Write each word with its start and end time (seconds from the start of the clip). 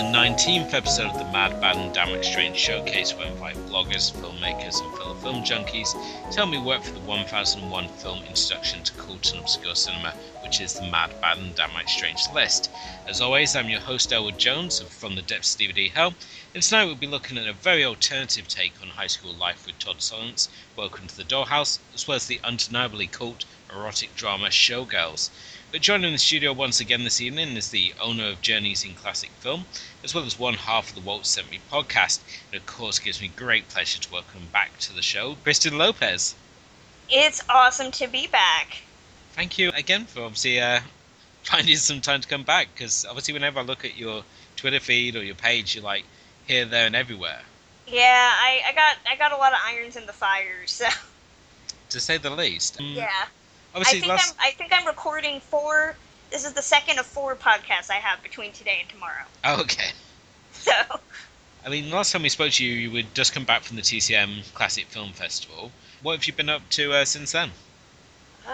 the 0.00 0.06
19th 0.06 0.72
episode 0.72 1.10
of 1.10 1.18
the 1.18 1.30
Mad, 1.30 1.60
Bad 1.60 1.76
and 1.76 1.92
Damn 1.92 2.22
Strange 2.22 2.56
Showcase 2.56 3.12
where 3.12 3.26
I 3.26 3.30
invite 3.32 3.56
bloggers, 3.68 4.10
filmmakers 4.10 4.80
and 4.80 4.96
fellow 4.96 5.14
film 5.16 5.44
junkies 5.44 5.92
to 6.32 6.46
me 6.46 6.58
work 6.58 6.82
for 6.82 6.92
the 6.92 7.00
1001 7.00 7.88
film 7.98 8.24
introduction 8.24 8.82
to 8.82 8.94
cult 8.94 9.30
and 9.32 9.42
obscure 9.42 9.74
cinema, 9.74 10.14
which 10.42 10.62
is 10.62 10.72
the 10.72 10.86
Mad, 10.86 11.20
Bad 11.20 11.36
and 11.36 11.54
Damn 11.54 11.86
Strange 11.86 12.22
list. 12.34 12.70
As 13.06 13.20
always, 13.20 13.54
I'm 13.54 13.68
your 13.68 13.80
host 13.80 14.10
Elwood 14.10 14.38
Jones 14.38 14.80
from 14.80 15.16
the 15.16 15.22
Depths 15.22 15.54
of 15.54 15.60
DVD 15.60 15.90
Hell, 15.90 16.14
and 16.54 16.62
tonight 16.62 16.86
we'll 16.86 16.94
be 16.94 17.06
looking 17.06 17.36
at 17.36 17.46
a 17.46 17.52
very 17.52 17.84
alternative 17.84 18.48
take 18.48 18.80
on 18.80 18.88
high 18.88 19.06
school 19.06 19.34
life 19.34 19.66
with 19.66 19.78
Todd 19.78 19.98
Solondz, 19.98 20.48
Welcome 20.76 21.08
to 21.08 21.16
the 21.18 21.24
Dollhouse, 21.24 21.78
as 21.92 22.08
well 22.08 22.16
as 22.16 22.26
the 22.26 22.40
undeniably 22.42 23.06
cult 23.06 23.44
erotic 23.70 24.16
drama 24.16 24.46
Showgirls. 24.46 25.28
But 25.72 25.82
joining 25.82 26.10
the 26.10 26.18
studio 26.18 26.52
once 26.52 26.80
again 26.80 27.04
this 27.04 27.20
evening 27.20 27.56
is 27.56 27.70
the 27.70 27.94
owner 28.00 28.24
of 28.24 28.42
Journeys 28.42 28.84
in 28.84 28.94
Classic 28.94 29.30
Film, 29.38 29.66
as 30.02 30.12
well 30.12 30.24
as 30.24 30.36
one 30.36 30.54
half 30.54 30.88
of 30.88 30.96
the 30.96 31.00
Walt 31.00 31.26
Sent 31.26 31.48
Me 31.48 31.60
podcast. 31.70 32.18
And 32.50 32.60
of 32.60 32.66
course 32.66 32.98
gives 32.98 33.20
me 33.20 33.28
great 33.28 33.68
pleasure 33.68 34.00
to 34.00 34.12
welcome 34.12 34.48
back 34.52 34.76
to 34.80 34.92
the 34.92 35.00
show, 35.00 35.36
Kristen 35.44 35.78
Lopez. 35.78 36.34
It's 37.08 37.44
awesome 37.48 37.92
to 37.92 38.08
be 38.08 38.26
back. 38.26 38.78
Thank 39.34 39.58
you 39.58 39.70
again 39.70 40.06
for 40.06 40.24
obviously 40.24 40.60
uh, 40.60 40.80
finding 41.44 41.76
some 41.76 42.00
time 42.00 42.20
to 42.20 42.26
come 42.26 42.42
back, 42.42 42.66
because 42.74 43.04
obviously 43.04 43.34
whenever 43.34 43.60
I 43.60 43.62
look 43.62 43.84
at 43.84 43.96
your 43.96 44.24
Twitter 44.56 44.80
feed 44.80 45.14
or 45.14 45.22
your 45.22 45.36
page, 45.36 45.76
you're 45.76 45.84
like 45.84 46.04
here, 46.48 46.64
there, 46.64 46.86
and 46.86 46.96
everywhere. 46.96 47.42
Yeah, 47.86 48.32
I, 48.34 48.62
I 48.66 48.72
got 48.72 48.96
I 49.08 49.14
got 49.14 49.30
a 49.30 49.36
lot 49.36 49.52
of 49.52 49.60
irons 49.64 49.94
in 49.94 50.06
the 50.06 50.12
fire, 50.12 50.66
so 50.66 50.86
To 51.90 52.00
say 52.00 52.18
the 52.18 52.30
least. 52.30 52.80
Um, 52.80 52.86
yeah. 52.86 53.26
I 53.74 53.84
think 53.84 54.06
last. 54.06 54.34
I'm 54.38 54.48
I 54.48 54.50
think 54.52 54.72
I'm 54.74 54.86
recording 54.86 55.40
four. 55.40 55.94
This 56.30 56.44
is 56.44 56.52
the 56.52 56.62
second 56.62 56.98
of 56.98 57.06
four 57.06 57.34
podcasts 57.34 57.90
I 57.90 57.94
have 57.94 58.22
between 58.22 58.52
today 58.52 58.78
and 58.80 58.88
tomorrow. 58.88 59.24
Oh, 59.44 59.60
okay. 59.62 59.90
So 60.52 60.72
I 61.64 61.68
mean, 61.70 61.90
last 61.90 62.12
time 62.12 62.22
we 62.22 62.28
spoke 62.28 62.50
to 62.52 62.64
you, 62.64 62.72
you 62.72 62.90
would 62.90 63.14
just 63.14 63.32
come 63.32 63.44
back 63.44 63.62
from 63.62 63.76
the 63.76 63.82
TCM 63.82 64.52
Classic 64.52 64.86
Film 64.86 65.12
Festival. 65.12 65.70
What 66.02 66.16
have 66.16 66.26
you 66.26 66.32
been 66.32 66.48
up 66.50 66.68
to 66.70 66.92
uh, 66.92 67.04
since 67.04 67.32
then? 67.32 67.52
uh, 68.46 68.52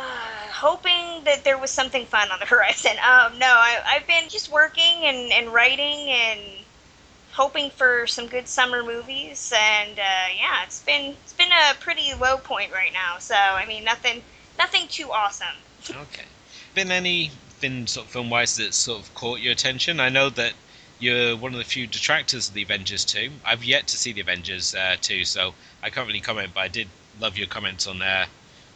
hoping 0.52 1.24
that 1.24 1.44
there 1.44 1.58
was 1.58 1.70
something 1.70 2.04
fun 2.06 2.30
on 2.30 2.38
the 2.38 2.46
horizon. 2.54 2.92
Um, 2.92 3.38
no, 3.38 3.46
I, 3.46 3.80
I've 3.86 4.06
been 4.06 4.28
just 4.28 4.50
working 4.50 5.04
and, 5.04 5.32
and 5.32 5.52
writing 5.52 6.10
and 6.10 6.40
hoping 7.32 7.70
for 7.70 8.06
some 8.06 8.26
good 8.26 8.48
summer 8.48 8.82
movies. 8.82 9.52
And 9.56 9.98
uh, 9.98 10.28
yeah, 10.36 10.64
it's 10.64 10.82
been 10.82 11.14
it's 11.22 11.32
been 11.32 11.50
a 11.52 11.74
pretty 11.80 12.14
low 12.14 12.38
point 12.38 12.72
right 12.72 12.92
now. 12.92 13.18
So 13.18 13.34
I 13.34 13.66
mean, 13.66 13.84
nothing 13.84 14.22
nothing 14.58 14.88
too 14.88 15.10
awesome. 15.10 15.56
Okay. 15.90 16.24
Been 16.74 16.90
anything 16.90 17.86
sort 17.86 18.06
of 18.06 18.12
film 18.12 18.30
wise 18.30 18.56
that 18.56 18.74
sort 18.74 19.00
of 19.00 19.14
caught 19.14 19.40
your 19.40 19.52
attention? 19.52 20.00
I 20.00 20.08
know 20.08 20.30
that 20.30 20.52
you're 20.98 21.36
one 21.36 21.52
of 21.52 21.58
the 21.58 21.64
few 21.64 21.86
detractors 21.86 22.48
of 22.48 22.54
the 22.54 22.62
Avengers 22.62 23.04
2. 23.04 23.30
I've 23.44 23.64
yet 23.64 23.86
to 23.88 23.96
see 23.96 24.12
the 24.12 24.20
Avengers 24.22 24.74
uh, 24.74 24.96
2, 25.00 25.24
so 25.24 25.54
I 25.82 25.90
can't 25.90 26.06
really 26.06 26.20
comment, 26.20 26.52
but 26.54 26.60
I 26.60 26.68
did 26.68 26.88
love 27.20 27.36
your 27.36 27.46
comments 27.46 27.86
on 27.86 27.98
there 27.98 28.26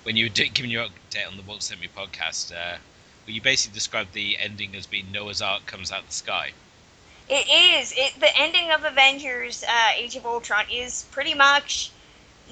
when 0.03 0.17
you 0.17 0.27
were 0.27 0.31
giving 0.35 0.71
your 0.71 0.87
update 0.87 1.27
on 1.27 1.37
the 1.37 1.43
Walt 1.43 1.63
Sent 1.63 1.81
Me 1.81 1.89
podcast, 1.95 2.53
uh, 2.53 2.77
where 3.25 3.35
you 3.35 3.41
basically 3.41 3.75
described 3.75 4.12
the 4.12 4.39
ending 4.39 4.75
as 4.75 4.87
being 4.87 5.11
Noah's 5.12 5.43
Ark 5.43 5.67
comes 5.67 5.93
out 5.93 6.01
of 6.01 6.07
the 6.09 6.15
sky. 6.15 6.53
It 7.29 7.49
is. 7.49 7.93
It 7.97 8.19
the 8.19 8.37
ending 8.37 8.73
of 8.73 8.85
Avengers: 8.85 9.62
uh, 9.62 9.91
Age 9.95 10.17
of 10.17 10.27
Ultron 10.27 10.67
is 10.69 11.05
pretty 11.12 11.35
much 11.35 11.91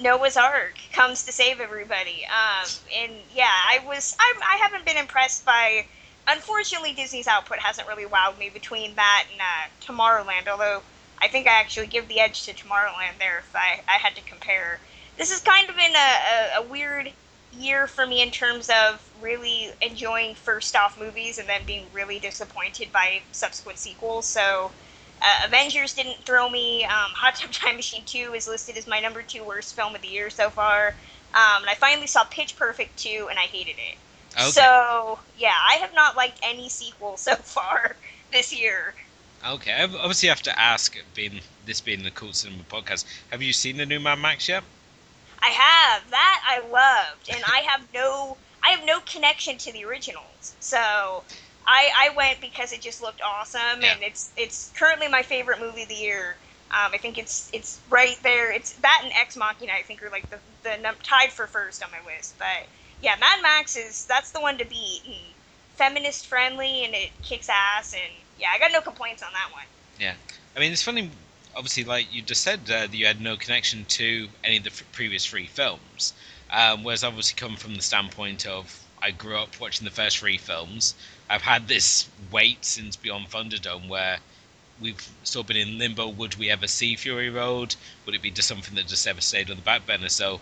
Noah's 0.01 0.37
Ark 0.37 0.77
comes 0.93 1.23
to 1.25 1.31
save 1.31 1.59
everybody. 1.59 2.25
Um, 2.25 2.67
and 2.95 3.11
yeah, 3.33 3.51
I 3.51 3.79
was. 3.85 4.15
I, 4.19 4.33
I 4.41 4.57
haven't 4.57 4.85
been 4.85 4.97
impressed 4.97 5.45
by. 5.45 5.85
Unfortunately, 6.27 6.93
Disney's 6.93 7.27
output 7.27 7.57
hasn't 7.59 7.87
really 7.87 8.05
wowed 8.05 8.37
me 8.37 8.49
between 8.49 8.95
that 8.95 9.25
and 9.31 9.41
uh, 9.41 9.69
Tomorrowland. 9.81 10.47
Although 10.47 10.81
I 11.21 11.27
think 11.27 11.47
I 11.47 11.59
actually 11.59 11.87
give 11.87 12.07
the 12.07 12.19
edge 12.19 12.45
to 12.45 12.53
Tomorrowland 12.53 13.17
there 13.19 13.39
if 13.39 13.55
I, 13.55 13.81
I 13.87 13.97
had 13.97 14.15
to 14.15 14.21
compare. 14.21 14.79
This 15.17 15.31
has 15.31 15.41
kind 15.41 15.69
of 15.69 15.75
been 15.75 15.95
a, 15.95 16.57
a, 16.57 16.59
a 16.59 16.61
weird 16.63 17.11
year 17.57 17.87
for 17.87 18.05
me 18.05 18.21
in 18.21 18.31
terms 18.31 18.69
of 18.69 19.03
really 19.21 19.71
enjoying 19.81 20.35
first 20.35 20.75
off 20.75 20.99
movies 20.99 21.39
and 21.39 21.49
then 21.49 21.61
being 21.65 21.85
really 21.93 22.19
disappointed 22.19 22.91
by 22.93 23.21
subsequent 23.31 23.79
sequels. 23.79 24.25
So, 24.25 24.71
uh, 25.21 25.45
Avengers 25.45 25.93
didn't 25.93 26.17
throw 26.25 26.49
me. 26.49 26.85
Um, 26.85 27.11
Hot 27.13 27.35
Tub 27.35 27.51
Time 27.51 27.75
Machine 27.75 28.03
2 28.05 28.33
is 28.33 28.47
listed 28.47 28.77
as 28.77 28.87
my 28.87 28.99
number 28.99 29.21
two 29.21 29.43
worst 29.43 29.75
film 29.75 29.95
of 29.95 30.01
the 30.01 30.07
year 30.07 30.29
so 30.29 30.49
far. 30.49 30.95
Um, 31.33 31.61
and 31.61 31.69
I 31.69 31.75
finally 31.75 32.07
saw 32.07 32.23
Pitch 32.25 32.55
Perfect 32.55 32.97
2 32.97 33.27
and 33.29 33.37
I 33.37 33.43
hated 33.43 33.75
it. 33.77 33.97
Okay. 34.35 34.49
So, 34.51 35.19
yeah, 35.37 35.55
I 35.67 35.75
have 35.75 35.93
not 35.93 36.15
liked 36.15 36.39
any 36.43 36.69
sequel 36.69 37.17
so 37.17 37.35
far 37.35 37.95
this 38.31 38.57
year. 38.57 38.93
Okay, 39.47 39.71
I 39.71 39.83
obviously 39.83 40.29
have 40.29 40.41
to 40.43 40.59
ask, 40.59 40.97
being 41.15 41.39
this 41.65 41.79
being 41.79 42.03
the 42.03 42.11
Cool 42.11 42.33
Cinema 42.33 42.63
podcast, 42.63 43.05
have 43.31 43.41
you 43.41 43.53
seen 43.53 43.77
the 43.77 43.85
new 43.85 43.99
Mad 43.99 44.19
Max 44.19 44.49
yet? 44.49 44.63
I 45.41 45.49
have 45.49 46.09
that 46.09 46.43
I 46.45 46.59
loved, 46.67 47.29
and 47.29 47.41
I 47.45 47.59
have 47.59 47.81
no 47.93 48.37
I 48.61 48.71
have 48.71 48.85
no 48.85 48.99
connection 49.01 49.57
to 49.59 49.71
the 49.71 49.85
originals. 49.85 50.55
So 50.59 51.23
I 51.69 51.89
I 51.97 52.09
went 52.15 52.41
because 52.41 52.73
it 52.73 52.81
just 52.81 53.01
looked 53.01 53.21
awesome, 53.21 53.81
Yeah. 53.81 53.93
and 53.93 54.03
it's 54.03 54.31
it's 54.35 54.71
currently 54.75 55.07
my 55.07 55.21
favorite 55.21 55.59
movie 55.59 55.83
of 55.83 55.89
the 55.89 55.95
year. 55.95 56.35
Um, 56.71 56.91
I 56.93 56.97
think 56.97 57.17
it's 57.17 57.49
it's 57.53 57.79
right 57.89 58.17
there. 58.23 58.51
It's 58.51 58.73
that 58.73 59.01
and 59.03 59.13
Ex 59.15 59.37
Machina. 59.37 59.73
I 59.73 59.83
think 59.83 60.01
are 60.03 60.09
like 60.09 60.29
the 60.29 60.39
the 60.63 60.77
num- 60.77 60.95
tied 61.03 61.31
for 61.31 61.47
first 61.47 61.83
on 61.83 61.89
my 61.91 61.99
list. 62.11 62.37
But 62.39 62.65
yeah, 63.01 63.15
Mad 63.19 63.41
Max 63.41 63.75
is 63.77 64.05
that's 64.05 64.31
the 64.31 64.41
one 64.41 64.57
to 64.57 64.65
beat. 64.65 65.01
And 65.05 65.15
feminist 65.75 66.27
friendly, 66.27 66.83
and 66.83 66.93
it 66.93 67.11
kicks 67.23 67.47
ass. 67.49 67.93
And 67.93 68.11
yeah, 68.37 68.49
I 68.53 68.59
got 68.59 68.71
no 68.73 68.81
complaints 68.81 69.23
on 69.23 69.29
that 69.33 69.53
one. 69.53 69.63
Yeah, 69.99 70.15
I 70.55 70.59
mean, 70.59 70.71
it's 70.71 70.83
funny. 70.83 71.09
Obviously, 71.55 71.83
like 71.83 72.13
you 72.13 72.21
just 72.21 72.41
said, 72.41 72.59
uh, 72.65 72.87
that 72.87 72.93
you 72.93 73.05
had 73.05 73.21
no 73.21 73.37
connection 73.37 73.85
to 73.85 74.27
any 74.43 74.57
of 74.57 74.63
the 74.63 74.69
f- 74.69 74.83
previous 74.91 75.25
three 75.25 75.47
films. 75.47 76.13
Um, 76.51 76.83
whereas 76.83 77.03
obviously 77.03 77.35
come 77.37 77.55
from 77.55 77.75
the 77.75 77.81
standpoint 77.81 78.45
of 78.45 78.83
I 79.01 79.11
grew 79.11 79.37
up 79.37 79.59
watching 79.59 79.85
the 79.85 79.91
first 79.91 80.17
three 80.19 80.37
films. 80.37 80.95
I've 81.29 81.43
had 81.43 81.67
this 81.67 82.09
wait 82.31 82.65
since 82.65 82.95
Beyond 82.95 83.29
Thunderdome 83.29 83.87
where 83.87 84.19
we've 84.81 85.09
of 85.35 85.47
been 85.47 85.57
in 85.57 85.77
limbo. 85.77 86.07
Would 86.09 86.35
we 86.35 86.49
ever 86.49 86.67
see 86.67 86.95
Fury 86.95 87.29
Road? 87.29 87.75
Would 88.05 88.15
it 88.15 88.21
be 88.21 88.31
just 88.31 88.47
something 88.47 88.75
that 88.75 88.87
just 88.87 89.05
ever 89.05 89.21
stayed 89.21 89.49
on 89.51 89.57
the 89.57 89.61
back 89.61 89.85
burner? 89.85 90.09
So 90.09 90.41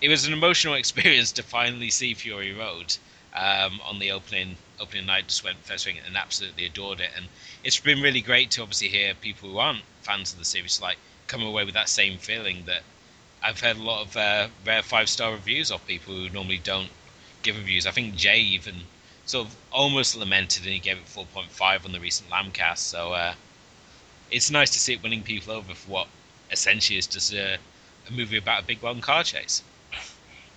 it 0.00 0.08
was 0.08 0.26
an 0.26 0.34
emotional 0.34 0.74
experience 0.82 1.32
to 1.32 1.42
finally 1.42 1.90
see 1.90 2.12
Fury 2.14 2.52
Road 2.52 2.96
um, 3.32 3.80
on 3.82 3.98
the 3.98 4.10
opening 4.12 4.58
opening 4.78 5.06
night. 5.06 5.28
Just 5.28 5.42
went 5.42 5.64
first 5.64 5.84
thing 5.86 5.98
and 6.04 6.16
absolutely 6.16 6.66
adored 6.66 7.00
it. 7.00 7.12
And 7.16 7.28
it's 7.64 7.80
been 7.80 8.02
really 8.02 8.20
great 8.20 8.50
to 8.52 8.62
obviously 8.62 8.88
hear 8.88 9.14
people 9.14 9.48
who 9.48 9.58
aren't 9.58 9.84
fans 10.02 10.32
of 10.32 10.38
the 10.38 10.44
series 10.44 10.80
like 10.80 10.98
come 11.28 11.42
away 11.42 11.64
with 11.64 11.74
that 11.74 11.88
same 11.88 12.18
feeling 12.18 12.64
that 12.66 12.82
I've 13.42 13.60
heard 13.60 13.76
a 13.76 13.82
lot 13.82 14.02
of 14.02 14.16
uh, 14.16 14.48
rare 14.66 14.82
five 14.82 15.08
star 15.08 15.32
reviews 15.32 15.70
of 15.70 15.86
people 15.86 16.14
who 16.14 16.28
normally 16.28 16.58
don't 16.58 16.90
give 17.42 17.56
reviews. 17.56 17.86
I 17.86 17.90
think 17.90 18.16
Jay 18.16 18.40
even 18.40 18.82
sort 19.26 19.48
of 19.48 19.56
almost 19.72 20.16
lamented 20.16 20.62
and 20.64 20.72
he 20.72 20.78
gave 20.78 20.96
it 20.96 21.04
4.5 21.04 21.84
on 21.84 21.92
the 21.92 22.00
recent 22.00 22.30
Lambcast. 22.30 22.78
So 22.78 23.12
uh, 23.12 23.34
it's 24.30 24.50
nice 24.50 24.70
to 24.70 24.78
see 24.78 24.94
it 24.94 25.02
winning 25.02 25.22
people 25.22 25.52
over 25.52 25.74
for 25.74 25.90
what 25.90 26.06
essentially 26.50 26.98
is 26.98 27.06
just 27.06 27.32
a, 27.34 27.58
a 28.08 28.12
movie 28.12 28.38
about 28.38 28.62
a 28.62 28.66
big 28.66 28.82
long 28.82 29.00
car 29.00 29.24
chase. 29.24 29.62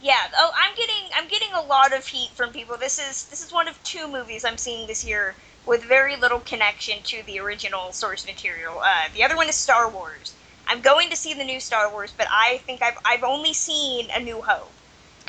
Yeah. 0.01 0.29
Oh, 0.37 0.51
I'm 0.55 0.75
getting 0.75 1.09
I'm 1.13 1.27
getting 1.27 1.51
a 1.53 1.61
lot 1.61 1.93
of 1.93 2.05
heat 2.07 2.29
from 2.33 2.51
people. 2.51 2.77
This 2.77 2.99
is 2.99 3.25
this 3.25 3.45
is 3.45 3.51
one 3.51 3.67
of 3.67 3.81
two 3.83 4.07
movies 4.07 4.45
I'm 4.45 4.57
seeing 4.57 4.87
this 4.87 5.03
year 5.03 5.35
with 5.65 5.83
very 5.83 6.15
little 6.15 6.39
connection 6.39 7.03
to 7.03 7.21
the 7.25 7.39
original 7.39 7.91
source 7.91 8.25
material. 8.25 8.79
Uh, 8.79 9.09
the 9.13 9.23
other 9.23 9.35
one 9.35 9.49
is 9.49 9.55
Star 9.55 9.89
Wars. 9.89 10.33
I'm 10.67 10.81
going 10.81 11.09
to 11.09 11.17
see 11.17 11.33
the 11.33 11.43
new 11.43 11.59
Star 11.59 11.91
Wars, 11.91 12.13
but 12.15 12.27
I 12.31 12.59
think 12.59 12.81
I've 12.81 12.97
I've 13.03 13.23
only 13.23 13.53
seen 13.53 14.09
A 14.15 14.21
New 14.21 14.41
Hope. 14.41 14.71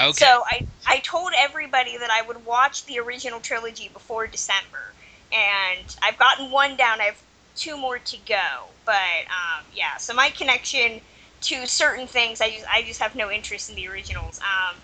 Okay. 0.00 0.24
So 0.24 0.42
I 0.46 0.64
I 0.88 1.00
told 1.00 1.32
everybody 1.38 1.98
that 1.98 2.10
I 2.10 2.22
would 2.26 2.44
watch 2.44 2.86
the 2.86 2.98
original 2.98 3.40
trilogy 3.40 3.88
before 3.88 4.26
December, 4.26 4.96
and 5.32 5.94
I've 6.02 6.18
gotten 6.18 6.50
one 6.50 6.76
down. 6.76 7.00
I 7.00 7.04
have 7.04 7.22
two 7.54 7.76
more 7.76 7.98
to 7.98 8.16
go. 8.26 8.74
But 8.84 8.94
um, 9.28 9.66
yeah, 9.72 9.96
so 9.98 10.14
my 10.14 10.30
connection 10.30 11.02
to 11.42 11.66
certain 11.66 12.06
things, 12.06 12.40
I 12.40 12.50
just 12.50 12.66
I 12.72 12.82
just 12.82 13.00
have 13.00 13.14
no 13.14 13.30
interest 13.30 13.68
in 13.70 13.76
the 13.76 13.88
originals. 13.88 14.40
Um, 14.40 14.82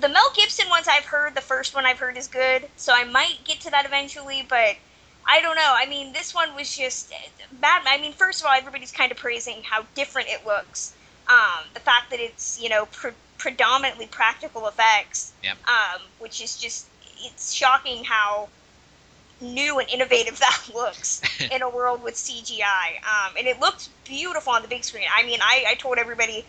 the 0.00 0.08
Mel 0.08 0.30
Gibson 0.36 0.68
ones 0.70 0.86
I've 0.88 1.06
heard, 1.06 1.34
the 1.34 1.40
first 1.40 1.74
one 1.74 1.84
I've 1.86 1.98
heard 1.98 2.16
is 2.16 2.28
good, 2.28 2.68
so 2.76 2.92
I 2.94 3.04
might 3.04 3.38
get 3.44 3.60
to 3.62 3.70
that 3.70 3.86
eventually, 3.86 4.46
but 4.48 4.76
I 5.28 5.40
don't 5.40 5.56
know. 5.56 5.74
I 5.76 5.86
mean, 5.86 6.12
this 6.12 6.34
one 6.34 6.54
was 6.54 6.74
just 6.74 7.12
bad. 7.52 7.82
I 7.86 7.98
mean, 7.98 8.12
first 8.12 8.40
of 8.40 8.46
all, 8.46 8.54
everybody's 8.54 8.92
kind 8.92 9.10
of 9.10 9.18
praising 9.18 9.62
how 9.64 9.86
different 9.94 10.28
it 10.28 10.46
looks. 10.46 10.94
Um, 11.28 11.66
the 11.74 11.80
fact 11.80 12.10
that 12.10 12.20
it's 12.20 12.58
you 12.60 12.68
know 12.68 12.86
predominantly 13.38 14.06
practical 14.06 14.66
effects, 14.66 15.32
yep. 15.42 15.56
um, 15.68 16.00
which 16.18 16.42
is 16.42 16.56
just 16.56 16.86
it's 17.18 17.52
shocking 17.52 18.04
how 18.04 18.48
new 19.40 19.78
and 19.78 19.88
innovative 19.88 20.38
that 20.40 20.62
looks 20.74 21.22
in 21.50 21.62
a 21.62 21.68
world 21.68 22.02
with 22.02 22.14
CGI. 22.14 22.96
Um, 23.02 23.34
and 23.38 23.46
it 23.46 23.60
looked 23.60 23.88
beautiful 24.04 24.52
on 24.52 24.62
the 24.62 24.68
big 24.68 24.84
screen. 24.84 25.06
I 25.14 25.24
mean, 25.24 25.40
I, 25.42 25.64
I 25.68 25.74
told 25.74 25.98
everybody 25.98 26.44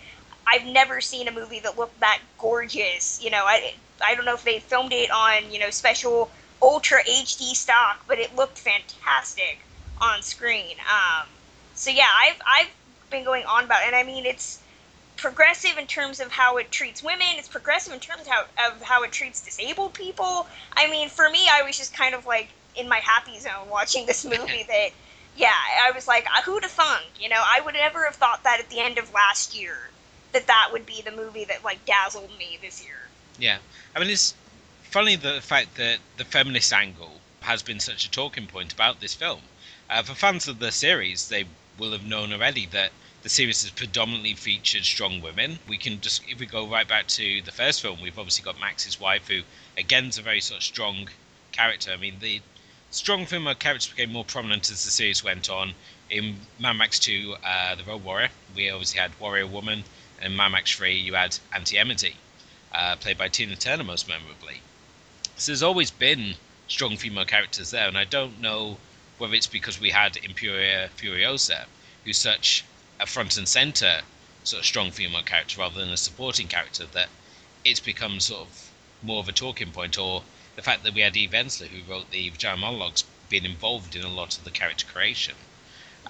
I've 0.47 0.65
never 0.65 1.01
seen 1.01 1.27
a 1.27 1.31
movie 1.31 1.59
that 1.61 1.77
looked 1.77 1.99
that 1.99 2.19
gorgeous. 2.37 3.23
You 3.23 3.31
know, 3.31 3.43
I 3.45 3.73
I 4.03 4.15
don't 4.15 4.25
know 4.25 4.35
if 4.35 4.43
they 4.43 4.59
filmed 4.59 4.93
it 4.93 5.09
on 5.11 5.51
you 5.51 5.59
know 5.59 5.69
special 5.69 6.29
ultra 6.61 7.03
HD 7.03 7.55
stock, 7.55 8.03
but 8.07 8.19
it 8.19 8.35
looked 8.35 8.57
fantastic 8.57 9.59
on 10.01 10.21
screen. 10.21 10.77
Um, 10.79 11.27
so 11.73 11.89
yeah, 11.89 12.07
I've 12.07 12.41
I've 12.45 12.69
been 13.09 13.23
going 13.23 13.45
on 13.45 13.65
about, 13.65 13.83
it. 13.83 13.87
and 13.87 13.95
I 13.95 14.03
mean 14.03 14.25
it's 14.25 14.59
progressive 15.17 15.77
in 15.77 15.87
terms 15.87 16.19
of 16.19 16.31
how 16.31 16.57
it 16.57 16.71
treats 16.71 17.01
women. 17.01 17.27
It's 17.37 17.47
progressive 17.47 17.93
in 17.93 17.99
terms 17.99 18.21
of 18.21 18.27
how, 18.27 18.43
of 18.67 18.81
how 18.81 19.03
it 19.03 19.11
treats 19.11 19.41
disabled 19.41 19.93
people. 19.93 20.47
I 20.75 20.89
mean, 20.89 21.09
for 21.09 21.29
me, 21.29 21.47
I 21.51 21.63
was 21.63 21.77
just 21.77 21.93
kind 21.93 22.15
of 22.15 22.25
like 22.25 22.49
in 22.75 22.89
my 22.89 22.97
happy 22.97 23.39
zone 23.39 23.69
watching 23.69 24.05
this 24.05 24.25
movie 24.37 24.63
that 24.67 24.89
yeah 25.37 25.53
i 25.85 25.91
was 25.91 26.07
like 26.07 26.25
uh, 26.25 26.41
who'd 26.43 26.63
have 26.63 26.71
thunk 26.71 27.03
you 27.19 27.29
know 27.29 27.41
i 27.45 27.61
would 27.61 27.73
never 27.73 28.05
have 28.05 28.15
thought 28.15 28.43
that 28.43 28.59
at 28.59 28.69
the 28.69 28.79
end 28.79 28.97
of 28.97 29.13
last 29.13 29.57
year 29.57 29.89
that 30.31 30.47
that 30.47 30.69
would 30.71 30.85
be 30.85 31.01
the 31.01 31.11
movie 31.11 31.45
that 31.45 31.63
like 31.63 31.83
dazzled 31.85 32.29
me 32.37 32.57
this 32.61 32.83
year 32.83 33.07
yeah 33.39 33.57
i 33.95 33.99
mean 33.99 34.09
it's 34.09 34.33
funny 34.83 35.15
the 35.15 35.41
fact 35.41 35.75
that 35.75 35.97
the 36.17 36.25
feminist 36.25 36.71
angle 36.71 37.19
has 37.41 37.61
been 37.61 37.79
such 37.79 38.05
a 38.05 38.11
talking 38.11 38.47
point 38.47 38.73
about 38.73 38.99
this 38.99 39.13
film 39.13 39.41
uh, 39.89 40.01
for 40.01 40.13
fans 40.13 40.47
of 40.47 40.59
the 40.59 40.71
series 40.71 41.29
they 41.29 41.45
will 41.77 41.91
have 41.91 42.05
known 42.05 42.31
already 42.31 42.65
that 42.65 42.91
the 43.25 43.29
series 43.29 43.63
has 43.63 43.71
predominantly 43.71 44.35
featured 44.35 44.85
strong 44.85 45.19
women. 45.19 45.57
We 45.67 45.79
can 45.79 45.99
just, 45.99 46.21
if 46.29 46.39
we 46.39 46.45
go 46.45 46.67
right 46.67 46.87
back 46.87 47.07
to 47.07 47.41
the 47.41 47.51
first 47.51 47.81
film, 47.81 47.99
we've 47.99 48.19
obviously 48.19 48.43
got 48.43 48.59
Max's 48.59 48.99
wife, 48.99 49.27
who 49.27 49.41
again 49.75 50.05
is 50.05 50.19
a 50.19 50.21
very 50.21 50.39
sort 50.39 50.59
of 50.59 50.63
strong 50.63 51.09
character. 51.51 51.91
I 51.91 51.97
mean, 51.97 52.19
the 52.19 52.39
strong 52.91 53.25
female 53.25 53.55
characters 53.55 53.89
became 53.89 54.13
more 54.13 54.25
prominent 54.25 54.69
as 54.69 54.85
the 54.85 54.91
series 54.91 55.23
went 55.23 55.49
on. 55.49 55.73
In 56.07 56.41
Mad 56.59 56.73
Max 56.73 56.99
2, 56.99 57.37
uh, 57.43 57.73
The 57.73 57.83
Road 57.85 58.03
Warrior, 58.03 58.29
we 58.55 58.69
obviously 58.69 58.99
had 58.99 59.19
Warrior 59.19 59.47
Woman. 59.47 59.85
And 60.19 60.33
in 60.33 60.37
Mad 60.37 60.49
Max 60.49 60.75
3, 60.75 60.95
you 60.95 61.15
had 61.15 61.35
Aunty 61.51 61.79
Entity, 61.79 62.17
uh, 62.73 62.95
played 62.97 63.17
by 63.17 63.29
Tina 63.29 63.55
Turner 63.55 63.83
most 63.83 64.07
memorably. 64.07 64.61
So 65.35 65.51
there's 65.51 65.63
always 65.63 65.89
been 65.89 66.35
strong 66.67 66.95
female 66.95 67.25
characters 67.25 67.71
there, 67.71 67.87
and 67.87 67.97
I 67.97 68.03
don't 68.03 68.39
know 68.39 68.77
whether 69.17 69.33
it's 69.33 69.47
because 69.47 69.81
we 69.81 69.89
had 69.89 70.15
Imperator 70.17 70.91
Furiosa, 70.95 71.65
who's 72.03 72.19
such 72.19 72.63
a 72.99 73.05
front 73.05 73.37
and 73.37 73.47
center 73.47 74.01
sort 74.43 74.59
of 74.61 74.65
strong 74.65 74.91
female 74.91 75.23
character 75.23 75.59
rather 75.59 75.79
than 75.79 75.89
a 75.89 75.97
supporting 75.97 76.47
character, 76.47 76.85
that 76.93 77.09
it's 77.63 77.79
become 77.79 78.19
sort 78.19 78.41
of 78.41 78.71
more 79.01 79.19
of 79.19 79.27
a 79.27 79.31
talking 79.31 79.71
point, 79.71 79.97
or 79.97 80.23
the 80.55 80.61
fact 80.61 80.83
that 80.83 80.93
we 80.93 81.01
had 81.01 81.17
Eve 81.17 81.31
Ensler, 81.31 81.67
who 81.67 81.91
wrote 81.91 82.11
the 82.11 82.29
Vagina 82.29 82.57
Monologues, 82.57 83.03
being 83.29 83.45
involved 83.45 83.95
in 83.95 84.03
a 84.03 84.09
lot 84.09 84.37
of 84.37 84.43
the 84.43 84.51
character 84.51 84.85
creation. 84.85 85.35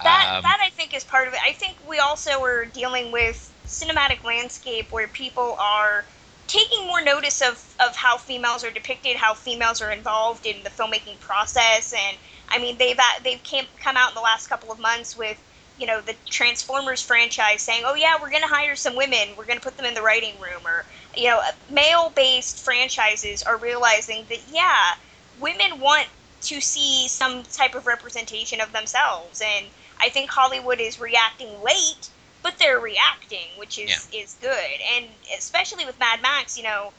That 0.04 0.36
um, 0.36 0.44
that 0.44 0.60
I 0.62 0.70
think 0.72 0.94
is 0.94 1.06
part 1.06 1.28
of 1.28 1.34
it. 1.34 1.40
I 1.46 1.54
think 1.54 1.78
we 1.88 2.00
also 2.00 2.44
are 2.44 2.66
dealing 2.66 3.12
with 3.14 3.54
cinematic 3.66 4.24
landscape 4.24 4.92
where 4.92 5.08
people 5.08 5.56
are 5.58 6.04
taking 6.48 6.86
more 6.86 7.02
notice 7.02 7.42
of, 7.42 7.76
of 7.80 7.96
how 7.96 8.18
females 8.18 8.64
are 8.64 8.72
depicted, 8.72 9.16
how 9.16 9.34
females 9.34 9.82
are 9.82 9.92
involved 9.92 10.46
in 10.46 10.62
the 10.64 10.70
filmmaking 10.70 11.20
process, 11.22 11.94
and 11.94 12.18
I 12.50 12.60
mean 12.60 12.78
they've 12.78 13.00
they've 13.24 13.42
came, 13.44 13.66
come 13.80 13.96
out 13.96 14.10
in 14.10 14.16
the 14.16 14.22
last 14.22 14.48
couple 14.48 14.72
of 14.72 14.80
months 14.80 15.18
with 15.18 15.42
you 15.78 15.86
know 15.86 16.02
the 16.02 16.16
Transformers 16.26 17.02
franchise 17.02 17.62
saying, 17.62 17.84
"Oh 17.86 17.96
yeah, 17.96 18.16
we're 18.22 18.30
going 18.30 18.42
to 18.42 18.48
hire 18.48 18.76
some 18.76 18.96
women. 18.96 19.30
We're 19.38 19.46
going 19.46 19.60
to 19.60 19.64
put 19.64 19.78
them 19.78 19.86
in 19.86 19.94
the 19.94 20.02
writing 20.02 20.40
room." 20.40 20.66
Or 20.66 20.86
you 21.16 21.28
know, 21.28 21.42
male-based 21.70 22.64
franchises 22.64 23.44
are 23.44 23.58
realizing 23.58 24.26
that 24.30 24.40
yeah, 24.52 24.96
women 25.40 25.80
want 25.80 26.08
to 26.42 26.62
see 26.62 27.08
some 27.08 27.44
type 27.44 27.76
of 27.76 27.88
representation 27.88 28.62
of 28.62 28.72
themselves, 28.72 29.42
and 29.44 29.66
I 30.00 30.10
think 30.10 30.30
Hollywood 30.30 30.80
is 30.80 31.00
reacting 31.00 31.62
late, 31.64 32.10
but 32.44 32.58
they're 32.60 32.80
reacting, 32.80 33.48
which 33.58 33.78
is 33.78 34.08
yeah. 34.12 34.22
is 34.22 34.36
good. 34.42 34.80
And 34.96 35.06
especially 35.38 35.86
with 35.86 36.00
Mad 36.00 36.22
Max, 36.22 36.58
you 36.58 36.64
know, 36.64 36.94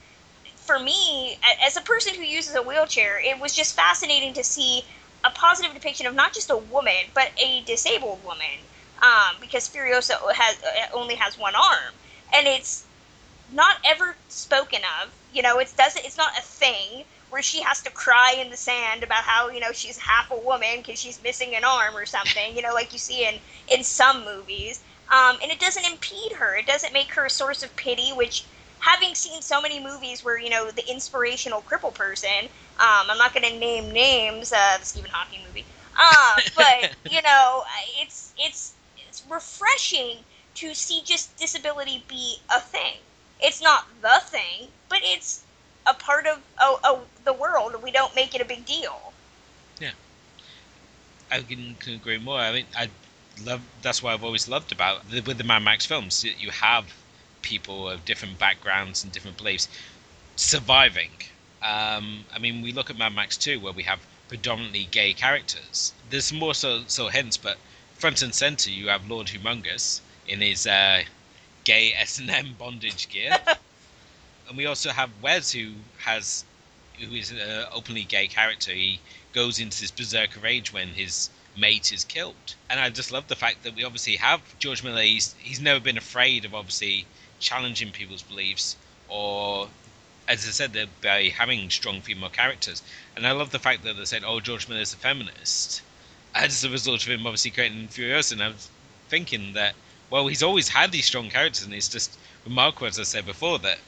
for 0.56 0.78
me 0.78 1.38
as 1.64 1.76
a 1.76 1.80
person 1.80 2.14
who 2.14 2.22
uses 2.22 2.54
a 2.54 2.62
wheelchair, 2.62 3.20
it 3.24 3.40
was 3.40 3.54
just 3.54 3.74
fascinating 3.74 4.34
to 4.34 4.44
see 4.44 4.84
a 5.26 5.30
positive 5.30 5.74
depiction 5.74 6.06
of 6.06 6.14
not 6.14 6.32
just 6.32 6.50
a 6.50 6.56
woman 6.56 7.10
but 7.14 7.30
a 7.42 7.62
disabled 7.62 8.24
woman. 8.24 8.58
Um, 9.02 9.36
because 9.40 9.68
Furiosa 9.68 10.14
has 10.32 10.56
uh, 10.62 10.96
only 10.96 11.16
has 11.16 11.38
one 11.38 11.54
arm. 11.54 11.92
And 12.34 12.46
it's 12.46 12.86
not 13.52 13.76
ever 13.84 14.16
spoken 14.28 14.80
of 15.02 15.12
you 15.32 15.42
know 15.42 15.58
it 15.58 15.72
doesn't 15.76 16.04
it's 16.04 16.16
not 16.16 16.36
a 16.38 16.42
thing 16.42 17.04
where 17.30 17.42
she 17.42 17.60
has 17.60 17.82
to 17.82 17.90
cry 17.90 18.34
in 18.40 18.50
the 18.50 18.56
sand 18.56 19.02
about 19.02 19.22
how 19.22 19.48
you 19.50 19.60
know 19.60 19.72
she's 19.72 19.98
half 19.98 20.30
a 20.30 20.36
woman 20.36 20.78
because 20.78 20.98
she's 20.98 21.22
missing 21.22 21.54
an 21.54 21.64
arm 21.64 21.96
or 21.96 22.06
something 22.06 22.56
you 22.56 22.62
know 22.62 22.72
like 22.74 22.92
you 22.92 22.98
see 22.98 23.26
in 23.26 23.34
in 23.68 23.82
some 23.84 24.24
movies. 24.24 24.80
Um, 25.08 25.38
and 25.40 25.52
it 25.52 25.60
doesn't 25.60 25.86
impede 25.86 26.32
her. 26.32 26.56
It 26.56 26.66
doesn't 26.66 26.92
make 26.92 27.12
her 27.12 27.26
a 27.26 27.30
source 27.30 27.62
of 27.62 27.74
pity 27.76 28.10
which 28.10 28.44
having 28.80 29.14
seen 29.14 29.42
so 29.42 29.60
many 29.60 29.82
movies 29.82 30.24
where 30.24 30.38
you 30.38 30.50
know 30.50 30.70
the 30.70 30.88
inspirational 30.90 31.62
cripple 31.62 31.94
person, 31.94 32.48
um, 32.78 33.10
I'm 33.10 33.18
not 33.18 33.34
going 33.34 33.50
to 33.50 33.58
name 33.58 33.92
names, 33.92 34.52
uh, 34.52 34.76
the 34.78 34.84
Stephen 34.84 35.10
Hawking 35.12 35.40
movie, 35.46 35.64
uh, 35.98 36.40
but 36.56 36.96
you 37.10 37.22
know, 37.22 37.62
it's 38.00 38.32
it's 38.38 38.74
it's 39.08 39.22
refreshing 39.30 40.18
to 40.56 40.74
see 40.74 41.02
just 41.04 41.36
disability 41.36 42.04
be 42.08 42.36
a 42.54 42.60
thing. 42.60 42.94
It's 43.40 43.62
not 43.62 43.86
the 44.00 44.20
thing, 44.24 44.68
but 44.88 45.00
it's 45.02 45.44
a 45.86 45.94
part 45.94 46.26
of 46.26 46.40
oh, 46.60 46.80
oh, 46.84 47.02
the 47.24 47.32
world, 47.32 47.82
we 47.82 47.90
don't 47.90 48.14
make 48.14 48.34
it 48.34 48.40
a 48.40 48.44
big 48.44 48.64
deal. 48.66 49.12
Yeah, 49.80 49.92
I 51.30 51.40
can, 51.40 51.76
can 51.78 51.94
agree 51.94 52.18
more. 52.18 52.40
I 52.40 52.52
mean, 52.52 52.66
I 52.76 52.88
love 53.44 53.60
that's 53.82 54.02
what 54.02 54.14
I've 54.14 54.24
always 54.24 54.48
loved 54.48 54.72
about 54.72 55.08
the, 55.10 55.20
with 55.20 55.38
the 55.38 55.44
Mad 55.44 55.62
Max 55.62 55.86
films. 55.86 56.24
You 56.24 56.50
have 56.50 56.92
people 57.46 57.88
of 57.88 58.04
different 58.04 58.38
backgrounds 58.38 59.04
and 59.04 59.12
different 59.12 59.36
beliefs 59.36 59.68
surviving. 60.34 61.10
Um, 61.62 62.24
I 62.34 62.38
mean, 62.40 62.60
we 62.60 62.72
look 62.72 62.90
at 62.90 62.98
Mad 62.98 63.14
Max 63.14 63.36
2, 63.36 63.60
where 63.60 63.72
we 63.72 63.84
have 63.84 64.00
predominantly 64.28 64.88
gay 64.90 65.12
characters. 65.12 65.92
There's 66.10 66.32
more 66.32 66.54
so, 66.54 66.82
so 66.88 67.06
hints, 67.08 67.36
but 67.36 67.56
front 67.94 68.20
and 68.20 68.34
center, 68.34 68.70
you 68.70 68.88
have 68.88 69.08
Lord 69.08 69.28
Humungus 69.28 70.00
in 70.26 70.40
his 70.40 70.66
uh, 70.66 71.02
gay 71.62 71.92
S&M 71.96 72.56
bondage 72.58 73.08
gear. 73.08 73.38
and 74.48 74.56
we 74.56 74.66
also 74.66 74.90
have 74.90 75.10
Wez, 75.22 75.52
who 75.52 75.74
has 75.98 76.44
who 76.98 77.14
is 77.14 77.30
an 77.30 77.66
openly 77.72 78.04
gay 78.04 78.26
character. 78.26 78.72
He 78.72 79.00
goes 79.32 79.60
into 79.60 79.80
this 79.80 79.90
berserker 79.90 80.40
rage 80.40 80.72
when 80.72 80.88
his 80.88 81.28
mate 81.56 81.92
is 81.92 82.04
killed. 82.04 82.54
And 82.70 82.80
I 82.80 82.88
just 82.90 83.12
love 83.12 83.28
the 83.28 83.36
fact 83.36 83.62
that 83.62 83.74
we 83.74 83.84
obviously 83.84 84.16
have 84.16 84.40
George 84.58 84.82
Miller. 84.82 85.02
He's, 85.02 85.34
he's 85.38 85.60
never 85.60 85.80
been 85.80 85.98
afraid 85.98 86.44
of 86.44 86.54
obviously 86.54 87.06
challenging 87.40 87.90
people's 87.92 88.22
beliefs 88.22 88.76
or 89.08 89.68
as 90.28 90.46
I 90.46 90.50
said, 90.50 90.72
they're 90.72 90.86
by 91.02 91.28
having 91.28 91.70
strong 91.70 92.00
female 92.00 92.30
characters. 92.30 92.82
And 93.14 93.26
I 93.26 93.30
love 93.32 93.50
the 93.50 93.58
fact 93.58 93.84
that 93.84 93.96
they 93.96 94.04
said, 94.04 94.24
oh, 94.24 94.40
George 94.40 94.68
Miller's 94.68 94.92
a 94.92 94.96
feminist. 94.96 95.82
As 96.34 96.64
a 96.64 96.70
result 96.70 97.02
of 97.02 97.10
him 97.10 97.26
obviously 97.26 97.52
creating 97.52 97.88
Furiosa. 97.88 98.32
And 98.32 98.42
I 98.42 98.48
was 98.48 98.68
thinking 99.08 99.52
that, 99.52 99.74
well, 100.10 100.26
he's 100.26 100.42
always 100.42 100.68
had 100.68 100.90
these 100.90 101.06
strong 101.06 101.30
characters, 101.30 101.64
and 101.64 101.72
it's 101.72 101.88
just 101.88 102.18
remarkable, 102.44 102.88
as 102.88 102.98
I 102.98 103.04
said 103.04 103.24
before, 103.24 103.58
that 103.60 103.78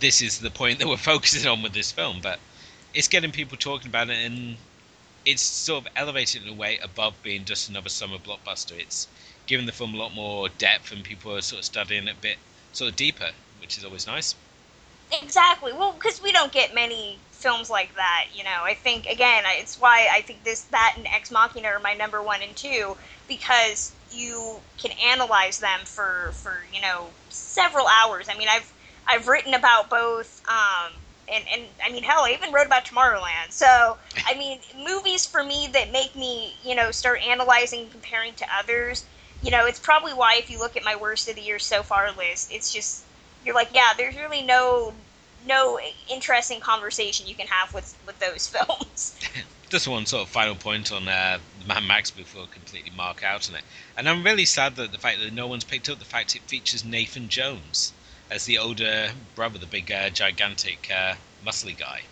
this 0.00 0.22
is 0.22 0.40
the 0.40 0.50
point 0.50 0.78
that 0.80 0.88
we're 0.88 0.96
focusing 0.96 1.46
on 1.46 1.62
with 1.62 1.74
this 1.74 1.92
film. 1.92 2.20
But 2.22 2.38
it's 2.94 3.08
getting 3.08 3.30
people 3.30 3.58
talking 3.58 3.88
about 3.88 4.08
it, 4.08 4.24
and 4.24 4.56
it's 5.26 5.42
sort 5.42 5.84
of 5.86 5.92
elevated 5.96 6.42
in 6.44 6.48
a 6.48 6.54
way 6.54 6.78
above 6.78 7.14
being 7.22 7.44
just 7.44 7.68
another 7.68 7.90
summer 7.90 8.18
blockbuster. 8.18 8.78
It's 8.78 9.06
giving 9.46 9.66
the 9.66 9.72
film 9.72 9.94
a 9.94 9.98
lot 9.98 10.14
more 10.14 10.48
depth, 10.48 10.92
and 10.92 11.04
people 11.04 11.36
are 11.36 11.42
sort 11.42 11.60
of 11.60 11.66
studying 11.66 12.08
it 12.08 12.16
a 12.16 12.20
bit 12.22 12.38
sort 12.76 12.90
of 12.90 12.96
deeper, 12.96 13.30
which 13.60 13.78
is 13.78 13.84
always 13.84 14.06
nice. 14.06 14.34
Exactly. 15.22 15.72
Well, 15.72 15.92
because 15.92 16.22
we 16.22 16.32
don't 16.32 16.52
get 16.52 16.74
many 16.74 17.18
films 17.30 17.70
like 17.70 17.94
that, 17.94 18.26
you 18.34 18.42
know. 18.42 18.62
I 18.62 18.74
think 18.74 19.06
again, 19.06 19.44
it's 19.46 19.80
why 19.80 20.08
I 20.12 20.22
think 20.22 20.44
this, 20.44 20.62
that, 20.64 20.94
and 20.96 21.06
Ex 21.06 21.30
Machina 21.30 21.68
are 21.68 21.80
my 21.80 21.94
number 21.94 22.22
one 22.22 22.42
and 22.42 22.54
two 22.56 22.96
because 23.28 23.92
you 24.10 24.56
can 24.78 24.92
analyze 25.06 25.58
them 25.58 25.80
for 25.84 26.30
for 26.32 26.56
you 26.72 26.80
know 26.80 27.06
several 27.28 27.86
hours. 27.86 28.28
I 28.28 28.36
mean, 28.38 28.48
I've 28.50 28.72
I've 29.06 29.28
written 29.28 29.54
about 29.54 29.90
both 29.90 30.42
um, 30.48 30.92
and 31.28 31.44
and 31.52 31.62
I 31.84 31.92
mean, 31.92 32.02
hell, 32.02 32.22
I 32.22 32.30
even 32.30 32.52
wrote 32.52 32.66
about 32.66 32.84
Tomorrowland. 32.84 33.50
So 33.50 33.98
I 34.26 34.36
mean, 34.36 34.60
movies 34.84 35.26
for 35.26 35.44
me 35.44 35.68
that 35.72 35.92
make 35.92 36.16
me 36.16 36.54
you 36.64 36.74
know 36.74 36.90
start 36.90 37.20
analyzing, 37.22 37.88
comparing 37.90 38.34
to 38.34 38.46
others. 38.58 39.04
You 39.44 39.50
know, 39.50 39.66
it's 39.66 39.78
probably 39.78 40.12
why 40.12 40.36
if 40.36 40.50
you 40.50 40.58
look 40.58 40.76
at 40.76 40.84
my 40.84 40.96
worst 40.96 41.28
of 41.28 41.34
the 41.36 41.42
year 41.42 41.58
so 41.58 41.82
far 41.82 42.10
list, 42.12 42.50
it's 42.50 42.72
just 42.72 43.04
you're 43.44 43.54
like, 43.54 43.68
yeah, 43.74 43.90
there's 43.96 44.16
really 44.16 44.42
no 44.42 44.94
no 45.46 45.78
interesting 46.10 46.60
conversation 46.60 47.26
you 47.26 47.34
can 47.34 47.46
have 47.46 47.74
with 47.74 47.96
with 48.06 48.18
those 48.18 48.46
films. 48.54 49.18
Just 49.70 49.88
one 49.88 50.06
sort 50.06 50.22
of 50.22 50.28
final 50.28 50.54
point 50.54 50.92
on 50.92 51.08
uh, 51.08 51.38
Mad 51.66 51.82
Max 51.82 52.10
before 52.10 52.46
completely 52.46 52.92
mark 52.96 53.24
out 53.24 53.48
on 53.50 53.56
it, 53.56 53.62
and 53.96 54.08
I'm 54.08 54.22
really 54.22 54.44
sad 54.44 54.76
that 54.76 54.92
the 54.92 54.98
fact 54.98 55.18
that 55.18 55.32
no 55.32 55.48
one's 55.48 55.64
picked 55.64 55.88
up 55.88 55.98
the 55.98 56.04
fact 56.04 56.36
it 56.36 56.42
features 56.42 56.84
Nathan 56.84 57.28
Jones 57.28 57.92
as 58.30 58.44
the 58.44 58.58
older 58.58 59.10
brother, 59.34 59.58
the 59.58 59.66
big, 59.66 59.90
uh, 59.90 60.10
gigantic, 60.10 60.88
uh, 60.94 61.14
muscly 61.44 61.76
guy, 61.76 62.02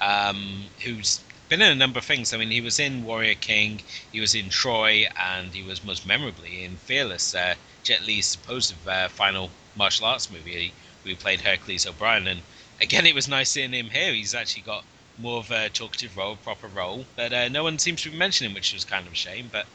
um, 0.00 0.64
who's 0.82 1.20
been 1.56 1.62
in 1.62 1.70
a 1.70 1.74
number 1.76 2.00
of 2.00 2.04
things. 2.04 2.34
I 2.34 2.36
mean, 2.36 2.50
he 2.50 2.60
was 2.60 2.80
in 2.80 3.04
Warrior 3.04 3.36
King, 3.36 3.80
he 4.10 4.18
was 4.18 4.34
in 4.34 4.48
Troy, 4.48 5.06
and 5.16 5.54
he 5.54 5.62
was 5.62 5.84
most 5.84 6.04
memorably 6.04 6.64
in 6.64 6.78
Fearless, 6.78 7.32
uh, 7.32 7.54
Jet 7.84 8.02
Li's 8.02 8.26
supposed 8.26 8.74
uh, 8.88 9.06
final 9.06 9.50
martial 9.76 10.06
arts 10.06 10.28
movie. 10.28 10.72
We 11.04 11.14
played 11.14 11.42
Hercules 11.42 11.86
O'Brien, 11.86 12.26
and 12.26 12.42
again, 12.80 13.06
it 13.06 13.14
was 13.14 13.28
nice 13.28 13.50
seeing 13.50 13.72
him 13.72 13.90
here. 13.90 14.12
He's 14.12 14.34
actually 14.34 14.62
got 14.62 14.82
more 15.16 15.38
of 15.38 15.52
a 15.52 15.68
talkative 15.68 16.16
role, 16.16 16.34
proper 16.34 16.66
role, 16.66 17.04
but 17.14 17.32
uh, 17.32 17.48
no 17.48 17.62
one 17.62 17.78
seems 17.78 18.02
to 18.02 18.10
be 18.10 18.16
mentioning 18.16 18.50
him, 18.50 18.54
which 18.54 18.72
was 18.72 18.84
kind 18.84 19.06
of 19.06 19.12
a 19.12 19.16
shame. 19.16 19.48
But 19.52 19.66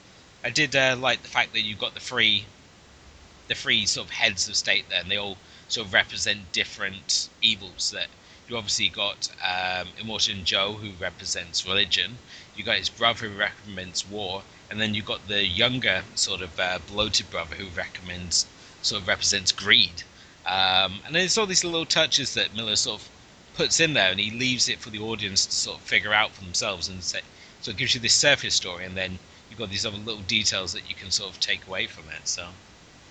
I 0.44 0.50
did 0.50 0.76
uh, 0.76 0.98
like 1.00 1.22
the 1.22 1.30
fact 1.30 1.54
that 1.54 1.62
you 1.62 1.76
got 1.76 1.94
the 1.94 2.02
three, 2.02 2.44
the 3.48 3.56
three 3.56 3.86
sort 3.86 4.08
of 4.08 4.12
heads 4.12 4.50
of 4.50 4.58
state 4.58 4.90
there, 4.90 5.00
and 5.00 5.10
they 5.10 5.16
all 5.16 5.38
sort 5.70 5.88
of 5.88 5.94
represent 5.94 6.52
different 6.52 7.30
evils. 7.42 7.92
That 7.92 8.08
you 8.50 8.58
obviously 8.58 8.90
got 8.90 9.30
um, 9.44 9.88
Immortan 10.00 10.44
Joe, 10.44 10.74
who 10.74 10.90
represents 11.00 11.68
religion. 11.68 12.18
You 12.56 12.64
got 12.64 12.78
his 12.78 12.90
brother, 12.90 13.28
who 13.28 13.38
represents 13.38 14.10
war, 14.10 14.42
and 14.72 14.82
then 14.82 14.96
you 14.96 15.04
got 15.04 15.28
the 15.28 15.46
younger 15.46 16.02
sort 16.16 16.42
of 16.42 16.60
uh, 16.60 16.80
bloated 16.88 17.30
brother, 17.30 17.56
who 17.56 17.68
recommends 17.78 18.48
sort 18.82 19.04
of 19.04 19.08
represents 19.08 19.52
greed. 19.52 20.02
Um, 20.48 21.02
and 21.06 21.14
there's 21.14 21.38
all 21.38 21.46
these 21.46 21.64
little 21.64 21.86
touches 21.86 22.34
that 22.34 22.56
Miller 22.56 22.76
sort 22.76 23.02
of 23.02 23.10
puts 23.54 23.80
in 23.80 23.94
there, 23.94 24.10
and 24.10 24.20
he 24.20 24.32
leaves 24.32 24.68
it 24.68 24.80
for 24.80 24.90
the 24.90 25.00
audience 25.00 25.46
to 25.46 25.54
sort 25.54 25.80
of 25.80 25.84
figure 25.84 26.14
out 26.14 26.32
for 26.32 26.44
themselves, 26.44 26.90
and 26.90 27.04
say, 27.04 27.22
so 27.62 27.70
it 27.70 27.78
gives 27.78 27.94
you 27.94 28.02
this 28.02 28.16
surface 28.16 28.56
story, 28.56 28.84
and 28.84 28.98
then 28.98 29.20
you've 29.50 29.60
got 29.60 29.70
these 29.70 29.86
other 29.86 29.98
little 29.98 30.22
details 30.24 30.74
that 30.74 30.90
you 30.90 30.96
can 30.96 31.12
sort 31.12 31.32
of 31.32 31.40
take 31.40 31.68
away 31.68 31.86
from 31.86 32.06
it. 32.10 32.28
So. 32.28 32.48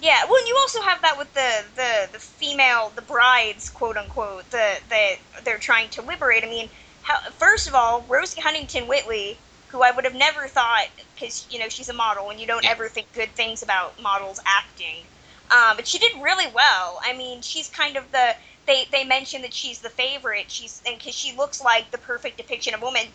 Yeah, 0.00 0.24
well, 0.30 0.46
you 0.46 0.56
also 0.60 0.80
have 0.82 1.02
that 1.02 1.18
with 1.18 1.32
the 1.34 1.64
the 1.74 2.08
the 2.12 2.18
female, 2.18 2.92
the 2.94 3.02
brides, 3.02 3.68
quote 3.68 3.96
unquote, 3.96 4.48
the 4.50 4.78
that 4.88 5.16
they're 5.44 5.58
trying 5.58 5.88
to 5.90 6.02
liberate. 6.02 6.44
I 6.44 6.48
mean, 6.48 6.68
how, 7.02 7.18
first 7.30 7.66
of 7.66 7.74
all, 7.74 8.02
Rosie 8.08 8.40
Huntington 8.40 8.86
Whiteley, 8.86 9.38
who 9.68 9.82
I 9.82 9.90
would 9.90 10.04
have 10.04 10.14
never 10.14 10.46
thought, 10.46 10.86
because 11.14 11.46
you 11.50 11.58
know 11.58 11.68
she's 11.68 11.88
a 11.88 11.92
model, 11.92 12.30
and 12.30 12.38
you 12.38 12.46
don't 12.46 12.64
yeah. 12.64 12.70
ever 12.70 12.88
think 12.88 13.12
good 13.12 13.30
things 13.30 13.62
about 13.62 14.00
models 14.00 14.40
acting. 14.46 15.04
Um, 15.50 15.76
but 15.76 15.86
she 15.86 15.98
did 15.98 16.12
really 16.22 16.46
well. 16.54 17.00
I 17.02 17.16
mean, 17.16 17.42
she's 17.42 17.68
kind 17.68 17.96
of 17.96 18.10
the 18.12 18.36
they 18.66 18.86
they 18.92 19.04
mention 19.04 19.42
that 19.42 19.52
she's 19.52 19.80
the 19.80 19.90
favorite. 19.90 20.50
She's 20.50 20.80
and 20.86 20.96
because 20.96 21.14
she 21.14 21.36
looks 21.36 21.60
like 21.60 21.90
the 21.90 21.98
perfect 21.98 22.36
depiction 22.36 22.74
of 22.74 22.82
woman. 22.82 23.08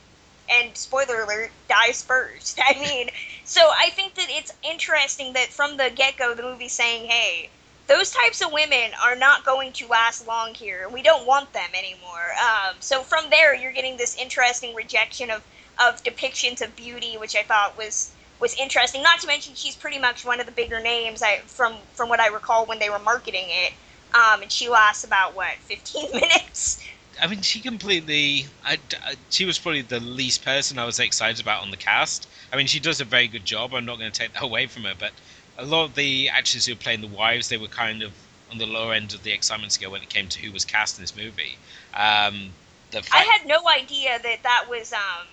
And 0.50 0.76
spoiler 0.78 1.22
alert, 1.22 1.52
dies 1.70 2.04
first. 2.04 2.60
I 2.66 2.80
mean, 2.80 3.10
so 3.44 3.62
I 3.62 3.90
think 3.92 4.16
that 4.16 4.28
it's 4.30 4.52
interesting 4.64 5.34
that 5.34 5.48
from 5.50 5.78
the 5.78 5.90
get 5.94 6.18
go, 6.18 6.34
the 6.34 6.44
movie's 6.44 6.74
saying, 6.74 7.10
"Hey, 7.10 7.50
those 7.88 8.12
types 8.12 8.42
of 8.42 8.52
women 8.52 8.92
are 9.04 9.16
not 9.16 9.46
going 9.46 9.74
to 9.74 9.88
last 9.88 10.28
long 10.28 10.54
here. 10.54 10.88
We 10.90 11.02
don't 11.02 11.26
want 11.26 11.54
them 11.54 11.70
anymore." 11.78 12.34
Um, 12.42 12.76
so 12.80 13.02
from 13.04 13.30
there, 13.30 13.56
you're 13.56 13.72
getting 13.72 13.98
this 13.98 14.16
interesting 14.18 14.76
rejection 14.76 15.30
of 15.32 15.44
of 15.80 16.04
depictions 16.04 16.62
of 16.62 16.76
beauty, 16.76 17.18
which 17.18 17.36
I 17.36 17.44
thought 17.44 17.78
was 17.78 18.12
was 18.40 18.54
interesting. 18.56 19.02
Not 19.02 19.20
to 19.22 19.28
mention 19.28 19.56
she's 19.56 19.76
pretty 19.76 20.00
much 20.00 20.26
one 20.26 20.40
of 20.40 20.46
the 20.46 20.52
bigger 20.52 20.80
names 20.80 21.22
I, 21.24 21.38
from 21.46 21.76
from 21.94 22.10
what 22.10 22.20
I 22.20 22.28
recall 22.28 22.66
when 22.66 22.80
they 22.80 22.90
were 22.90 23.00
marketing 23.00 23.46
it. 23.48 23.74
Um, 24.14 24.44
and 24.44 24.52
she 24.52 24.70
lasts 24.70 25.04
about 25.04 25.36
what 25.36 25.56
15 25.62 26.12
minutes. 26.14 26.84
I 27.22 27.27
mean, 27.27 27.41
she 27.41 27.60
completely. 27.60 28.48
I, 28.63 28.79
I, 29.05 29.15
she 29.29 29.46
was 29.46 29.60
probably 29.60 29.82
the 29.82 30.00
least 30.00 30.43
person 30.43 30.79
I 30.79 30.86
was 30.86 31.00
excited 31.00 31.41
about 31.41 31.62
on 31.62 31.72
the 31.72 31.77
cast. 31.77 32.27
I 32.51 32.58
mean, 32.58 32.67
she 32.67 32.79
does 32.79 33.01
a 33.01 33.05
very 33.05 33.27
good 33.27 33.46
job. 33.46 33.74
I'm 33.74 33.86
not 33.86 34.00
going 34.00 34.12
to 34.12 34.17
take 34.17 34.34
that 34.34 34.43
away 34.50 34.67
from 34.67 34.84
her, 34.84 34.93
but 34.98 35.12
a 35.58 35.65
lot 35.65 35.86
of 35.86 35.96
the 35.96 36.29
actors 36.29 36.65
who 36.65 36.74
were 36.74 36.79
playing 36.79 37.01
the 37.01 37.08
wives, 37.08 37.50
they 37.50 37.58
were 37.58 37.67
kind 37.67 38.01
of 38.01 38.12
on 38.51 38.58
the 38.58 38.65
lower 38.65 38.93
end 38.93 39.13
of 39.13 39.24
the 39.24 39.32
excitement 39.32 39.72
scale 39.72 39.91
when 39.91 40.01
it 40.01 40.10
came 40.10 40.27
to 40.29 40.39
who 40.39 40.51
was 40.51 40.65
cast 40.65 40.98
in 40.98 41.03
this 41.03 41.15
movie. 41.15 41.58
Um, 41.93 42.51
fact- 42.91 43.13
I 43.13 43.24
had 43.24 43.48
no 43.48 43.67
idea 43.67 44.20
that 44.22 44.43
that 44.43 44.65
was 44.70 44.93
um, 44.93 45.27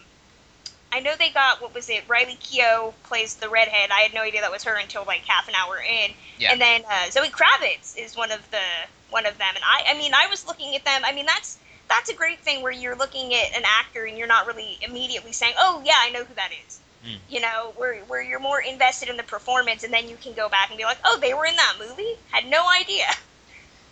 I 0.92 1.00
know 1.00 1.14
they 1.18 1.30
got 1.30 1.60
what 1.62 1.74
was 1.74 1.88
it? 1.88 2.04
Riley 2.08 2.38
Keough 2.40 2.92
plays 3.04 3.34
the 3.34 3.48
redhead. 3.48 3.90
I 3.90 4.00
had 4.00 4.14
no 4.14 4.22
idea 4.22 4.40
that 4.40 4.50
was 4.50 4.64
her 4.64 4.76
until 4.76 5.04
like 5.04 5.20
half 5.20 5.48
an 5.48 5.54
hour 5.54 5.78
in. 5.78 6.12
Yeah. 6.38 6.52
And 6.52 6.60
then 6.60 6.82
uh, 6.90 7.10
Zoe 7.10 7.28
Kravitz 7.28 7.96
is 7.96 8.16
one 8.16 8.32
of 8.32 8.50
the 8.50 8.62
one 9.10 9.26
of 9.26 9.36
them. 9.38 9.52
And 9.54 9.64
I, 9.64 9.94
I 9.94 9.98
mean, 9.98 10.12
I 10.14 10.26
was 10.28 10.46
looking 10.46 10.74
at 10.74 10.84
them. 10.84 11.02
I 11.04 11.12
mean, 11.12 11.26
that's 11.26 11.58
that's 11.90 12.08
a 12.08 12.14
great 12.14 12.40
thing 12.40 12.62
where 12.62 12.72
you're 12.72 12.96
looking 12.96 13.34
at 13.34 13.54
an 13.54 13.64
actor 13.66 14.06
and 14.06 14.16
you're 14.16 14.28
not 14.28 14.46
really 14.46 14.78
immediately 14.80 15.32
saying, 15.32 15.54
"Oh 15.58 15.82
yeah, 15.84 15.96
I 15.98 16.10
know 16.10 16.24
who 16.24 16.34
that 16.34 16.50
is." 16.66 16.80
Mm. 17.04 17.18
You 17.28 17.40
know, 17.40 17.72
where 17.76 17.96
where 18.04 18.22
you're 18.22 18.40
more 18.40 18.60
invested 18.62 19.08
in 19.08 19.16
the 19.16 19.22
performance, 19.22 19.84
and 19.84 19.92
then 19.92 20.08
you 20.08 20.16
can 20.16 20.32
go 20.32 20.48
back 20.48 20.70
and 20.70 20.78
be 20.78 20.84
like, 20.84 20.98
"Oh, 21.04 21.18
they 21.20 21.34
were 21.34 21.44
in 21.44 21.56
that 21.56 21.76
movie. 21.78 22.16
Had 22.30 22.46
no 22.46 22.64
idea." 22.70 23.06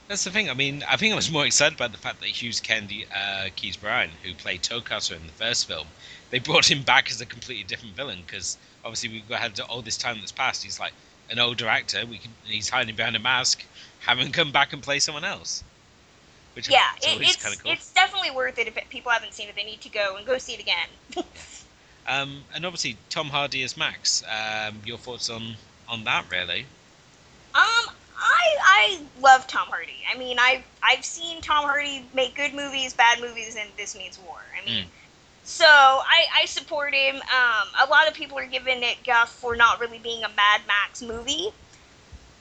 That's 0.07 0.25
the 0.25 0.31
thing. 0.31 0.49
I 0.49 0.55
mean, 0.55 0.85
I 0.88 0.97
think 0.97 1.12
I 1.12 1.17
was 1.17 1.31
more 1.31 1.45
excited 1.45 1.76
about 1.76 1.93
the 1.93 1.99
fact 1.99 2.21
that 2.21 2.28
Hughes 2.28 2.61
Kennedy 2.61 3.05
uh, 3.14 3.50
Keays-Byrne, 3.57 4.09
who 4.23 4.33
played 4.33 4.62
Toecutter 4.62 5.14
in 5.14 5.26
the 5.26 5.33
first 5.35 5.69
film, 5.69 5.87
they 6.31 6.38
brought 6.38 6.71
him 6.71 6.83
back 6.83 7.11
as 7.11 7.21
a 7.21 7.26
completely 7.26 7.64
different 7.64 7.95
villain 7.95 8.23
because 8.26 8.57
obviously 8.85 9.11
we've 9.11 9.38
had 9.38 9.61
all 9.61 9.83
this 9.83 9.99
time 9.99 10.19
that's 10.21 10.33
passed. 10.33 10.64
He's 10.64 10.81
like 10.81 10.95
an 11.28 11.38
older 11.38 11.69
actor. 11.69 12.07
We 12.07 12.19
can 12.19 12.31
he's 12.45 12.71
hiding 12.71 12.97
behind 12.97 13.17
a 13.17 13.19
mask. 13.19 13.64
Have 14.00 14.19
him 14.19 14.33
come 14.33 14.50
back 14.50 14.73
and 14.73 14.83
play 14.83 14.99
someone 14.99 15.25
else. 15.25 15.62
Which 16.55 16.69
yeah, 16.69 16.81
it, 17.02 17.21
it's 17.21 17.37
kind 17.37 17.55
of 17.55 17.62
cool. 17.62 17.73
It's 17.73 17.93
definitely 17.93 18.31
worth 18.31 18.59
it 18.59 18.67
if 18.67 18.88
people 18.88 19.12
haven't 19.12 19.33
seen 19.33 19.49
it. 19.49 19.57
They 19.57 19.64
need 19.64 19.81
to 19.83 19.88
go 19.88 20.17
and 20.17 20.26
go 20.26 20.38
see 20.38 20.55
it 20.55 20.61
again. 20.61 20.88
um, 22.07 22.43
and 22.55 22.67
obviously 22.67 22.97
Tom 23.11 23.28
Hardy 23.28 23.62
as 23.62 23.76
Max. 23.76 24.25
Um, 24.25 24.81
your 24.85 24.99
thoughts 24.99 25.31
on 25.31 25.55
on 25.88 26.05
that, 26.05 26.25
really? 26.31 26.62
Um, 27.55 27.95
I 28.17 28.57
I 28.61 29.00
love 29.21 29.47
Tom 29.47 29.69
Hardy. 29.69 30.05
I 30.12 30.19
mean, 30.19 30.38
I've 30.40 30.64
I've 30.83 31.05
seen 31.05 31.40
Tom 31.40 31.64
Hardy 31.64 32.05
make 32.12 32.35
good 32.35 32.55
movies, 32.55 32.93
bad 32.93 33.21
movies, 33.21 33.57
and 33.57 33.71
This 33.76 33.97
Means 33.97 34.19
War. 34.19 34.40
I 34.61 34.69
mean, 34.69 34.85
mm. 34.85 34.88
So 35.49 35.64
I, 35.64 36.26
I 36.43 36.45
support 36.45 36.93
him. 36.93 37.17
Um, 37.17 37.69
a 37.83 37.88
lot 37.88 38.07
of 38.07 38.12
people 38.12 38.38
are 38.38 38.45
giving 38.45 38.83
it 38.83 38.99
guff 39.02 39.33
for 39.33 39.57
not 39.57 39.81
really 39.81 39.99
being 39.99 40.23
a 40.23 40.28
Mad 40.28 40.61
Max 40.67 41.00
movie, 41.00 41.49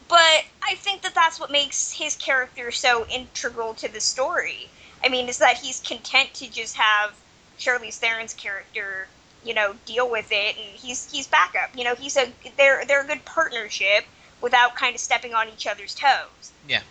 but 0.08 0.46
I 0.64 0.76
think 0.76 1.02
that 1.02 1.16
that's 1.16 1.40
what 1.40 1.52
makes 1.52 1.92
his 1.92 2.16
character 2.16 2.72
so 2.72 3.06
integral 3.08 3.74
to 3.76 3.92
the 3.92 4.02
story. 4.02 4.70
I 5.04 5.10
mean, 5.10 5.30
is 5.30 5.38
that 5.40 5.58
he's 5.58 5.80
content 5.80 6.34
to 6.36 6.50
just 6.50 6.76
have 6.76 7.16
Charlize 7.60 8.00
Theron's 8.00 8.34
character, 8.34 9.08
you 9.44 9.54
know, 9.54 9.76
deal 9.86 10.10
with 10.10 10.32
it, 10.32 10.56
and 10.58 10.76
he's 10.76 11.12
he's 11.12 11.28
backup. 11.28 11.76
You 11.76 11.84
know, 11.84 11.96
he's 11.96 12.18
a 12.18 12.32
they're 12.58 12.86
they're 12.86 13.04
a 13.04 13.08
good 13.08 13.26
partnership 13.26 14.06
without 14.42 14.76
kind 14.76 14.96
of 14.96 15.02
stepping 15.02 15.34
on 15.34 15.50
each 15.50 15.68
other's 15.68 15.96
toes. 15.96 16.52
Yeah, 16.68 16.82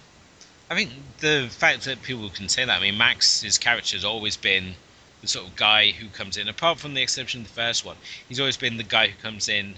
I 0.70 0.74
think 0.74 0.90
the 1.18 1.48
fact 1.50 1.84
that 1.84 2.02
people 2.02 2.28
can 2.30 2.48
say 2.48 2.64
that. 2.64 2.78
I 2.78 2.80
mean, 2.80 2.98
Max's 2.98 3.58
character 3.58 3.96
has 3.96 4.04
always 4.04 4.36
been 4.36 4.74
the 5.22 5.28
sort 5.28 5.46
of 5.46 5.56
guy 5.56 5.90
who 5.90 6.08
comes 6.08 6.36
in, 6.36 6.48
apart 6.48 6.78
from 6.78 6.94
the 6.94 7.02
exception 7.02 7.40
of 7.40 7.48
the 7.48 7.52
first 7.52 7.84
one, 7.84 7.96
he's 8.28 8.38
always 8.38 8.56
been 8.56 8.76
the 8.76 8.82
guy 8.82 9.08
who 9.08 9.16
comes 9.20 9.48
in 9.48 9.74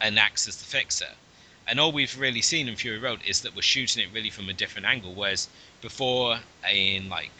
and 0.00 0.18
acts 0.18 0.48
as 0.48 0.56
the 0.56 0.64
fixer. 0.64 1.10
And 1.70 1.78
all 1.78 1.92
we've 1.92 2.18
really 2.18 2.42
seen 2.42 2.68
in 2.68 2.74
Fury 2.74 2.98
Road 2.98 3.20
is 3.24 3.42
that 3.42 3.54
we're 3.54 3.62
shooting 3.62 4.02
it 4.02 4.12
really 4.12 4.28
from 4.28 4.48
a 4.48 4.52
different 4.52 4.88
angle. 4.88 5.14
Whereas 5.14 5.46
before, 5.80 6.40
in 6.68 7.08
like 7.08 7.30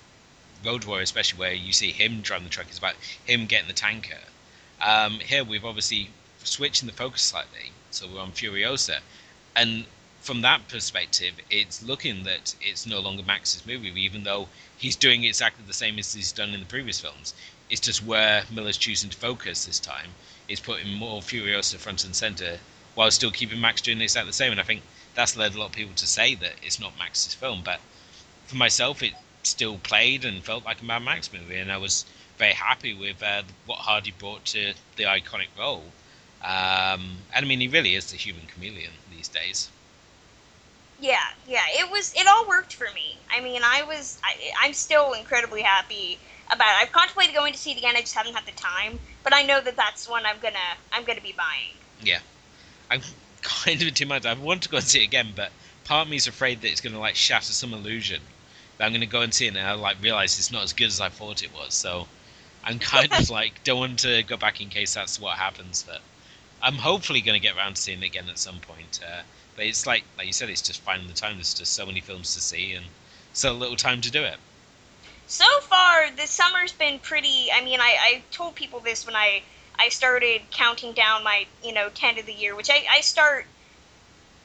Road 0.65 0.85
Warrior, 0.85 1.03
especially 1.03 1.41
where 1.41 1.53
you 1.53 1.73
see 1.73 1.91
him 1.91 2.21
driving 2.21 2.45
the 2.45 2.51
truck, 2.51 2.69
it's 2.69 2.79
about 2.79 2.95
him 3.25 3.47
getting 3.47 3.67
the 3.67 3.75
tanker. 3.75 4.21
Um, 4.81 5.19
here 5.19 5.43
we've 5.43 5.65
obviously 5.65 6.11
switching 6.45 6.87
the 6.87 6.93
focus 6.93 7.23
slightly, 7.23 7.73
so 7.91 8.07
we're 8.07 8.21
on 8.21 8.31
Furiosa, 8.31 9.01
and 9.57 9.87
from 10.21 10.43
that 10.43 10.69
perspective, 10.69 11.35
it's 11.51 11.83
looking 11.83 12.23
that 12.23 12.55
it's 12.61 12.87
no 12.87 13.01
longer 13.01 13.25
Max's 13.25 13.67
movie, 13.67 14.01
even 14.01 14.23
though 14.23 14.49
he's 14.79 14.95
doing 14.95 15.25
exactly 15.25 15.65
the 15.67 15.73
same 15.73 15.99
as 15.99 16.15
he's 16.15 16.31
done 16.31 16.55
in 16.55 16.61
the 16.61 16.67
previous 16.67 17.01
films. 17.01 17.35
It's 17.69 17.81
just 17.81 18.05
where 18.05 18.45
Miller's 18.49 18.77
choosing 18.77 19.11
to 19.11 19.17
focus 19.17 19.65
this 19.65 19.81
time 19.81 20.11
is 20.47 20.61
putting 20.61 20.93
more 20.93 21.21
Furiosa 21.21 21.79
front 21.79 22.05
and 22.05 22.15
center 22.15 22.61
while 22.95 23.11
still 23.11 23.31
keeping 23.31 23.61
Max 23.61 23.81
doing 23.81 24.01
exactly 24.01 24.31
the 24.31 24.35
same. 24.35 24.53
And 24.53 24.61
I 24.61 24.65
think 24.65 24.83
that's 25.15 25.37
led 25.37 25.55
a 25.55 25.59
lot 25.59 25.67
of 25.67 25.73
people 25.73 25.95
to 25.97 26.07
say 26.07 26.35
that 26.37 26.55
it's 26.63 26.81
not 26.81 26.99
Max's 26.99 27.35
film. 27.35 27.63
But 27.65 27.81
for 28.47 28.57
myself, 28.57 29.03
it 29.03 29.13
still 29.43 29.79
played 29.79 30.25
and 30.25 30.43
felt 30.43 30.65
like 30.65 30.81
a 30.81 30.85
Mad 30.85 31.03
Max 31.03 31.33
movie, 31.33 31.57
and 31.57 31.73
I 31.73 31.79
was 31.79 32.05
very 32.39 32.53
happy 32.53 32.95
with 32.95 33.23
uh, 33.23 33.43
what 33.67 33.79
Hardy 33.79 34.13
brought 34.19 34.45
to 34.47 34.73
the 34.97 35.05
iconic 35.05 35.49
role. 35.59 35.85
Um, 36.43 37.19
and 37.35 37.45
I 37.45 37.45
mean, 37.45 37.61
he 37.61 37.69
really 37.69 37.95
is 37.95 38.11
the 38.11 38.17
human 38.17 38.47
chameleon 38.47 38.93
these 39.15 39.29
days. 39.29 39.69
Yeah, 40.99 41.19
yeah, 41.47 41.65
it 41.71 41.91
was. 41.91 42.13
It 42.15 42.27
all 42.27 42.47
worked 42.49 42.75
for 42.75 42.89
me. 42.95 43.17
I 43.35 43.41
mean, 43.41 43.63
I 43.65 43.83
was. 43.83 44.19
I, 44.23 44.35
I'm 44.63 44.75
still 44.75 45.13
incredibly 45.13 45.63
happy 45.63 46.19
about 46.51 46.69
it. 46.69 46.83
I've 46.83 46.93
contemplated 46.93 47.35
going 47.35 47.53
to 47.53 47.59
see 47.59 47.73
it 47.73 47.79
again. 47.79 47.95
I 47.97 48.01
just 48.01 48.15
haven't 48.15 48.35
had 48.35 48.47
the 48.47 48.53
time. 48.53 48.99
But 49.23 49.35
I 49.35 49.43
know 49.43 49.61
that 49.61 49.77
that's 49.77 50.09
one 50.09 50.27
I'm 50.27 50.39
gonna. 50.43 50.77
I'm 50.93 51.05
gonna 51.05 51.21
be 51.21 51.35
buying. 51.37 51.75
Yeah, 52.03 52.21
I'm 52.91 53.03
kind 53.43 53.81
of 53.81 53.89
in 53.89 53.95
two 53.95 54.07
minds. 54.07 54.27
I 54.27 54.35
want 54.35 54.63
to 54.63 54.69
go 54.69 54.79
and 54.79 54.87
see 54.87 55.01
it 55.01 55.05
again, 55.05 55.33
but 55.35 55.53
part 55.85 56.07
of 56.07 56.11
me 56.11 56.17
is 56.17 56.27
afraid 56.27 56.61
that 56.61 56.71
it's 56.71 56.81
gonna 56.81 56.99
like 56.99 57.17
shatter 57.17 57.53
some 57.53 57.73
illusion. 57.73 58.21
That 58.79 58.87
I'm 58.87 58.93
gonna 58.93 59.07
go 59.07 59.23
and 59.23 59.33
see 59.33 59.47
it 59.47 59.57
and 59.57 59.59
I 59.59 59.73
like 59.73 60.03
realize 60.03 60.39
it's 60.39 60.53
not 60.53 60.65
as 60.65 60.73
good 60.73 60.89
as 60.89 61.01
I 61.01 61.09
thought 61.09 61.43
it 61.43 61.55
was. 61.55 61.75
So 61.75 62.07
I'm 62.65 62.79
kind 62.79 63.13
of 63.13 63.31
like 63.39 63.63
don't 63.65 63.79
want 63.79 63.99
to 64.01 64.23
go 64.25 64.37
back 64.37 64.61
in 64.61 64.69
case 64.69 64.95
that's 64.95 65.21
what 65.21 65.39
happens. 65.39 65.85
But 65.87 66.01
I'm 66.63 66.75
hopefully 66.75 67.21
gonna 67.21 67.39
get 67.39 67.57
around 67.57 67.77
to 67.77 67.83
seeing 67.83 68.03
it 68.03 68.07
again 68.07 68.29
at 68.29 68.39
some 68.39 68.61
point. 68.61 69.01
Uh, 69.07 69.23
but 69.57 69.65
it's 69.67 69.87
like 69.87 70.05
like 70.19 70.27
you 70.27 70.33
said, 70.33 70.51
it's 70.51 70.63
just 70.63 70.81
finding 70.81 71.09
the 71.09 71.15
time. 71.15 71.37
There's 71.37 71.55
just 71.55 71.75
so 71.75 71.87
many 71.87 72.01
films 72.01 72.35
to 72.35 72.41
see 72.41 72.73
and 72.75 72.87
so 73.33 73.53
little 73.53 73.77
time 73.77 74.01
to 74.01 74.11
do 74.11 74.23
it. 74.23 74.37
So 75.27 75.45
far, 75.61 76.11
the 76.11 76.27
summer's 76.27 76.73
been 76.73 76.99
pretty. 76.99 77.53
I 77.55 77.63
mean, 77.63 77.81
I, 77.81 77.97
I 78.01 78.23
told 78.33 78.57
people 78.57 78.81
this 78.81 79.07
when 79.07 79.15
I 79.15 79.43
I 79.81 79.89
started 79.89 80.43
counting 80.51 80.93
down 80.93 81.25
my 81.25 81.47
you 81.65 81.73
know 81.73 81.89
ten 81.95 82.19
of 82.19 82.27
the 82.27 82.35
year, 82.35 82.55
which 82.55 82.69
I, 82.71 82.85
I 82.91 83.01
start 83.01 83.47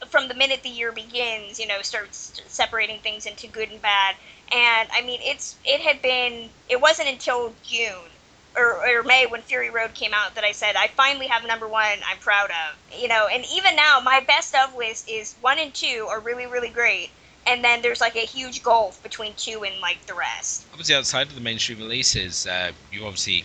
from 0.08 0.28
the 0.30 0.34
minute 0.34 0.64
the 0.64 0.70
year 0.70 0.94
begins. 0.94 1.60
You 1.60 1.68
know, 1.68 1.82
starts 1.82 2.42
separating 2.48 3.00
things 3.00 3.26
into 3.26 3.48
good 3.48 3.70
and 3.70 3.82
bad. 3.82 4.16
And 4.52 4.88
I 4.94 5.02
mean, 5.02 5.20
it's 5.22 5.58
it 5.66 5.82
had 5.82 6.02
been. 6.02 6.50
It 6.70 6.80
wasn't 6.80 7.10
until 7.10 7.54
June 7.64 8.10
or, 8.58 8.88
or 8.88 9.04
May 9.04 9.26
when 9.26 9.42
Fury 9.42 9.70
Road 9.70 9.94
came 9.94 10.14
out 10.14 10.36
that 10.36 10.44
I 10.44 10.52
said 10.52 10.76
I 10.76 10.88
finally 10.88 11.28
have 11.28 11.46
number 11.46 11.68
one 11.68 11.98
I'm 12.10 12.18
proud 12.20 12.50
of. 12.50 13.00
You 13.00 13.08
know, 13.08 13.28
and 13.28 13.44
even 13.54 13.76
now 13.76 14.00
my 14.00 14.22
best 14.22 14.56
of 14.56 14.76
list 14.76 15.10
is 15.10 15.36
one 15.42 15.60
and 15.60 15.74
two 15.74 16.08
are 16.10 16.20
really 16.20 16.46
really 16.46 16.70
great, 16.70 17.10
and 17.46 17.64
then 17.64 17.82
there's 17.82 18.02
like 18.02 18.16
a 18.16 18.26
huge 18.26 18.64
gulf 18.64 19.02
between 19.04 19.34
two 19.36 19.64
and 19.64 19.80
like 19.82 20.06
the 20.06 20.14
rest. 20.14 20.66
Obviously, 20.72 20.96
outside 20.96 21.28
of 21.28 21.36
the 21.36 21.42
mainstream 21.42 21.80
releases, 21.80 22.48
uh, 22.48 22.72
you're 22.92 23.06
obviously 23.06 23.44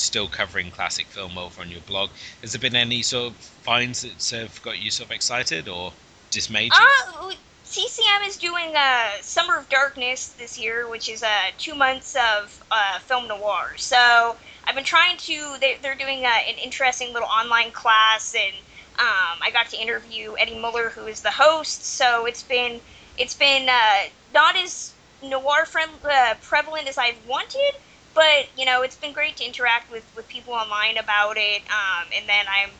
still 0.00 0.28
covering 0.28 0.70
classic 0.70 1.06
film 1.06 1.38
over 1.38 1.60
on 1.60 1.70
your 1.70 1.80
blog. 1.82 2.10
Has 2.42 2.52
there 2.52 2.60
been 2.60 2.76
any 2.76 3.02
sort 3.02 3.32
of 3.32 3.36
finds 3.36 4.02
that 4.02 4.36
have 4.36 4.62
got 4.62 4.78
you 4.78 4.90
sort 4.90 5.08
of 5.08 5.12
excited 5.12 5.68
or 5.68 5.92
dismayed 6.30 6.72
you? 6.72 6.78
Uh, 6.80 7.32
TCM 7.66 8.26
is 8.26 8.38
doing 8.38 8.74
uh, 8.74 9.10
Summer 9.20 9.58
of 9.58 9.68
Darkness 9.68 10.28
this 10.28 10.58
year, 10.58 10.88
which 10.88 11.08
is 11.08 11.22
uh, 11.22 11.28
two 11.58 11.74
months 11.74 12.16
of 12.16 12.64
uh, 12.70 12.98
film 13.00 13.28
noir. 13.28 13.74
So 13.76 14.36
I've 14.64 14.74
been 14.74 14.84
trying 14.84 15.18
to. 15.18 15.56
They, 15.60 15.78
are 15.84 15.94
doing 15.94 16.24
uh, 16.24 16.30
an 16.48 16.56
interesting 16.62 17.12
little 17.12 17.28
online 17.28 17.70
class, 17.72 18.34
and 18.34 18.54
um, 18.98 19.38
I 19.42 19.50
got 19.52 19.68
to 19.70 19.76
interview 19.76 20.34
Eddie 20.38 20.58
Muller, 20.58 20.88
who 20.88 21.06
is 21.06 21.20
the 21.20 21.30
host. 21.30 21.84
So 21.84 22.24
it's 22.24 22.42
been 22.42 22.80
it's 23.18 23.34
been 23.34 23.68
uh, 23.68 24.08
not 24.32 24.56
as 24.56 24.92
noir 25.22 25.66
friend, 25.66 25.90
uh, 26.04 26.34
prevalent 26.40 26.88
as 26.88 26.96
I've 26.96 27.18
wanted, 27.26 27.74
but 28.18 28.48
you 28.58 28.64
know 28.64 28.82
it's 28.82 28.96
been 28.96 29.12
great 29.12 29.36
to 29.36 29.44
interact 29.44 29.92
with 29.92 30.04
with 30.16 30.26
people 30.26 30.52
online 30.52 30.96
about 30.98 31.36
it. 31.36 31.62
Um, 31.70 32.08
and 32.16 32.28
then 32.28 32.46
I'm 32.48 32.70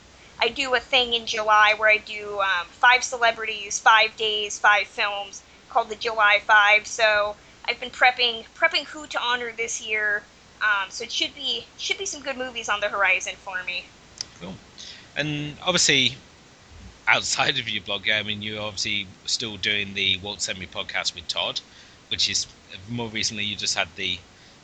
I 0.41 0.49
do 0.49 0.75
a 0.75 0.81
thing 0.81 1.15
in 1.15 1.27
July 1.27 1.75
where 1.77 1.89
I 1.89 1.99
do 1.99 2.41
um, 2.41 2.67
five 2.71 3.05
celebrities, 3.05 3.79
five 3.79 4.17
days, 4.17 4.59
five 4.59 4.89
films 4.89 5.43
called 5.71 5.91
the 5.91 5.95
July 5.95 6.41
Five. 6.45 6.89
So 6.89 7.37
I've 7.65 7.79
been 7.79 7.91
prepping 7.91 8.47
prepping 8.57 8.85
who 8.87 9.07
to 9.07 9.21
honor 9.23 9.53
this 9.57 9.81
year. 9.81 10.25
Um, 10.61 10.91
so 10.91 11.05
it 11.05 11.13
should 11.13 11.37
be 11.37 11.65
should 11.77 11.99
be 11.99 12.07
some 12.07 12.21
good 12.21 12.37
movies 12.37 12.69
on 12.69 12.81
the 12.81 12.89
horizon 12.89 13.35
for 13.37 13.63
me. 13.63 13.85
Cool. 14.41 14.55
And 15.17 15.55
obviously, 15.63 16.17
outside 17.07 17.61
of 17.61 17.69
your 17.69 17.85
blog, 17.85 18.11
I 18.11 18.25
mean, 18.25 18.43
you're 18.43 18.61
obviously 18.61 19.07
still 19.25 19.57
doing 19.57 19.95
the 19.95 20.19
Walt 20.19 20.43
Send 20.43 20.59
podcast 20.73 21.15
with 21.15 21.29
Todd, 21.29 21.61
which 22.09 22.29
is 22.29 22.49
more 22.89 23.09
recently 23.09 23.45
you 23.45 23.55
just 23.55 23.77
had 23.77 23.87
the 23.95 24.19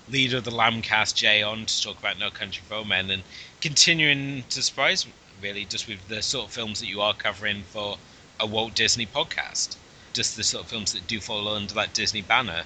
leader 0.08 0.38
of 0.38 0.44
the 0.44 0.50
Lambcast, 0.50 1.14
Jay, 1.14 1.42
on 1.42 1.66
to 1.66 1.82
talk 1.82 1.98
about 1.98 2.18
No 2.18 2.30
Country 2.30 2.62
for 2.66 2.74
Old 2.74 2.88
Men, 2.88 3.10
and 3.10 3.22
continuing 3.60 4.44
to 4.50 4.62
surprise 4.62 5.06
really, 5.40 5.64
just 5.64 5.88
with 5.88 6.06
the 6.08 6.22
sort 6.22 6.46
of 6.46 6.52
films 6.52 6.80
that 6.80 6.86
you 6.86 7.00
are 7.00 7.14
covering 7.14 7.62
for 7.64 7.98
a 8.40 8.46
Walt 8.46 8.74
Disney 8.74 9.06
podcast. 9.06 9.76
Just 10.12 10.36
the 10.36 10.44
sort 10.44 10.64
of 10.64 10.70
films 10.70 10.92
that 10.92 11.06
do 11.06 11.20
fall 11.20 11.48
under 11.48 11.74
that 11.74 11.92
Disney 11.92 12.22
banner. 12.22 12.64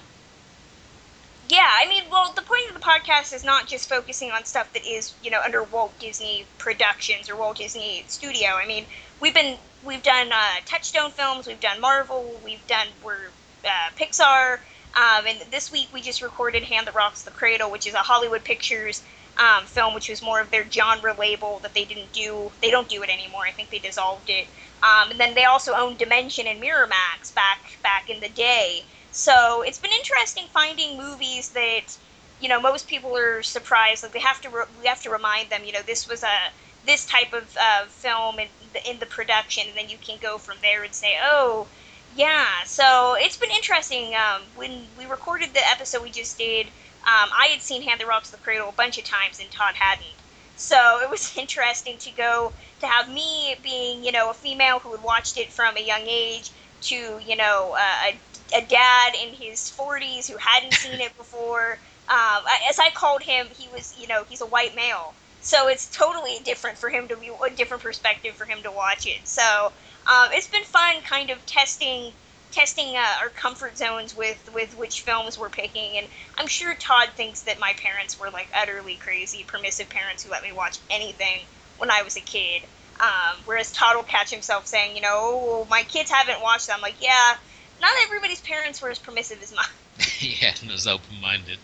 Yeah, 1.49 1.67
I 1.67 1.87
mean, 1.87 2.03
well, 2.11 2.31
the 2.35 2.43
point 2.43 2.67
of 2.69 2.75
the 2.75 2.79
podcast 2.79 3.33
is 3.33 3.43
not 3.43 3.67
just 3.67 3.89
focusing 3.89 4.31
on 4.31 4.45
stuff 4.45 4.71
that 4.73 4.85
is, 4.85 5.13
you 5.23 5.31
know, 5.31 5.41
under 5.43 5.63
Walt 5.63 5.97
Disney 5.99 6.45
Productions 6.59 7.27
or 7.27 7.35
Walt 7.35 7.57
Disney 7.57 8.03
Studio. 8.07 8.49
I 8.49 8.67
mean, 8.67 8.85
we've 9.19 9.33
been 9.33 9.57
we've 9.83 10.03
done 10.03 10.31
uh, 10.31 10.61
Touchstone 10.65 11.09
films, 11.09 11.47
we've 11.47 11.59
done 11.59 11.81
Marvel, 11.81 12.39
we've 12.45 12.65
done 12.67 12.87
we're 13.03 13.29
uh, 13.65 13.89
Pixar, 13.97 14.59
um, 14.95 15.25
and 15.27 15.51
this 15.51 15.71
week 15.71 15.89
we 15.93 16.01
just 16.01 16.21
recorded 16.21 16.63
Hand 16.63 16.87
That 16.87 16.95
Rocks 16.95 17.23
the 17.23 17.31
Cradle, 17.31 17.71
which 17.71 17.87
is 17.87 17.93
a 17.93 17.99
Hollywood 17.99 18.43
Pictures 18.43 19.03
um, 19.37 19.65
film, 19.65 19.93
which 19.93 20.09
was 20.09 20.21
more 20.21 20.41
of 20.41 20.51
their 20.51 20.69
genre 20.69 21.15
label 21.17 21.59
that 21.61 21.73
they 21.73 21.85
didn't 21.85 22.11
do. 22.11 22.51
They 22.61 22.71
don't 22.71 22.89
do 22.89 23.01
it 23.03 23.09
anymore. 23.09 23.43
I 23.47 23.51
think 23.51 23.69
they 23.69 23.79
dissolved 23.79 24.29
it. 24.29 24.47
Um, 24.83 25.11
and 25.11 25.19
then 25.19 25.35
they 25.35 25.45
also 25.45 25.73
owned 25.73 25.97
Dimension 25.97 26.47
and 26.47 26.61
Miramax 26.61 27.33
back 27.33 27.59
back 27.83 28.09
in 28.09 28.19
the 28.19 28.29
day. 28.29 28.81
So 29.11 29.63
it's 29.65 29.79
been 29.79 29.91
interesting 29.91 30.47
finding 30.53 30.97
movies 30.97 31.51
that 31.51 31.97
you 32.39 32.49
know 32.49 32.59
most 32.61 32.87
people 32.87 33.15
are 33.15 33.41
surprised. 33.43 34.03
Like 34.03 34.11
they 34.13 34.19
have 34.19 34.41
to 34.41 34.49
re- 34.49 34.65
we 34.77 34.87
have 34.87 35.01
to 35.03 35.09
remind 35.09 35.49
them. 35.49 35.63
You 35.63 35.71
know 35.73 35.83
this 35.85 36.07
was 36.07 36.23
a 36.23 36.35
this 36.83 37.05
type 37.05 37.33
of 37.33 37.55
uh, 37.61 37.87
film 37.89 38.39
in 38.39 38.47
the, 38.73 38.89
in 38.89 38.99
the 38.99 39.05
production, 39.05 39.63
and 39.67 39.77
then 39.77 39.89
you 39.89 39.97
can 39.99 40.17
go 40.21 40.37
from 40.37 40.57
there 40.61 40.83
and 40.83 40.93
say, 40.93 41.15
oh. 41.23 41.69
Yeah, 42.11 42.63
so 42.65 43.15
it's 43.19 43.37
been 43.37 43.51
interesting. 43.51 44.13
Um, 44.15 44.43
when 44.55 44.89
we 44.95 45.05
recorded 45.05 45.53
the 45.53 45.61
episode 45.69 46.01
we 46.01 46.11
just 46.11 46.37
did, 46.37 46.67
um, 46.67 47.29
I 47.37 47.49
had 47.51 47.61
seen 47.61 47.83
Hand 47.83 48.01
That 48.01 48.07
Rocks 48.07 48.31
the 48.31 48.37
Cradle 48.37 48.69
a 48.69 48.73
bunch 48.73 48.97
of 48.97 49.03
times, 49.03 49.39
and 49.39 49.51
Todd 49.51 49.75
hadn't. 49.75 50.23
So 50.55 50.99
it 51.03 51.09
was 51.09 51.37
interesting 51.37 51.97
to 51.99 52.11
go 52.11 52.55
to 52.79 52.87
have 52.87 53.09
me 53.09 53.55
being, 53.61 54.03
you 54.03 54.11
know, 54.11 54.31
a 54.31 54.33
female 54.33 54.79
who 54.79 54.91
had 54.91 55.03
watched 55.03 55.37
it 55.37 55.53
from 55.53 55.77
a 55.77 55.81
young 55.85 56.07
age 56.07 56.51
to, 56.81 57.19
you 57.23 57.35
know, 57.35 57.75
uh, 57.77 58.11
a, 58.11 58.21
a 58.63 58.65
dad 58.65 59.13
in 59.21 59.33
his 59.35 59.69
40s 59.69 60.27
who 60.27 60.37
hadn't 60.37 60.73
seen 60.73 60.99
it 61.01 61.15
before. 61.17 61.79
Um, 62.07 62.43
as 62.67 62.79
I 62.79 62.89
called 62.95 63.21
him, 63.23 63.47
he 63.55 63.67
was, 63.69 63.93
you 63.95 64.07
know, 64.07 64.23
he's 64.27 64.41
a 64.41 64.47
white 64.47 64.75
male. 64.75 65.15
So 65.41 65.67
it's 65.69 65.87
totally 65.89 66.39
different 66.43 66.77
for 66.79 66.89
him 66.89 67.07
to 67.07 67.15
be 67.15 67.29
a 67.29 67.49
different 67.55 67.83
perspective 67.83 68.35
for 68.35 68.45
him 68.45 68.63
to 68.63 68.71
watch 68.71 69.05
it. 69.05 69.27
So 69.27 69.71
um, 70.09 70.29
it's 70.31 70.47
been 70.47 70.63
fun 70.63 70.95
kind 71.03 71.29
of 71.29 71.45
testing 71.45 72.11
testing 72.51 72.97
uh, 72.97 73.21
our 73.21 73.29
comfort 73.29 73.77
zones 73.77 74.17
with 74.17 74.49
with 74.53 74.75
which 74.77 75.01
films 75.01 75.37
we're 75.37 75.49
picking 75.49 75.97
and 75.97 76.07
i'm 76.37 76.47
sure 76.47 76.73
todd 76.75 77.09
thinks 77.15 77.41
that 77.41 77.59
my 77.59 77.73
parents 77.73 78.19
were 78.19 78.29
like 78.31 78.47
utterly 78.55 78.95
crazy 78.95 79.43
permissive 79.47 79.87
parents 79.89 80.23
who 80.23 80.31
let 80.31 80.41
me 80.41 80.51
watch 80.51 80.79
anything 80.89 81.39
when 81.77 81.91
i 81.91 82.01
was 82.01 82.17
a 82.17 82.21
kid. 82.21 82.63
Um, 82.99 83.37
whereas 83.45 83.71
todd 83.71 83.95
will 83.95 84.03
catch 84.03 84.29
himself 84.29 84.67
saying 84.67 84.95
you 84.95 85.01
know 85.01 85.09
oh, 85.13 85.67
my 85.69 85.83
kids 85.83 86.09
haven't 86.11 86.41
watched 86.41 86.67
them 86.67 86.81
like 86.81 86.95
yeah 86.99 87.35
not 87.79 87.91
everybody's 88.03 88.41
parents 88.41 88.81
were 88.81 88.89
as 88.89 88.99
permissive 88.99 89.41
as 89.41 89.53
mine. 89.53 89.65
Yeah 90.19 90.53
and 90.61 90.71
as 90.71 90.85
open-minded. 90.85 91.59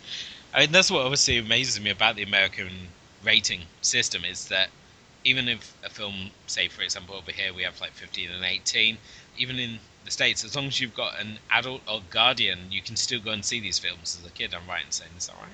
I 0.53 0.62
mean 0.62 0.71
that's 0.71 0.89
what 0.89 1.01
obviously 1.01 1.39
amazes 1.39 1.81
me 1.81 1.89
about 1.89 2.15
the 2.15 2.23
american 2.23 2.69
rating 3.23 3.62
system 3.81 4.23
is 4.23 4.47
that 4.49 4.69
even 5.25 5.49
if 5.49 5.75
a 5.83 5.89
film 5.89 6.29
say 6.47 6.69
for 6.69 6.81
example 6.81 7.15
over 7.15 7.31
here 7.31 7.53
we 7.53 7.63
have 7.63 7.81
like 7.81 7.91
15 7.91 8.29
and 8.31 8.45
18 8.45 8.97
even 9.38 9.59
in 9.59 9.79
the 10.05 10.11
states, 10.11 10.43
as 10.43 10.55
long 10.55 10.67
as 10.67 10.79
you've 10.79 10.95
got 10.95 11.19
an 11.19 11.39
adult 11.51 11.81
or 11.88 12.01
guardian, 12.09 12.59
you 12.71 12.81
can 12.81 12.95
still 12.95 13.19
go 13.19 13.31
and 13.31 13.43
see 13.43 13.59
these 13.59 13.79
films 13.79 14.17
as 14.19 14.25
a 14.25 14.31
kid. 14.31 14.53
I'm 14.53 14.67
right 14.67 14.85
in 14.85 14.91
saying 14.91 15.11
is 15.17 15.27
that 15.27 15.35
right? 15.35 15.49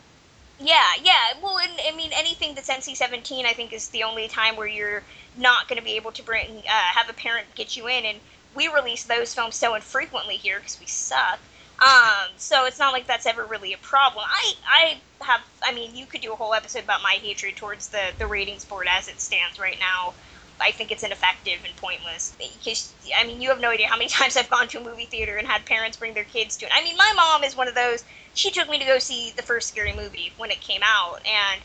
Yeah, 0.59 0.91
yeah. 1.01 1.33
Well, 1.41 1.57
and, 1.57 1.71
I 1.87 1.95
mean, 1.95 2.11
anything 2.13 2.53
that's 2.53 2.69
NC-17, 2.69 3.45
I 3.45 3.53
think, 3.53 3.73
is 3.73 3.89
the 3.89 4.03
only 4.03 4.27
time 4.27 4.55
where 4.55 4.67
you're 4.67 5.01
not 5.37 5.67
going 5.67 5.79
to 5.79 5.83
be 5.83 5.95
able 5.95 6.11
to 6.11 6.23
bring 6.23 6.59
uh, 6.59 6.69
have 6.69 7.09
a 7.09 7.13
parent 7.13 7.47
get 7.55 7.75
you 7.75 7.87
in. 7.87 8.05
And 8.05 8.19
we 8.53 8.67
release 8.67 9.03
those 9.03 9.33
films 9.33 9.55
so 9.55 9.73
infrequently 9.73 10.35
here 10.35 10.59
because 10.59 10.79
we 10.79 10.85
suck. 10.85 11.39
Um, 11.81 12.37
so 12.37 12.65
it's 12.65 12.77
not 12.77 12.93
like 12.93 13.07
that's 13.07 13.25
ever 13.25 13.45
really 13.45 13.73
a 13.73 13.77
problem. 13.77 14.23
I, 14.29 14.53
I 14.69 15.03
have, 15.25 15.41
I 15.63 15.73
mean, 15.73 15.95
you 15.95 16.05
could 16.05 16.21
do 16.21 16.31
a 16.31 16.35
whole 16.35 16.53
episode 16.53 16.83
about 16.83 17.01
my 17.01 17.17
hatred 17.19 17.57
towards 17.57 17.89
the 17.89 18.11
the 18.19 18.27
ratings 18.27 18.65
board 18.65 18.87
as 18.89 19.07
it 19.07 19.19
stands 19.19 19.57
right 19.57 19.77
now. 19.79 20.15
I 20.63 20.71
think 20.71 20.91
it's 20.91 21.01
ineffective 21.01 21.63
and 21.65 21.75
pointless. 21.75 22.35
Because 22.37 22.95
I 23.17 23.25
mean, 23.25 23.41
you 23.41 23.49
have 23.49 23.59
no 23.59 23.71
idea 23.71 23.87
how 23.87 23.97
many 23.97 24.09
times 24.11 24.37
I've 24.37 24.49
gone 24.49 24.67
to 24.69 24.79
a 24.79 24.83
movie 24.83 25.07
theater 25.07 25.37
and 25.37 25.47
had 25.47 25.65
parents 25.65 25.97
bring 25.97 26.13
their 26.13 26.23
kids 26.23 26.55
to 26.57 26.67
it. 26.67 26.71
I 26.75 26.83
mean, 26.83 26.95
my 26.97 27.13
mom 27.15 27.43
is 27.43 27.55
one 27.55 27.67
of 27.67 27.73
those. 27.73 28.03
She 28.33 28.51
took 28.51 28.69
me 28.69 28.77
to 28.77 28.85
go 28.85 28.99
see 28.99 29.33
the 29.35 29.41
first 29.43 29.67
scary 29.67 29.93
movie 29.95 30.33
when 30.37 30.51
it 30.51 30.61
came 30.61 30.81
out, 30.85 31.17
and 31.25 31.63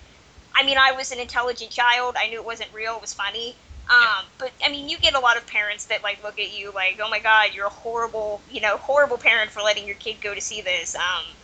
I 0.58 0.64
mean, 0.64 0.78
I 0.78 0.92
was 0.92 1.10
an 1.12 1.20
intelligent 1.20 1.70
child. 1.72 2.16
I 2.18 2.28
knew 2.28 2.40
it 2.40 2.46
wasn't 2.46 2.72
real. 2.72 2.96
It 2.96 3.02
was 3.02 3.12
funny. 3.14 3.58
Um, 3.88 3.96
yeah. 4.02 4.22
But 4.38 4.52
I 4.64 4.70
mean, 4.70 4.88
you 4.88 4.98
get 4.98 5.14
a 5.14 5.20
lot 5.20 5.36
of 5.36 5.46
parents 5.46 5.86
that 5.86 6.02
like 6.02 6.22
look 6.22 6.38
at 6.38 6.52
you 6.52 6.72
like, 6.74 6.98
"Oh 7.02 7.08
my 7.10 7.20
God, 7.20 7.50
you're 7.54 7.66
a 7.66 7.70
horrible, 7.70 8.42
you 8.48 8.60
know, 8.60 8.76
horrible 8.78 9.18
parent 9.18 9.50
for 9.52 9.62
letting 9.62 9.86
your 9.86 9.96
kid 9.96 10.20
go 10.20 10.34
to 10.34 10.40
see 10.40 10.60
this." 10.60 10.94
Um, 10.96 11.36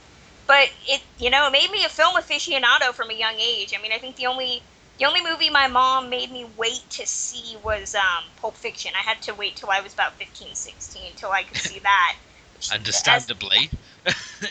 but 0.47 0.69
it, 0.87 1.03
you 1.19 1.31
know, 1.31 1.47
it 1.47 1.53
made 1.53 1.71
me 1.71 1.85
a 1.85 1.89
film 1.89 2.17
aficionado 2.17 2.93
from 2.95 3.11
a 3.11 3.15
young 3.15 3.37
age. 3.41 3.73
I 3.77 3.81
mean, 3.81 3.93
I 3.93 3.99
think 3.99 4.17
the 4.17 4.27
only 4.27 4.65
the 4.99 5.05
The 5.05 5.09
only 5.09 5.23
movie 5.23 5.51
my 5.51 5.69
mom 5.69 6.11
made 6.11 6.31
me 6.31 6.45
wait 6.45 6.91
to 6.91 7.07
see 7.07 7.57
was 7.63 7.95
um, 7.95 8.25
Pulp 8.37 8.57
Fiction. 8.57 8.93
I 8.97 9.03
had 9.03 9.23
to 9.23 9.35
wait 9.35 9.57
till 9.57 9.71
I 9.71 9.81
was 9.81 9.93
about 9.95 10.19
15, 10.19 10.55
16 10.55 11.15
till 11.17 11.31
I 11.33 11.45
could 11.45 11.59
see 11.59 11.79
that. 11.81 12.17
Understandably. 12.71 13.71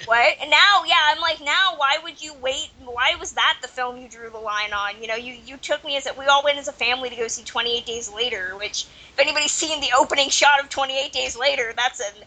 What? 0.05 0.37
And 0.41 0.49
now, 0.49 0.83
yeah, 0.87 0.95
I'm 1.07 1.19
like, 1.19 1.41
now, 1.41 1.73
why 1.75 1.97
would 2.03 2.21
you 2.21 2.33
wait? 2.41 2.69
Why 2.83 3.15
was 3.19 3.33
that 3.33 3.57
the 3.61 3.67
film 3.67 3.97
you 3.97 4.07
drew 4.07 4.29
the 4.29 4.37
line 4.37 4.71
on? 4.71 5.01
You 5.01 5.07
know, 5.07 5.15
you, 5.15 5.35
you 5.45 5.57
took 5.57 5.83
me 5.83 5.97
as 5.97 6.07
a, 6.07 6.13
we 6.13 6.25
all 6.25 6.43
went 6.43 6.57
as 6.57 6.69
a 6.69 6.73
family 6.73 7.09
to 7.09 7.15
go 7.15 7.27
see 7.27 7.43
28 7.43 7.85
Days 7.85 8.11
Later, 8.11 8.55
which, 8.57 8.85
if 9.13 9.19
anybody's 9.19 9.51
seen 9.51 9.81
the 9.81 9.91
opening 9.97 10.29
shot 10.29 10.61
of 10.61 10.69
28 10.69 11.11
Days 11.11 11.37
Later, 11.37 11.73
that's 11.75 11.99
an 11.99 12.23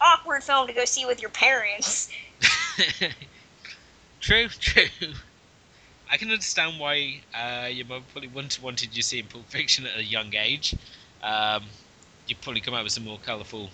awkward 0.00 0.44
film 0.44 0.68
to 0.68 0.72
go 0.72 0.84
see 0.84 1.04
with 1.06 1.20
your 1.20 1.30
parents. 1.30 2.10
true, 4.20 4.48
true. 4.48 4.84
I 6.10 6.16
can 6.16 6.30
understand 6.30 6.78
why 6.78 7.20
uh, 7.34 7.66
your 7.66 7.86
mum 7.86 8.04
probably 8.12 8.28
wanted, 8.28 8.62
wanted 8.62 8.94
you 8.94 9.02
to 9.02 9.08
see 9.08 9.22
Pulp 9.22 9.48
Fiction 9.48 9.86
at 9.86 9.98
a 9.98 10.04
young 10.04 10.34
age. 10.34 10.74
Um, 11.22 11.64
you 12.28 12.36
probably 12.40 12.60
come 12.60 12.74
out 12.74 12.84
with 12.84 12.92
some 12.92 13.04
more 13.04 13.18
colourful 13.24 13.70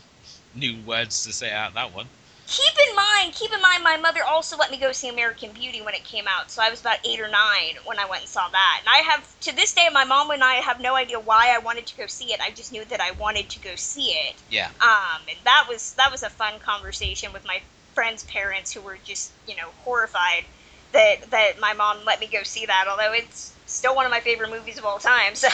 new 0.55 0.81
words 0.87 1.25
to 1.25 1.33
say 1.33 1.53
out 1.53 1.75
that 1.75 1.95
one. 1.95 2.07
Keep 2.47 2.75
in 2.89 2.95
mind, 2.95 3.35
keep 3.35 3.51
in 3.53 3.63
mind, 3.63 3.83
my 3.83 3.97
mother 3.97 4.21
also 4.23 4.57
let 4.59 4.71
me 4.71 4.77
go 4.77 4.93
see 4.93 5.09
American 5.09 5.51
Beauty 5.53 5.81
when 5.81 5.95
it 5.95 6.05
came 6.05 6.27
out, 6.29 6.51
so 6.51 6.63
I 6.63 6.69
was 6.69 6.81
about 6.81 6.99
eight 7.09 7.19
or 7.19 7.29
nine 7.29 7.77
when 7.87 7.99
I 7.99 8.05
went 8.05 8.23
and 8.23 8.29
saw 8.29 8.47
that. 8.51 8.81
And 8.81 8.89
I 8.89 8.99
have, 8.99 9.41
to 9.41 9.57
this 9.57 9.73
day, 9.73 9.89
my 9.91 10.05
mom 10.05 10.31
and 10.31 10.45
I 10.45 10.57
have 10.57 10.79
no 10.79 10.95
idea 10.95 11.19
why 11.19 11.55
I 11.55 11.59
wanted 11.59 11.87
to 11.87 11.97
go 11.97 12.07
see 12.07 12.35
it. 12.35 12.41
I 12.43 12.51
just 12.51 12.71
knew 12.71 12.85
that 12.85 13.01
I 13.01 13.13
wanted 13.13 13.49
to 13.49 13.61
go 13.61 13.75
see 13.77 14.09
it. 14.11 14.43
Yeah. 14.51 14.69
Um, 14.83 15.23
and 15.27 15.39
that 15.45 15.65
was 15.69 15.95
that 15.95 16.13
was 16.13 16.23
a 16.23 16.29
fun 16.29 16.61
conversation 16.61 17.33
with 17.33 17.47
my 17.47 17.63
friends' 17.95 18.25
parents 18.25 18.73
who 18.73 18.83
were 18.83 18.99
just, 19.05 19.33
you 19.47 19.57
know, 19.57 19.71
horrified 19.79 20.45
that 20.93 21.31
that 21.31 21.53
my 21.61 21.73
mom 21.73 22.05
let 22.05 22.21
me 22.21 22.27
go 22.27 22.43
see 22.43 22.67
that. 22.67 22.87
Although 22.89 23.15
it's 23.15 23.55
still 23.65 23.97
one 23.97 24.05
of 24.05 24.11
my 24.11 24.21
favorite 24.21 24.51
movies 24.51 24.77
of 24.77 24.85
all 24.85 24.99
time. 24.99 25.35
So. 25.45 25.49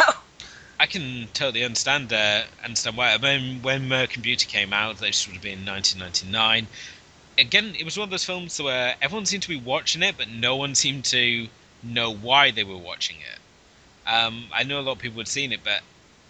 I 0.80 0.86
can 0.86 1.28
totally 1.34 1.62
understand 1.62 2.10
uh, 2.10 2.44
understand 2.64 2.96
why. 2.96 3.12
I 3.12 3.18
mean, 3.18 3.60
when 3.60 3.84
American 3.84 4.22
Beauty 4.22 4.46
came 4.46 4.72
out, 4.72 4.96
this 4.96 5.26
would 5.26 5.34
have 5.34 5.42
been 5.42 5.66
1999. 5.66 6.68
Again, 7.36 7.74
it 7.78 7.84
was 7.84 7.98
one 7.98 8.04
of 8.04 8.10
those 8.10 8.24
films 8.24 8.58
where 8.58 8.96
everyone 9.02 9.26
seemed 9.26 9.42
to 9.42 9.50
be 9.50 9.60
watching 9.60 10.02
it, 10.02 10.16
but 10.16 10.30
no 10.30 10.56
one 10.56 10.74
seemed 10.74 11.04
to 11.04 11.48
know 11.82 12.10
why 12.10 12.50
they 12.50 12.64
were 12.64 12.78
watching 12.78 13.18
it. 13.20 13.40
Um, 14.10 14.46
I 14.54 14.62
know 14.62 14.80
a 14.80 14.82
lot 14.82 14.92
of 14.92 14.98
people 15.00 15.20
had 15.20 15.28
seen 15.28 15.52
it, 15.52 15.62
but 15.62 15.82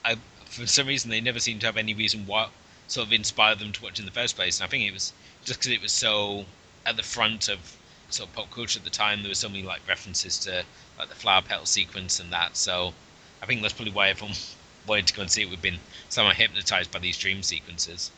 I, 0.04 0.16
for 0.46 0.66
some 0.66 0.88
reason 0.88 1.10
they 1.10 1.20
never 1.20 1.38
seemed 1.38 1.60
to 1.60 1.66
have 1.68 1.76
any 1.76 1.94
reason 1.94 2.26
what 2.26 2.50
sort 2.88 3.06
of 3.06 3.12
inspired 3.12 3.60
them 3.60 3.70
to 3.70 3.82
watch 3.84 4.00
in 4.00 4.04
the 4.04 4.10
first 4.10 4.34
place. 4.34 4.58
And 4.58 4.66
I 4.66 4.68
think 4.68 4.82
it 4.82 4.92
was 4.92 5.12
just 5.44 5.60
because 5.60 5.70
it 5.70 5.80
was 5.80 5.92
so 5.92 6.44
at 6.84 6.96
the 6.96 7.04
front 7.04 7.48
of 7.48 7.76
sort 8.08 8.28
of 8.28 8.34
pop 8.34 8.50
culture 8.50 8.80
at 8.80 8.84
the 8.84 8.90
time. 8.90 9.22
There 9.22 9.30
were 9.30 9.36
so 9.36 9.48
many 9.48 9.62
like 9.62 9.86
references 9.86 10.40
to 10.40 10.64
like 10.98 11.08
the 11.08 11.14
flower 11.14 11.40
petal 11.40 11.66
sequence 11.66 12.18
and 12.18 12.32
that. 12.32 12.56
So 12.56 12.94
I 13.42 13.46
think 13.46 13.62
that's 13.62 13.72
probably 13.72 13.92
why 13.92 14.08
everyone 14.08 14.36
wanted 14.86 15.06
to 15.08 15.14
go 15.14 15.22
and 15.22 15.30
see 15.30 15.42
it. 15.42 15.50
We've 15.50 15.60
been 15.60 15.78
somewhat 16.08 16.36
hypnotized 16.36 16.90
by 16.90 16.98
these 16.98 17.18
dream 17.18 17.42
sequences. 17.42 18.10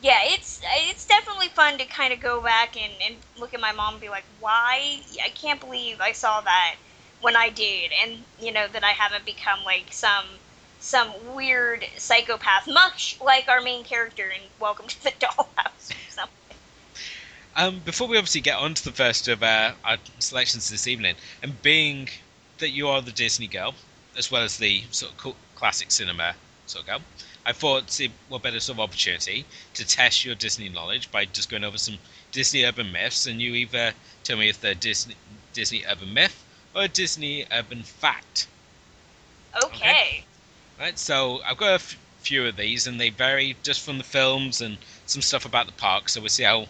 Yeah, 0.00 0.20
it's 0.22 0.60
it's 0.64 1.06
definitely 1.06 1.48
fun 1.48 1.78
to 1.78 1.84
kind 1.84 2.12
of 2.12 2.20
go 2.20 2.40
back 2.40 2.76
and, 2.76 2.92
and 3.04 3.16
look 3.38 3.52
at 3.52 3.60
my 3.60 3.72
mom 3.72 3.94
and 3.94 4.00
be 4.00 4.08
like, 4.08 4.24
why? 4.40 5.00
I 5.24 5.28
can't 5.30 5.60
believe 5.60 6.00
I 6.00 6.12
saw 6.12 6.40
that 6.42 6.76
when 7.20 7.36
I 7.36 7.48
did, 7.48 7.90
and 8.02 8.18
you 8.40 8.52
know 8.52 8.68
that 8.68 8.84
I 8.84 8.90
haven't 8.90 9.24
become 9.24 9.64
like 9.64 9.92
some 9.92 10.24
some 10.80 11.10
weird 11.34 11.84
psychopath, 11.96 12.68
much 12.68 13.18
like 13.20 13.48
our 13.48 13.60
main 13.60 13.82
character 13.82 14.28
in 14.28 14.40
Welcome 14.60 14.86
to 14.86 15.02
the 15.02 15.10
Dollhouse 15.20 15.90
or 15.90 16.10
something. 16.10 16.56
Um, 17.56 17.80
before 17.84 18.06
we 18.06 18.16
obviously 18.16 18.40
get 18.40 18.56
on 18.56 18.74
to 18.74 18.84
the 18.84 18.92
first 18.92 19.26
of 19.26 19.42
uh, 19.42 19.72
our 19.84 19.96
selections 20.20 20.68
this 20.68 20.86
evening, 20.86 21.16
and 21.42 21.60
being 21.62 22.08
that 22.58 22.70
you 22.70 22.86
are 22.86 23.02
the 23.02 23.10
Disney 23.10 23.48
girl, 23.48 23.74
as 24.18 24.30
well 24.30 24.42
as 24.42 24.58
the 24.58 24.82
sort 24.90 25.12
of 25.24 25.36
classic 25.54 25.90
cinema 25.90 26.34
sort 26.66 26.82
of 26.82 26.86
girl. 26.88 27.00
I 27.46 27.52
thought 27.52 27.98
it 27.98 28.10
what 28.28 28.42
better 28.42 28.60
sort 28.60 28.76
of 28.76 28.80
opportunity 28.80 29.46
to 29.74 29.86
test 29.86 30.24
your 30.24 30.34
Disney 30.34 30.68
knowledge 30.68 31.10
by 31.10 31.24
just 31.24 31.48
going 31.48 31.64
over 31.64 31.78
some 31.78 31.98
Disney 32.32 32.64
urban 32.64 32.92
myths, 32.92 33.24
and 33.26 33.40
you 33.40 33.54
either 33.54 33.94
tell 34.24 34.36
me 34.36 34.50
if 34.50 34.60
they're 34.60 34.74
Disney 34.74 35.14
Disney 35.54 35.84
urban 35.88 36.12
myth 36.12 36.44
or 36.74 36.82
a 36.82 36.88
Disney 36.88 37.46
urban 37.50 37.82
fact. 37.84 38.48
Okay. 39.64 39.90
okay. 39.90 40.24
Right. 40.78 40.98
So 40.98 41.40
I've 41.46 41.56
got 41.56 41.70
a 41.70 41.74
f- 41.74 41.96
few 42.18 42.44
of 42.46 42.56
these, 42.56 42.86
and 42.86 43.00
they 43.00 43.10
vary 43.10 43.56
just 43.62 43.80
from 43.80 43.98
the 43.98 44.04
films 44.04 44.60
and 44.60 44.76
some 45.06 45.22
stuff 45.22 45.46
about 45.46 45.66
the 45.66 45.72
park. 45.72 46.08
So 46.08 46.20
we'll 46.20 46.28
see 46.28 46.42
how 46.44 46.66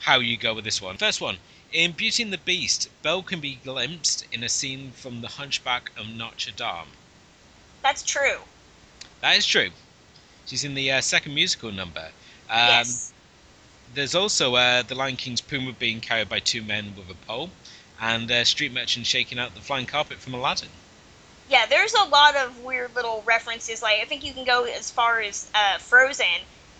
how 0.00 0.18
you 0.20 0.36
go 0.36 0.54
with 0.54 0.64
this 0.64 0.82
one. 0.82 0.96
First 0.96 1.20
one. 1.20 1.38
In 1.72 1.92
Beauty 1.92 2.22
and 2.22 2.32
the 2.32 2.38
Beast, 2.38 2.88
Belle 3.02 3.22
can 3.22 3.40
be 3.40 3.56
glimpsed 3.56 4.24
in 4.32 4.42
a 4.42 4.48
scene 4.48 4.90
from 4.92 5.20
The 5.20 5.28
Hunchback 5.28 5.90
of 5.98 6.08
Notre 6.08 6.50
Dame. 6.50 6.88
That's 7.82 8.02
true. 8.02 8.38
That 9.20 9.36
is 9.36 9.44
true. 9.44 9.68
She's 10.46 10.64
in 10.64 10.72
the 10.72 10.90
uh, 10.90 11.02
second 11.02 11.34
musical 11.34 11.70
number. 11.70 12.08
Um, 12.48 12.68
yes. 12.68 13.12
There's 13.94 14.14
also 14.14 14.54
uh, 14.54 14.82
The 14.82 14.94
Lion 14.94 15.16
King's 15.16 15.42
Pumbaa 15.42 15.78
being 15.78 16.00
carried 16.00 16.30
by 16.30 16.38
two 16.38 16.62
men 16.62 16.94
with 16.96 17.10
a 17.10 17.26
pole, 17.26 17.50
and 18.00 18.30
uh, 18.30 18.44
Street 18.44 18.72
Merchant 18.72 19.06
shaking 19.06 19.38
out 19.38 19.54
the 19.54 19.60
flying 19.60 19.86
carpet 19.86 20.18
from 20.18 20.32
Aladdin. 20.32 20.70
Yeah, 21.50 21.66
there's 21.66 21.92
a 21.92 22.04
lot 22.04 22.34
of 22.36 22.62
weird 22.64 22.94
little 22.94 23.22
references. 23.26 23.82
Like 23.82 24.00
I 24.00 24.06
think 24.06 24.24
you 24.24 24.32
can 24.32 24.44
go 24.44 24.64
as 24.64 24.90
far 24.90 25.20
as 25.20 25.50
uh, 25.54 25.76
Frozen 25.78 26.26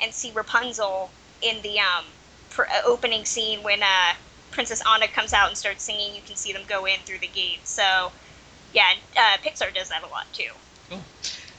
and 0.01 0.15
see 0.15 0.31
Rapunzel 0.33 1.11
in 1.43 1.61
the 1.61 1.79
um, 1.79 2.05
pr- 2.51 2.63
uh, 2.63 2.83
opening 2.87 3.25
scene 3.25 3.63
when 3.63 3.83
uh, 3.83 4.15
Princess 4.51 4.83
Anna 4.89 5.09
comes 5.09 5.33
out 5.33 5.49
and 5.49 5.57
starts 5.57 5.83
singing. 5.85 6.15
You 6.15 6.23
can 6.23 6.37
see 6.37 6.53
them 6.53 6.63
go 6.67 6.85
in 6.87 7.01
through 7.05 7.19
the 7.19 7.29
gate. 7.29 7.61
So, 7.65 8.13
yeah, 8.73 8.95
Pixar 9.45 9.75
does 9.75 9.89
that 9.89 10.03
a 10.03 10.09
lot 10.09 10.27
too. 10.33 10.51
Cool. 10.89 11.03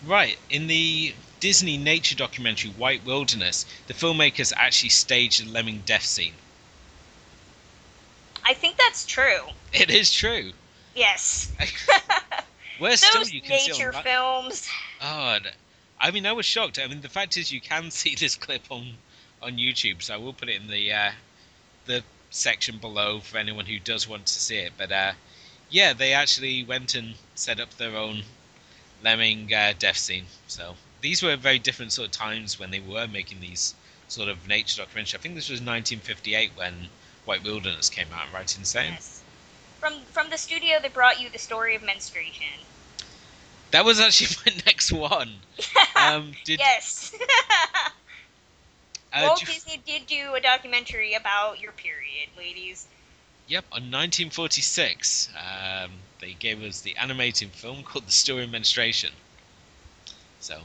Right. 0.05 0.37
In 0.49 0.67
the 0.67 1.13
Disney 1.39 1.77
nature 1.77 2.15
documentary 2.15 2.71
White 2.71 3.05
Wilderness, 3.05 3.65
the 3.87 3.93
filmmakers 3.93 4.53
actually 4.55 4.89
staged 4.89 5.45
a 5.45 5.49
lemming 5.49 5.83
death 5.85 6.05
scene. 6.05 6.33
I 8.43 8.53
think 8.53 8.77
that's 8.77 9.05
true. 9.05 9.41
It 9.73 9.89
is 9.89 10.11
true. 10.11 10.53
Yes. 10.95 11.51
Where 12.79 12.97
still 12.97 13.23
you 13.27 13.41
can 13.41 13.51
nature 13.51 13.93
see 13.93 14.01
films. 14.01 14.67
Oh, 15.01 15.37
I 16.01 16.11
mean, 16.11 16.25
I 16.25 16.31
was 16.31 16.45
shocked. 16.45 16.79
I 16.79 16.87
mean, 16.87 17.01
the 17.01 17.09
fact 17.09 17.37
is, 17.37 17.51
you 17.51 17.61
can 17.61 17.91
see 18.01 18.15
this 18.15 18.35
clip 18.35 18.63
on 18.69 18.95
on 19.41 19.57
YouTube, 19.57 20.01
so 20.01 20.13
I 20.13 20.17
will 20.17 20.33
put 20.33 20.49
it 20.49 20.61
in 20.61 20.67
the 20.67 20.91
uh, 20.91 21.11
the 21.85 22.03
section 22.29 22.77
below 22.77 23.19
for 23.19 23.37
anyone 23.37 23.65
who 23.65 23.79
does 23.79 24.07
want 24.07 24.25
to 24.27 24.33
see 24.33 24.57
it. 24.57 24.73
But 24.77 24.91
uh, 24.91 25.13
yeah, 25.69 25.93
they 25.93 26.13
actually 26.13 26.63
went 26.63 26.95
and 26.95 27.15
set 27.35 27.59
up 27.59 27.75
their 27.77 27.95
own 27.95 28.23
lemming 29.03 29.53
uh, 29.53 29.73
death 29.77 29.97
scene. 29.97 30.25
So 30.47 30.75
these 31.01 31.23
were 31.23 31.35
very 31.35 31.59
different 31.59 31.91
sort 31.91 32.07
of 32.07 32.11
times 32.11 32.59
when 32.59 32.71
they 32.71 32.79
were 32.79 33.07
making 33.07 33.39
these 33.39 33.73
sort 34.07 34.29
of 34.29 34.47
nature 34.47 34.81
documentaries. 34.81 35.15
I 35.15 35.19
think 35.19 35.35
this 35.35 35.49
was 35.49 35.59
1958 35.59 36.51
when 36.55 36.89
White 37.25 37.43
Wilderness 37.43 37.89
came 37.89 38.07
out. 38.13 38.27
Right 38.33 38.57
in 38.57 38.65
saying? 38.65 38.93
Yes. 38.93 39.21
From 39.79 40.01
from 40.11 40.29
the 40.29 40.37
studio 40.37 40.79
that 40.81 40.93
brought 40.93 41.21
you 41.21 41.29
the 41.29 41.39
story 41.39 41.75
of 41.75 41.83
menstruation. 41.83 42.47
That 43.71 43.85
was 43.85 43.99
actually 43.99 44.35
my 44.45 44.61
next 44.65 44.91
one. 44.91 45.33
Um, 45.95 46.31
did, 46.45 46.59
yes. 46.59 47.13
uh, 49.13 49.23
Walt 49.23 49.45
Disney 49.45 49.81
did 49.85 50.05
do 50.07 50.35
a 50.35 50.41
documentary 50.41 51.13
about 51.13 51.59
your 51.59 51.71
period, 51.71 52.29
ladies. 52.37 52.87
Yep, 53.47 53.65
on 53.71 53.81
1946, 53.91 55.29
um, 55.35 55.91
they 56.19 56.33
gave 56.33 56.61
us 56.61 56.81
the 56.81 56.95
animated 56.97 57.49
film 57.49 57.81
called 57.83 58.05
The 58.05 58.11
Story 58.11 58.43
of 58.43 58.51
Menstruation. 58.51 59.11
So, 60.39 60.61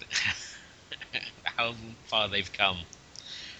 how 1.44 1.74
far 2.06 2.28
they've 2.28 2.52
come. 2.52 2.78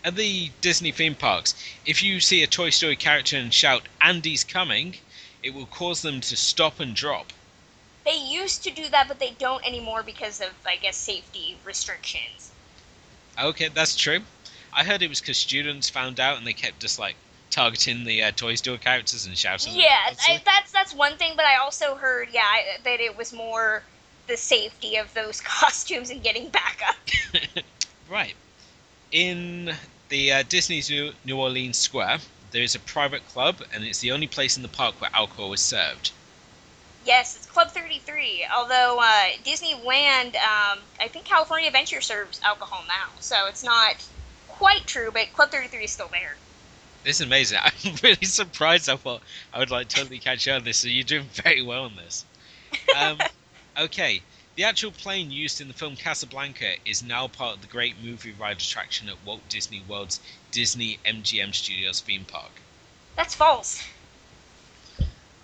At 0.03 0.17
the 0.17 0.51
Disney 0.61 0.93
theme 0.93 1.15
parks, 1.15 1.55
if 1.85 2.03
you 2.03 2.21
see 2.21 2.43
a 2.43 2.47
Toy 2.47 2.71
Story 2.71 2.97
character 2.97 3.37
and 3.37 3.53
shout, 3.53 3.89
Andy's 4.01 4.45
coming, 4.45 4.97
it 5.43 5.53
will 5.53 5.67
cause 5.67 6.03
them 6.03 6.21
to 6.23 6.37
stop 6.37 6.81
and 6.81 6.95
drop. 6.95 7.33
They 8.05 8.17
used 8.17 8.63
to 8.65 8.71
do 8.71 8.89
that, 8.89 9.09
but 9.09 9.19
they 9.19 9.33
don't 9.33 9.67
anymore 9.67 10.03
because 10.03 10.41
of, 10.41 10.53
I 10.65 10.77
guess, 10.77 10.97
safety 10.97 11.59
restrictions. 11.65 12.53
Okay, 13.39 13.69
that's 13.69 13.97
true. 13.97 14.21
I 14.73 14.85
heard 14.85 15.03
it 15.03 15.09
was 15.09 15.21
because 15.21 15.39
students 15.39 15.89
found 15.89 16.21
out 16.21 16.39
and 16.39 16.47
they 16.47 16.53
kept 16.53 16.81
just 16.81 16.99
like 16.99 17.17
targeting 17.51 18.05
the 18.05 18.23
uh, 18.23 18.31
Toy 18.33 18.55
Story 18.55 18.79
characters 18.79 19.27
and 19.27 19.37
shouting. 19.37 19.73
Yeah, 19.75 19.97
I, 20.29 20.41
that's 20.45 20.73
that's 20.73 20.95
one 20.95 21.17
thing, 21.17 21.33
but 21.37 21.47
I 21.47 21.57
also 21.57 21.95
heard, 21.95 22.29
yeah, 22.33 22.45
I, 22.45 22.79
that 22.85 23.01
it 23.01 23.17
was 23.17 23.33
more 23.33 23.83
the 24.27 24.37
safety 24.37 24.97
of 24.97 25.13
those 25.15 25.41
costumes 25.45 26.11
and 26.11 26.23
getting 26.23 26.49
back 26.49 26.81
up. 26.87 27.65
right. 28.11 28.35
In 29.13 29.73
the 30.09 30.33
uh, 30.33 30.43
Disney's 30.49 30.91
New 30.91 31.39
Orleans 31.39 31.79
Square, 31.79 32.19
there 32.51 32.63
is 32.63 32.75
a 32.75 32.81
private 32.81 33.27
club, 33.29 33.63
and 33.73 33.85
it's 33.85 34.01
the 34.01 34.13
only 34.13 34.27
place 34.27 34.57
in 34.57 34.63
the 34.63 34.69
park 34.69 35.01
where 35.01 35.11
alcohol 35.15 35.53
is 35.53 35.61
served. 35.61 36.13
Yes, 37.07 37.37
it's 37.37 37.47
Club 37.47 37.71
33. 37.71 38.47
Although 38.53 38.99
uh, 39.01 39.29
Disneyland, 39.45 40.35
um, 40.35 40.81
I 41.01 41.09
think 41.09 41.25
California 41.25 41.69
Adventure 41.69 42.01
serves 42.01 42.41
alcohol 42.43 42.83
now, 42.89 43.13
so 43.21 43.47
it's 43.47 43.63
not 43.63 44.05
quite 44.49 44.87
true, 44.89 45.13
but 45.13 45.33
Club 45.33 45.53
33 45.53 45.85
is 45.85 45.93
still 45.93 46.09
there. 46.09 46.35
This 47.05 47.21
is 47.21 47.27
amazing. 47.27 47.61
I'm 47.85 47.95
really 48.03 48.27
surprised. 48.27 48.89
I 48.89 48.97
thought 48.97 49.23
I 49.53 49.61
would 49.61 49.71
like 49.71 49.89
totally 49.89 50.19
catch 50.19 50.49
on 50.49 50.65
this. 50.65 50.79
So 50.79 50.89
you're 50.89 51.05
doing 51.05 51.27
very 51.33 51.63
well 51.63 51.85
on 51.85 51.95
this. 51.95 52.25
Um, 52.99 53.19
okay, 53.79 54.21
the 54.57 54.65
actual 54.65 54.91
plane 54.91 55.31
used 55.31 55.61
in 55.61 55.69
the 55.69 55.75
film 55.75 55.95
Casablanca 55.95 56.73
is 56.85 57.05
now 57.05 57.29
part 57.29 57.55
of 57.55 57.61
the 57.61 57.69
Great 57.69 57.95
Movie 58.03 58.33
Ride 58.33 58.57
attraction 58.57 59.09
at 59.09 59.17
Walt 59.25 59.49
Disney 59.49 59.81
World's 59.87 60.19
Disney 60.51 60.99
MGM 61.05 61.55
Studios 61.55 62.01
theme 62.01 62.25
park. 62.25 62.51
That's 63.15 63.35
false. 63.35 63.81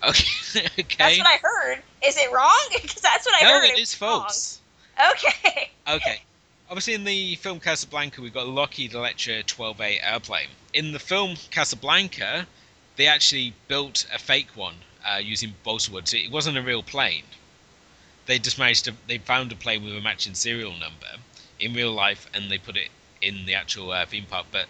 Okay. 0.07 0.65
okay. 0.79 0.95
That's 0.97 1.17
what 1.17 1.27
I 1.27 1.37
heard. 1.41 1.83
Is 2.05 2.17
it 2.17 2.31
wrong? 2.31 2.59
Because 2.81 3.01
that's 3.01 3.25
what 3.25 3.41
I 3.41 3.47
no, 3.47 3.59
heard. 3.59 3.69
it 3.69 3.79
is 3.79 3.93
false. 3.93 4.59
Wrong. 4.99 5.11
Okay. 5.11 5.71
Okay. 5.87 6.21
Obviously, 6.69 6.93
in 6.93 7.03
the 7.03 7.35
film 7.35 7.59
Casablanca, 7.59 8.21
we've 8.21 8.33
got 8.33 8.47
a 8.47 8.49
Lockheed 8.49 8.93
Electra 8.93 9.43
12A 9.43 9.99
airplane. 10.03 10.49
In 10.73 10.91
the 10.91 10.99
film 10.99 11.35
Casablanca, 11.51 12.47
they 12.95 13.07
actually 13.07 13.53
built 13.67 14.05
a 14.13 14.19
fake 14.19 14.55
one 14.55 14.75
uh, 15.05 15.17
using 15.17 15.53
balsa 15.63 15.91
wood. 15.91 16.07
So 16.07 16.17
it 16.17 16.31
wasn't 16.31 16.57
a 16.57 16.61
real 16.61 16.83
plane. 16.83 17.23
They 18.25 18.39
just 18.39 18.57
managed 18.57 18.85
to. 18.85 18.93
They 19.07 19.17
found 19.17 19.51
a 19.51 19.55
plane 19.55 19.83
with 19.83 19.95
a 19.95 20.01
matching 20.01 20.33
serial 20.35 20.71
number 20.71 21.17
in 21.59 21.73
real 21.73 21.91
life, 21.91 22.27
and 22.33 22.49
they 22.49 22.57
put 22.57 22.77
it 22.77 22.89
in 23.21 23.45
the 23.45 23.55
actual 23.55 23.91
uh, 23.91 24.05
theme 24.05 24.25
park. 24.25 24.47
But 24.51 24.67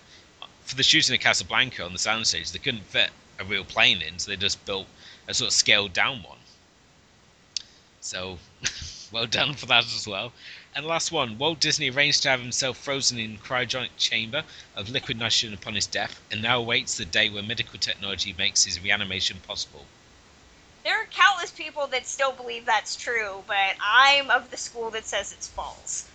for 0.66 0.76
the 0.76 0.84
shooting 0.84 1.16
of 1.16 1.22
Casablanca 1.22 1.84
on 1.84 1.94
the 1.94 2.00
soundstage, 2.00 2.52
they 2.52 2.60
couldn't 2.60 2.86
fit 2.86 3.10
a 3.40 3.44
real 3.44 3.64
plane 3.64 4.02
in, 4.02 4.20
so 4.20 4.32
they 4.32 4.38
just 4.38 4.64
built 4.66 4.88
a 5.28 5.34
sort 5.34 5.50
of 5.50 5.54
scaled 5.54 5.94
down 5.94 6.24
one. 6.24 6.40
So, 8.02 8.40
well 9.12 9.26
done 9.26 9.54
for 9.54 9.66
that 9.68 9.86
as 9.86 10.08
well. 10.08 10.34
And 10.76 10.86
last 10.86 11.12
one, 11.12 11.38
Walt 11.38 11.60
Disney 11.60 11.90
arranged 11.90 12.24
to 12.24 12.30
have 12.30 12.42
himself 12.42 12.78
frozen 12.78 13.20
in 13.20 13.38
cryogenic 13.38 13.96
chamber 13.98 14.44
of 14.76 14.90
liquid 14.90 15.18
nitrogen 15.18 15.54
upon 15.54 15.76
his 15.76 15.88
death, 15.88 16.20
and 16.32 16.42
now 16.42 16.60
awaits 16.60 16.98
the 16.98 17.06
day 17.06 17.30
when 17.30 17.48
medical 17.48 17.80
technology 17.80 18.34
makes 18.38 18.64
his 18.64 18.80
reanimation 18.80 19.38
possible. 19.48 19.86
There 20.84 21.02
are 21.02 21.06
countless 21.06 21.52
people 21.52 21.88
that 21.88 22.06
still 22.08 22.34
believe 22.34 22.66
that's 22.66 22.96
true, 22.96 23.44
but 23.48 23.76
I'm 23.80 24.30
of 24.30 24.52
the 24.52 24.58
school 24.58 24.90
that 24.92 25.06
says 25.06 25.32
it's 25.32 25.48
false. 25.48 26.06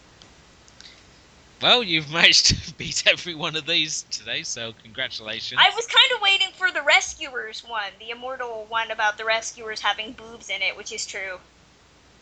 Well, 1.60 1.82
you've 1.82 2.10
managed 2.12 2.46
to 2.46 2.74
beat 2.74 3.06
every 3.06 3.34
one 3.34 3.56
of 3.56 3.66
these 3.66 4.02
today, 4.10 4.42
so 4.42 4.72
congratulations. 4.82 5.60
I 5.62 5.70
was 5.74 5.86
kind 5.86 6.10
of 6.16 6.22
waiting 6.22 6.48
for 6.56 6.70
the 6.70 6.82
Rescuers 6.82 7.62
one, 7.66 7.92
the 7.98 8.10
immortal 8.10 8.66
one 8.68 8.90
about 8.90 9.18
the 9.18 9.24
Rescuers 9.24 9.80
having 9.80 10.12
boobs 10.12 10.48
in 10.48 10.62
it, 10.62 10.76
which 10.76 10.92
is 10.92 11.06
true. 11.06 11.38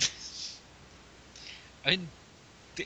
I 1.85 1.90
mean, 1.90 2.09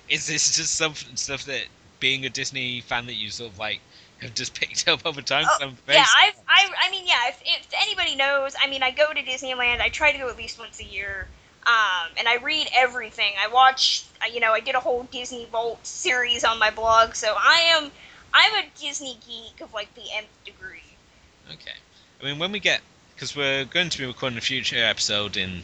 is 0.08 0.26
this 0.26 0.56
just 0.56 0.74
some 0.76 0.94
stuff 0.94 1.44
that 1.44 1.66
being 2.00 2.24
a 2.24 2.30
Disney 2.30 2.80
fan 2.80 3.06
that 3.06 3.14
you 3.14 3.30
sort 3.30 3.52
of 3.52 3.58
like 3.58 3.80
have 4.20 4.34
just 4.34 4.54
picked 4.60 4.88
up 4.88 5.06
over 5.06 5.22
time? 5.22 5.46
Oh, 5.48 5.72
yeah, 5.88 6.04
I've, 6.16 6.34
I, 6.48 6.68
I 6.82 6.90
mean, 6.90 7.06
yeah. 7.06 7.28
If, 7.28 7.40
if 7.44 7.68
anybody 7.80 8.16
knows, 8.16 8.54
I 8.60 8.68
mean, 8.68 8.82
I 8.82 8.90
go 8.90 9.12
to 9.12 9.22
Disneyland. 9.22 9.80
I 9.80 9.88
try 9.88 10.12
to 10.12 10.18
go 10.18 10.28
at 10.28 10.36
least 10.36 10.58
once 10.58 10.80
a 10.80 10.84
year. 10.84 11.28
Um, 11.66 12.10
and 12.18 12.26
I 12.26 12.36
read 12.36 12.68
everything. 12.74 13.32
I 13.38 13.48
watch, 13.48 14.04
you 14.32 14.40
know, 14.40 14.52
I 14.52 14.60
did 14.60 14.74
a 14.74 14.80
whole 14.80 15.02
Disney 15.04 15.46
Vault 15.52 15.86
series 15.86 16.42
on 16.42 16.58
my 16.58 16.70
blog, 16.70 17.14
so 17.14 17.34
I 17.38 17.60
am, 17.76 17.90
I'm 18.32 18.64
a 18.64 18.68
Disney 18.80 19.18
geek 19.26 19.60
of 19.60 19.72
like 19.74 19.94
the 19.94 20.04
nth 20.16 20.44
degree. 20.44 20.82
Okay, 21.52 21.76
I 22.20 22.24
mean, 22.24 22.38
when 22.38 22.50
we 22.50 22.60
get, 22.60 22.80
because 23.14 23.36
we're 23.36 23.66
going 23.66 23.90
to 23.90 23.98
be 23.98 24.06
recording 24.06 24.38
a 24.38 24.40
future 24.40 24.82
episode 24.82 25.36
in, 25.36 25.62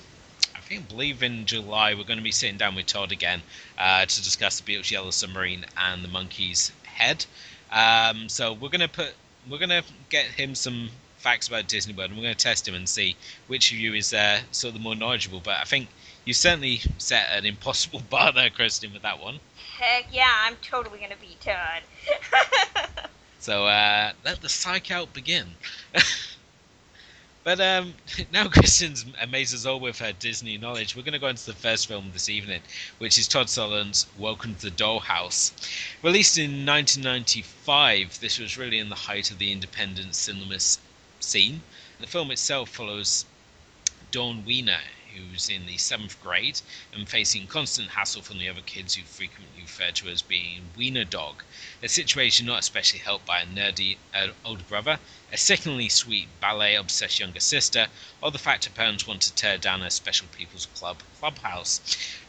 I 0.54 0.60
think, 0.60 0.88
believe 0.88 1.22
in 1.22 1.46
July, 1.46 1.94
we're 1.94 2.04
going 2.04 2.18
to 2.18 2.24
be 2.24 2.32
sitting 2.32 2.58
down 2.58 2.74
with 2.74 2.86
Todd 2.86 3.10
again 3.10 3.40
uh, 3.78 4.04
to 4.04 4.22
discuss 4.22 4.60
the 4.60 4.70
Beatles' 4.70 4.90
Yellow 4.90 5.10
Submarine 5.10 5.64
and 5.78 6.04
the 6.04 6.08
Monkees' 6.08 6.72
Head. 6.84 7.24
Um, 7.72 8.28
so 8.28 8.52
we're 8.52 8.68
to 8.80 8.88
put, 8.88 9.14
we're 9.48 9.58
to 9.70 9.82
get 10.10 10.26
him 10.26 10.54
some 10.54 10.90
facts 11.26 11.48
about 11.48 11.66
Disney 11.66 11.92
World, 11.92 12.10
and 12.10 12.16
we're 12.16 12.22
going 12.22 12.36
to 12.36 12.40
test 12.40 12.68
him 12.68 12.76
and 12.76 12.88
see 12.88 13.16
which 13.48 13.72
of 13.72 13.78
you 13.78 13.94
is 13.94 14.14
uh, 14.14 14.38
sort 14.52 14.68
of 14.68 14.74
the 14.74 14.84
more 14.84 14.94
knowledgeable. 14.94 15.40
But 15.40 15.58
I 15.60 15.64
think 15.64 15.88
you 16.24 16.32
certainly 16.32 16.82
set 16.98 17.26
an 17.32 17.44
impossible 17.44 18.00
bar 18.10 18.32
there, 18.32 18.48
Kristen, 18.48 18.92
with 18.92 19.02
that 19.02 19.18
one. 19.18 19.40
Heck 19.76 20.06
yeah, 20.12 20.32
I'm 20.44 20.54
totally 20.62 21.00
going 21.00 21.10
to 21.10 21.16
beat 21.16 21.40
Todd. 21.40 21.82
so 23.40 23.66
uh, 23.66 24.12
let 24.24 24.40
the 24.40 24.48
psych 24.48 24.92
out 24.92 25.12
begin. 25.12 25.46
But 27.46 27.60
um, 27.60 27.94
now 28.32 28.48
Kristen's 28.48 29.06
amazed 29.22 29.54
us 29.54 29.66
all 29.66 29.78
with 29.78 30.00
her 30.00 30.12
Disney 30.12 30.58
knowledge. 30.58 30.96
We're 30.96 31.04
going 31.04 31.12
to 31.12 31.20
go 31.20 31.28
into 31.28 31.46
the 31.46 31.52
first 31.52 31.86
film 31.86 32.10
this 32.12 32.28
evening, 32.28 32.60
which 32.98 33.18
is 33.18 33.28
Todd 33.28 33.46
Solondz's 33.46 34.08
Welcome 34.18 34.56
to 34.56 34.62
the 34.62 34.76
Dollhouse. 34.76 35.52
Released 36.02 36.38
in 36.38 36.66
1995, 36.66 38.18
this 38.18 38.40
was 38.40 38.58
really 38.58 38.80
in 38.80 38.88
the 38.88 38.96
height 38.96 39.30
of 39.30 39.38
the 39.38 39.52
independent 39.52 40.16
cinema 40.16 40.58
scene. 41.26 41.62
The 42.00 42.06
film 42.06 42.30
itself 42.30 42.70
follows 42.70 43.26
Dawn 44.12 44.44
Wiener, 44.44 44.80
who's 45.16 45.48
in 45.48 45.66
the 45.66 45.78
seventh 45.78 46.22
grade 46.22 46.60
and 46.92 47.08
facing 47.08 47.46
constant 47.46 47.90
hassle 47.90 48.22
from 48.22 48.38
the 48.38 48.48
other 48.48 48.60
kids 48.60 48.94
who 48.94 49.02
frequently 49.02 49.62
refer 49.62 49.90
to 49.90 50.08
as 50.08 50.22
being 50.22 50.70
Wiener 50.76 51.04
Dog, 51.04 51.42
a 51.82 51.88
situation 51.88 52.46
not 52.46 52.60
especially 52.60 52.98
helped 52.98 53.26
by 53.26 53.40
a 53.40 53.46
nerdy 53.46 53.96
uh, 54.14 54.28
older 54.44 54.62
brother, 54.64 54.98
a 55.32 55.36
sickeningly 55.36 55.88
sweet 55.88 56.28
ballet 56.40 56.74
obsessed 56.74 57.18
younger 57.18 57.40
sister, 57.40 57.88
or 58.22 58.30
the 58.30 58.38
fact 58.38 58.66
her 58.66 58.70
parents 58.70 59.06
want 59.06 59.22
to 59.22 59.34
tear 59.34 59.58
down 59.58 59.80
her 59.80 59.90
special 59.90 60.28
people's 60.32 60.66
club 60.66 60.98
clubhouse. 61.18 61.80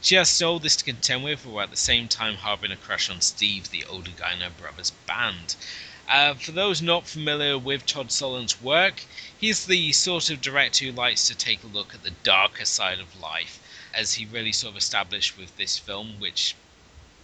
She 0.02 0.16
has 0.16 0.42
all 0.42 0.60
this 0.60 0.78
to 0.78 0.86
contend 0.86 1.24
with, 1.24 1.46
while 1.46 1.66
at 1.66 1.70
the 1.70 1.78
same 1.78 2.08
time 2.08 2.36
harboring 2.36 2.72
a 2.72 2.78
crush 2.78 3.10
on 3.10 3.22
Steve, 3.22 3.70
the 3.70 3.86
older 3.86 4.12
guy 4.16 4.34
in 4.34 4.40
her 4.40 4.50
brother's 4.50 4.92
band. 4.92 5.56
Uh, 6.08 6.34
for 6.36 6.54
those 6.54 6.82
not 6.82 7.06
familiar 7.06 7.58
with 7.58 7.86
Todd 7.86 8.08
Solondz's 8.08 8.62
work, 8.62 9.04
he's 9.38 9.66
the 9.66 9.92
sort 9.92 10.30
of 10.30 10.40
director 10.40 10.86
who 10.86 10.92
likes 10.94 11.28
to 11.28 11.36
take 11.36 11.64
a 11.64 11.68
look 11.68 11.94
at 11.94 12.04
the 12.04 12.12
darker 12.24 12.64
side 12.64 13.00
of 13.00 13.20
life, 13.20 13.60
as 13.94 14.14
he 14.14 14.26
really 14.26 14.54
sort 14.54 14.72
of 14.72 14.78
established 14.78 15.38
with 15.38 15.56
this 15.58 15.78
film, 15.78 16.14
which 16.20 16.56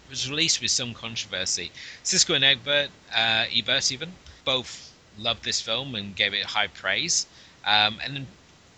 was 0.09 0.29
released 0.29 0.61
with 0.61 0.71
some 0.71 0.93
controversy. 0.93 1.71
Siskel 2.03 2.35
and 2.35 2.43
Egbert, 2.43 2.89
uh, 3.15 3.45
Ebert 3.55 3.91
even, 3.91 4.15
both 4.43 4.93
loved 5.17 5.43
this 5.43 5.61
film 5.61 5.95
and 5.95 6.15
gave 6.15 6.33
it 6.33 6.43
high 6.43 6.67
praise. 6.67 7.25
Um, 7.65 7.99
and 8.03 8.27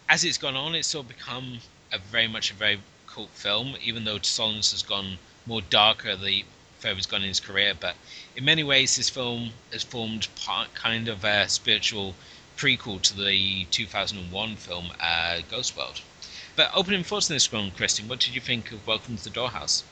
as 0.07 0.23
it's 0.23 0.37
gone 0.37 0.55
on, 0.55 0.75
it's 0.75 0.89
sort 0.89 1.05
of 1.05 1.17
become 1.17 1.59
a 1.91 1.97
very 1.97 2.27
much 2.27 2.51
a 2.51 2.53
very 2.53 2.79
cult 3.07 3.31
film, 3.31 3.75
even 3.81 4.03
though 4.03 4.19
Solondz 4.19 4.69
has 4.69 4.83
gone 4.83 5.17
more 5.47 5.61
darker 5.61 6.15
the 6.15 6.45
further 6.85 6.97
he's 6.97 7.07
gone 7.07 7.23
in 7.23 7.29
his 7.29 7.39
career. 7.39 7.73
But 7.79 7.95
in 8.35 8.45
many 8.45 8.63
ways, 8.63 8.95
this 8.95 9.09
film 9.09 9.53
has 9.71 9.81
formed 9.81 10.27
part 10.35 10.75
kind 10.75 11.07
of 11.07 11.23
a 11.23 11.49
spiritual 11.49 12.13
prequel 12.57 13.01
to 13.01 13.17
the 13.17 13.65
2001 13.71 14.55
film 14.55 14.91
uh, 14.99 15.41
Ghost 15.49 15.75
World. 15.75 16.01
But 16.55 16.69
opening 16.75 17.03
thoughts 17.03 17.29
on 17.29 17.35
this 17.35 17.51
one, 17.51 17.71
Kristen, 17.71 18.07
what 18.07 18.19
did 18.19 18.35
you 18.35 18.41
think 18.41 18.71
of 18.71 18.85
Welcome 18.85 19.17
to 19.17 19.23
the 19.23 19.31
Dollhouse? 19.31 19.83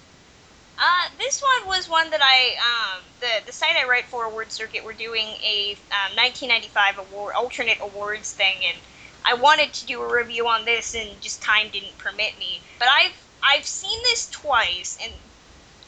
Uh, 0.77 1.09
this 1.17 1.41
one 1.41 1.67
was 1.67 1.89
one 1.89 2.11
that 2.11 2.21
I, 2.21 2.55
um, 2.61 3.01
the 3.19 3.45
the 3.45 3.51
site 3.51 3.75
I 3.75 3.87
write 3.87 4.05
for, 4.05 4.25
Award 4.25 4.51
Circuit, 4.51 4.83
were 4.83 4.93
doing 4.93 5.27
a 5.43 5.75
um, 5.91 6.15
1995 6.15 6.99
award 6.99 7.33
alternate 7.35 7.79
awards 7.81 8.33
thing, 8.33 8.57
and 8.65 8.77
I 9.25 9.33
wanted 9.33 9.73
to 9.73 9.85
do 9.85 10.01
a 10.01 10.13
review 10.15 10.47
on 10.47 10.65
this, 10.65 10.95
and 10.95 11.09
just 11.21 11.41
time 11.41 11.69
didn't 11.71 11.97
permit 11.97 12.37
me. 12.39 12.61
But 12.79 12.87
I've 12.89 13.17
I've 13.43 13.65
seen 13.65 13.99
this 14.03 14.29
twice, 14.29 14.97
and 15.01 15.13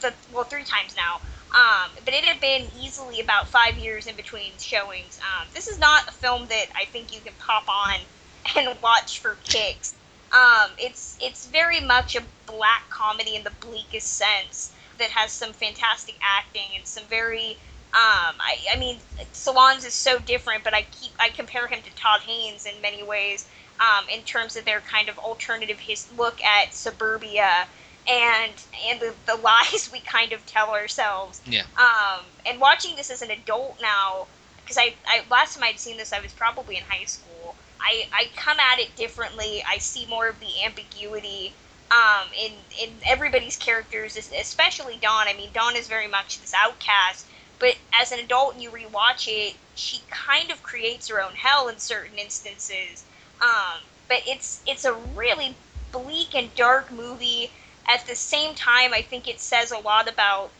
the, 0.00 0.14
well, 0.32 0.44
three 0.44 0.64
times 0.64 0.96
now. 0.96 1.20
Um, 1.54 1.90
but 2.04 2.12
it 2.12 2.24
had 2.24 2.40
been 2.40 2.66
easily 2.78 3.20
about 3.20 3.48
five 3.48 3.78
years 3.78 4.06
in 4.06 4.16
between 4.16 4.52
showings. 4.58 5.18
Um, 5.22 5.46
this 5.54 5.68
is 5.68 5.78
not 5.78 6.08
a 6.08 6.12
film 6.12 6.46
that 6.48 6.66
I 6.74 6.84
think 6.86 7.14
you 7.14 7.20
can 7.20 7.32
pop 7.38 7.68
on 7.68 8.00
and 8.56 8.76
watch 8.82 9.20
for 9.20 9.36
kicks. 9.44 9.94
Um, 10.32 10.70
it's 10.76 11.16
it's 11.20 11.46
very 11.46 11.80
much 11.80 12.16
a 12.16 12.22
black 12.46 12.90
comedy 12.90 13.36
in 13.36 13.44
the 13.44 13.52
bleakest 13.60 14.14
sense 14.14 14.72
that 14.98 15.10
has 15.10 15.30
some 15.30 15.52
fantastic 15.52 16.16
acting 16.20 16.66
and 16.74 16.84
some 16.86 17.04
very 17.04 17.56
um, 17.94 18.34
I, 18.40 18.58
I 18.74 18.78
mean 18.78 18.98
Solondz 19.32 19.86
is 19.86 19.94
so 19.94 20.18
different, 20.18 20.64
but 20.64 20.74
I 20.74 20.82
keep 20.82 21.12
I 21.18 21.30
compare 21.30 21.66
him 21.68 21.80
to 21.82 21.94
Todd 21.94 22.20
Haynes 22.22 22.66
in 22.66 22.80
many 22.82 23.02
ways 23.02 23.46
um, 23.80 24.04
in 24.12 24.22
terms 24.24 24.56
of 24.56 24.64
their 24.64 24.80
kind 24.80 25.08
of 25.08 25.18
alternative 25.18 25.78
his 25.78 26.10
look 26.18 26.42
at 26.42 26.74
suburbia 26.74 27.66
and 28.08 28.52
and 28.88 29.00
the, 29.00 29.14
the 29.26 29.36
lies 29.42 29.90
we 29.92 30.00
kind 30.00 30.32
of 30.32 30.44
tell 30.46 30.70
ourselves. 30.70 31.40
Yeah. 31.46 31.64
Um, 31.78 32.24
and 32.44 32.60
watching 32.60 32.96
this 32.96 33.10
as 33.10 33.22
an 33.22 33.30
adult 33.30 33.78
now, 33.80 34.26
because 34.62 34.78
I, 34.78 34.94
I 35.06 35.22
last 35.30 35.54
time 35.54 35.64
I'd 35.64 35.78
seen 35.78 35.96
this, 35.96 36.12
I 36.12 36.20
was 36.20 36.32
probably 36.32 36.76
in 36.76 36.84
high 36.84 37.04
school. 37.04 37.54
I, 37.80 38.08
I 38.12 38.28
come 38.36 38.58
at 38.58 38.80
it 38.80 38.96
differently. 38.96 39.62
I 39.68 39.78
see 39.78 40.06
more 40.06 40.28
of 40.28 40.40
the 40.40 40.64
ambiguity 40.64 41.52
um, 41.90 42.28
in 42.36 42.52
in 42.80 42.90
everybody's 43.04 43.56
characters, 43.56 44.16
especially 44.16 44.98
Dawn. 45.00 45.28
I 45.28 45.34
mean, 45.34 45.50
Dawn 45.52 45.76
is 45.76 45.86
very 45.86 46.08
much 46.08 46.40
this 46.40 46.52
outcast, 46.54 47.26
but 47.58 47.76
as 47.92 48.12
an 48.12 48.18
adult 48.18 48.54
and 48.54 48.62
you 48.62 48.70
rewatch 48.70 49.28
it, 49.28 49.54
she 49.74 50.00
kind 50.10 50.50
of 50.50 50.62
creates 50.62 51.08
her 51.08 51.20
own 51.20 51.32
hell 51.32 51.68
in 51.68 51.78
certain 51.78 52.18
instances. 52.18 53.04
Um, 53.40 53.80
but 54.08 54.22
it's 54.26 54.60
it's 54.66 54.84
a 54.84 54.94
really 55.14 55.54
bleak 55.92 56.34
and 56.34 56.54
dark 56.54 56.90
movie. 56.90 57.50
At 57.88 58.06
the 58.06 58.16
same 58.16 58.54
time, 58.54 58.92
I 58.92 59.02
think 59.02 59.28
it 59.28 59.40
says 59.40 59.70
a 59.70 59.78
lot 59.78 60.08
about 60.08 60.50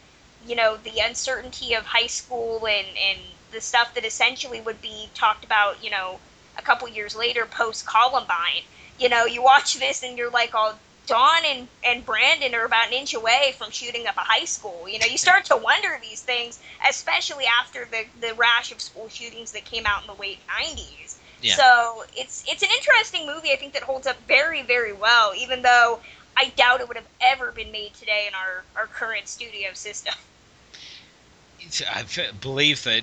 you 0.46 0.54
know 0.54 0.76
the 0.76 1.00
uncertainty 1.00 1.74
of 1.74 1.84
high 1.84 2.06
school 2.06 2.66
and 2.66 2.86
and 2.96 3.18
the 3.52 3.60
stuff 3.60 3.94
that 3.94 4.04
essentially 4.04 4.60
would 4.60 4.80
be 4.82 5.08
talked 5.14 5.44
about, 5.44 5.82
you 5.82 5.90
know, 5.90 6.18
a 6.58 6.62
couple 6.62 6.88
years 6.88 7.16
later 7.16 7.46
post 7.46 7.86
Columbine. 7.86 8.62
You 8.98 9.08
know, 9.08 9.24
you 9.24 9.42
watch 9.42 9.78
this 9.78 10.02
and 10.02 10.16
you're 10.18 10.30
like, 10.30 10.50
oh, 10.54 10.74
Dawn 11.06 11.44
and, 11.44 11.68
and 11.84 12.04
Brandon 12.04 12.54
are 12.54 12.64
about 12.64 12.88
an 12.88 12.94
inch 12.94 13.14
away 13.14 13.54
from 13.56 13.70
shooting 13.70 14.06
up 14.06 14.16
a 14.16 14.20
high 14.20 14.44
school. 14.44 14.88
You 14.88 14.98
know, 14.98 15.06
you 15.06 15.18
start 15.18 15.44
to 15.46 15.56
wonder 15.56 15.98
these 16.02 16.22
things, 16.22 16.58
especially 16.88 17.44
after 17.60 17.86
the, 17.90 18.04
the 18.20 18.34
rash 18.34 18.72
of 18.72 18.80
school 18.80 19.08
shootings 19.08 19.52
that 19.52 19.64
came 19.64 19.86
out 19.86 20.02
in 20.02 20.08
the 20.08 20.20
late 20.20 20.40
90s. 20.48 21.16
Yeah. 21.42 21.54
So 21.54 22.04
it's 22.16 22.44
it's 22.48 22.62
an 22.62 22.70
interesting 22.76 23.26
movie. 23.26 23.52
I 23.52 23.56
think 23.56 23.74
that 23.74 23.82
holds 23.82 24.06
up 24.06 24.16
very 24.26 24.62
very 24.62 24.94
well, 24.94 25.32
even 25.36 25.62
though 25.62 26.00
I 26.36 26.52
doubt 26.56 26.80
it 26.80 26.88
would 26.88 26.96
have 26.96 27.08
ever 27.20 27.50
been 27.50 27.72
made 27.72 27.94
today 27.94 28.26
in 28.28 28.34
our, 28.34 28.64
our 28.76 28.86
current 28.86 29.28
studio 29.28 29.70
system. 29.72 30.14
I 31.90 32.04
believe 32.40 32.84
that 32.84 33.02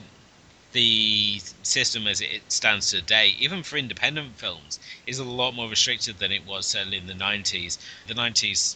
the 0.73 1.39
system 1.61 2.07
as 2.07 2.21
it 2.21 2.51
stands 2.51 2.89
today, 2.89 3.35
even 3.39 3.63
for 3.63 3.77
independent 3.77 4.35
films, 4.37 4.79
is 5.07 5.19
a 5.19 5.23
lot 5.23 5.53
more 5.53 5.69
restricted 5.69 6.19
than 6.19 6.31
it 6.31 6.45
was 6.45 6.67
certainly 6.67 6.97
in 6.97 7.07
the 7.07 7.13
90s. 7.13 7.77
The 8.07 8.13
90s, 8.13 8.75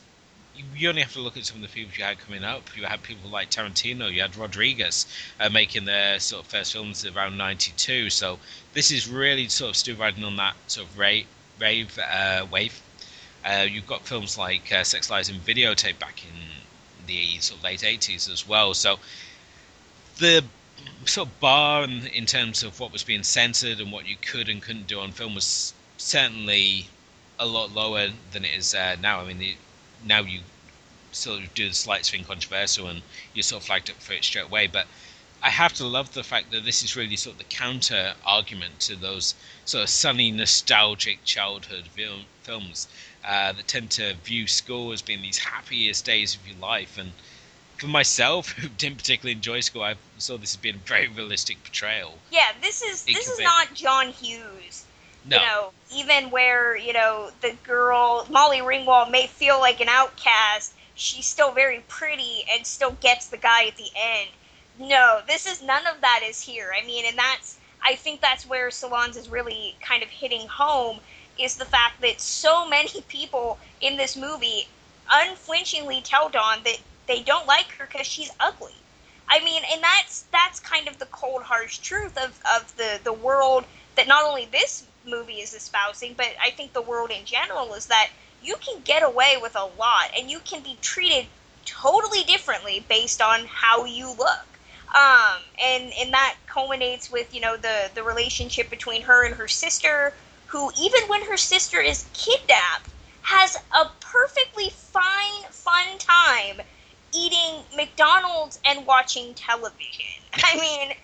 you 0.75 0.89
only 0.89 1.01
have 1.01 1.13
to 1.13 1.19
look 1.19 1.37
at 1.37 1.45
some 1.45 1.57
of 1.57 1.61
the 1.63 1.67
people 1.67 1.97
you 1.97 2.03
had 2.03 2.19
coming 2.19 2.43
up. 2.43 2.75
You 2.75 2.85
had 2.85 3.03
people 3.03 3.29
like 3.29 3.49
Tarantino, 3.49 4.11
you 4.11 4.21
had 4.21 4.35
Rodriguez 4.35 5.05
uh, 5.39 5.49
making 5.49 5.85
their 5.85 6.19
sort 6.19 6.45
of 6.45 6.51
first 6.51 6.73
films 6.73 7.05
around 7.05 7.37
92. 7.37 8.09
So 8.09 8.39
this 8.73 8.91
is 8.91 9.07
really 9.07 9.47
sort 9.47 9.69
of 9.71 9.75
still 9.75 9.95
riding 9.95 10.23
on 10.23 10.35
that 10.37 10.55
sort 10.67 10.87
of 10.87 10.97
rave, 10.97 11.27
rave 11.59 11.99
uh, 11.99 12.45
wave. 12.49 12.81
Uh, 13.45 13.65
you've 13.69 13.87
got 13.87 14.05
films 14.05 14.37
like 14.37 14.71
uh, 14.71 14.83
Sex 14.83 15.09
Lies 15.09 15.29
and 15.29 15.39
Videotape 15.45 15.99
back 15.99 16.23
in 16.23 17.05
the 17.07 17.39
sort 17.39 17.59
of 17.59 17.63
late 17.63 17.79
80s 17.81 18.31
as 18.31 18.47
well. 18.47 18.73
So 18.73 18.99
the 20.17 20.43
sort 21.05 21.27
of 21.27 21.39
bar 21.39 21.83
in, 21.83 22.07
in 22.07 22.25
terms 22.25 22.63
of 22.63 22.79
what 22.79 22.91
was 22.91 23.03
being 23.03 23.23
censored 23.23 23.79
and 23.79 23.91
what 23.91 24.05
you 24.05 24.15
could 24.21 24.49
and 24.49 24.61
couldn't 24.61 24.87
do 24.87 24.99
on 24.99 25.11
film 25.11 25.35
was 25.35 25.73
certainly 25.97 26.87
a 27.39 27.45
lot 27.45 27.71
lower 27.71 28.09
than 28.31 28.45
it 28.45 28.55
is 28.55 28.73
uh, 28.73 28.95
now. 29.01 29.21
I 29.21 29.25
mean, 29.25 29.39
the, 29.39 29.55
now 30.03 30.21
you 30.21 30.41
sort 31.11 31.41
of 31.41 31.53
do 31.53 31.69
the 31.69 31.73
slight 31.73 32.05
swing 32.05 32.23
controversial 32.23 32.87
and 32.87 33.01
you're 33.33 33.43
sort 33.43 33.61
of 33.61 33.67
flagged 33.67 33.89
up 33.89 33.97
for 33.97 34.13
it 34.13 34.23
straight 34.23 34.45
away. 34.45 34.67
But 34.67 34.87
I 35.41 35.49
have 35.49 35.73
to 35.73 35.85
love 35.85 36.13
the 36.13 36.23
fact 36.23 36.51
that 36.51 36.65
this 36.65 36.83
is 36.83 36.95
really 36.95 37.15
sort 37.15 37.35
of 37.35 37.37
the 37.37 37.43
counter 37.45 38.15
argument 38.25 38.79
to 38.81 38.95
those 38.95 39.35
sort 39.65 39.83
of 39.83 39.89
sunny, 39.89 40.31
nostalgic 40.31 41.23
childhood 41.23 41.87
film, 41.87 42.25
films 42.43 42.87
uh, 43.27 43.51
that 43.51 43.67
tend 43.67 43.91
to 43.91 44.13
view 44.23 44.47
school 44.47 44.93
as 44.93 45.01
being 45.01 45.21
these 45.21 45.37
happiest 45.37 46.05
days 46.05 46.33
of 46.35 46.47
your 46.47 46.57
life. 46.57 46.97
And 46.97 47.11
for 47.77 47.87
myself, 47.87 48.51
who 48.57 48.69
didn't 48.69 48.97
particularly 48.97 49.33
enjoy 49.33 49.59
school, 49.59 49.83
I 49.83 49.95
saw 50.17 50.37
this 50.37 50.53
as 50.53 50.57
being 50.57 50.75
a 50.75 50.87
very 50.87 51.09
realistic 51.09 51.61
portrayal. 51.63 52.17
Yeah, 52.31 52.53
this 52.61 52.81
is 52.81 53.03
this 53.03 53.27
is 53.27 53.39
not 53.39 53.73
John 53.73 54.09
Hughes. 54.09 54.85
No. 55.25 55.37
You 55.37 55.43
know, 55.43 55.71
even 55.93 56.31
where 56.31 56.77
you 56.77 56.93
know 56.93 57.31
the 57.41 57.53
girl 57.63 58.25
Molly 58.29 58.59
Ringwald 58.59 59.11
may 59.11 59.27
feel 59.27 59.59
like 59.59 59.81
an 59.81 59.89
outcast, 59.89 60.73
she's 60.95 61.25
still 61.25 61.51
very 61.51 61.83
pretty 61.89 62.45
and 62.49 62.65
still 62.65 62.91
gets 63.01 63.27
the 63.27 63.37
guy 63.37 63.65
at 63.65 63.75
the 63.75 63.89
end. 63.95 64.29
No, 64.79 65.21
this 65.27 65.45
is 65.45 65.61
none 65.61 65.85
of 65.85 65.99
that 66.01 66.21
is 66.23 66.41
here. 66.41 66.71
I 66.73 66.85
mean, 66.85 67.03
and 67.05 67.17
that's 67.17 67.57
I 67.83 67.95
think 67.95 68.21
that's 68.21 68.47
where 68.47 68.69
Solondz 68.69 69.17
is 69.17 69.27
really 69.27 69.75
kind 69.81 70.01
of 70.01 70.09
hitting 70.09 70.47
home 70.47 70.99
is 71.39 71.55
the 71.55 71.65
fact 71.65 72.01
that 72.01 72.21
so 72.21 72.67
many 72.67 73.01
people 73.07 73.57
in 73.81 73.97
this 73.97 74.15
movie 74.15 74.67
unflinchingly 75.11 76.01
tell 76.01 76.29
Dawn 76.29 76.59
that 76.63 76.79
they 77.07 77.21
don't 77.21 77.47
like 77.47 77.69
her 77.77 77.85
because 77.85 78.07
she's 78.07 78.31
ugly. 78.39 78.73
I 79.29 79.43
mean, 79.43 79.63
and 79.71 79.83
that's 79.83 80.25
that's 80.31 80.59
kind 80.59 80.87
of 80.87 80.99
the 80.99 81.05
cold, 81.07 81.43
harsh 81.43 81.79
truth 81.79 82.17
of, 82.17 82.39
of 82.55 82.75
the, 82.77 82.99
the 83.03 83.13
world 83.13 83.65
that 83.95 84.07
not 84.07 84.23
only 84.23 84.45
this 84.45 84.85
movie 85.05 85.41
is 85.41 85.53
espousing, 85.53 86.13
but 86.15 86.27
I 86.41 86.51
think 86.51 86.73
the 86.73 86.81
world 86.81 87.11
in 87.11 87.25
general 87.25 87.73
is 87.73 87.87
that 87.87 88.09
you 88.41 88.55
can 88.57 88.81
get 88.83 89.03
away 89.03 89.35
with 89.41 89.55
a 89.55 89.65
lot 89.77 90.11
and 90.17 90.29
you 90.29 90.39
can 90.39 90.61
be 90.61 90.77
treated 90.81 91.25
totally 91.65 92.23
differently 92.23 92.85
based 92.87 93.21
on 93.21 93.41
how 93.45 93.85
you 93.85 94.07
look. 94.17 94.47
Um, 94.95 95.41
and 95.61 95.91
and 95.99 96.13
that 96.13 96.37
culminates 96.47 97.11
with 97.11 97.33
you 97.33 97.41
know 97.41 97.57
the 97.57 97.91
the 97.93 98.03
relationship 98.03 98.69
between 98.69 99.01
her 99.01 99.25
and 99.25 99.35
her 99.35 99.47
sister, 99.47 100.13
who 100.47 100.71
even 100.79 101.01
when 101.07 101.23
her 101.25 101.37
sister 101.37 101.79
is 101.79 102.05
kidnapped, 102.13 102.89
has 103.21 103.57
a 103.75 103.89
perfectly 103.99 104.69
fine, 104.69 105.43
fun 105.51 105.97
time 105.99 106.61
eating 107.13 107.63
McDonald's 107.75 108.59
and 108.65 108.85
watching 108.85 109.33
television. 109.33 110.05
I 110.33 110.59
mean, 110.59 110.95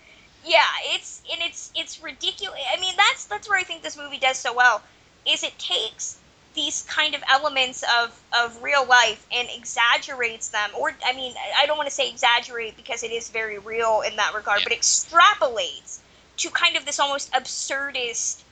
yeah, 0.44 0.62
it's 0.86 1.22
and 1.30 1.40
it's 1.42 1.70
it's 1.74 2.02
ridiculous. 2.02 2.60
I 2.74 2.80
mean, 2.80 2.94
that's 2.96 3.26
that's 3.26 3.48
where 3.48 3.58
I 3.58 3.62
think 3.62 3.82
this 3.82 3.96
movie 3.96 4.18
does 4.18 4.38
so 4.38 4.54
well. 4.54 4.82
Is 5.26 5.42
it 5.42 5.58
takes 5.58 6.18
these 6.54 6.82
kind 6.82 7.14
of 7.14 7.22
elements 7.28 7.84
of 8.00 8.18
of 8.38 8.62
real 8.62 8.86
life 8.86 9.26
and 9.32 9.48
exaggerates 9.54 10.48
them, 10.48 10.70
or 10.78 10.92
I 11.04 11.12
mean, 11.14 11.34
I 11.58 11.66
don't 11.66 11.76
want 11.76 11.88
to 11.88 11.94
say 11.94 12.08
exaggerate 12.08 12.76
because 12.76 13.02
it 13.02 13.10
is 13.10 13.28
very 13.28 13.58
real 13.58 14.02
in 14.06 14.16
that 14.16 14.34
regard, 14.34 14.60
yeah. 14.60 14.68
but 14.68 14.78
extrapolates 14.78 15.98
to 16.38 16.50
kind 16.50 16.76
of 16.76 16.84
this 16.84 16.98
almost 16.98 17.32
absurdist 17.32 18.43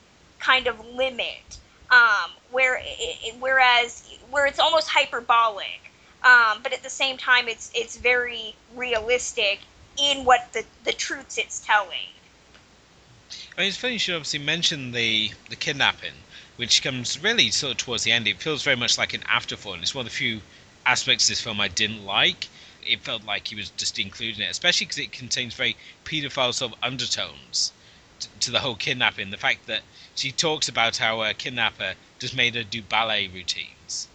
kind 0.43 0.67
of 0.67 0.85
limit. 0.87 1.59
Um, 1.91 2.31
where 2.51 2.81
it, 2.83 3.35
whereas 3.39 4.11
where 4.31 4.47
it's 4.47 4.59
almost 4.59 4.89
hyperbolic 4.89 5.83
um, 6.25 6.61
but 6.63 6.73
at 6.73 6.85
the 6.85 6.91
same 6.91 7.17
time, 7.17 7.49
it's 7.49 7.71
it's 7.75 7.97
very 7.97 8.55
realistic 8.77 9.61
in 9.99 10.25
what 10.25 10.53
the 10.53 10.65
the 10.85 10.93
truths 10.93 11.37
it's 11.37 11.59
telling. 11.59 12.11
I 13.57 13.63
mean, 13.63 13.69
it's 13.69 13.77
funny 13.77 13.95
you 13.95 13.99
should 13.99 14.15
obviously 14.15 14.39
mention 14.39 14.93
the 14.93 15.33
the 15.51 15.57
kidnapping, 15.57 16.15
which 16.57 16.83
comes 16.83 17.19
really 17.19 17.51
sort 17.51 17.73
of 17.73 17.79
towards 17.79 18.05
the 18.05 18.13
end. 18.13 18.29
It 18.29 18.41
feels 18.41 18.63
very 18.63 18.77
much 18.77 18.99
like 18.99 19.15
an 19.15 19.25
afterthought. 19.29 19.81
It's 19.81 19.97
one 19.97 20.07
of 20.07 20.13
the 20.13 20.17
few 20.17 20.43
aspects 20.87 21.25
of 21.25 21.33
this 21.33 21.41
film 21.41 21.61
I 21.61 21.69
didn't 21.69 22.05
like. 22.05 22.47
It 22.87 23.01
felt 23.01 23.25
like 23.25 23.49
he 23.49 23.57
was 23.57 23.71
just 23.71 23.99
including 23.99 24.43
it, 24.43 24.51
especially 24.51 24.87
because 24.87 24.99
it 24.99 25.13
contains 25.13 25.55
very 25.55 25.77
paedophile 26.05 26.55
sort 26.55 26.73
of 26.73 26.79
undertones 26.83 27.73
to, 28.41 28.51
the 28.51 28.61
whole 28.61 28.77
kidnapping. 28.77 29.31
The 29.31 29.37
fact 29.37 29.67
that 29.67 29.83
she 30.15 30.33
talks 30.33 30.69
about 30.69 30.97
how 30.97 31.23
a 31.23 31.35
kidnapper 31.35 31.95
just 32.19 32.37
made 32.37 32.55
her 32.55 32.65
do 32.65 32.83
ballet 32.83 33.29
routines 33.29 34.09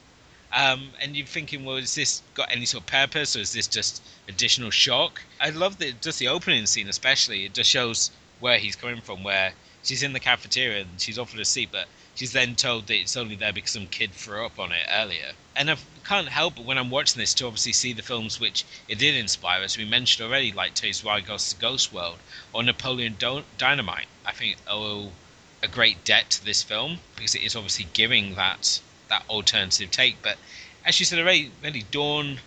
um, 0.54 0.90
and 1.02 1.16
you're 1.16 1.28
thinking, 1.28 1.66
well, 1.66 1.76
has 1.78 1.96
this 1.96 2.22
got 2.34 2.52
any 2.52 2.66
sort 2.66 2.84
of 2.84 2.88
purpose, 2.88 3.36
or 3.36 3.40
is 3.40 3.54
this 3.54 3.68
just 3.68 4.02
additional 4.28 4.72
shock? 4.72 5.22
I 5.42 5.50
love 5.50 5.78
that 5.80 6.02
just 6.02 6.20
the 6.20 6.30
opening 6.30 6.66
scene, 6.66 6.88
especially. 6.88 7.46
It 7.46 7.54
just 7.54 7.70
shows 7.70 8.12
where 8.40 8.58
he's 8.58 8.76
coming 8.76 9.02
from. 9.02 9.24
Where 9.24 9.54
she's 9.84 10.04
in 10.04 10.14
the 10.14 10.20
cafeteria 10.20 10.82
and 10.82 11.02
she's 11.02 11.20
offered 11.20 11.40
a 11.40 11.46
seat, 11.46 11.70
but 11.72 11.88
she's 12.16 12.32
then 12.32 12.56
told 12.56 12.88
that 12.88 12.96
it's 12.96 13.18
only 13.18 13.36
there 13.36 13.54
because 13.54 13.72
some 13.72 13.88
kid 13.88 14.14
threw 14.14 14.46
up 14.46 14.58
on 14.58 14.72
it 14.72 14.88
earlier. 14.92 15.34
And 15.56 15.70
can't 16.08 16.30
help 16.30 16.56
but 16.56 16.64
when 16.64 16.78
I'm 16.78 16.90
watching 16.90 17.20
this 17.20 17.34
to 17.36 17.48
obviously 17.48 17.74
see 17.74 17.92
the 17.92 18.02
films 18.02 18.40
which 18.40 18.64
it 18.88 18.98
did 18.98 19.16
inspire, 19.16 19.62
as 19.62 19.78
we 19.78 19.84
mentioned 19.84 20.26
already, 20.26 20.54
like 20.54 20.74
Terry 20.74 20.94
Zwigoff's 20.94 21.54
Ghost 21.54 21.92
World 21.92 22.18
or 22.54 22.64
Napoleon 22.64 23.18
Dynamite. 23.58 24.08
I 24.26 24.32
think 24.32 24.56
owe 24.68 25.12
a 25.62 25.68
great 25.68 26.06
debt 26.06 26.30
to 26.30 26.46
this 26.46 26.64
film 26.64 27.00
because 27.16 27.36
it 27.36 27.42
is 27.42 27.56
obviously 27.56 27.88
giving 27.94 28.36
that 28.36 28.80
that 29.10 29.24
alternative 29.30 29.92
take. 29.92 30.22
But 30.22 30.38
as 30.86 31.00
you 31.00 31.06
said 31.06 31.20
already, 31.20 31.52
really, 31.62 31.84
Dawn, 31.92 32.40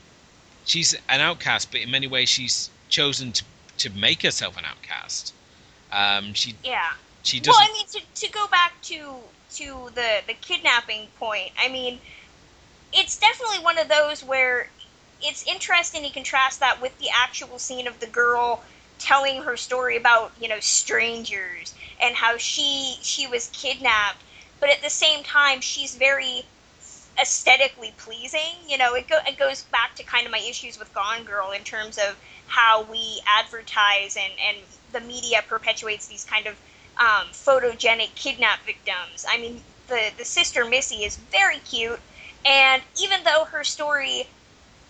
she's 0.65 0.95
an 1.09 1.21
outcast, 1.21 1.71
but 1.71 1.81
in 1.81 1.91
many 1.91 2.07
ways 2.07 2.29
she's 2.29 2.71
chosen 2.89 3.33
to 3.33 3.45
to 3.79 3.91
make 3.91 4.23
herself 4.23 4.57
an 4.57 4.65
outcast. 4.65 5.35
Um, 5.93 6.35
she 6.35 6.55
yeah. 6.65 6.93
She 7.23 7.41
doesn't. 7.41 7.61
Well, 7.61 7.69
I 7.69 7.73
mean, 7.73 7.87
to, 7.89 8.27
to 8.27 8.33
go 8.33 8.47
back 8.47 8.81
to 8.83 9.17
to 9.57 9.91
the 9.95 10.23
the 10.27 10.35
kidnapping 10.35 11.09
point, 11.19 11.53
I 11.59 11.69
mean, 11.69 12.01
it's 12.93 13.19
definitely 13.19 13.63
one 13.65 13.79
of 13.79 13.89
those 13.89 14.23
where 14.25 14.69
it's 15.21 15.47
interesting 15.47 16.03
to 16.03 16.11
contrast 16.11 16.61
that 16.61 16.81
with 16.81 16.97
the 16.99 17.09
actual 17.15 17.59
scene 17.59 17.87
of 17.87 18.01
the 18.01 18.07
girl 18.07 18.63
telling 18.99 19.43
her 19.43 19.57
story 19.57 19.97
about 19.97 20.33
you 20.41 20.49
know 20.49 20.61
strangers 20.61 21.75
and 22.01 22.17
how 22.17 22.37
she 22.37 22.97
she 23.03 23.27
was 23.27 23.49
kidnapped 23.53 24.25
but 24.61 24.69
at 24.71 24.83
the 24.83 24.91
same 24.91 25.23
time, 25.25 25.61
she's 25.63 25.95
very 25.97 26.43
aesthetically 27.21 27.95
pleasing. 27.97 28.69
You 28.69 28.79
know, 28.79 28.95
it, 28.95 29.09
go- 29.09 29.21
it 29.27 29.39
goes 29.39 29.63
back 29.65 29.95
to 29.97 30.05
kind 30.05 30.27
of 30.27 30.33
my 30.33 30.39
issues 30.39 30.79
with 30.79 30.93
Gone 30.93 31.25
Girl 31.25 31.51
in 31.51 31.65
terms 31.65 31.99
of 31.99 32.19
how 32.47 32.83
we 32.83 33.21
advertise 33.27 34.17
and, 34.17 34.33
and 34.47 34.59
the 34.93 35.01
media 35.01 35.43
perpetuates 35.49 36.07
these 36.07 36.25
kind 36.25 36.47
of 36.47 36.61
um, 36.99 37.29
photogenic 37.33 38.15
kidnap 38.15 38.65
victims. 38.67 39.25
I 39.29 39.39
mean, 39.39 39.63
the, 39.89 40.11
the 40.19 40.25
sister 40.25 40.65
Missy 40.65 41.05
is 41.05 41.17
very 41.17 41.59
cute, 41.59 42.01
and 42.45 42.83
even 43.03 43.25
though 43.25 43.47
her 43.47 43.65
story 43.65 44.33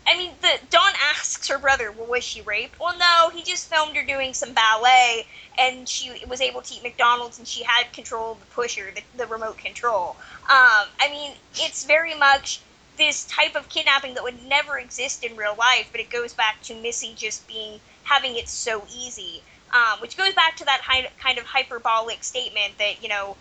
I 0.09 0.17
mean, 0.17 0.37
the 0.41 0.59
Dawn 0.71 0.93
asks 1.15 1.49
her 1.49 1.59
brother, 1.59 1.93
"Well, 1.93 2.07
was 2.09 2.25
she 2.25 2.41
raped?" 2.41 2.81
Well, 2.81 2.97
no, 2.99 3.31
he 3.33 3.45
just 3.45 3.69
filmed 3.69 3.97
her 3.97 4.05
doing 4.05 4.35
some 4.35 4.55
ballet, 4.55 5.27
and 5.59 5.89
she 5.89 6.25
was 6.27 6.41
able 6.41 6.63
to 6.63 6.75
eat 6.75 6.83
McDonald's, 6.83 7.39
and 7.39 7.47
she 7.47 7.63
had 7.65 7.93
control 7.93 8.33
of 8.33 8.41
the 8.41 8.47
pusher, 8.47 8.93
the, 8.95 9.05
the 9.15 9.27
remote 9.27 9.59
control. 9.59 10.19
Um, 10.49 10.89
I 11.01 11.09
mean, 11.11 11.37
it's 11.55 11.85
very 11.85 12.15
much 12.15 12.67
this 12.97 13.25
type 13.27 13.55
of 13.55 13.69
kidnapping 13.69 14.15
that 14.15 14.23
would 14.25 14.43
never 14.43 14.79
exist 14.79 15.23
in 15.25 15.37
real 15.37 15.55
life, 15.57 15.89
but 15.93 16.01
it 16.01 16.11
goes 16.11 16.35
back 16.35 16.63
to 16.63 16.75
Missy 16.81 17.15
just 17.15 17.47
being 17.47 17.81
having 18.05 18.37
it 18.37 18.49
so 18.49 18.87
easy. 18.89 19.45
um, 19.73 20.01
which 20.01 20.17
goes 20.17 20.35
back 20.35 20.57
to 20.57 20.65
that 20.65 20.81
hi- 20.85 21.09
kind 21.23 21.39
of 21.39 21.45
hyperbolic 21.47 22.25
statement 22.25 22.77
that 22.79 23.01
you 23.03 23.09
know 23.09 23.37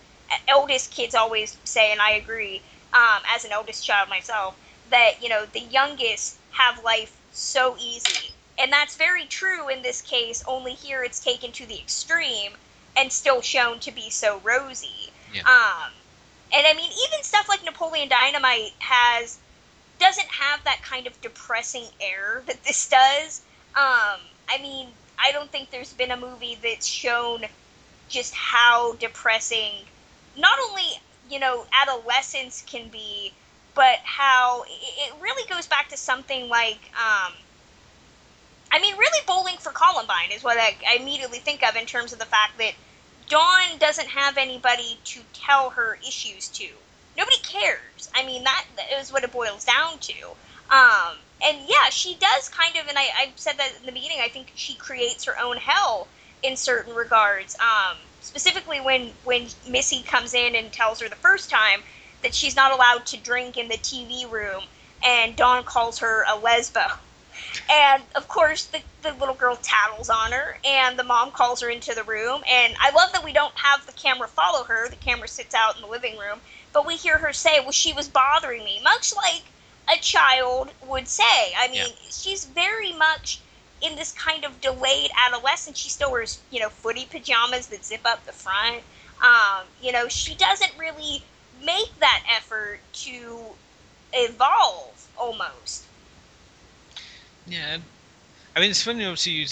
eldest 0.47 0.91
kids 0.91 1.15
always 1.15 1.57
say, 1.63 1.91
and 1.91 2.01
I 2.01 2.11
agree. 2.11 2.63
Um, 2.93 3.21
as 3.27 3.45
an 3.45 3.53
oldest 3.53 3.85
child 3.85 4.09
myself, 4.09 4.55
that 4.89 5.21
you 5.21 5.29
know 5.29 5.45
the 5.45 5.59
youngest 5.59 6.37
have 6.51 6.83
life 6.83 7.15
so 7.31 7.75
easy, 7.79 8.33
and 8.57 8.71
that's 8.71 8.95
very 8.95 9.25
true 9.25 9.69
in 9.69 9.81
this 9.81 10.01
case. 10.01 10.43
Only 10.47 10.73
here 10.73 11.03
it's 11.03 11.19
taken 11.19 11.51
to 11.53 11.65
the 11.65 11.79
extreme 11.79 12.53
and 12.97 13.11
still 13.11 13.41
shown 13.41 13.79
to 13.79 13.91
be 13.91 14.09
so 14.09 14.39
rosy. 14.43 15.11
Yeah. 15.33 15.41
Um, 15.41 15.91
and 16.53 16.65
I 16.65 16.73
mean, 16.73 16.91
even 17.07 17.23
stuff 17.23 17.47
like 17.47 17.63
Napoleon 17.63 18.09
Dynamite 18.09 18.73
has 18.79 19.37
doesn't 19.99 20.27
have 20.27 20.63
that 20.63 20.81
kind 20.81 21.07
of 21.07 21.21
depressing 21.21 21.85
air 21.99 22.41
that 22.47 22.63
this 22.63 22.89
does. 22.89 23.41
Um, 23.75 24.19
I 24.49 24.57
mean, 24.61 24.87
I 25.23 25.31
don't 25.31 25.51
think 25.51 25.69
there's 25.69 25.93
been 25.93 26.11
a 26.11 26.17
movie 26.17 26.57
that's 26.61 26.87
shown 26.87 27.45
just 28.07 28.33
how 28.33 28.93
depressing 28.93 29.71
not 30.37 30.57
only 30.69 30.99
you 31.29 31.39
know 31.39 31.65
adolescence 31.73 32.63
can 32.65 32.89
be, 32.89 33.33
but 33.75 33.99
how 34.03 34.63
it 34.67 35.13
really 35.21 35.47
goes 35.49 35.67
back 35.67 35.89
to 35.89 35.97
something 35.97 36.49
like. 36.49 36.79
Um, 36.93 37.33
I 38.71 38.79
mean, 38.79 38.95
really, 38.97 39.19
Bowling 39.25 39.57
for 39.57 39.71
Columbine 39.71 40.29
is 40.31 40.43
what 40.43 40.57
I, 40.59 40.75
I 40.87 40.97
immediately 40.99 41.39
think 41.39 41.67
of 41.67 41.75
in 41.75 41.87
terms 41.87 42.13
of 42.13 42.19
the 42.19 42.25
fact 42.25 42.59
that 42.59 42.73
Dawn 43.27 43.77
doesn't 43.79 44.09
have 44.09 44.37
anybody 44.37 44.99
to 45.05 45.21
tell 45.33 45.71
her 45.71 45.97
issues 46.07 46.47
to. 46.49 46.67
Nobody 47.17 47.37
cares. 47.37 48.09
I 48.13 48.25
mean, 48.25 48.43
that 48.43 48.65
is 48.99 49.11
what 49.11 49.23
it 49.23 49.31
boils 49.31 49.65
down 49.65 49.97
to. 49.99 50.13
Um, 50.69 51.17
and 51.43 51.57
yeah, 51.67 51.89
she 51.89 52.15
does 52.15 52.49
kind 52.49 52.75
of, 52.75 52.87
and 52.87 52.97
I, 52.97 53.09
I 53.17 53.31
said 53.35 53.57
that 53.57 53.71
in 53.79 53.85
the 53.85 53.91
beginning. 53.91 54.19
I 54.21 54.29
think 54.29 54.51
she 54.55 54.75
creates 54.75 55.25
her 55.25 55.37
own 55.39 55.57
hell 55.57 56.07
in 56.43 56.55
certain 56.55 56.93
regards. 56.93 57.55
Um, 57.59 57.97
specifically 58.21 58.79
when 58.79 59.11
when 59.23 59.47
Missy 59.67 60.03
comes 60.03 60.33
in 60.33 60.55
and 60.55 60.71
tells 60.71 60.99
her 60.99 61.09
the 61.09 61.15
first 61.15 61.49
time 61.49 61.81
that 62.21 62.33
she's 62.35 62.55
not 62.55 62.71
allowed 62.71 63.05
to 63.07 63.17
drink 63.17 63.57
in 63.57 63.67
the 63.69 63.77
TV 63.77 64.29
room, 64.29 64.63
and 65.03 65.35
Dawn 65.35 65.63
calls 65.63 65.99
her 65.99 66.23
a 66.23 66.37
lesbo. 66.37 66.97
And 67.71 68.03
of 68.15 68.27
course, 68.27 68.65
the, 68.65 68.81
the 69.01 69.13
little 69.13 69.33
girl 69.33 69.55
tattles 69.55 70.09
on 70.09 70.33
her, 70.33 70.59
and 70.65 70.99
the 70.99 71.03
mom 71.03 71.31
calls 71.31 71.61
her 71.61 71.69
into 71.69 71.95
the 71.95 72.03
room. 72.03 72.43
And 72.49 72.75
I 72.79 72.91
love 72.91 73.13
that 73.13 73.23
we 73.23 73.31
don't 73.31 73.57
have 73.57 73.85
the 73.85 73.93
camera 73.93 74.27
follow 74.27 74.63
her. 74.65 74.89
The 74.89 74.97
camera 74.97 75.27
sits 75.27 75.55
out 75.55 75.75
in 75.75 75.81
the 75.81 75.87
living 75.87 76.17
room, 76.17 76.39
but 76.73 76.85
we 76.85 76.95
hear 76.95 77.17
her 77.17 77.31
say, 77.33 77.59
Well, 77.61 77.71
she 77.71 77.93
was 77.93 78.07
bothering 78.07 78.63
me, 78.65 78.81
much 78.83 79.15
like 79.15 79.43
a 79.91 79.99
child 80.01 80.71
would 80.87 81.07
say. 81.07 81.53
I 81.57 81.67
mean, 81.67 81.77
yeah. 81.77 82.09
she's 82.09 82.45
very 82.45 82.93
much 82.93 83.39
in 83.81 83.95
this 83.95 84.11
kind 84.11 84.43
of 84.45 84.61
delayed 84.61 85.09
adolescence. 85.27 85.77
She 85.77 85.89
still 85.89 86.11
wears, 86.11 86.39
you 86.51 86.59
know, 86.59 86.69
footy 86.69 87.05
pajamas 87.09 87.67
that 87.67 87.85
zip 87.85 88.01
up 88.05 88.25
the 88.25 88.31
front. 88.31 88.83
Um, 89.21 89.65
you 89.81 89.91
know, 89.91 90.07
she 90.07 90.35
doesn't 90.35 90.71
really 90.77 91.23
make 91.63 91.97
that 91.99 92.23
effort 92.35 92.79
to 92.93 93.39
evolve 94.13 95.07
almost. 95.17 95.85
Yeah, 97.47 97.77
I 98.55 98.59
mean, 98.59 98.69
it's 98.69 98.83
funny. 98.83 99.05
Obviously, 99.05 99.31
you, 99.33 99.47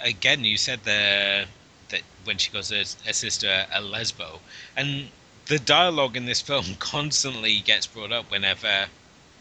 again, 0.00 0.44
you 0.44 0.56
said 0.56 0.80
there 0.84 1.46
that 1.90 2.02
when 2.24 2.38
she 2.38 2.50
calls 2.50 2.70
her, 2.70 2.84
her 3.06 3.12
sister 3.12 3.66
a 3.72 3.80
lesbo, 3.80 4.38
and 4.76 5.08
the 5.46 5.58
dialogue 5.58 6.16
in 6.16 6.26
this 6.26 6.40
film 6.40 6.64
constantly 6.78 7.60
gets 7.60 7.86
brought 7.86 8.12
up 8.12 8.30
whenever 8.30 8.86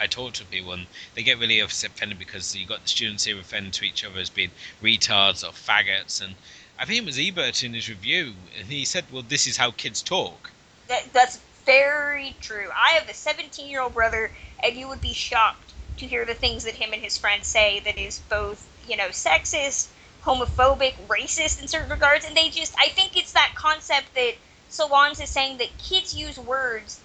I 0.01 0.07
talk 0.07 0.33
to 0.33 0.45
people, 0.45 0.73
and 0.73 0.87
they 1.13 1.21
get 1.21 1.37
really 1.37 1.59
offended 1.59 2.17
because 2.17 2.55
you've 2.55 2.67
got 2.67 2.81
the 2.81 2.89
students 2.89 3.25
here 3.25 3.35
referring 3.35 3.69
to 3.69 3.85
each 3.85 4.03
other 4.03 4.19
as 4.19 4.31
being 4.31 4.49
retards 4.81 5.47
or 5.47 5.51
faggots. 5.51 6.19
And 6.19 6.33
I 6.79 6.85
think 6.85 7.03
it 7.03 7.05
was 7.05 7.19
Ebert 7.19 7.63
in 7.63 7.75
his 7.75 7.87
review, 7.87 8.33
and 8.57 8.67
he 8.67 8.83
said, 8.83 9.05
"Well, 9.11 9.21
this 9.21 9.45
is 9.45 9.57
how 9.57 9.69
kids 9.69 10.01
talk." 10.01 10.49
That, 10.87 11.13
that's 11.13 11.37
very 11.67 12.35
true. 12.41 12.69
I 12.75 12.93
have 12.93 13.07
a 13.09 13.13
17-year-old 13.13 13.93
brother, 13.93 14.31
and 14.63 14.75
you 14.75 14.87
would 14.87 15.01
be 15.01 15.13
shocked 15.13 15.71
to 15.97 16.07
hear 16.07 16.25
the 16.25 16.33
things 16.33 16.63
that 16.63 16.73
him 16.73 16.93
and 16.93 17.01
his 17.03 17.19
friends 17.19 17.45
say 17.45 17.79
that 17.81 17.99
is 17.99 18.21
both, 18.27 18.67
you 18.89 18.97
know, 18.97 19.09
sexist, 19.09 19.89
homophobic, 20.23 20.95
racist 21.07 21.61
in 21.61 21.67
certain 21.67 21.91
regards, 21.91 22.25
and 22.25 22.35
they 22.35 22.49
just 22.49 22.73
I 22.79 22.87
think 22.89 23.15
it's 23.15 23.33
that 23.33 23.51
concept 23.53 24.15
that 24.15 24.33
Solondz 24.71 25.21
is 25.21 25.29
saying 25.29 25.59
that 25.59 25.77
kids 25.77 26.15
use 26.15 26.39
words 26.39 27.01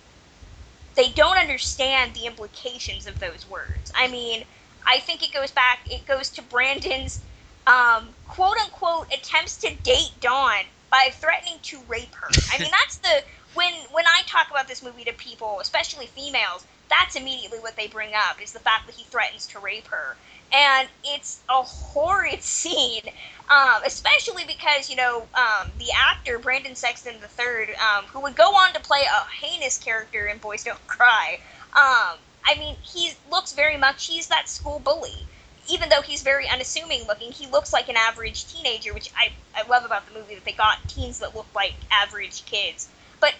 they 0.96 1.10
don't 1.10 1.36
understand 1.36 2.14
the 2.14 2.26
implications 2.26 3.06
of 3.06 3.20
those 3.20 3.48
words. 3.48 3.92
I 3.94 4.08
mean, 4.08 4.44
I 4.86 4.98
think 4.98 5.22
it 5.22 5.32
goes 5.32 5.50
back, 5.50 5.80
it 5.90 6.06
goes 6.06 6.30
to 6.30 6.42
Brandon's 6.42 7.20
um, 7.66 8.08
quote 8.28 8.56
unquote 8.58 9.12
attempts 9.12 9.56
to 9.58 9.74
date 9.82 10.12
Dawn 10.20 10.64
by 10.90 11.10
threatening 11.12 11.58
to 11.62 11.78
rape 11.88 12.14
her. 12.14 12.28
I 12.52 12.58
mean, 12.58 12.70
that's 12.82 12.96
the 12.98 13.22
when 13.54 13.72
when 13.92 14.06
I 14.06 14.22
talk 14.26 14.50
about 14.50 14.68
this 14.68 14.82
movie 14.82 15.04
to 15.04 15.12
people, 15.12 15.58
especially 15.60 16.06
females, 16.06 16.64
that's 16.88 17.16
immediately 17.16 17.58
what 17.58 17.76
they 17.76 17.88
bring 17.88 18.12
up 18.14 18.40
is 18.42 18.52
the 18.52 18.60
fact 18.60 18.86
that 18.86 18.94
he 18.94 19.04
threatens 19.04 19.46
to 19.48 19.58
rape 19.58 19.88
her, 19.88 20.16
and 20.52 20.88
it's 21.04 21.40
a 21.48 21.62
horrid 21.62 22.42
scene 22.42 23.02
um, 23.48 23.82
especially 23.84 24.44
because 24.44 24.90
you 24.90 24.96
know 24.96 25.26
um, 25.34 25.68
the 25.78 25.88
actor 26.10 26.38
Brendan 26.38 26.74
Sexton 26.74 27.14
III, 27.14 27.74
um, 27.76 28.04
who 28.06 28.20
would 28.20 28.36
go 28.36 28.50
on 28.54 28.72
to 28.72 28.80
play 28.80 29.04
a 29.04 29.44
heinous 29.44 29.78
character 29.78 30.26
in 30.26 30.38
Boys 30.38 30.64
Don't 30.64 30.84
Cry. 30.86 31.38
Um, 31.74 32.18
I 32.44 32.56
mean, 32.58 32.76
he 32.82 33.12
looks 33.30 33.52
very 33.52 33.76
much 33.76 34.06
he's 34.06 34.28
that 34.28 34.48
school 34.48 34.78
bully. 34.78 35.26
Even 35.68 35.88
though 35.88 36.02
he's 36.02 36.22
very 36.22 36.48
unassuming 36.48 37.06
looking, 37.08 37.32
he 37.32 37.46
looks 37.48 37.72
like 37.72 37.88
an 37.88 37.96
average 37.96 38.46
teenager, 38.46 38.94
which 38.94 39.10
I, 39.16 39.32
I 39.52 39.66
love 39.66 39.84
about 39.84 40.06
the 40.06 40.16
movie 40.16 40.36
that 40.36 40.44
they 40.44 40.52
got 40.52 40.88
teens 40.88 41.18
that 41.18 41.34
look 41.34 41.48
like 41.56 41.74
average 41.90 42.44
kids. 42.44 42.88
But 43.20 43.34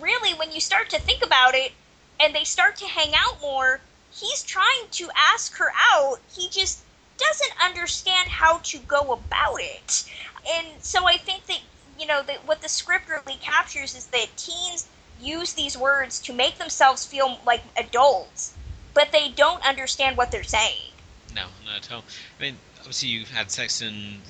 really, 0.00 0.34
when 0.34 0.50
you 0.50 0.60
start 0.60 0.90
to 0.90 0.98
think 0.98 1.24
about 1.24 1.54
it, 1.54 1.72
and 2.20 2.34
they 2.34 2.42
start 2.42 2.74
to 2.78 2.86
hang 2.86 3.12
out 3.14 3.40
more, 3.40 3.80
he's 4.20 4.42
trying 4.42 4.88
to 4.92 5.08
ask 5.32 5.56
her 5.56 5.70
out. 5.92 6.18
He 6.34 6.48
just 6.48 6.82
doesn't 7.16 7.52
understand 7.62 8.28
how 8.28 8.58
to 8.58 8.78
go 8.78 9.12
about 9.12 9.56
it. 9.58 10.04
And 10.48 10.66
so 10.80 11.06
I 11.06 11.16
think 11.16 11.46
that, 11.46 11.60
you 11.98 12.06
know, 12.06 12.22
that 12.22 12.46
what 12.46 12.62
the 12.62 12.68
script 12.68 13.08
really 13.08 13.38
captures 13.40 13.94
is 13.94 14.06
that 14.06 14.28
teens 14.36 14.88
use 15.20 15.52
these 15.52 15.76
words 15.76 16.20
to 16.20 16.32
make 16.32 16.58
themselves 16.58 17.04
feel 17.04 17.38
like 17.44 17.62
adults, 17.76 18.54
but 18.94 19.10
they 19.12 19.30
don't 19.30 19.66
understand 19.66 20.16
what 20.16 20.30
they're 20.30 20.42
saying. 20.42 20.92
No, 21.34 21.46
not 21.66 21.76
at 21.78 21.92
all. 21.92 22.04
I 22.38 22.42
mean, 22.42 22.56
obviously, 22.78 23.08
you've 23.08 23.30
had 23.30 23.50
sex 23.50 23.80
and 23.80 24.20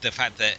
the 0.00 0.10
fact 0.10 0.38
that 0.38 0.58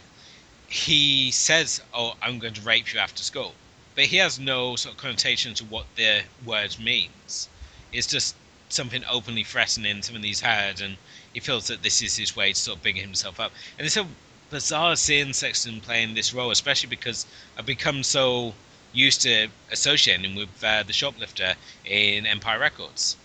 he 0.68 1.30
says, 1.30 1.82
"Oh, 1.92 2.14
I'm 2.22 2.38
going 2.38 2.54
to 2.54 2.60
rape 2.62 2.92
you 2.92 3.00
after 3.00 3.22
school," 3.22 3.54
but 3.94 4.04
he 4.04 4.16
has 4.16 4.38
no 4.38 4.76
sort 4.76 4.94
of 4.94 5.00
connotation 5.00 5.54
to 5.54 5.64
what 5.64 5.86
the 5.96 6.22
word 6.44 6.76
means. 6.78 7.48
It's 7.92 8.06
just 8.06 8.34
something 8.72 9.04
openly 9.08 9.44
threatening 9.44 10.02
someone 10.02 10.22
he's 10.22 10.40
had, 10.40 10.80
and 10.80 10.96
he 11.32 11.40
feels 11.40 11.66
that 11.68 11.82
this 11.82 12.02
is 12.02 12.16
his 12.16 12.34
way 12.36 12.52
to 12.52 12.58
sort 12.58 12.76
of 12.76 12.82
bring 12.82 12.96
himself 12.96 13.40
up. 13.40 13.52
And 13.78 13.84
it's 13.84 13.94
so 13.94 14.06
bizarre 14.50 14.96
seeing 14.96 15.32
Sexton 15.32 15.80
playing 15.80 16.14
this 16.14 16.34
role, 16.34 16.50
especially 16.50 16.88
because 16.88 17.26
I've 17.56 17.66
become 17.66 18.02
so 18.02 18.54
used 18.92 19.22
to 19.22 19.48
associating 19.70 20.24
him 20.24 20.36
with 20.36 20.64
uh, 20.64 20.82
the 20.82 20.92
shoplifter 20.92 21.54
in 21.84 22.26
Empire 22.26 22.58
Records. 22.58 23.16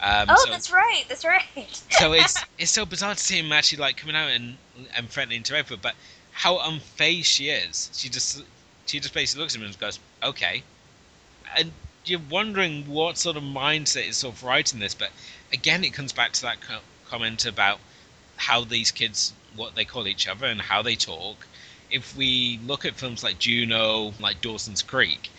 Um, 0.00 0.26
oh, 0.28 0.44
so, 0.44 0.50
that's 0.50 0.70
right. 0.70 1.04
That's 1.08 1.24
right. 1.24 1.42
so 1.90 2.12
it's 2.12 2.44
it's 2.58 2.70
so 2.70 2.84
bizarre 2.84 3.14
to 3.14 3.20
see 3.20 3.38
him 3.38 3.52
actually 3.52 3.78
like 3.78 3.96
coming 3.96 4.16
out 4.16 4.30
and 4.30 4.56
and 4.96 5.08
threatening 5.08 5.42
to 5.44 5.54
rape 5.54 5.68
her, 5.68 5.76
but 5.76 5.94
how 6.32 6.58
unfazed 6.58 7.24
she 7.24 7.48
is. 7.48 7.90
She 7.94 8.08
just 8.08 8.42
she 8.86 9.00
just 9.00 9.14
basically 9.14 9.42
looks 9.42 9.54
at 9.54 9.60
him 9.60 9.66
and 9.66 9.78
goes, 9.78 9.98
"Okay," 10.22 10.62
and 11.56 11.72
you're 12.04 12.20
wondering 12.30 12.88
what 12.88 13.18
sort 13.18 13.36
of 13.36 13.42
mindset 13.42 14.08
is 14.08 14.18
sort 14.18 14.34
of 14.34 14.42
writing 14.42 14.80
this. 14.80 14.94
But 14.94 15.10
again, 15.52 15.84
it 15.84 15.90
comes 15.90 16.12
back 16.12 16.32
to 16.32 16.42
that 16.42 16.58
comment 17.06 17.46
about 17.46 17.80
how 18.36 18.64
these 18.64 18.90
kids 18.90 19.32
what 19.56 19.74
they 19.74 19.84
call 19.84 20.06
each 20.06 20.26
other 20.26 20.46
and 20.46 20.60
how 20.60 20.82
they 20.82 20.96
talk. 20.96 21.46
If 21.90 22.16
we 22.16 22.58
look 22.66 22.84
at 22.84 22.94
films 22.94 23.22
like 23.22 23.38
Juno, 23.38 24.12
like 24.18 24.40
Dawson's 24.40 24.82
Creek, 24.82 25.30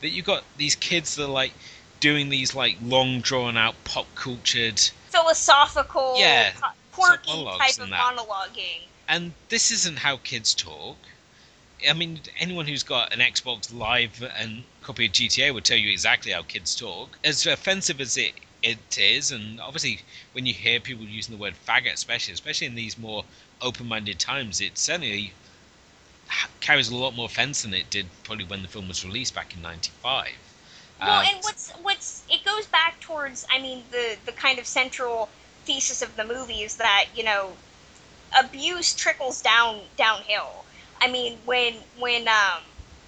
that 0.00 0.10
you've 0.10 0.26
got 0.26 0.44
these 0.56 0.76
kids 0.76 1.16
that 1.16 1.24
are 1.24 1.28
like 1.28 1.52
doing 2.00 2.28
these 2.28 2.54
like 2.54 2.76
long 2.82 3.20
drawn 3.20 3.56
out 3.56 3.74
pop 3.84 4.06
cultured 4.14 4.78
philosophical 5.08 6.14
yeah, 6.18 6.52
quirky 6.92 7.30
type 7.32 7.78
of 7.80 7.90
that. 7.90 8.16
monologuing. 8.16 8.82
And 9.08 9.32
this 9.48 9.70
isn't 9.70 9.98
how 9.98 10.18
kids 10.18 10.54
talk. 10.54 10.96
I 11.88 11.92
mean, 11.92 12.20
anyone 12.38 12.66
who's 12.66 12.82
got 12.82 13.12
an 13.12 13.20
Xbox 13.20 13.74
Live 13.74 14.22
and 14.38 14.64
copy 14.84 15.06
of 15.06 15.12
GTA 15.12 15.52
would 15.52 15.64
tell 15.64 15.76
you 15.76 15.90
exactly 15.90 16.32
how 16.32 16.42
kids 16.42 16.76
talk. 16.76 17.18
As 17.24 17.46
offensive 17.46 18.00
as 18.00 18.16
it 18.16 18.34
it 18.62 18.98
is, 18.98 19.30
and 19.30 19.60
obviously 19.60 20.00
when 20.32 20.46
you 20.46 20.54
hear 20.54 20.80
people 20.80 21.04
using 21.04 21.34
the 21.34 21.40
word 21.40 21.54
faggot, 21.66 21.94
especially 21.94 22.32
especially 22.34 22.66
in 22.66 22.74
these 22.74 22.96
more 22.96 23.24
open-minded 23.60 24.18
times, 24.18 24.60
it 24.60 24.78
certainly 24.78 25.32
carries 26.60 26.88
a 26.88 26.96
lot 26.96 27.14
more 27.14 27.26
offence 27.26 27.62
than 27.62 27.74
it 27.74 27.90
did 27.90 28.06
probably 28.22 28.44
when 28.44 28.62
the 28.62 28.68
film 28.68 28.88
was 28.88 29.04
released 29.04 29.34
back 29.34 29.54
in 29.54 29.62
'95. 29.62 30.28
Well, 31.00 31.10
uh, 31.10 31.24
and 31.28 31.38
what's 31.42 31.70
what's 31.82 32.22
it 32.30 32.44
goes 32.44 32.66
back 32.66 33.00
towards, 33.00 33.46
I 33.50 33.60
mean, 33.60 33.82
the 33.90 34.16
the 34.24 34.32
kind 34.32 34.58
of 34.58 34.66
central 34.66 35.28
thesis 35.64 36.02
of 36.02 36.16
the 36.16 36.24
movie 36.24 36.62
is 36.62 36.76
that 36.76 37.06
you 37.14 37.24
know 37.24 37.52
abuse 38.38 38.94
trickles 38.94 39.40
down 39.40 39.80
downhill. 39.96 40.64
I 41.00 41.10
mean, 41.10 41.38
when 41.44 41.74
when 41.98 42.28
um, 42.28 42.62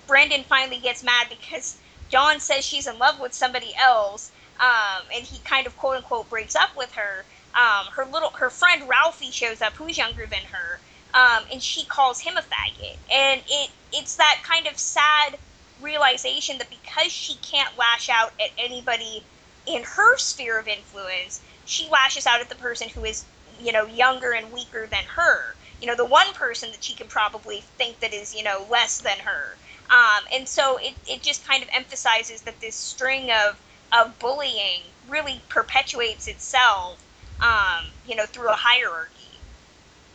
Brendan 0.07 0.45
finally 0.45 0.79
gets 0.79 1.03
mad 1.03 1.29
because 1.29 1.79
Dawn 2.11 2.41
says 2.41 2.65
she's 2.65 2.87
in 2.87 2.99
love 2.99 3.21
with 3.21 3.33
somebody 3.35 3.73
else, 3.81 4.31
um, 4.61 5.07
and 5.13 5.25
he 5.25 5.39
kind 5.41 5.67
of 5.67 5.77
quote 5.77 5.97
unquote 5.97 6.29
breaks 6.31 6.57
up 6.57 6.71
with 6.77 6.93
her. 6.93 7.27
Um, 7.55 7.87
her 7.95 8.05
little 8.05 8.31
her 8.31 8.51
friend 8.51 8.89
Ralphie 8.89 9.31
shows 9.31 9.63
up, 9.63 9.75
who's 9.77 9.99
younger 9.99 10.27
than 10.27 10.43
her, 10.53 10.81
um, 11.15 11.45
and 11.51 11.63
she 11.63 11.85
calls 11.87 12.21
him 12.21 12.37
a 12.37 12.43
faggot. 12.43 12.99
And 13.13 13.43
it 13.49 13.71
it's 13.93 14.17
that 14.17 14.43
kind 14.45 14.67
of 14.67 14.79
sad 14.79 15.39
realization 15.81 16.59
that 16.59 16.71
because 16.71 17.13
she 17.13 17.37
can't 17.37 17.77
lash 17.79 18.09
out 18.09 18.33
at 18.41 18.51
anybody 18.59 19.27
in 19.67 19.83
her 19.83 20.17
sphere 20.17 20.59
of 20.59 20.69
influence, 20.69 21.41
she 21.65 21.89
lashes 21.91 22.27
out 22.27 22.41
at 22.41 22.49
the 22.49 22.55
person 22.55 22.89
who 22.89 23.05
is 23.05 23.25
you 23.59 23.73
know 23.73 23.87
younger 23.87 24.33
and 24.33 24.53
weaker 24.53 24.87
than 24.87 25.05
her. 25.17 25.57
You 25.81 25.87
know, 25.89 25.97
the 25.97 26.05
one 26.07 26.33
person 26.35 26.71
that 26.73 26.83
she 26.85 26.95
can 26.95 27.09
probably 27.09 27.61
think 27.79 28.01
that 28.01 28.15
is 28.15 28.35
you 28.35 28.43
know 28.43 28.67
less 28.71 28.99
than 28.99 29.19
her. 29.19 29.57
Um, 29.91 30.25
and 30.33 30.49
so 30.49 30.79
it, 30.79 30.95
it 31.09 31.23
just 31.23 31.47
kind 31.47 31.63
of 31.63 31.69
emphasizes 31.73 32.43
that 32.43 32.61
this 32.61 32.75
string 32.75 33.31
of, 33.31 33.61
of 33.93 34.19
bullying 34.19 34.83
really 35.09 35.41
perpetuates 35.49 36.27
itself, 36.27 37.03
um, 37.41 37.87
you 38.09 38.17
know, 38.17 38.27
through 38.27 38.49
a 38.49 38.57
hierarchy. 38.57 39.39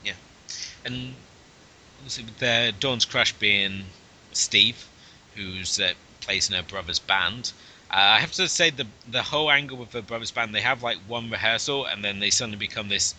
Yeah. 0.03 0.13
And 0.84 1.15
with 2.03 2.80
Dawn's 2.80 3.05
crush 3.05 3.34
being 3.34 3.86
Steve, 4.34 4.88
who's 5.36 5.80
uh, 5.80 5.93
plays 6.19 6.49
in 6.49 6.55
her 6.55 6.63
brother's 6.63 6.99
band. 6.99 7.53
Uh, 7.89 8.15
I 8.15 8.19
have 8.19 8.32
to 8.34 8.47
say 8.47 8.69
the 8.69 8.88
the 9.09 9.24
whole 9.24 9.51
angle 9.51 9.78
with 9.78 9.91
the 9.91 10.01
brothers 10.01 10.32
band, 10.32 10.55
they 10.55 10.61
have 10.61 10.82
like 10.82 10.97
one 11.07 11.30
rehearsal 11.30 11.86
and 11.86 12.03
then 12.03 12.19
they 12.19 12.30
suddenly 12.30 12.57
become 12.57 12.88
this 12.88 13.15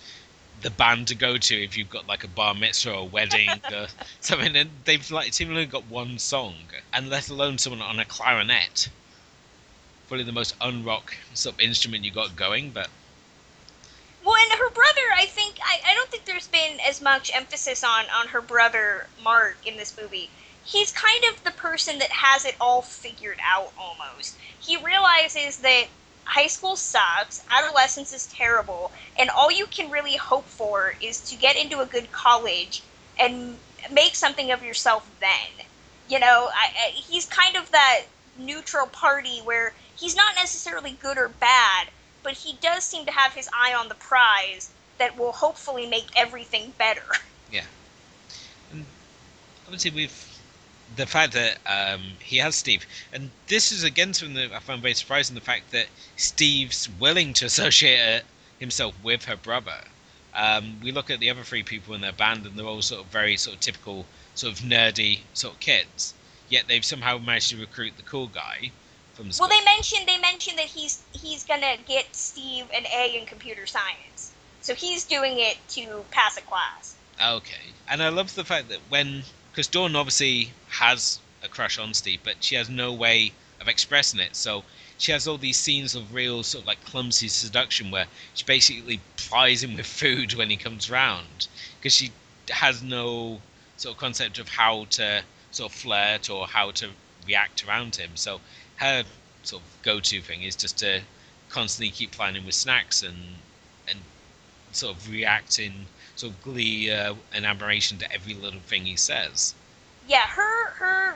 the 0.63 0.71
band 0.71 1.09
to 1.09 1.15
go 1.15 1.37
to 1.37 1.63
if 1.63 1.77
you've 1.77 1.91
got 1.91 2.07
like 2.07 2.25
a 2.25 2.29
bar 2.29 2.55
mitzvah 2.55 2.93
or 2.93 3.03
a 3.03 3.05
wedding 3.05 3.49
or 3.73 3.87
something. 4.21 4.57
And 4.57 4.71
they've 4.85 5.11
like 5.11 5.35
seemingly 5.35 5.67
got 5.67 5.87
one 5.87 6.19
song, 6.19 6.55
and 6.93 7.11
let 7.11 7.29
alone 7.29 7.59
someone 7.59 7.83
on 7.83 7.99
a 7.99 8.05
clarinet. 8.05 8.89
Probably 10.09 10.25
the 10.25 10.33
most 10.33 10.59
unrock 10.59 11.15
sort 11.35 11.57
of 11.57 11.61
instrument 11.61 12.05
you 12.05 12.11
got 12.11 12.37
going, 12.37 12.71
but. 12.71 12.89
Well, 14.25 14.37
and 14.37 14.53
her 14.53 14.71
brother, 14.71 15.01
I 15.17 15.27
think 15.27 15.57
I, 15.63 15.81
I 15.91 15.95
don't 15.95 16.09
think 16.09 16.25
there's 16.25 16.47
been 16.47 16.79
as 16.87 17.01
much 17.01 17.31
emphasis 17.35 17.83
on 17.83 18.05
on 18.15 18.29
her 18.29 18.41
brother 18.41 19.07
Mark 19.23 19.57
in 19.67 19.77
this 19.77 19.97
movie. 20.01 20.31
He's 20.65 20.93
kind 20.93 21.25
of 21.25 21.43
the 21.43 21.51
person 21.51 21.99
that 21.99 22.11
has 22.11 22.45
it 22.45 22.55
all 22.61 22.83
figured 22.83 23.39
out 23.45 23.73
almost. 23.77 24.37
He 24.61 24.77
realizes 24.77 25.57
that 25.59 25.87
high 26.25 26.47
school 26.47 26.77
sucks, 26.77 27.43
adolescence 27.51 28.13
is 28.13 28.27
terrible, 28.27 28.93
and 29.19 29.31
all 29.31 29.51
you 29.51 29.67
can 29.67 29.91
really 29.91 30.17
hope 30.17 30.47
for 30.47 30.95
is 31.01 31.21
to 31.31 31.37
get 31.37 31.57
into 31.57 31.81
a 31.81 31.87
good 31.87 32.11
college 32.13 32.83
and 33.19 33.59
make 33.91 34.15
something 34.15 34.51
of 34.51 34.63
yourself 34.63 35.11
then. 35.21 35.67
You 36.09 36.21
know, 36.21 36.49
I, 36.53 36.73
I, 36.87 36.91
he's 36.91 37.27
kind 37.27 37.57
of 37.57 37.71
that 37.73 38.03
neutral 38.39 38.87
party 38.87 39.41
where 39.45 39.73
he's 39.97 40.17
not 40.17 40.35
necessarily 40.37 40.97
good 41.01 41.19
or 41.19 41.29
bad, 41.29 41.89
but 42.23 42.33
he 42.33 42.57
does 42.61 42.85
seem 42.85 43.07
to 43.07 43.13
have 43.13 43.35
his 43.35 43.49
eye 43.53 43.75
on 43.75 43.89
the 43.89 43.95
prize 43.95 44.71
that 44.99 45.19
will 45.19 45.33
hopefully 45.33 45.87
make 45.87 46.07
everything 46.17 46.73
better. 46.79 47.03
Yeah. 47.51 47.65
And 48.71 48.87
obviously, 49.67 49.91
we've 49.91 50.32
the 50.97 51.07
fact 51.07 51.33
that 51.33 51.59
um, 51.67 52.03
he 52.21 52.39
has 52.39 52.57
Steve, 52.57 52.87
and 53.13 53.31
this 53.49 53.73
is 53.73 53.85
again 53.85 54.15
something 54.15 54.37
that 54.37 54.53
I 54.53 54.59
found 54.59 54.83
very 54.83 54.95
surprising: 54.95 55.35
the 55.35 55.41
fact 55.41 55.71
that 55.73 55.87
Steve's 56.17 56.89
willing 57.01 57.33
to 57.35 57.47
associate 57.53 58.21
uh, 58.21 58.25
himself 58.59 58.95
with 59.03 59.25
her 59.25 59.37
brother. 59.37 59.85
Um, 60.35 60.81
we 60.83 60.93
look 60.93 61.11
at 61.11 61.21
the 61.21 61.29
other 61.29 61.43
three 61.43 61.63
people 61.63 61.95
in 61.95 62.01
their 62.01 62.13
band, 62.13 62.47
and 62.47 62.57
they're 62.57 62.67
all 62.67 62.81
sort 62.81 63.03
of 63.03 63.07
very 63.09 63.37
sort 63.37 63.57
of 63.57 63.61
typical, 63.61 64.07
sort 64.35 64.55
of 64.55 64.61
nerdy 64.61 65.21
sort 65.35 65.55
of 65.55 65.61
kids. 65.61 66.15
Yet 66.49 66.69
they've 66.69 66.85
somehow 66.85 67.19
managed 67.19 67.51
to 67.51 67.59
recruit 67.59 67.97
the 67.97 68.03
cool 68.03 68.29
guy 68.29 68.71
from 69.15 69.29
the 69.29 69.37
Well, 69.39 69.49
they 69.49 69.63
mentioned 69.65 70.07
they 70.07 70.19
mentioned 70.19 70.59
that 70.59 70.67
he's 70.67 71.03
he's 71.13 71.45
gonna 71.45 71.77
get 71.87 72.15
Steve 72.17 72.67
an 72.75 72.87
A 72.87 73.19
in 73.19 73.27
computer 73.27 73.67
science, 73.67 74.33
so 74.63 74.75
he's 74.75 75.05
doing 75.05 75.39
it 75.39 75.59
to 75.71 76.05
pass 76.11 76.37
a 76.39 76.43
class. 76.43 76.95
Okay, 77.23 77.73
and 77.89 78.03
I 78.03 78.09
love 78.09 78.35
the 78.35 78.45
fact 78.45 78.69
that 78.71 78.81
when 78.89 79.23
because 79.53 79.67
Dawn 79.67 79.95
obviously 79.95 80.51
has 80.71 81.21
a 81.43 81.49
crush 81.49 81.79
on 81.79 81.93
Steve, 81.93 82.21
but 82.25 82.37
she 82.41 82.55
has 82.55 82.71
no 82.71 82.91
way 82.91 83.33
of 83.61 83.69
expressing 83.69 84.19
it. 84.19 84.35
So 84.35 84.65
she 84.97 85.13
has 85.13 85.29
all 85.29 85.37
these 85.37 85.59
scenes 85.59 85.95
of 85.95 86.15
real 86.15 86.43
sort 86.43 86.63
of 86.63 86.69
like 86.69 86.83
clumsy 86.87 87.29
seduction 87.29 87.91
where 87.91 88.07
she 88.33 88.45
basically 88.45 89.01
plies 89.17 89.63
him 89.63 89.77
with 89.77 89.85
food 89.85 90.33
when 90.35 90.49
he 90.49 90.57
comes 90.57 90.91
round 90.91 91.49
because 91.79 91.93
she 91.93 92.13
has 92.49 92.83
no 92.83 93.43
sort 93.77 93.95
of 93.95 94.01
concept 94.01 94.39
of 94.39 94.49
how 94.49 94.87
to 94.91 95.23
sort 95.51 95.71
of 95.71 95.79
flirt 95.79 96.31
or 96.31 96.47
how 96.47 96.71
to 96.71 96.89
react 97.27 97.67
around 97.67 97.97
him. 97.97 98.13
So 98.15 98.41
her 98.77 99.05
sort 99.43 99.63
of 99.63 99.83
go-to 99.83 100.23
thing 100.23 100.45
is 100.45 100.57
just 100.57 100.79
to 100.79 101.03
constantly 101.51 101.91
keep 101.91 102.15
him 102.15 102.47
with 102.47 102.55
snacks 102.55 103.03
and 103.03 103.37
and 103.87 103.99
sort 104.73 104.97
of 104.97 105.11
react 105.11 105.59
in 105.59 105.87
glee 106.31 106.91
uh, 106.91 107.15
and 107.33 107.47
admiration 107.47 107.99
to 107.99 108.13
every 108.13 108.35
little 108.35 108.61
thing 108.61 108.85
he 108.85 108.97
says. 108.97 109.55
Yeah, 110.09 110.27
her 110.27 110.71
her 110.71 111.15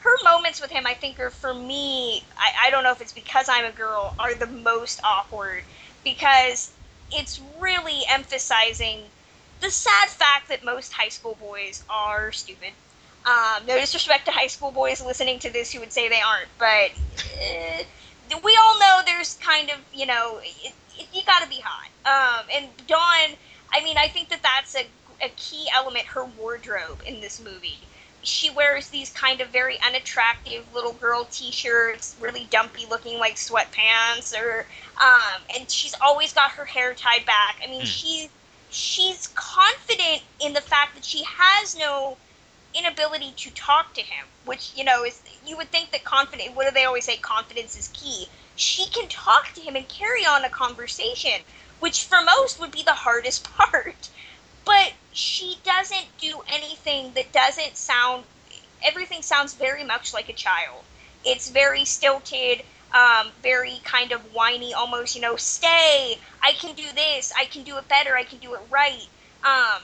her 0.00 0.16
moments 0.22 0.60
with 0.60 0.70
him, 0.70 0.86
I 0.86 0.94
think, 0.94 1.18
are 1.18 1.30
for 1.30 1.54
me. 1.54 2.22
I, 2.36 2.66
I 2.66 2.70
don't 2.70 2.84
know 2.84 2.92
if 2.92 3.00
it's 3.00 3.12
because 3.12 3.48
I'm 3.48 3.64
a 3.64 3.72
girl, 3.72 4.14
are 4.18 4.34
the 4.34 4.46
most 4.46 5.00
awkward 5.02 5.62
because 6.04 6.72
it's 7.10 7.40
really 7.58 8.02
emphasizing 8.08 9.00
the 9.60 9.70
sad 9.70 10.08
fact 10.08 10.48
that 10.48 10.64
most 10.64 10.92
high 10.92 11.08
school 11.08 11.36
boys 11.40 11.82
are 11.88 12.32
stupid. 12.32 12.70
Um, 13.24 13.64
no 13.66 13.78
disrespect 13.78 14.26
to 14.26 14.32
high 14.32 14.48
school 14.48 14.70
boys 14.70 15.02
listening 15.02 15.38
to 15.40 15.50
this 15.50 15.72
who 15.72 15.80
would 15.80 15.92
say 15.92 16.10
they 16.10 16.20
aren't, 16.20 16.48
but 16.58 16.90
uh, 17.40 18.38
we 18.44 18.58
all 18.62 18.78
know 18.78 19.00
there's 19.06 19.34
kind 19.36 19.70
of 19.70 19.76
you 19.94 20.04
know 20.04 20.40
it, 20.42 20.74
it, 20.98 21.06
you 21.14 21.22
got 21.24 21.42
to 21.42 21.48
be 21.48 21.62
hot. 21.64 21.88
Um, 22.04 22.46
and 22.54 22.68
Dawn 22.86 23.38
I 23.74 23.82
mean, 23.82 23.98
I 23.98 24.06
think 24.06 24.28
that 24.28 24.40
that's 24.42 24.76
a, 24.76 24.86
a 25.20 25.28
key 25.36 25.68
element, 25.74 26.06
her 26.06 26.24
wardrobe 26.24 27.02
in 27.04 27.20
this 27.20 27.40
movie. 27.40 27.78
She 28.22 28.48
wears 28.48 28.88
these 28.88 29.10
kind 29.10 29.40
of 29.40 29.48
very 29.48 29.78
unattractive 29.84 30.64
little 30.72 30.92
girl 30.92 31.26
t-shirts, 31.30 32.16
really 32.20 32.46
dumpy 32.50 32.86
looking 32.88 33.18
like 33.18 33.34
sweatpants, 33.34 34.32
or 34.40 34.64
um, 34.96 35.42
and 35.54 35.68
she's 35.68 35.94
always 36.00 36.32
got 36.32 36.52
her 36.52 36.64
hair 36.64 36.94
tied 36.94 37.26
back. 37.26 37.60
I 37.62 37.66
mean, 37.66 37.82
mm. 37.82 37.86
she 37.86 38.30
she's 38.70 39.26
confident 39.34 40.22
in 40.40 40.52
the 40.54 40.60
fact 40.60 40.94
that 40.94 41.04
she 41.04 41.22
has 41.26 41.76
no 41.76 42.16
inability 42.74 43.32
to 43.36 43.50
talk 43.50 43.92
to 43.94 44.00
him, 44.00 44.24
which 44.46 44.72
you 44.74 44.84
know 44.84 45.04
is 45.04 45.20
you 45.44 45.56
would 45.56 45.70
think 45.70 45.90
that 45.90 46.04
confident. 46.04 46.54
What 46.54 46.66
do 46.66 46.72
they 46.72 46.84
always 46.84 47.04
say? 47.04 47.16
Confidence 47.16 47.76
is 47.76 47.88
key. 47.88 48.28
She 48.56 48.86
can 48.86 49.08
talk 49.08 49.52
to 49.54 49.60
him 49.60 49.76
and 49.76 49.86
carry 49.88 50.24
on 50.24 50.44
a 50.44 50.48
conversation 50.48 51.42
which 51.80 52.04
for 52.04 52.22
most 52.22 52.58
would 52.60 52.70
be 52.70 52.82
the 52.82 52.92
hardest 52.92 53.44
part. 53.56 54.08
But 54.64 54.92
she 55.12 55.58
doesn't 55.64 56.06
do 56.18 56.42
anything 56.48 57.12
that 57.14 57.32
doesn't 57.32 57.76
sound. 57.76 58.24
Everything 58.82 59.22
sounds 59.22 59.54
very 59.54 59.84
much 59.84 60.12
like 60.12 60.28
a 60.28 60.32
child. 60.32 60.82
It's 61.24 61.48
very 61.48 61.84
stilted, 61.84 62.62
um, 62.92 63.28
very 63.42 63.80
kind 63.84 64.12
of 64.12 64.20
whiny, 64.34 64.72
almost, 64.74 65.14
you 65.14 65.20
know, 65.20 65.36
stay, 65.36 66.18
I 66.42 66.52
can 66.52 66.74
do 66.74 66.84
this, 66.94 67.32
I 67.36 67.46
can 67.46 67.62
do 67.62 67.76
it 67.78 67.88
better, 67.88 68.16
I 68.16 68.24
can 68.24 68.38
do 68.38 68.54
it 68.54 68.60
right. 68.70 69.06
Um, 69.42 69.82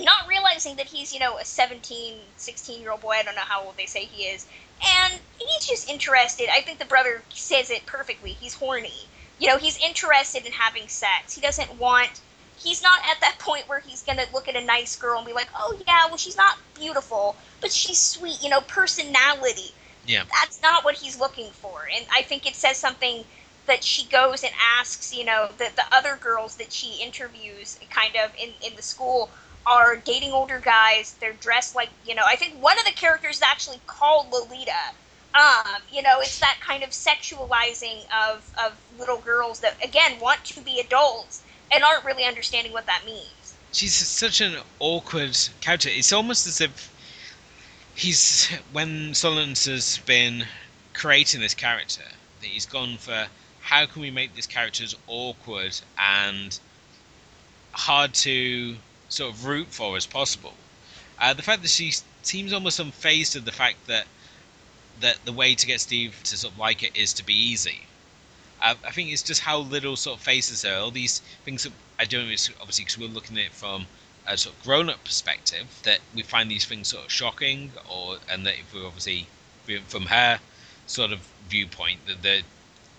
not 0.00 0.26
realizing 0.28 0.76
that 0.76 0.86
he's, 0.86 1.12
you 1.12 1.20
know, 1.20 1.38
a 1.38 1.44
17, 1.44 2.18
16 2.36 2.80
year 2.80 2.90
old 2.90 3.00
boy, 3.00 3.12
I 3.12 3.22
don't 3.22 3.34
know 3.34 3.42
how 3.42 3.64
old 3.64 3.76
they 3.76 3.86
say 3.86 4.04
he 4.06 4.24
is, 4.24 4.46
and 4.84 5.14
he's 5.38 5.66
just 5.66 5.88
interested. 5.90 6.48
I 6.50 6.60
think 6.60 6.78
the 6.78 6.84
brother 6.84 7.22
says 7.32 7.70
it 7.70 7.84
perfectly. 7.86 8.30
He's 8.30 8.54
horny 8.54 9.06
you 9.42 9.48
know, 9.48 9.58
he's 9.58 9.76
interested 9.82 10.46
in 10.46 10.52
having 10.52 10.86
sex. 10.86 11.34
He 11.34 11.40
doesn't 11.40 11.76
want 11.76 12.20
he's 12.56 12.80
not 12.80 13.00
at 13.10 13.20
that 13.20 13.34
point 13.40 13.68
where 13.68 13.80
he's 13.80 14.00
gonna 14.02 14.24
look 14.32 14.46
at 14.46 14.54
a 14.54 14.64
nice 14.64 14.94
girl 14.94 15.18
and 15.18 15.26
be 15.26 15.32
like, 15.32 15.48
oh 15.56 15.76
yeah, 15.84 16.06
well 16.06 16.16
she's 16.16 16.36
not 16.36 16.58
beautiful, 16.74 17.34
but 17.60 17.72
she's 17.72 17.98
sweet, 17.98 18.40
you 18.40 18.48
know, 18.48 18.60
personality. 18.60 19.74
Yeah. 20.06 20.22
That's 20.30 20.62
not 20.62 20.84
what 20.84 20.94
he's 20.94 21.18
looking 21.18 21.50
for. 21.50 21.88
And 21.92 22.06
I 22.14 22.22
think 22.22 22.46
it 22.46 22.54
says 22.54 22.76
something 22.76 23.24
that 23.66 23.82
she 23.82 24.06
goes 24.06 24.44
and 24.44 24.52
asks, 24.78 25.12
you 25.12 25.24
know, 25.24 25.48
the 25.58 25.70
the 25.74 25.84
other 25.90 26.16
girls 26.20 26.54
that 26.58 26.72
she 26.72 27.02
interviews 27.02 27.80
kind 27.90 28.14
of 28.24 28.32
in, 28.40 28.50
in 28.64 28.76
the 28.76 28.82
school 28.82 29.28
are 29.66 29.96
dating 29.96 30.30
older 30.30 30.60
guys. 30.60 31.16
They're 31.18 31.32
dressed 31.32 31.74
like, 31.74 31.90
you 32.06 32.14
know, 32.14 32.24
I 32.24 32.36
think 32.36 32.62
one 32.62 32.78
of 32.78 32.84
the 32.84 32.92
characters 32.92 33.38
is 33.38 33.42
actually 33.42 33.80
called 33.88 34.30
Lolita 34.30 34.92
um, 35.34 35.82
you 35.90 36.02
know, 36.02 36.20
it's 36.20 36.38
that 36.40 36.58
kind 36.60 36.82
of 36.82 36.90
sexualizing 36.90 38.04
of, 38.12 38.52
of 38.62 38.72
little 38.98 39.18
girls 39.18 39.60
that, 39.60 39.76
again, 39.82 40.18
want 40.20 40.44
to 40.44 40.60
be 40.60 40.80
adults 40.80 41.42
and 41.70 41.82
aren't 41.82 42.04
really 42.04 42.24
understanding 42.24 42.72
what 42.72 42.86
that 42.86 43.02
means. 43.06 43.54
She's 43.72 43.94
such 43.94 44.40
an 44.42 44.56
awkward 44.78 45.36
character. 45.60 45.88
It's 45.90 46.12
almost 46.12 46.46
as 46.46 46.60
if 46.60 46.92
he's, 47.94 48.48
when 48.72 49.12
Solondz 49.12 49.66
has 49.66 49.98
been 49.98 50.44
creating 50.92 51.40
this 51.40 51.54
character, 51.54 52.04
that 52.40 52.46
he's 52.46 52.66
gone 52.66 52.98
for 52.98 53.26
how 53.60 53.86
can 53.86 54.02
we 54.02 54.10
make 54.10 54.34
this 54.34 54.46
character 54.46 54.84
as 54.84 54.94
awkward 55.06 55.80
and 55.98 56.58
hard 57.72 58.12
to 58.12 58.76
sort 59.08 59.32
of 59.32 59.46
root 59.46 59.68
for 59.68 59.96
as 59.96 60.06
possible. 60.06 60.52
Uh, 61.18 61.32
the 61.32 61.42
fact 61.42 61.62
that 61.62 61.70
she 61.70 61.92
seems 62.22 62.52
almost 62.52 62.80
unfazed 62.80 63.36
of 63.36 63.44
the 63.44 63.52
fact 63.52 63.86
that 63.86 64.06
that 65.02 65.18
the 65.24 65.32
way 65.32 65.54
to 65.54 65.66
get 65.66 65.80
Steve 65.80 66.18
to 66.24 66.36
sort 66.36 66.54
of 66.54 66.58
like 66.58 66.82
it 66.82 66.96
is 66.96 67.12
to 67.14 67.26
be 67.26 67.34
easy. 67.34 67.82
Uh, 68.60 68.74
I 68.86 68.92
think 68.92 69.10
it's 69.10 69.22
just 69.22 69.42
how 69.42 69.58
little 69.58 69.96
sort 69.96 70.18
of 70.18 70.24
faces 70.24 70.62
her. 70.62 70.76
All 70.76 70.90
these 70.90 71.20
things 71.44 71.64
that 71.64 71.72
I 71.98 72.04
don't 72.04 72.26
know, 72.26 72.34
obviously 72.60 72.84
because 72.84 72.98
we're 72.98 73.08
looking 73.08 73.36
at 73.38 73.46
it 73.46 73.52
from 73.52 73.86
a 74.26 74.36
sort 74.36 74.54
of 74.56 74.62
grown-up 74.62 75.04
perspective, 75.04 75.66
that 75.82 75.98
we 76.14 76.22
find 76.22 76.50
these 76.50 76.64
things 76.64 76.88
sort 76.88 77.04
of 77.04 77.12
shocking, 77.12 77.72
or 77.90 78.18
and 78.30 78.46
that 78.46 78.54
if 78.54 78.72
we're 78.72 78.86
obviously 78.86 79.26
from 79.88 80.06
her 80.06 80.38
sort 80.86 81.12
of 81.12 81.20
viewpoint, 81.48 82.06
that 82.06 82.22
the 82.22 82.42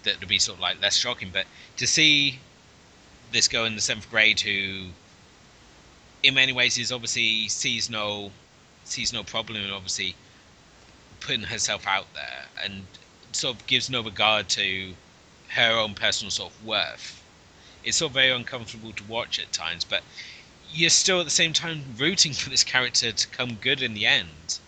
that 0.04 0.20
would 0.20 0.30
be 0.30 0.40
sort 0.40 0.58
of 0.58 0.62
like 0.62 0.82
less 0.82 0.98
shocking. 0.98 1.30
But 1.32 1.46
to 1.78 1.88
see 1.88 2.40
this 3.32 3.48
girl 3.48 3.66
in 3.66 3.76
the 3.76 3.82
seventh 3.82 4.10
grade 4.10 4.42
who, 4.42 4.90
in 6.22 6.34
many 6.34 6.52
ways, 6.52 6.78
is 6.78 6.92
obviously 6.92 7.48
sees 7.48 7.90
no 7.90 8.32
sees 8.84 9.14
no 9.14 9.24
problem 9.24 9.64
and 9.64 9.72
obviously 9.74 10.16
putting 11.24 11.44
herself 11.44 11.88
out 11.88 12.08
there 12.14 12.46
and 12.64 12.86
sort 13.32 13.56
of 13.56 13.66
gives 13.66 13.90
no 13.90 14.02
regard 14.02 14.50
to 14.50 14.94
her 15.50 15.72
own 15.72 15.94
personal 15.94 16.32
sort 16.32 16.52
of 16.52 16.66
worth. 16.66 17.24
It's 17.84 17.98
sort 17.98 18.12
of 18.12 18.14
very 18.14 18.30
uncomfortable 18.30 18.92
to 18.94 19.04
watch 19.04 19.40
at 19.40 19.52
times, 19.52 19.84
but 19.84 20.04
you're 20.72 20.90
still 20.90 21.20
at 21.20 21.26
the 21.26 21.32
same 21.32 21.54
time 21.54 21.84
rooting 21.98 22.34
for 22.42 22.50
this 22.50 22.64
character 22.64 23.12
to 23.12 23.28
come 23.30 23.56
good 23.56 23.82
in 23.82 23.94
the 23.94 24.06
end. 24.06 24.60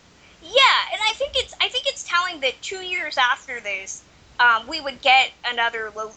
Yeah, 0.42 0.94
and 0.94 1.02
I 1.04 1.14
think 1.16 1.34
it's 1.36 1.54
I 1.60 1.70
think 1.70 1.88
it's 1.88 2.04
telling 2.04 2.40
that 2.42 2.62
two 2.62 2.84
years 2.84 3.18
after 3.18 3.60
this, 3.60 4.04
um, 4.40 4.68
we 4.68 4.80
would 4.80 5.02
get 5.02 5.32
another 5.48 5.92
Lo- 5.96 6.12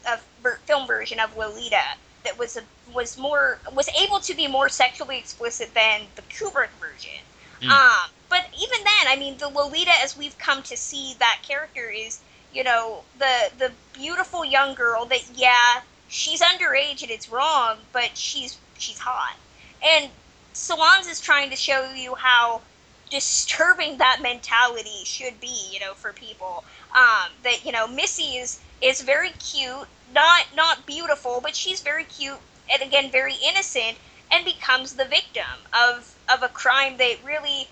film 0.66 0.86
version 0.86 1.18
of 1.18 1.34
Lolita 1.36 1.82
that 2.24 2.39
was 2.39 2.57
a, 2.59 2.62
was 2.93 3.16
more 3.16 3.59
was 3.72 3.89
able 3.99 4.20
to 4.20 4.34
be 4.34 4.47
more 4.47 4.68
sexually 4.68 5.16
explicit 5.18 5.72
than 5.74 6.03
the 6.16 6.22
Kubrick 6.22 6.68
version. 6.78 7.20
Mm. 7.62 7.70
Um, 7.70 8.11
but 8.29 8.47
even 8.61 8.85
then, 8.85 9.07
I 9.09 9.16
mean, 9.16 9.39
the 9.39 9.49
Lolita 9.49 9.93
as 10.03 10.16
we've 10.16 10.37
come 10.39 10.62
to 10.64 10.76
see 10.76 11.14
that 11.18 11.41
character 11.43 11.89
is, 11.91 12.20
you 12.53 12.64
know, 12.64 13.03
the 13.18 13.51
the 13.59 13.72
beautiful 13.93 14.45
young 14.45 14.74
girl 14.74 15.05
that 15.07 15.22
yeah, 15.35 15.83
she's 16.09 16.41
underage 16.41 17.03
and 17.03 17.11
it's 17.11 17.29
wrong, 17.31 17.79
but 17.93 18.16
she's 18.16 18.59
she's 18.79 18.99
hot. 18.99 19.37
And 19.83 20.11
Solondz 20.55 21.09
is 21.09 21.20
trying 21.20 21.51
to 21.51 21.57
show 21.57 21.93
you 21.93 22.14
how 22.16 22.62
disturbing 23.11 23.99
that 23.99 24.20
mentality 24.20 25.05
should 25.05 25.41
be, 25.41 25.68
you 25.72 25.81
know, 25.81 25.95
for 25.95 26.12
people. 26.12 26.64
Um, 26.95 27.31
that 27.43 27.64
you 27.64 27.72
know, 27.72 27.87
Missy 27.87 28.37
is 28.37 28.61
is 28.81 29.01
very 29.01 29.31
cute, 29.31 29.89
not 30.14 30.47
not 30.55 30.87
beautiful, 30.87 31.41
but 31.41 31.55
she's 31.57 31.81
very 31.81 32.05
cute 32.05 32.39
and 32.72 32.83
again 32.83 33.11
very 33.11 33.35
innocent, 33.43 33.97
and 34.31 34.45
becomes 34.45 34.95
the 34.95 35.05
victim 35.05 35.66
of 35.72 36.14
of 36.29 36.43
a 36.43 36.49
crime 36.49 36.97
that 36.99 37.16
really, 37.24 37.68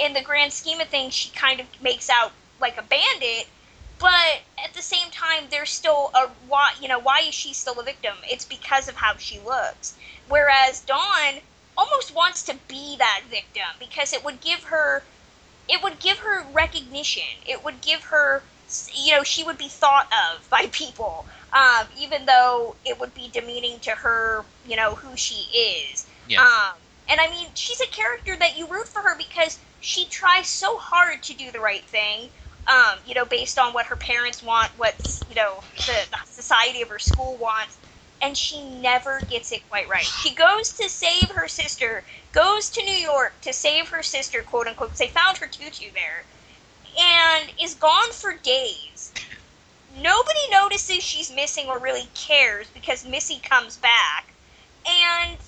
in 0.00 0.14
the 0.14 0.22
grand 0.22 0.52
scheme 0.52 0.80
of 0.80 0.88
things, 0.88 1.14
she 1.14 1.30
kind 1.30 1.60
of 1.60 1.66
makes 1.82 2.08
out 2.08 2.32
like 2.60 2.78
a 2.78 2.82
bandit. 2.82 3.46
But 3.98 4.40
at 4.64 4.72
the 4.74 4.82
same 4.82 5.10
time, 5.10 5.44
there's 5.50 5.70
still 5.70 6.10
a 6.14 6.28
why. 6.48 6.72
You 6.80 6.88
know, 6.88 6.98
why 6.98 7.20
is 7.28 7.34
she 7.34 7.52
still 7.52 7.78
a 7.78 7.84
victim? 7.84 8.14
It's 8.24 8.46
because 8.46 8.88
of 8.88 8.96
how 8.96 9.16
she 9.18 9.38
looks. 9.40 9.94
Whereas 10.28 10.80
Dawn 10.80 11.34
almost 11.76 12.14
wants 12.14 12.42
to 12.44 12.54
be 12.66 12.96
that 12.96 13.22
victim 13.30 13.68
because 13.78 14.12
it 14.12 14.24
would 14.24 14.40
give 14.40 14.64
her 14.64 15.02
it 15.68 15.82
would 15.82 16.00
give 16.00 16.18
her 16.18 16.44
recognition. 16.52 17.22
It 17.46 17.62
would 17.62 17.80
give 17.82 18.02
her 18.04 18.42
you 18.94 19.14
know 19.14 19.22
she 19.22 19.44
would 19.44 19.58
be 19.58 19.68
thought 19.68 20.08
of 20.12 20.48
by 20.50 20.66
people 20.72 21.26
um, 21.52 21.86
even 21.98 22.24
though 22.26 22.76
it 22.84 22.98
would 23.00 23.14
be 23.14 23.28
demeaning 23.32 23.78
to 23.80 23.90
her 23.90 24.44
you 24.66 24.76
know 24.76 24.94
who 24.94 25.16
she 25.16 25.46
is 25.56 26.06
yeah. 26.28 26.40
um, 26.40 26.74
and 27.08 27.20
i 27.20 27.28
mean 27.28 27.48
she's 27.54 27.80
a 27.80 27.86
character 27.88 28.36
that 28.36 28.56
you 28.56 28.66
root 28.68 28.86
for 28.86 29.02
her 29.02 29.16
because 29.16 29.58
she 29.80 30.06
tries 30.08 30.48
so 30.48 30.78
hard 30.78 31.22
to 31.22 31.34
do 31.34 31.52
the 31.52 31.60
right 31.60 31.88
thing 31.88 32.30
um, 32.68 32.98
you 33.06 33.14
know 33.14 33.26
based 33.26 33.58
on 33.58 33.74
what 33.74 33.86
her 33.86 33.96
parents 33.96 34.42
want 34.42 34.70
what 34.76 34.96
you 35.28 35.34
know 35.34 35.64
the, 35.86 36.06
the 36.10 36.18
society 36.26 36.82
of 36.82 36.88
her 36.88 36.98
school 37.00 37.38
wants 37.38 37.78
and 38.22 38.36
she 38.38 38.64
never 38.80 39.22
gets 39.22 39.52
it 39.52 39.68
quite 39.68 39.88
right. 39.88 40.12
She 40.14 40.34
goes 40.34 40.72
to 40.74 40.90
save 40.90 41.30
her 41.30 41.48
sister, 41.48 42.04
goes 42.32 42.70
to 42.70 42.84
New 42.84 42.92
York 42.94 43.40
to 43.42 43.52
save 43.54 43.90
her 43.90 44.02
sister, 44.02 44.42
quote 44.42 44.68
unquote. 44.68 44.96
They 44.96 45.08
found 45.08 45.38
her 45.38 45.48
tutu 45.48 45.92
there, 45.94 46.26
and 46.98 47.52
is 47.62 47.74
gone 47.74 48.12
for 48.12 48.38
days. 48.38 49.14
Nobody 49.90 50.40
notices 50.52 51.04
she's 51.04 51.30
missing 51.32 51.68
or 51.68 51.80
really 51.80 52.10
cares 52.14 52.70
because 52.72 53.04
Missy 53.06 53.40
comes 53.40 53.78
back, 53.78 54.34
and 54.86 55.38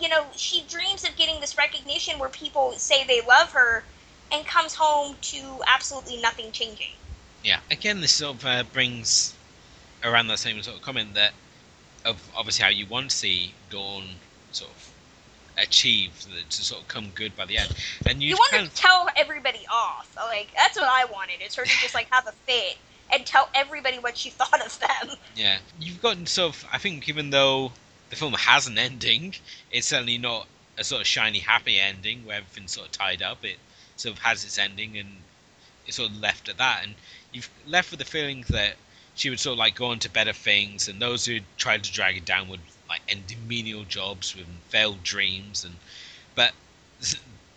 you 0.00 0.08
know 0.08 0.24
she 0.36 0.62
dreams 0.68 1.04
of 1.04 1.16
getting 1.16 1.40
this 1.40 1.56
recognition 1.56 2.18
where 2.18 2.28
people 2.28 2.72
say 2.72 3.04
they 3.04 3.20
love 3.22 3.50
her, 3.52 3.84
and 4.32 4.46
comes 4.46 4.74
home 4.74 5.16
to 5.20 5.60
absolutely 5.66 6.20
nothing 6.20 6.52
changing. 6.52 6.92
Yeah, 7.44 7.60
again, 7.70 8.00
this 8.00 8.12
sort 8.12 8.36
of 8.36 8.44
uh, 8.44 8.64
brings 8.72 9.34
around 10.04 10.28
that 10.28 10.38
same 10.38 10.62
sort 10.62 10.76
of 10.76 10.82
comment 10.82 11.14
that 11.14 11.32
of 12.04 12.30
obviously 12.36 12.64
how 12.64 12.70
you 12.70 12.86
want 12.86 13.10
to 13.10 13.16
see 13.16 13.52
Dawn 13.70 14.04
sort 14.52 14.70
of 14.70 14.92
achieve 15.58 16.26
to 16.48 16.62
sort 16.62 16.82
of 16.82 16.88
come 16.88 17.10
good 17.14 17.36
by 17.36 17.44
the 17.44 17.58
end. 17.58 17.74
And 18.06 18.22
you, 18.22 18.30
you 18.30 18.36
want 18.36 18.70
to 18.70 18.74
tell 18.74 19.08
everybody 19.16 19.66
off. 19.72 20.14
Like 20.16 20.48
that's 20.56 20.76
what 20.76 20.88
I 20.88 21.04
wanted. 21.06 21.36
It's 21.40 21.56
her 21.56 21.64
to 21.64 21.70
just 21.80 21.94
like 21.94 22.08
have 22.10 22.26
a 22.26 22.32
fit 22.32 22.76
and 23.12 23.24
tell 23.26 23.48
everybody 23.54 23.98
what 23.98 24.16
she 24.16 24.30
thought 24.38 24.64
of 24.64 24.78
them. 24.80 25.16
Yeah, 25.36 25.58
you've 25.80 26.00
gotten 26.00 26.26
sort 26.26 26.54
of. 26.54 26.66
I 26.72 26.78
think 26.78 27.08
even 27.08 27.30
though 27.30 27.72
the 28.10 28.16
film 28.16 28.32
has 28.34 28.66
an 28.66 28.78
ending, 28.78 29.34
it's 29.70 29.88
certainly 29.88 30.18
not 30.18 30.46
a 30.76 30.84
sort 30.84 31.00
of 31.00 31.06
shiny, 31.06 31.40
happy 31.40 31.78
ending 31.78 32.24
where 32.24 32.36
everything's 32.36 32.72
sort 32.72 32.86
of 32.86 32.92
tied 32.92 33.22
up. 33.22 33.44
It 33.44 33.58
sort 33.96 34.16
of 34.16 34.22
has 34.22 34.44
its 34.44 34.58
ending 34.58 34.96
and 34.96 35.08
it's 35.86 35.96
sort 35.96 36.10
of 36.10 36.20
left 36.20 36.48
at 36.48 36.58
that. 36.58 36.84
And 36.84 36.94
you've 37.32 37.50
left 37.66 37.90
with 37.90 37.98
the 37.98 38.04
feeling 38.04 38.44
that 38.48 38.76
she 39.14 39.30
would 39.30 39.40
sort 39.40 39.54
of 39.54 39.58
like 39.58 39.74
go 39.74 39.86
on 39.86 39.98
to 40.00 40.10
better 40.10 40.32
things, 40.32 40.86
and 40.86 41.02
those 41.02 41.26
who 41.26 41.40
tried 41.56 41.82
to 41.84 41.92
drag 41.92 42.16
it 42.16 42.24
down 42.24 42.48
would 42.48 42.60
like 42.88 43.00
end 43.08 43.30
in 43.32 43.48
menial 43.48 43.84
jobs 43.84 44.34
with 44.36 44.46
failed 44.68 45.02
dreams. 45.02 45.64
And 45.64 45.76
but 46.36 46.52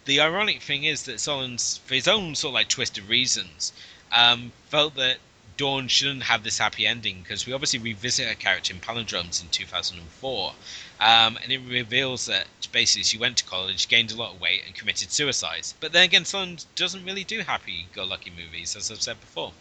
the 0.05 0.19
ironic 0.19 0.61
thing 0.61 0.83
is 0.83 1.03
that 1.03 1.17
Solondz, 1.17 1.79
for 1.81 1.93
his 1.93 2.07
own 2.07 2.33
sort 2.35 2.49
of 2.51 2.53
like 2.55 2.67
twisted 2.67 3.07
reasons, 3.07 3.71
um, 4.11 4.51
felt 4.69 4.95
that 4.95 5.17
Dawn 5.61 5.87
shouldn't 5.87 6.23
have 6.23 6.41
this 6.41 6.57
happy 6.57 6.87
ending 6.87 7.21
because 7.21 7.45
we 7.45 7.53
obviously 7.53 7.77
revisit 7.77 8.27
her 8.27 8.33
character 8.33 8.73
in 8.73 8.79
Palindromes 8.79 9.43
in 9.43 9.49
2004, 9.49 10.53
um, 10.99 11.37
and 11.37 11.51
it 11.51 11.59
reveals 11.59 12.25
that 12.25 12.47
basically 12.71 13.03
she 13.03 13.19
went 13.19 13.37
to 13.37 13.43
college, 13.43 13.87
gained 13.87 14.11
a 14.11 14.15
lot 14.15 14.33
of 14.33 14.41
weight, 14.41 14.63
and 14.65 14.73
committed 14.73 15.11
suicide. 15.11 15.67
But 15.79 15.91
then 15.91 16.03
again, 16.03 16.23
Solondz 16.23 16.65
doesn't 16.73 17.05
really 17.05 17.23
do 17.23 17.41
happy-go-lucky 17.41 18.31
movies, 18.35 18.75
as 18.75 18.89
I've 18.89 19.03
said 19.03 19.19
before. 19.19 19.53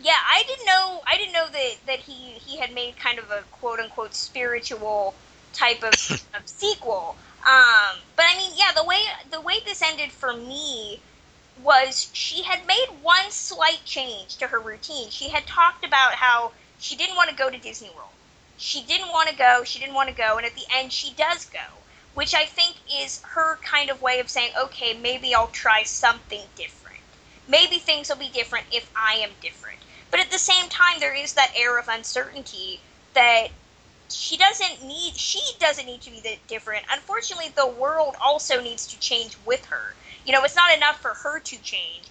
Yeah, 0.00 0.20
I 0.30 0.44
didn't 0.46 0.66
know. 0.66 1.02
I 1.08 1.16
didn't 1.16 1.32
know 1.32 1.48
that 1.48 1.74
that 1.88 1.98
he 1.98 2.38
he 2.46 2.58
had 2.58 2.72
made 2.72 2.96
kind 2.98 3.18
of 3.18 3.32
a 3.32 3.42
quote 3.50 3.80
unquote 3.80 4.14
spiritual 4.14 5.12
type 5.52 5.82
of, 5.82 5.94
of 6.36 6.42
sequel. 6.46 7.16
Um, 7.40 7.98
but 8.14 8.26
I 8.28 8.36
mean, 8.36 8.52
yeah, 8.54 8.70
the 8.76 8.84
way 8.84 9.02
the 9.28 9.40
way 9.40 9.58
this 9.64 9.82
ended 9.82 10.12
for 10.12 10.34
me 10.34 11.00
was 11.62 12.08
she 12.12 12.42
had 12.42 12.66
made 12.66 12.86
one 13.02 13.30
slight 13.30 13.84
change 13.84 14.36
to 14.36 14.48
her 14.48 14.60
routine. 14.60 15.10
She 15.10 15.28
had 15.28 15.46
talked 15.46 15.84
about 15.84 16.14
how 16.14 16.52
she 16.78 16.96
didn't 16.96 17.16
want 17.16 17.30
to 17.30 17.36
go 17.36 17.50
to 17.50 17.58
Disney 17.58 17.90
World. 17.90 18.10
She 18.56 18.82
didn't 18.82 19.08
want 19.08 19.28
to 19.28 19.36
go. 19.36 19.62
She 19.64 19.78
didn't 19.78 19.94
want 19.94 20.08
to 20.08 20.14
go, 20.14 20.36
and 20.36 20.46
at 20.46 20.54
the 20.54 20.66
end, 20.74 20.92
she 20.92 21.12
does 21.14 21.44
go, 21.44 21.82
which 22.14 22.34
I 22.34 22.44
think 22.44 22.76
is 22.92 23.22
her 23.22 23.56
kind 23.56 23.90
of 23.90 24.02
way 24.02 24.18
of 24.18 24.28
saying, 24.28 24.52
okay, 24.60 24.94
maybe 24.94 25.34
I'll 25.34 25.48
try 25.48 25.84
something 25.84 26.42
different. 26.56 26.98
Maybe 27.46 27.78
things 27.78 28.08
will 28.08 28.16
be 28.16 28.28
different 28.28 28.66
if 28.72 28.90
I 28.96 29.14
am 29.14 29.30
different. 29.40 29.78
But 30.10 30.20
at 30.20 30.30
the 30.30 30.38
same 30.38 30.68
time, 30.68 31.00
there 31.00 31.14
is 31.14 31.34
that 31.34 31.52
air 31.56 31.78
of 31.78 31.88
uncertainty 31.88 32.80
that 33.14 33.48
she 34.08 34.36
doesn't 34.36 34.82
need. 34.84 35.14
She 35.16 35.40
doesn't 35.58 35.86
need 35.86 36.00
to 36.02 36.10
be 36.10 36.20
that 36.20 36.46
different. 36.46 36.84
Unfortunately, 36.90 37.50
the 37.54 37.66
world 37.66 38.16
also 38.20 38.60
needs 38.60 38.86
to 38.88 38.98
change 38.98 39.36
with 39.44 39.66
her. 39.66 39.94
You 40.28 40.34
know, 40.34 40.44
it's 40.44 40.54
not 40.54 40.76
enough 40.76 41.00
for 41.00 41.14
her 41.14 41.40
to 41.40 41.62
change. 41.62 42.04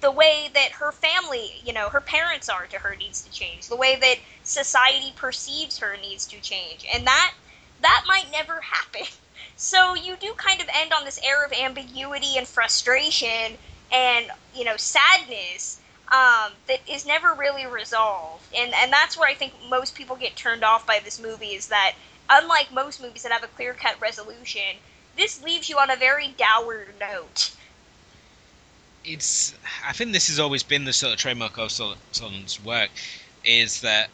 The 0.00 0.10
way 0.10 0.48
that 0.54 0.72
her 0.80 0.90
family, 0.90 1.60
you 1.62 1.74
know, 1.74 1.90
her 1.90 2.00
parents 2.00 2.48
are 2.48 2.66
to 2.66 2.78
her 2.78 2.96
needs 2.96 3.20
to 3.20 3.30
change. 3.30 3.68
The 3.68 3.76
way 3.76 3.94
that 3.94 4.20
society 4.42 5.12
perceives 5.14 5.76
her 5.80 5.94
needs 6.00 6.26
to 6.28 6.40
change, 6.40 6.86
and 6.90 7.06
that 7.06 7.34
that 7.82 8.04
might 8.08 8.32
never 8.32 8.60
happen. 8.72 9.06
So 9.54 9.94
you 9.94 10.16
do 10.16 10.32
kind 10.38 10.62
of 10.62 10.68
end 10.74 10.94
on 10.94 11.04
this 11.04 11.20
air 11.22 11.44
of 11.44 11.52
ambiguity 11.52 12.38
and 12.38 12.48
frustration 12.48 13.58
and 13.92 14.26
you 14.54 14.64
know 14.64 14.78
sadness 14.78 15.80
um, 16.10 16.52
that 16.68 16.80
is 16.88 17.04
never 17.04 17.34
really 17.34 17.66
resolved. 17.66 18.44
And 18.56 18.72
and 18.74 18.90
that's 18.90 19.18
where 19.18 19.28
I 19.28 19.34
think 19.34 19.52
most 19.68 19.94
people 19.94 20.16
get 20.16 20.36
turned 20.36 20.64
off 20.64 20.86
by 20.86 21.00
this 21.04 21.20
movie 21.20 21.52
is 21.52 21.66
that 21.66 21.96
unlike 22.30 22.72
most 22.72 23.02
movies 23.02 23.24
that 23.24 23.32
have 23.32 23.44
a 23.44 23.48
clear 23.48 23.74
cut 23.74 24.00
resolution, 24.00 24.80
this 25.18 25.42
leaves 25.42 25.68
you 25.68 25.78
on 25.78 25.90
a 25.90 25.96
very 25.96 26.28
dour 26.28 26.86
note. 26.98 27.50
It's 29.04 29.54
I 29.84 29.92
think 29.92 30.12
this 30.12 30.28
has 30.28 30.38
always 30.38 30.62
been 30.62 30.84
the 30.84 30.92
sort 30.92 31.12
of 31.12 31.18
trademark 31.18 31.58
of 31.58 31.68
Solondz 31.68 32.62
work 32.64 32.90
is 33.44 33.80
that 33.82 34.10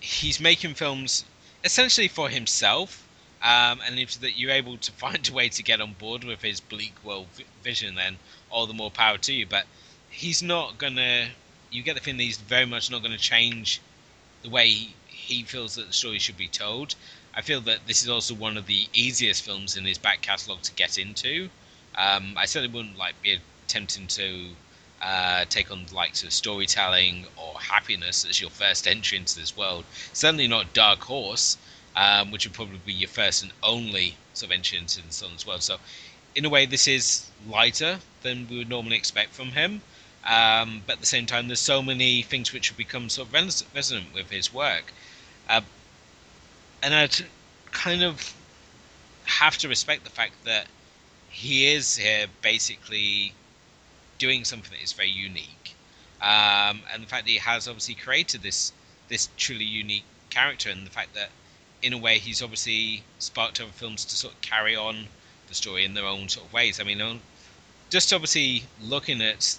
he's 0.00 0.40
making 0.40 0.74
films 0.74 1.24
essentially 1.64 2.08
for 2.08 2.28
himself 2.28 3.04
um, 3.44 3.82
and 3.86 3.98
if 3.98 4.18
that 4.20 4.38
you're 4.38 4.50
able 4.50 4.78
to 4.78 4.92
find 5.04 5.28
a 5.28 5.32
way 5.32 5.50
to 5.50 5.62
get 5.62 5.80
on 5.80 5.92
board 5.92 6.24
with 6.24 6.40
his 6.40 6.60
bleak 6.60 6.94
world 7.04 7.26
vision, 7.62 7.94
then 7.94 8.16
all 8.50 8.66
the 8.66 8.72
more 8.72 8.90
power 8.90 9.18
to 9.18 9.32
you. 9.32 9.46
But 9.46 9.66
he's 10.08 10.42
not 10.42 10.78
gonna. 10.78 11.28
You 11.70 11.82
get 11.82 11.94
the 11.94 12.00
feeling 12.00 12.20
he's 12.20 12.38
very 12.38 12.64
much 12.64 12.90
not 12.90 13.02
to 13.02 13.18
change 13.18 13.80
the 14.42 14.48
way 14.48 14.94
he 15.08 15.42
feels 15.42 15.74
that 15.74 15.88
the 15.88 15.92
story 15.92 16.18
should 16.18 16.38
be 16.38 16.48
told. 16.48 16.94
I 17.36 17.40
feel 17.40 17.60
that 17.62 17.86
this 17.86 18.02
is 18.02 18.08
also 18.08 18.34
one 18.34 18.56
of 18.56 18.66
the 18.66 18.86
easiest 18.92 19.42
films 19.42 19.76
in 19.76 19.84
his 19.84 19.98
back 19.98 20.22
catalogue 20.22 20.62
to 20.62 20.72
get 20.72 20.98
into. 20.98 21.50
Um, 21.96 22.34
I 22.36 22.46
certainly 22.46 22.74
wouldn't 22.74 22.98
like 22.98 23.20
be 23.22 23.38
attempting 23.66 24.06
to 24.08 24.50
uh, 25.02 25.44
take 25.48 25.70
on 25.70 25.84
the 25.86 25.94
likes 25.94 26.22
of 26.22 26.32
storytelling 26.32 27.26
or 27.36 27.58
happiness 27.60 28.24
as 28.24 28.40
your 28.40 28.50
first 28.50 28.86
entry 28.86 29.18
into 29.18 29.38
this 29.38 29.56
world. 29.56 29.84
Certainly 30.12 30.48
not 30.48 30.72
Dark 30.72 31.00
Horse, 31.00 31.56
um, 31.96 32.30
which 32.30 32.46
would 32.46 32.54
probably 32.54 32.78
be 32.78 32.92
your 32.92 33.08
first 33.08 33.42
and 33.42 33.52
only 33.62 34.14
sort 34.32 34.50
of 34.50 34.56
entry 34.56 34.78
into 34.78 35.02
the 35.02 35.12
Sun 35.12 35.32
as 35.34 35.46
well. 35.46 35.58
So, 35.60 35.78
in 36.34 36.44
a 36.44 36.48
way, 36.48 36.66
this 36.66 36.88
is 36.88 37.26
lighter 37.48 37.98
than 38.22 38.48
we 38.48 38.58
would 38.58 38.68
normally 38.68 38.96
expect 38.96 39.34
from 39.34 39.50
him. 39.50 39.82
Um, 40.24 40.82
but 40.86 40.94
at 40.94 41.00
the 41.00 41.06
same 41.06 41.26
time, 41.26 41.48
there's 41.48 41.60
so 41.60 41.82
many 41.82 42.22
things 42.22 42.52
which 42.52 42.68
have 42.68 42.76
become 42.76 43.08
sort 43.08 43.28
of 43.28 43.34
res- 43.34 43.64
resonant 43.74 44.14
with 44.14 44.30
his 44.30 44.52
work. 44.52 44.92
Uh, 45.48 45.60
and 46.84 46.94
I'd 46.94 47.16
kind 47.72 48.02
of 48.02 48.34
have 49.24 49.56
to 49.58 49.68
respect 49.68 50.04
the 50.04 50.10
fact 50.10 50.34
that 50.44 50.66
he 51.30 51.72
is 51.72 51.96
here 51.96 52.26
basically 52.42 53.32
doing 54.18 54.44
something 54.44 54.70
that 54.70 54.82
is 54.82 54.92
very 54.92 55.08
unique. 55.08 55.74
Um, 56.20 56.82
and 56.92 57.02
the 57.02 57.06
fact 57.06 57.24
that 57.24 57.30
he 57.30 57.38
has 57.38 57.66
obviously 57.66 57.94
created 57.94 58.42
this 58.42 58.72
this 59.08 59.28
truly 59.38 59.64
unique 59.64 60.04
character, 60.28 60.68
and 60.68 60.86
the 60.86 60.90
fact 60.90 61.14
that 61.14 61.30
in 61.82 61.94
a 61.94 61.98
way 61.98 62.18
he's 62.18 62.42
obviously 62.42 63.02
sparked 63.18 63.60
other 63.60 63.72
films 63.72 64.04
to 64.04 64.14
sort 64.16 64.34
of 64.34 64.40
carry 64.42 64.76
on 64.76 65.06
the 65.48 65.54
story 65.54 65.84
in 65.86 65.94
their 65.94 66.06
own 66.06 66.28
sort 66.28 66.46
of 66.46 66.52
ways. 66.52 66.80
I 66.80 66.84
mean, 66.84 67.20
just 67.88 68.12
obviously 68.12 68.64
looking 68.80 69.22
at 69.22 69.58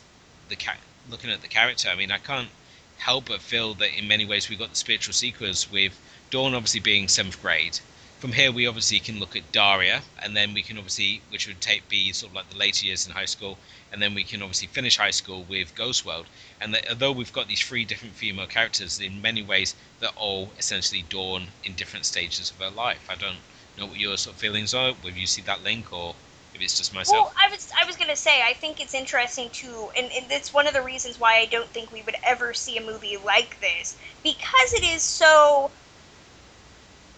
the 0.49 0.55
ca- 0.55 0.77
looking 1.09 1.31
at 1.31 1.41
the 1.41 1.47
character, 1.47 1.89
I 1.89 1.95
mean, 1.95 2.11
I 2.11 2.19
can't 2.19 2.49
help 2.97 3.25
but 3.25 3.41
feel 3.41 3.73
that 3.75 3.97
in 3.97 4.07
many 4.07 4.25
ways 4.25 4.47
we've 4.47 4.59
got 4.59 4.69
the 4.69 4.75
spiritual 4.75 5.13
sequence 5.13 5.71
with 5.71 5.99
Dawn 6.29 6.53
obviously 6.53 6.79
being 6.79 7.07
seventh 7.07 7.41
grade. 7.41 7.79
From 8.19 8.31
here, 8.31 8.51
we 8.51 8.65
obviously 8.65 8.99
can 8.99 9.19
look 9.19 9.35
at 9.35 9.51
Daria, 9.51 10.01
and 10.23 10.35
then 10.35 10.53
we 10.53 10.63
can 10.63 10.77
obviously, 10.77 11.21
which 11.29 11.47
would 11.47 11.61
take 11.61 11.87
be 11.89 12.11
sort 12.13 12.31
of 12.31 12.35
like 12.35 12.49
the 12.49 12.57
later 12.57 12.85
years 12.85 13.05
in 13.05 13.13
high 13.13 13.25
school, 13.25 13.57
and 13.91 14.01
then 14.01 14.15
we 14.15 14.23
can 14.23 14.41
obviously 14.41 14.67
finish 14.67 14.97
high 14.97 15.11
school 15.11 15.43
with 15.43 15.75
Ghost 15.75 16.05
World. 16.05 16.25
And 16.59 16.73
that, 16.73 16.89
although 16.89 17.11
we've 17.11 17.31
got 17.31 17.47
these 17.47 17.61
three 17.61 17.85
different 17.85 18.15
female 18.15 18.47
characters, 18.47 18.99
in 18.99 19.21
many 19.21 19.43
ways 19.43 19.75
they're 19.99 20.09
all 20.15 20.49
essentially 20.57 21.03
Dawn 21.09 21.47
in 21.63 21.75
different 21.75 22.05
stages 22.05 22.49
of 22.49 22.57
her 22.57 22.71
life. 22.71 23.07
I 23.09 23.15
don't 23.15 23.37
know 23.77 23.85
what 23.85 23.99
your 23.99 24.17
sort 24.17 24.35
of 24.35 24.39
feelings 24.39 24.73
are, 24.73 24.93
whether 24.93 25.17
you 25.17 25.27
see 25.27 25.41
that 25.43 25.63
link 25.63 25.93
or 25.93 26.15
if 26.55 26.61
it's 26.61 26.77
just 26.77 26.93
myself. 26.93 27.27
Well, 27.27 27.33
I 27.39 27.51
was 27.51 27.69
I 27.79 27.85
was 27.85 27.97
gonna 27.97 28.15
say 28.15 28.41
I 28.41 28.53
think 28.53 28.81
it's 28.81 28.93
interesting 28.93 29.49
too, 29.51 29.91
and, 29.95 30.09
and 30.11 30.31
it's 30.31 30.53
one 30.53 30.65
of 30.65 30.73
the 30.73 30.81
reasons 30.81 31.19
why 31.19 31.37
I 31.37 31.45
don't 31.45 31.69
think 31.69 31.91
we 31.91 32.01
would 32.01 32.15
ever 32.23 32.53
see 32.53 32.77
a 32.77 32.81
movie 32.81 33.17
like 33.17 33.59
this 33.61 33.97
because 34.23 34.73
it 34.73 34.83
is 34.83 35.03
so 35.03 35.69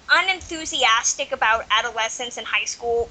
unenthusiastic 0.09 1.31
about 1.31 1.65
adolescence 1.71 2.37
and 2.37 2.47
high 2.47 2.65
school 2.65 3.09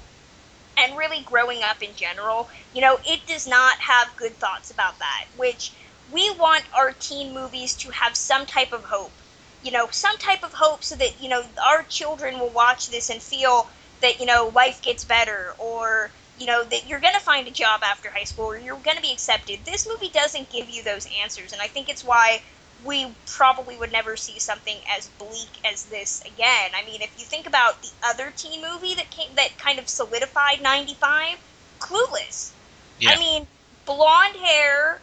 and 0.77 0.97
really 0.97 1.23
growing 1.23 1.63
up 1.63 1.81
in 1.81 1.95
general. 1.95 2.49
You 2.73 2.81
know, 2.81 2.99
it 3.05 3.25
does 3.27 3.47
not 3.47 3.77
have 3.79 4.15
good 4.17 4.39
thoughts 4.39 4.69
about 4.71 4.99
that, 4.99 5.25
which 5.35 5.75
we 6.11 6.29
want 6.37 6.63
our 6.77 6.91
teen 6.93 7.33
movies 7.33 7.75
to 7.77 7.89
have 7.91 8.15
some 8.15 8.45
type 8.45 8.71
of 8.71 8.83
hope. 8.85 9.21
You 9.63 9.71
know, 9.71 9.87
some 9.91 10.17
type 10.17 10.43
of 10.43 10.53
hope 10.53 10.83
so 10.83 10.95
that, 10.95 11.19
you 11.19 11.29
know, 11.29 11.43
our 11.67 11.83
children 11.83 12.39
will 12.39 12.51
watch 12.53 12.87
this 12.89 13.09
and 13.09 13.21
feel 13.21 13.67
that, 14.01 14.19
you 14.19 14.25
know, 14.25 14.51
life 14.53 14.81
gets 14.81 15.03
better 15.03 15.55
or, 15.59 16.11
you 16.37 16.45
know, 16.45 16.63
that 16.63 16.87
you're 16.87 16.99
going 16.99 17.15
to 17.15 17.19
find 17.19 17.47
a 17.47 17.51
job 17.51 17.81
after 17.83 18.09
high 18.11 18.23
school 18.23 18.45
or 18.45 18.57
you're 18.57 18.77
going 18.77 18.95
to 18.95 19.01
be 19.01 19.11
accepted. 19.11 19.65
This 19.65 19.87
movie 19.91 20.11
doesn't 20.13 20.51
give 20.51 20.69
you 20.69 20.83
those 20.83 21.07
answers. 21.23 21.51
And 21.51 21.61
I 21.61 21.67
think 21.67 21.89
it's 21.89 22.03
why 22.03 22.41
we 22.85 23.07
probably 23.25 23.75
would 23.77 23.91
never 23.91 24.15
see 24.15 24.39
something 24.39 24.77
as 24.89 25.07
bleak 25.17 25.49
as 25.65 25.85
this 25.85 26.21
again. 26.25 26.71
I 26.75 26.85
mean, 26.85 27.01
if 27.01 27.11
you 27.17 27.25
think 27.25 27.47
about 27.47 27.81
the 27.81 27.89
other 28.05 28.31
teen 28.35 28.61
movie 28.61 28.95
that 28.95 29.09
came 29.09 29.29
that 29.35 29.57
kind 29.57 29.79
of 29.79 29.89
solidified 29.89 30.61
95, 30.61 31.37
Clueless. 31.79 32.51
Yeah. 32.99 33.11
I 33.11 33.19
mean, 33.19 33.47
blonde 33.85 34.35
hair, 34.35 35.01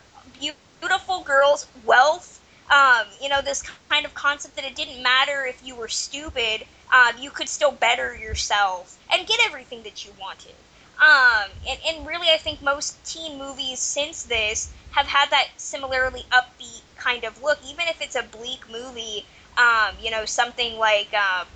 beautiful 0.80 1.22
girls, 1.22 1.66
wealth, 1.84 2.40
um, 2.70 3.06
you 3.20 3.28
know, 3.28 3.40
this 3.40 3.62
kind 3.88 4.04
of 4.04 4.14
concept 4.14 4.56
that 4.56 4.64
it 4.64 4.74
didn't 4.74 5.02
matter 5.02 5.44
if 5.46 5.60
you 5.64 5.74
were 5.74 5.88
stupid, 5.88 6.64
um, 6.92 7.12
you 7.18 7.30
could 7.30 7.48
still 7.48 7.72
better 7.72 8.16
yourself 8.16 8.98
and 9.12 9.26
get 9.26 9.40
everything 9.46 9.82
that 9.82 10.04
you 10.04 10.12
wanted. 10.20 10.54
Um, 11.00 11.50
and, 11.68 11.78
and 11.86 12.06
really, 12.06 12.28
I 12.30 12.38
think 12.38 12.62
most 12.62 13.04
teen 13.04 13.38
movies 13.38 13.80
since 13.80 14.22
this 14.22 14.72
have 14.92 15.06
had 15.06 15.30
that 15.30 15.48
similarly 15.56 16.24
upbeat 16.30 16.82
kind 17.04 17.24
of 17.24 17.42
look, 17.42 17.58
even 17.68 17.86
if 17.88 18.00
it's 18.00 18.16
a 18.16 18.22
bleak 18.22 18.60
movie. 18.70 19.24
Um, 19.56 19.94
you 20.02 20.10
know, 20.10 20.24
something 20.24 20.78
like, 20.78 21.14
um, 21.14 21.46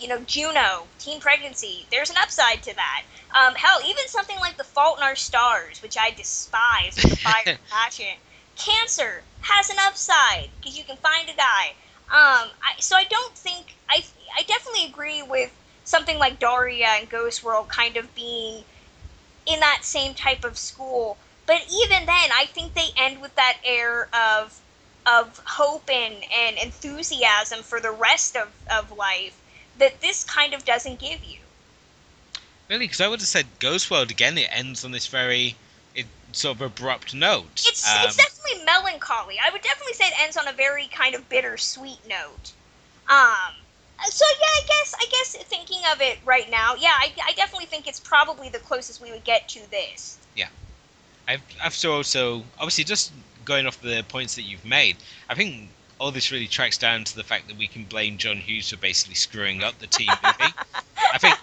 you 0.00 0.08
know, 0.08 0.18
Juno, 0.26 0.88
teen 0.98 1.20
pregnancy. 1.20 1.86
There's 1.92 2.10
an 2.10 2.16
upside 2.20 2.60
to 2.64 2.74
that. 2.74 3.02
Um, 3.38 3.54
hell, 3.54 3.78
even 3.86 4.08
something 4.08 4.36
like 4.40 4.56
The 4.56 4.64
Fault 4.64 4.98
in 4.98 5.04
Our 5.04 5.14
Stars, 5.14 5.80
which 5.80 5.96
I 5.96 6.10
despise 6.10 6.96
with 6.96 7.12
a 7.12 7.16
fire 7.44 7.58
passion. 7.70 8.16
Cancer 8.56 9.22
has 9.42 9.70
an 9.70 9.76
upside 9.86 10.48
because 10.60 10.76
you 10.76 10.82
can 10.82 10.96
find 10.96 11.28
a 11.28 11.36
guy. 11.36 11.68
Um, 12.10 12.50
I, 12.62 12.80
so 12.80 12.96
I 12.96 13.04
don't 13.04 13.36
think 13.36 13.76
I. 13.88 14.02
I 14.36 14.42
definitely 14.42 14.86
agree 14.86 15.22
with 15.22 15.52
something 15.84 16.18
like 16.18 16.38
Daria 16.38 16.86
and 16.98 17.08
Ghost 17.08 17.44
World 17.44 17.68
kind 17.68 17.96
of 17.96 18.12
being 18.14 18.64
in 19.46 19.60
that 19.60 19.80
same 19.82 20.14
type 20.14 20.44
of 20.44 20.56
school. 20.58 21.16
But 21.48 21.62
even 21.72 22.04
then, 22.04 22.28
I 22.36 22.44
think 22.52 22.74
they 22.74 22.90
end 22.98 23.22
with 23.22 23.34
that 23.36 23.56
air 23.64 24.08
of 24.14 24.60
of 25.06 25.40
hope 25.46 25.88
and, 25.90 26.14
and 26.30 26.58
enthusiasm 26.58 27.62
for 27.62 27.80
the 27.80 27.90
rest 27.90 28.36
of, 28.36 28.48
of 28.70 28.94
life 28.94 29.40
that 29.78 30.02
this 30.02 30.22
kind 30.22 30.52
of 30.52 30.66
doesn't 30.66 30.98
give 30.98 31.24
you. 31.24 31.38
Really, 32.68 32.84
because 32.84 33.00
I 33.00 33.08
would 33.08 33.20
have 33.20 33.28
said 33.28 33.46
Ghost 33.60 33.90
World 33.90 34.10
again. 34.10 34.36
It 34.36 34.50
ends 34.52 34.84
on 34.84 34.90
this 34.90 35.06
very 35.06 35.56
it, 35.94 36.04
sort 36.32 36.56
of 36.56 36.60
abrupt 36.60 37.14
note. 37.14 37.64
It's 37.66 37.90
um, 37.90 38.04
it's 38.04 38.16
definitely 38.16 38.66
melancholy. 38.66 39.36
I 39.42 39.50
would 39.50 39.62
definitely 39.62 39.94
say 39.94 40.04
it 40.08 40.20
ends 40.20 40.36
on 40.36 40.46
a 40.48 40.52
very 40.52 40.88
kind 40.88 41.14
of 41.14 41.26
bittersweet 41.30 42.06
note. 42.06 42.52
Um, 43.08 43.54
so 44.04 44.26
yeah, 44.38 44.46
I 44.46 44.60
guess 44.66 44.94
I 45.00 45.06
guess 45.10 45.36
thinking 45.44 45.80
of 45.90 46.02
it 46.02 46.18
right 46.26 46.50
now, 46.50 46.74
yeah, 46.74 46.92
I, 46.98 47.10
I 47.24 47.32
definitely 47.32 47.66
think 47.66 47.88
it's 47.88 48.00
probably 48.00 48.50
the 48.50 48.58
closest 48.58 49.00
we 49.00 49.10
would 49.10 49.24
get 49.24 49.48
to 49.48 49.70
this. 49.70 50.18
Yeah, 50.36 50.48
I've 51.28 51.42
I've 51.62 51.74
so 51.74 51.92
also 51.92 52.42
obviously 52.58 52.84
just 52.84 53.12
going 53.44 53.66
off 53.66 53.80
the 53.80 54.04
points 54.08 54.34
that 54.36 54.42
you've 54.42 54.64
made, 54.64 54.96
I 55.28 55.34
think 55.34 55.68
all 55.98 56.10
this 56.10 56.32
really 56.32 56.46
tracks 56.46 56.78
down 56.78 57.04
to 57.04 57.14
the 57.14 57.24
fact 57.24 57.48
that 57.48 57.56
we 57.56 57.66
can 57.66 57.84
blame 57.84 58.18
John 58.18 58.38
Hughes 58.38 58.70
for 58.70 58.76
basically 58.76 59.14
screwing 59.14 59.62
up 59.62 59.78
the 59.78 59.86
team 59.86 60.08
movie. 60.22 60.54
I 61.12 61.18
think 61.18 61.36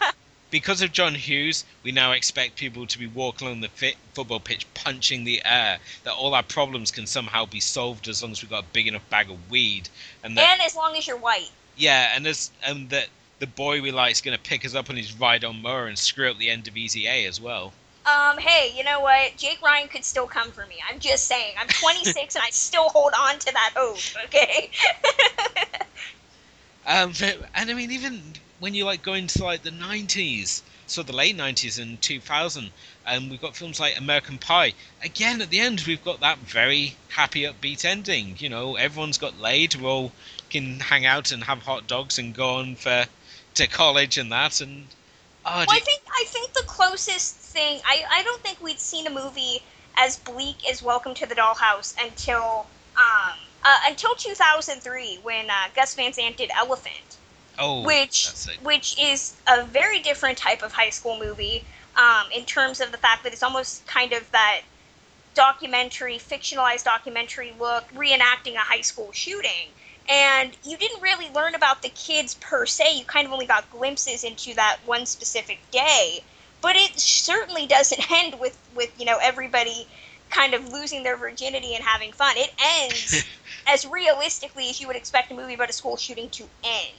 because 0.50 0.82
of 0.82 0.92
John 0.92 1.16
Hughes, 1.16 1.66
we 1.84 1.92
now 1.92 2.14
expect 2.14 2.56
people 2.56 2.88
to 2.88 2.98
be 2.98 3.08
walking 3.08 3.48
along 3.48 3.62
the 3.62 3.68
fit 3.68 3.96
football 4.14 4.40
pitch 4.40 4.66
punching 4.74 5.24
the 5.24 5.42
air. 5.46 5.80
That 6.04 6.14
all 6.14 6.34
our 6.34 6.44
problems 6.44 6.92
can 6.92 7.06
somehow 7.06 7.46
be 7.46 7.60
solved 7.60 8.08
as 8.08 8.24
long 8.24 8.32
as 8.32 8.42
we've 8.42 8.50
got 8.50 8.64
a 8.64 8.68
big 8.74 8.88
enough 8.88 9.08
bag 9.10 9.30
of 9.30 9.52
weed, 9.52 9.90
and, 10.24 10.38
that, 10.38 10.54
and 10.54 10.62
as 10.62 10.76
long 10.76 10.96
as 10.96 11.06
you're 11.08 11.18
white. 11.18 11.52
Yeah, 11.78 12.14
and 12.16 12.26
as 12.26 12.52
and 12.64 12.90
that 12.90 13.08
the 13.40 13.48
boy 13.48 13.82
we 13.82 13.92
like 13.92 14.14
is 14.14 14.22
going 14.22 14.38
to 14.38 14.44
pick 14.44 14.66
us 14.66 14.74
up 14.74 14.90
on 14.90 14.96
his 14.96 15.14
ride 15.14 15.44
on 15.44 15.62
mower 15.62 15.88
and 15.88 15.98
screw 15.98 16.32
up 16.32 16.38
the 16.38 16.50
end 16.50 16.68
of 16.68 16.78
Easy 16.78 17.08
A 17.08 17.26
as 17.26 17.42
well. 17.42 17.74
Um, 18.06 18.38
hey, 18.38 18.72
you 18.76 18.84
know 18.84 19.00
what? 19.00 19.36
Jake 19.36 19.62
Ryan 19.64 19.88
could 19.88 20.06
still 20.06 20.28
come 20.28 20.52
for 20.52 20.66
me. 20.68 20.76
I'm 20.90 21.00
just 21.00 21.28
saying. 21.28 21.56
I'm 21.60 21.68
26 21.68 22.36
and 22.36 22.44
I 22.44 22.50
still 22.52 22.90
hold 22.90 23.14
on 23.18 23.40
to 23.40 23.52
that 23.52 23.74
hope. 23.76 23.98
Okay. 24.26 24.70
um, 26.86 27.14
and 27.56 27.72
I 27.72 27.74
mean, 27.74 27.92
even 27.92 28.22
when 28.60 28.76
you 28.76 28.86
like 28.86 29.02
go 29.02 29.14
into 29.14 29.44
like 29.44 29.64
the 29.64 29.72
90s, 29.72 30.62
so 30.86 31.02
the 31.02 31.16
late 31.16 31.36
90s 31.36 31.82
and 31.82 32.00
2000, 32.00 32.70
and 33.08 33.24
um, 33.24 33.30
we've 33.30 33.42
got 33.42 33.56
films 33.56 33.80
like 33.80 33.98
American 33.98 34.38
Pie. 34.38 34.74
Again, 35.04 35.42
at 35.42 35.50
the 35.50 35.60
end, 35.60 35.84
we've 35.88 36.04
got 36.04 36.20
that 36.20 36.38
very 36.38 36.96
happy, 37.10 37.42
upbeat 37.42 37.86
ending. 37.86 38.36
You 38.38 38.50
know, 38.50 38.76
everyone's 38.76 39.18
got 39.18 39.40
laid. 39.40 39.76
We're 39.76 39.90
all 39.90 40.12
can 40.52 40.80
hang 40.80 41.06
out 41.06 41.32
and 41.32 41.44
have 41.44 41.64
hot 41.64 41.88
dogs 41.88 42.20
and 42.20 42.36
go 42.36 42.56
on 42.56 42.76
for 42.76 43.06
to 43.56 43.68
college 43.68 44.20
and 44.20 44.32
that. 44.32 44.62
And 44.62 44.86
oh, 45.44 45.52
well, 45.56 45.66
I 45.70 45.80
think 45.80 46.02
I 46.08 46.24
think 46.28 46.54
the 46.54 46.64
closest 46.68 47.45
thing 47.56 47.80
I 47.86 48.04
I 48.12 48.22
don't 48.24 48.42
think 48.42 48.62
we'd 48.62 48.80
seen 48.80 49.08
a 49.08 49.10
movie 49.10 49.64
as 49.98 50.18
bleak 50.18 50.70
as 50.70 50.84
Welcome 50.84 51.14
to 51.16 51.26
the 51.26 51.36
Dollhouse 51.36 51.96
until 52.00 52.68
um 52.98 53.38
uh, 53.64 53.80
until 53.88 54.14
2003 54.14 55.20
when 55.24 55.50
uh, 55.50 55.54
Gus 55.74 55.96
Van 55.96 56.14
Sant 56.14 56.38
did 56.38 56.52
Elephant. 56.56 57.18
Oh, 57.58 57.84
which 57.84 58.30
which 58.62 59.00
is 59.00 59.34
a 59.48 59.64
very 59.64 60.02
different 60.02 60.38
type 60.38 60.62
of 60.62 60.74
high 60.74 60.90
school 60.90 61.18
movie 61.18 61.64
um, 61.96 62.26
in 62.36 62.44
terms 62.44 62.82
of 62.82 62.92
the 62.92 62.98
fact 62.98 63.24
that 63.24 63.32
it's 63.32 63.42
almost 63.42 63.88
kind 63.88 64.12
of 64.12 64.30
that 64.32 64.62
documentary, 65.34 66.18
fictionalized 66.18 66.84
documentary 66.84 67.54
look, 67.58 67.90
reenacting 67.94 68.56
a 68.56 68.66
high 68.74 68.82
school 68.82 69.14
shooting 69.14 69.70
and 70.08 70.52
you 70.64 70.78
didn't 70.78 71.02
really 71.02 71.30
learn 71.34 71.56
about 71.56 71.82
the 71.82 71.90
kids 71.90 72.36
per 72.36 72.66
se. 72.66 72.98
You 72.98 73.06
kind 73.06 73.26
of 73.26 73.34
only 73.34 73.46
got 73.48 73.70
glimpses 73.72 74.24
into 74.24 74.54
that 74.56 74.78
one 74.86 75.06
specific 75.06 75.60
day. 75.72 76.22
But 76.66 76.78
it 76.78 77.00
certainly 77.00 77.68
doesn't 77.68 78.12
end 78.12 78.40
with 78.40 78.58
with 78.74 78.92
you 79.00 79.06
know 79.06 79.20
everybody 79.22 79.88
kind 80.32 80.56
of 80.56 80.68
losing 80.74 81.04
their 81.04 81.16
virginity 81.16 81.76
and 81.76 81.84
having 81.84 82.12
fun. 82.12 82.36
It 82.38 82.52
ends 82.60 83.24
as 83.68 83.86
realistically 83.86 84.72
as 84.72 84.82
you 84.82 84.88
would 84.88 84.96
expect 84.96 85.32
a 85.32 85.36
movie 85.36 85.54
about 85.54 85.70
a 85.70 85.74
school 85.74 85.96
shooting 85.96 86.28
to 86.32 86.44
end. 86.64 86.96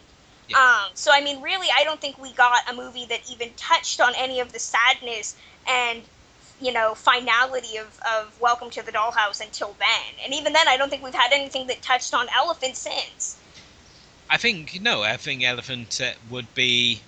Yeah. 0.49 0.59
Um, 0.59 0.93
so 0.95 1.11
I 1.12 1.21
mean, 1.21 1.43
really, 1.43 1.67
I 1.77 1.83
don't 1.83 2.01
think 2.01 2.17
we 2.17 2.33
got 2.35 2.61
a 2.71 2.77
movie 2.77 3.07
that 3.07 3.29
even 3.29 3.51
touched 3.57 4.01
on 4.01 4.12
any 4.17 4.39
of 4.39 4.53
the 4.53 4.61
sadness 4.61 5.35
and 5.67 6.03
you 6.61 6.73
know 6.73 6.95
finality 6.95 7.77
of, 7.77 7.99
of 8.09 8.41
Welcome 8.41 8.71
to 8.71 8.83
the 8.83 8.93
Dollhouse 8.93 9.41
until 9.41 9.75
then. 9.81 10.25
And 10.25 10.33
even 10.33 10.53
then, 10.53 10.69
I 10.69 10.77
don't 10.77 10.91
think 10.91 11.03
we've 11.03 11.12
had 11.12 11.33
anything 11.33 11.67
that 11.67 11.83
touched 11.83 12.14
on 12.14 12.29
Elephant 12.37 12.77
since. 12.77 13.37
I 14.31 14.37
think 14.37 14.81
no. 14.81 15.03
I 15.03 15.17
think 15.17 15.43
Elephant 15.43 16.01
uh, 16.01 16.12
would 16.31 16.55
be 16.55 17.01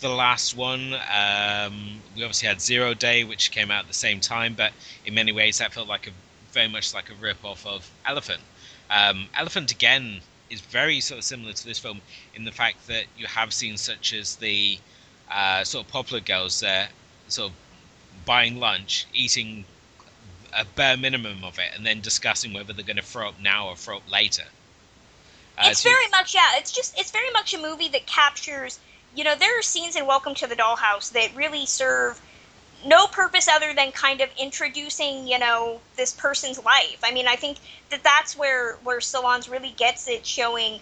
the 0.00 0.08
last 0.08 0.56
one. 0.56 0.94
Um, 0.94 2.00
we 2.14 2.22
obviously 2.22 2.48
had 2.48 2.60
Zero 2.60 2.94
Day, 2.94 3.24
which 3.24 3.50
came 3.50 3.70
out 3.70 3.80
at 3.80 3.88
the 3.88 3.94
same 3.94 4.20
time, 4.20 4.54
but 4.54 4.72
in 5.04 5.14
many 5.14 5.32
ways 5.32 5.58
that 5.58 5.72
felt 5.72 5.88
like 5.88 6.06
a 6.06 6.10
very 6.52 6.68
much 6.68 6.94
like 6.94 7.10
a 7.10 7.14
rip 7.14 7.44
off 7.44 7.66
of 7.66 7.90
Elephant. 8.06 8.40
Um, 8.90 9.28
Elephant 9.34 9.72
again 9.72 10.20
is 10.48 10.60
very 10.60 11.00
sort 11.00 11.18
of 11.18 11.24
similar 11.24 11.52
to 11.52 11.66
this 11.66 11.78
film 11.78 12.00
in 12.34 12.44
the 12.44 12.52
fact 12.52 12.86
that 12.86 13.04
you 13.18 13.26
have 13.26 13.52
scenes 13.52 13.80
such 13.80 14.12
as 14.14 14.36
the 14.36 14.78
uh, 15.30 15.64
sort 15.64 15.84
of 15.84 15.92
popular 15.92 16.20
girls 16.20 16.60
there, 16.60 16.88
sort 17.28 17.50
of 17.50 17.56
buying 18.24 18.58
lunch, 18.58 19.06
eating 19.12 19.64
a 20.52 20.64
bare 20.64 20.96
minimum 20.96 21.44
of 21.44 21.58
it, 21.58 21.70
and 21.74 21.84
then 21.84 22.00
discussing 22.00 22.52
whether 22.52 22.72
they're 22.72 22.84
going 22.84 22.96
to 22.96 23.02
throw 23.02 23.28
up 23.28 23.40
now 23.40 23.68
or 23.68 23.76
throw 23.76 23.96
up 23.98 24.10
later. 24.10 24.44
Uh, 25.58 25.68
it's 25.70 25.82
very 25.82 26.08
much 26.10 26.34
yeah. 26.34 26.50
It's 26.54 26.72
just 26.72 26.98
it's 26.98 27.10
very 27.10 27.30
much 27.30 27.54
a 27.54 27.58
movie 27.58 27.88
that 27.88 28.06
captures. 28.06 28.78
You 29.16 29.24
know, 29.24 29.34
there 29.34 29.58
are 29.58 29.62
scenes 29.62 29.96
in 29.96 30.06
Welcome 30.06 30.34
to 30.34 30.46
the 30.46 30.54
Dollhouse 30.54 31.10
that 31.12 31.34
really 31.34 31.64
serve 31.64 32.20
no 32.84 33.06
purpose 33.06 33.48
other 33.48 33.72
than 33.72 33.90
kind 33.90 34.20
of 34.20 34.28
introducing 34.38 35.26
you 35.26 35.38
know 35.38 35.80
this 35.96 36.12
person's 36.12 36.62
life. 36.62 36.98
I 37.02 37.12
mean 37.12 37.26
i 37.26 37.34
think 37.34 37.56
that 37.90 38.04
that's 38.04 38.36
where 38.36 38.74
where 38.84 38.98
Solondz 38.98 39.50
really 39.50 39.70
gets 39.70 40.06
it 40.06 40.26
showing 40.26 40.80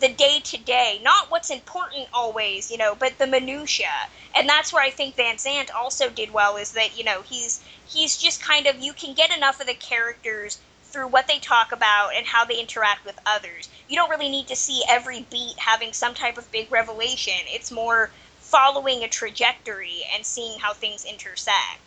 the 0.00 0.08
day 0.08 0.40
to 0.40 0.58
day 0.58 1.00
not 1.02 1.30
what's 1.30 1.50
important 1.50 2.08
always 2.12 2.70
you 2.70 2.76
know 2.76 2.94
but 2.94 3.16
the 3.18 3.26
minutia 3.26 4.08
and 4.36 4.48
that's 4.48 4.72
where 4.72 4.82
i 4.82 4.90
think 4.90 5.14
Van 5.14 5.38
Sant 5.38 5.70
also 5.70 6.10
did 6.10 6.32
well 6.32 6.56
is 6.56 6.72
that 6.72 6.98
you 6.98 7.04
know 7.04 7.22
he's 7.22 7.64
he's 7.86 8.18
just 8.18 8.42
kind 8.42 8.66
of 8.66 8.78
you 8.78 8.92
can 8.92 9.14
get 9.14 9.34
enough 9.34 9.60
of 9.60 9.66
the 9.66 9.74
characters 9.74 10.58
through 10.94 11.08
what 11.08 11.26
they 11.26 11.38
talk 11.38 11.72
about 11.72 12.10
and 12.16 12.24
how 12.24 12.44
they 12.44 12.58
interact 12.58 13.04
with 13.04 13.18
others 13.26 13.68
you 13.88 13.96
don't 13.96 14.08
really 14.08 14.30
need 14.30 14.46
to 14.46 14.56
see 14.56 14.82
every 14.88 15.26
beat 15.30 15.58
having 15.58 15.92
some 15.92 16.14
type 16.14 16.38
of 16.38 16.50
big 16.52 16.70
revelation 16.72 17.34
it's 17.48 17.70
more 17.70 18.10
following 18.54 19.02
a 19.02 19.08
trajectory 19.08 20.02
and 20.14 20.24
seeing 20.24 20.60
how 20.60 20.72
things 20.72 21.04
intersect. 21.04 21.80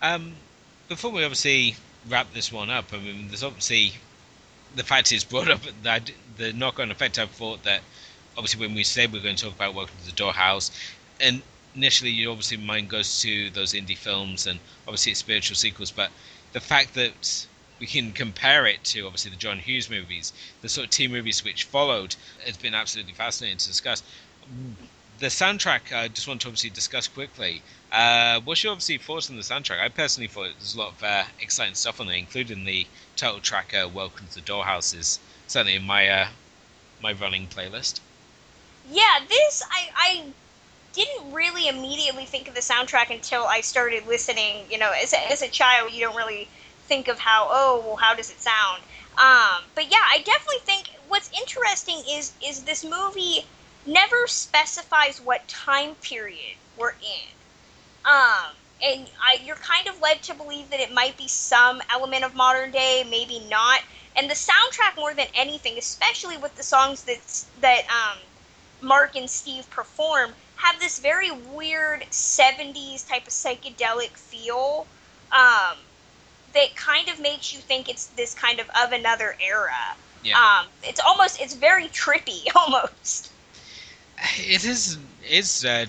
Um, 0.00 0.32
before 0.88 1.10
we 1.10 1.22
obviously 1.22 1.76
wrap 2.08 2.32
this 2.32 2.50
one 2.50 2.70
up, 2.70 2.86
I 2.94 2.96
mean, 2.96 3.28
there's 3.28 3.42
obviously 3.42 3.92
the 4.74 4.82
fact 4.82 5.12
is 5.12 5.22
brought 5.22 5.50
up 5.50 5.60
that 5.82 6.10
the 6.38 6.54
knock-on 6.54 6.90
effect. 6.90 7.18
I 7.18 7.26
thought 7.26 7.64
that 7.64 7.82
obviously 8.38 8.66
when 8.66 8.74
we 8.74 8.84
said 8.84 9.12
we 9.12 9.18
are 9.18 9.22
going 9.22 9.36
to 9.36 9.44
talk 9.44 9.54
about 9.54 9.74
Welcome 9.74 9.96
to 10.00 10.06
the 10.06 10.12
Dollhouse, 10.12 10.70
and 11.20 11.42
initially 11.74 12.10
you 12.10 12.30
obviously 12.30 12.56
mind 12.56 12.88
goes 12.88 13.20
to 13.20 13.50
those 13.50 13.74
indie 13.74 13.98
films 13.98 14.46
and 14.46 14.60
obviously 14.86 15.12
it's 15.12 15.20
spiritual 15.20 15.56
sequels, 15.56 15.90
but 15.90 16.10
the 16.54 16.60
fact 16.60 16.94
that 16.94 17.46
we 17.78 17.86
can 17.86 18.12
compare 18.12 18.64
it 18.64 18.82
to 18.84 19.04
obviously 19.04 19.30
the 19.30 19.36
John 19.36 19.58
Hughes 19.58 19.90
movies, 19.90 20.32
the 20.62 20.68
sort 20.70 20.86
of 20.86 20.90
two 20.90 21.10
movies 21.10 21.44
which 21.44 21.64
followed, 21.64 22.16
has 22.46 22.56
been 22.56 22.74
absolutely 22.74 23.12
fascinating 23.12 23.58
to 23.58 23.66
discuss 23.66 24.02
the 25.18 25.26
soundtrack, 25.26 25.92
I 25.92 26.08
just 26.08 26.26
want 26.26 26.40
to 26.42 26.48
obviously 26.48 26.70
discuss 26.70 27.08
quickly. 27.08 27.62
Uh, 27.92 28.40
what's 28.40 28.62
your 28.62 28.72
obviously 28.72 28.98
thoughts 28.98 29.30
on 29.30 29.36
the 29.36 29.42
soundtrack? 29.42 29.80
I 29.80 29.88
personally 29.88 30.28
thought 30.28 30.50
there's 30.58 30.74
a 30.74 30.78
lot 30.78 30.92
of 30.92 31.02
uh, 31.02 31.24
exciting 31.40 31.74
stuff 31.74 32.00
on 32.00 32.06
there, 32.06 32.16
including 32.16 32.64
the 32.64 32.86
title 33.16 33.40
track 33.40 33.72
uh, 33.74 33.88
"Welcome 33.88 34.26
to 34.28 34.34
the 34.36 34.40
Dollhouses," 34.40 35.18
certainly 35.46 35.76
in 35.76 35.84
my 35.84 36.08
uh, 36.08 36.28
my 37.00 37.12
running 37.12 37.46
playlist. 37.46 38.00
Yeah, 38.90 39.20
this 39.28 39.62
I, 39.70 39.88
I 39.96 40.24
didn't 40.94 41.32
really 41.32 41.68
immediately 41.68 42.24
think 42.24 42.48
of 42.48 42.54
the 42.54 42.60
soundtrack 42.60 43.10
until 43.10 43.44
I 43.44 43.60
started 43.60 44.06
listening. 44.06 44.64
You 44.70 44.78
know, 44.78 44.92
as 44.92 45.12
a, 45.12 45.32
as 45.32 45.42
a 45.42 45.48
child, 45.48 45.92
you 45.92 46.00
don't 46.00 46.16
really 46.16 46.48
think 46.86 47.08
of 47.08 47.18
how 47.18 47.48
oh 47.50 47.82
well 47.86 47.96
how 47.96 48.14
does 48.14 48.30
it 48.30 48.40
sound. 48.40 48.82
Um, 49.16 49.64
but 49.74 49.90
yeah, 49.90 50.04
I 50.10 50.18
definitely 50.18 50.62
think 50.64 50.90
what's 51.08 51.30
interesting 51.38 52.02
is 52.08 52.32
is 52.44 52.64
this 52.64 52.84
movie 52.84 53.44
never 53.86 54.26
specifies 54.26 55.20
what 55.20 55.46
time 55.48 55.94
period 55.96 56.56
we're 56.76 56.90
in. 56.90 57.34
Um, 58.04 58.54
and 58.82 59.08
I, 59.22 59.38
you're 59.44 59.56
kind 59.56 59.88
of 59.88 60.00
led 60.00 60.22
to 60.24 60.34
believe 60.34 60.70
that 60.70 60.80
it 60.80 60.92
might 60.92 61.16
be 61.16 61.28
some 61.28 61.80
element 61.90 62.24
of 62.24 62.34
modern 62.34 62.70
day, 62.70 63.04
maybe 63.08 63.40
not. 63.50 63.80
And 64.16 64.28
the 64.30 64.34
soundtrack, 64.34 64.96
more 64.96 65.14
than 65.14 65.26
anything, 65.34 65.78
especially 65.78 66.36
with 66.36 66.54
the 66.56 66.62
songs 66.62 67.04
that 67.04 67.44
that 67.60 67.84
um, 67.88 68.18
Mark 68.80 69.16
and 69.16 69.28
Steve 69.28 69.68
perform, 69.70 70.32
have 70.56 70.78
this 70.80 70.98
very 70.98 71.30
weird 71.30 72.02
'70s 72.10 73.08
type 73.08 73.26
of 73.26 73.32
psychedelic 73.32 74.10
feel 74.10 74.86
um, 75.32 75.76
that 76.54 76.74
kind 76.76 77.08
of 77.08 77.20
makes 77.20 77.52
you 77.52 77.60
think 77.60 77.88
it's 77.88 78.06
this 78.06 78.34
kind 78.34 78.60
of 78.60 78.68
of 78.80 78.92
another 78.92 79.36
era. 79.40 79.96
Yeah. 80.22 80.38
Um, 80.38 80.66
it's 80.82 81.00
almost 81.00 81.40
it's 81.40 81.54
very 81.54 81.88
trippy 81.88 82.48
almost 82.56 83.30
it 84.36 84.64
is 84.64 84.98
is 85.28 85.64
uh, 85.64 85.86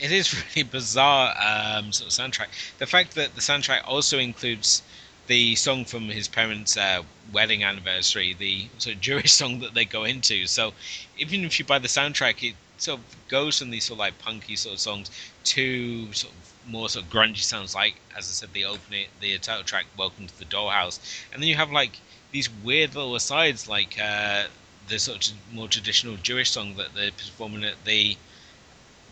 it 0.00 0.12
is 0.12 0.34
really 0.56 0.68
bizarre 0.68 1.34
um, 1.38 1.92
sort 1.92 2.10
of 2.10 2.32
soundtrack. 2.32 2.48
The 2.78 2.86
fact 2.86 3.14
that 3.14 3.34
the 3.34 3.40
soundtrack 3.40 3.82
also 3.86 4.18
includes 4.18 4.82
the 5.26 5.54
song 5.54 5.84
from 5.84 6.08
his 6.08 6.26
parents' 6.26 6.76
uh, 6.76 7.02
wedding 7.32 7.62
anniversary, 7.62 8.34
the 8.34 8.68
sort 8.78 8.96
of 8.96 9.00
Jewish 9.00 9.32
song 9.40 9.60
that 9.60 9.74
they 9.74 9.84
go 9.84 10.04
into. 10.04 10.46
So 10.46 10.72
even 11.18 11.44
if 11.44 11.58
you 11.58 11.64
buy 11.64 11.78
the 11.78 11.88
soundtrack, 11.88 12.48
it 12.48 12.56
sort 12.82 12.98
of 13.00 13.28
goes 13.28 13.58
from 13.58 13.70
these 13.70 13.84
sort 13.84 13.96
of 13.96 13.98
like 14.00 14.18
punky 14.18 14.56
sort 14.56 14.74
of 14.74 14.80
songs 14.80 15.10
to 15.44 16.12
sort 16.12 16.32
of 16.32 16.52
more 16.66 16.88
sort 16.88 17.04
of 17.04 17.10
grungy 17.10 17.38
sounds 17.38 17.74
like, 17.74 17.94
as 18.16 18.28
I 18.28 18.32
said, 18.32 18.52
the 18.52 18.64
opening, 18.64 19.06
the 19.20 19.38
title 19.38 19.64
track, 19.64 19.86
"Welcome 19.96 20.26
to 20.26 20.38
the 20.38 20.44
Dollhouse," 20.44 20.98
and 21.32 21.42
then 21.42 21.48
you 21.48 21.56
have 21.56 21.70
like 21.70 22.00
these 22.32 22.48
weird 22.48 22.94
little 22.94 23.14
asides 23.16 23.68
like 23.68 23.98
uh, 24.00 24.44
the 24.88 24.98
sort 24.98 25.28
of 25.28 25.34
more 25.52 25.68
traditional 25.68 26.16
Jewish 26.16 26.50
song 26.50 26.74
that 26.76 26.94
they're 26.94 27.10
performing 27.12 27.64
at 27.64 27.84
the 27.84 28.16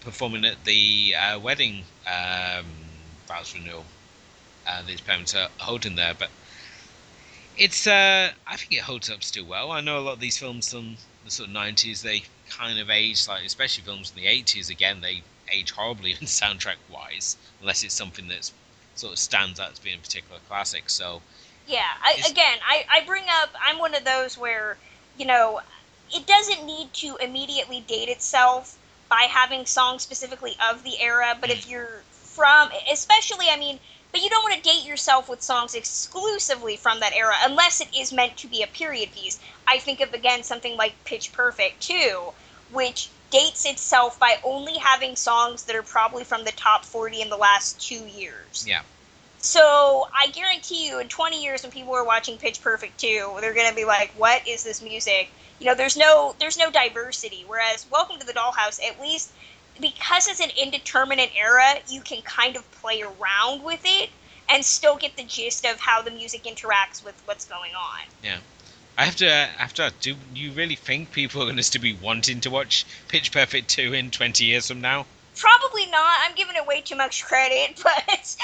performing 0.00 0.44
at 0.44 0.64
the 0.64 1.14
uh, 1.14 1.38
wedding 1.38 1.84
um, 2.06 2.66
vows 3.26 3.54
renewal. 3.54 3.84
Uh, 4.66 4.82
these 4.82 5.00
parents 5.00 5.34
are 5.34 5.48
holding 5.58 5.94
there, 5.96 6.14
but 6.14 6.30
it's 7.56 7.86
uh, 7.86 8.30
I 8.46 8.56
think 8.56 8.72
it 8.72 8.82
holds 8.82 9.10
up 9.10 9.22
still 9.22 9.44
well. 9.44 9.72
I 9.72 9.80
know 9.80 9.98
a 9.98 10.00
lot 10.00 10.12
of 10.14 10.20
these 10.20 10.38
films 10.38 10.70
from 10.70 10.96
the 11.24 11.30
sort 11.30 11.48
of 11.48 11.54
nineties 11.54 12.02
they 12.02 12.24
kind 12.50 12.78
of 12.78 12.90
age 12.90 13.26
like, 13.28 13.44
especially 13.44 13.84
films 13.84 14.10
from 14.10 14.22
the 14.22 14.28
eighties. 14.28 14.70
Again, 14.70 15.00
they 15.00 15.22
age 15.50 15.70
horribly 15.70 16.12
in 16.20 16.26
soundtrack 16.26 16.76
wise, 16.90 17.36
unless 17.60 17.84
it's 17.84 17.94
something 17.94 18.28
that's 18.28 18.52
sort 18.94 19.12
of 19.12 19.18
stands 19.18 19.60
out 19.60 19.72
as 19.72 19.78
being 19.78 19.98
a 19.98 20.02
particular 20.02 20.40
classic. 20.48 20.90
So 20.90 21.22
yeah, 21.66 21.88
I, 22.02 22.22
again, 22.28 22.58
I, 22.66 22.84
I 22.90 23.04
bring 23.04 23.24
up 23.42 23.50
I'm 23.60 23.78
one 23.78 23.94
of 23.94 24.04
those 24.04 24.36
where 24.36 24.76
you 25.18 25.26
know, 25.26 25.60
it 26.14 26.26
doesn't 26.26 26.64
need 26.64 26.92
to 26.94 27.16
immediately 27.16 27.80
date 27.80 28.08
itself 28.08 28.78
by 29.10 29.26
having 29.28 29.66
songs 29.66 30.02
specifically 30.02 30.56
of 30.70 30.82
the 30.84 30.98
era, 31.00 31.36
but 31.40 31.50
if 31.50 31.66
mm. 31.66 31.70
you're 31.72 32.02
from, 32.10 32.70
especially, 32.90 33.46
I 33.50 33.58
mean, 33.58 33.78
but 34.12 34.22
you 34.22 34.30
don't 34.30 34.42
want 34.42 34.56
to 34.56 34.62
date 34.62 34.84
yourself 34.84 35.28
with 35.28 35.42
songs 35.42 35.74
exclusively 35.74 36.76
from 36.76 37.00
that 37.00 37.12
era 37.14 37.34
unless 37.44 37.80
it 37.80 37.88
is 37.96 38.12
meant 38.12 38.36
to 38.38 38.46
be 38.46 38.62
a 38.62 38.66
period 38.66 39.12
piece. 39.12 39.38
I 39.66 39.78
think 39.78 40.00
of, 40.00 40.14
again, 40.14 40.42
something 40.42 40.76
like 40.76 40.92
Pitch 41.04 41.32
Perfect 41.32 41.80
2, 41.82 42.32
which 42.72 43.10
dates 43.30 43.66
itself 43.66 44.18
by 44.18 44.38
only 44.42 44.78
having 44.78 45.14
songs 45.16 45.64
that 45.64 45.76
are 45.76 45.82
probably 45.82 46.24
from 46.24 46.44
the 46.44 46.52
top 46.52 46.84
40 46.84 47.20
in 47.20 47.28
the 47.28 47.36
last 47.36 47.80
two 47.80 48.06
years. 48.06 48.64
Yeah. 48.66 48.82
So 49.40 50.08
I 50.12 50.28
guarantee 50.28 50.88
you, 50.88 50.98
in 50.98 51.08
20 51.08 51.42
years, 51.42 51.62
when 51.62 51.70
people 51.70 51.94
are 51.94 52.04
watching 52.04 52.38
Pitch 52.38 52.60
Perfect 52.60 52.98
2, 52.98 53.36
they're 53.40 53.54
going 53.54 53.68
to 53.68 53.74
be 53.74 53.84
like, 53.84 54.10
"What 54.16 54.46
is 54.48 54.64
this 54.64 54.82
music?" 54.82 55.30
You 55.60 55.66
know, 55.66 55.74
there's 55.74 55.96
no 55.96 56.34
there's 56.40 56.58
no 56.58 56.70
diversity. 56.70 57.44
Whereas 57.46 57.86
Welcome 57.90 58.18
to 58.18 58.26
the 58.26 58.32
Dollhouse, 58.32 58.80
at 58.84 59.00
least 59.00 59.30
because 59.80 60.28
it's 60.28 60.40
an 60.40 60.50
indeterminate 60.60 61.30
era, 61.36 61.74
you 61.88 62.00
can 62.00 62.22
kind 62.22 62.56
of 62.56 62.70
play 62.72 63.02
around 63.02 63.62
with 63.62 63.80
it 63.84 64.10
and 64.48 64.64
still 64.64 64.96
get 64.96 65.16
the 65.16 65.24
gist 65.24 65.64
of 65.64 65.78
how 65.78 66.02
the 66.02 66.10
music 66.10 66.44
interacts 66.44 67.04
with 67.04 67.20
what's 67.26 67.44
going 67.44 67.72
on. 67.74 68.00
Yeah. 68.22 68.38
I 68.96 69.04
have 69.04 69.16
to, 69.16 69.30
I 69.30 69.62
have 69.62 69.74
to. 69.74 69.92
Do 70.00 70.16
you 70.34 70.50
really 70.52 70.74
think 70.74 71.12
people 71.12 71.40
are 71.40 71.44
going 71.44 71.56
to 71.56 71.62
still 71.62 71.82
be 71.82 71.94
wanting 71.94 72.40
to 72.40 72.50
watch 72.50 72.84
Pitch 73.06 73.30
Perfect 73.30 73.68
2 73.68 73.94
in 73.94 74.10
20 74.10 74.44
years 74.44 74.66
from 74.66 74.80
now? 74.80 75.06
Probably 75.36 75.86
not. 75.86 76.18
I'm 76.22 76.34
giving 76.34 76.56
it 76.56 76.66
way 76.66 76.80
too 76.80 76.96
much 76.96 77.24
credit, 77.24 77.80
but 77.82 78.36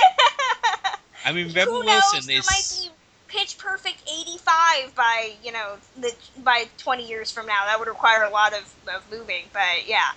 I 1.24 1.32
mean, 1.32 1.52
Rebel 1.52 1.82
Wilson 1.82 2.18
is. 2.20 2.26
There 2.26 2.36
might 2.36 2.82
be 2.82 2.90
Pitch 3.26 3.58
Perfect 3.58 4.08
85 4.08 4.94
by, 4.94 5.32
you 5.42 5.50
know, 5.50 5.76
the, 5.98 6.14
by 6.44 6.66
20 6.78 7.04
years 7.04 7.32
from 7.32 7.46
now. 7.46 7.64
That 7.64 7.80
would 7.80 7.88
require 7.88 8.22
a 8.22 8.30
lot 8.30 8.52
of, 8.52 8.72
of 8.94 9.02
moving, 9.10 9.46
but 9.52 9.88
yeah. 9.88 10.12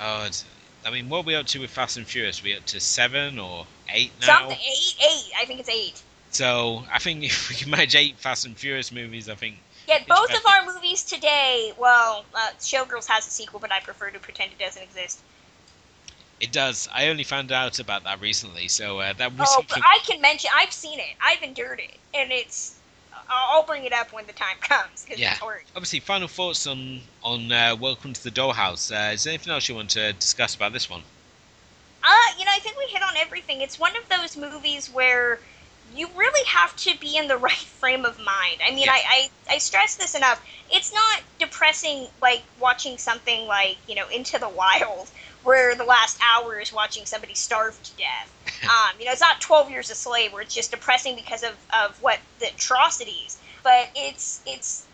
Oh, 0.00 0.24
it's, 0.24 0.44
I 0.84 0.90
mean, 0.90 1.08
what 1.08 1.18
are 1.18 1.22
we 1.24 1.34
up 1.34 1.46
to 1.46 1.60
with 1.60 1.70
Fast 1.70 1.96
and 1.96 2.06
Furious? 2.06 2.40
Are 2.40 2.44
we 2.44 2.56
up 2.56 2.64
to 2.66 2.80
seven 2.80 3.38
or 3.38 3.66
eight 3.92 4.12
now? 4.20 4.40
Something, 4.40 4.58
eight, 4.58 4.96
eight. 5.00 5.32
I 5.38 5.44
think 5.44 5.60
it's 5.60 5.68
eight. 5.68 6.02
So 6.30 6.84
I 6.92 6.98
think 6.98 7.24
if 7.24 7.48
we 7.48 7.56
can 7.56 7.70
manage 7.70 7.94
eight 7.94 8.18
Fast 8.18 8.46
and 8.46 8.56
Furious 8.56 8.92
movies, 8.92 9.28
I 9.28 9.34
think. 9.34 9.56
Yet 9.88 10.06
both 10.06 10.30
of 10.30 10.46
our 10.46 10.72
movies 10.72 11.02
today, 11.02 11.72
well, 11.76 12.24
uh, 12.34 12.50
Showgirls 12.60 13.08
has 13.08 13.26
a 13.26 13.30
sequel, 13.30 13.58
but 13.58 13.72
I 13.72 13.80
prefer 13.80 14.10
to 14.10 14.20
pretend 14.20 14.52
it 14.52 14.62
doesn't 14.62 14.82
exist. 14.82 15.20
It 16.40 16.52
does. 16.52 16.88
I 16.92 17.08
only 17.08 17.24
found 17.24 17.52
out 17.52 17.78
about 17.78 18.04
that 18.04 18.20
recently, 18.20 18.68
so 18.68 19.00
uh, 19.00 19.12
that 19.14 19.36
was. 19.36 19.48
Oh, 19.50 19.56
something... 19.56 19.82
I 19.84 19.98
can 20.04 20.20
mention. 20.20 20.50
I've 20.54 20.72
seen 20.72 20.98
it. 20.98 21.14
I've 21.20 21.42
endured 21.42 21.80
it, 21.80 21.94
and 22.14 22.32
it's. 22.32 22.78
I'll 23.30 23.62
bring 23.64 23.84
it 23.84 23.92
up 23.92 24.12
when 24.12 24.26
the 24.26 24.32
time 24.32 24.56
comes. 24.60 25.06
yeah. 25.16 25.36
Obviously, 25.74 26.00
final 26.00 26.28
thoughts 26.28 26.66
on 26.66 27.00
on 27.22 27.52
uh, 27.52 27.76
Welcome 27.78 28.12
to 28.12 28.22
the 28.22 28.30
Dollhouse. 28.30 28.90
Uh, 28.90 29.12
is 29.12 29.24
there 29.24 29.32
anything 29.32 29.52
else 29.52 29.68
you 29.68 29.74
want 29.74 29.90
to 29.90 30.12
discuss 30.14 30.54
about 30.54 30.72
this 30.72 30.90
one? 30.90 31.02
Uh, 32.02 32.08
you 32.38 32.44
know, 32.44 32.50
I 32.54 32.58
think 32.60 32.76
we 32.76 32.86
hit 32.86 33.02
on 33.02 33.16
everything. 33.16 33.60
It's 33.60 33.78
one 33.78 33.92
of 33.96 34.08
those 34.08 34.36
movies 34.36 34.88
where 34.88 35.38
you 35.94 36.08
really 36.16 36.44
have 36.46 36.74
to 36.76 36.96
be 36.98 37.16
in 37.16 37.28
the 37.28 37.36
right 37.48 37.52
frame 37.52 38.04
of 38.04 38.18
mind. 38.18 38.58
I 38.66 38.70
mean, 38.70 38.86
yeah. 38.86 38.92
I, 38.92 39.30
I, 39.48 39.54
I 39.54 39.58
stress 39.58 39.96
this 39.96 40.14
enough. 40.14 40.44
It's 40.70 40.92
not 40.92 41.22
depressing 41.38 42.06
like 42.22 42.42
watching 42.58 42.98
something 42.98 43.46
like, 43.46 43.76
you 43.86 43.94
know, 43.94 44.08
Into 44.08 44.38
the 44.38 44.48
Wild, 44.48 45.10
where 45.42 45.74
the 45.74 45.84
last 45.84 46.18
hour 46.22 46.58
is 46.60 46.72
watching 46.72 47.06
somebody 47.06 47.34
starve 47.34 47.80
to 47.82 47.96
death. 47.96 48.34
Um, 48.62 48.98
you 48.98 49.06
know, 49.06 49.12
it's 49.12 49.22
not 49.22 49.40
12 49.40 49.70
Years 49.70 49.90
a 49.90 49.94
Slave, 49.94 50.34
where 50.34 50.42
it's 50.42 50.54
just 50.54 50.70
depressing 50.70 51.16
because 51.16 51.42
of, 51.42 51.52
of 51.72 51.96
what 52.02 52.18
the 52.40 52.48
atrocities. 52.48 53.38
But 53.62 53.88
it's, 53.94 54.42
it's 54.44 54.86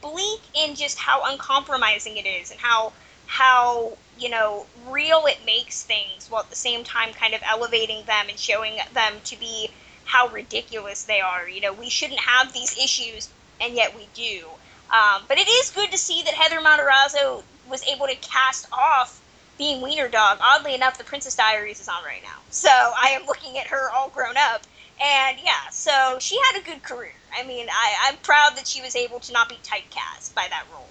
bleak 0.00 0.40
in 0.54 0.76
just 0.76 0.98
how 0.98 1.22
uncompromising 1.32 2.16
it 2.16 2.26
is 2.26 2.50
and 2.50 2.60
how 2.60 2.92
how 3.26 3.96
you 4.18 4.28
know 4.28 4.66
real 4.88 5.26
it 5.26 5.38
makes 5.46 5.84
things 5.84 6.28
while 6.28 6.42
at 6.42 6.50
the 6.50 6.56
same 6.56 6.82
time 6.82 7.12
kind 7.12 7.32
of 7.32 7.40
elevating 7.48 8.04
them 8.06 8.26
and 8.28 8.36
showing 8.36 8.78
them 8.92 9.14
to 9.24 9.38
be 9.38 9.70
how 10.04 10.26
ridiculous 10.28 11.04
they 11.04 11.20
are. 11.20 11.48
You 11.48 11.60
know, 11.60 11.72
we 11.72 11.88
shouldn't 11.88 12.18
have 12.18 12.52
these 12.52 12.76
issues, 12.76 13.28
and 13.60 13.74
yet 13.74 13.94
we 13.94 14.08
do. 14.14 14.46
Um, 14.92 15.22
but 15.28 15.38
it 15.38 15.46
is 15.48 15.70
good 15.70 15.92
to 15.92 15.98
see 15.98 16.22
that 16.24 16.34
Heather 16.34 16.60
Matarazzo 16.60 17.44
was 17.68 17.84
able 17.84 18.08
to 18.08 18.16
cast 18.16 18.66
off 18.72 19.19
being 19.60 19.82
Wiener 19.82 20.08
Dog. 20.08 20.38
Oddly 20.40 20.74
enough, 20.74 20.96
The 20.96 21.04
Princess 21.04 21.36
Diaries 21.36 21.80
is 21.80 21.86
on 21.86 22.02
right 22.02 22.22
now, 22.22 22.38
so 22.48 22.70
I 22.70 23.10
am 23.10 23.26
looking 23.26 23.58
at 23.58 23.66
her 23.66 23.90
all 23.90 24.08
grown 24.08 24.38
up. 24.38 24.62
And 25.02 25.36
yeah, 25.44 25.68
so 25.70 26.16
she 26.18 26.38
had 26.48 26.60
a 26.60 26.64
good 26.64 26.82
career. 26.82 27.12
I 27.38 27.46
mean, 27.46 27.68
I, 27.70 27.94
I'm 28.08 28.16
proud 28.18 28.56
that 28.56 28.66
she 28.66 28.80
was 28.80 28.96
able 28.96 29.20
to 29.20 29.32
not 29.34 29.50
be 29.50 29.56
typecast 29.56 30.34
by 30.34 30.46
that 30.48 30.64
role. 30.72 30.88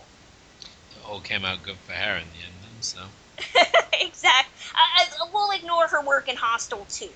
It 0.62 1.10
all 1.10 1.20
came 1.20 1.46
out 1.46 1.64
good 1.64 1.78
for 1.78 1.94
her 1.94 2.18
in 2.18 2.26
the 2.30 2.46
end, 2.46 2.54
then, 2.62 2.82
so. 2.82 3.02
exactly. 4.00 4.54
I, 4.76 5.04
I, 5.04 5.30
we'll 5.34 5.52
ignore 5.52 5.88
her 5.88 6.02
work 6.02 6.30
in 6.30 6.36
Hostel 6.36 6.86
too. 6.90 7.10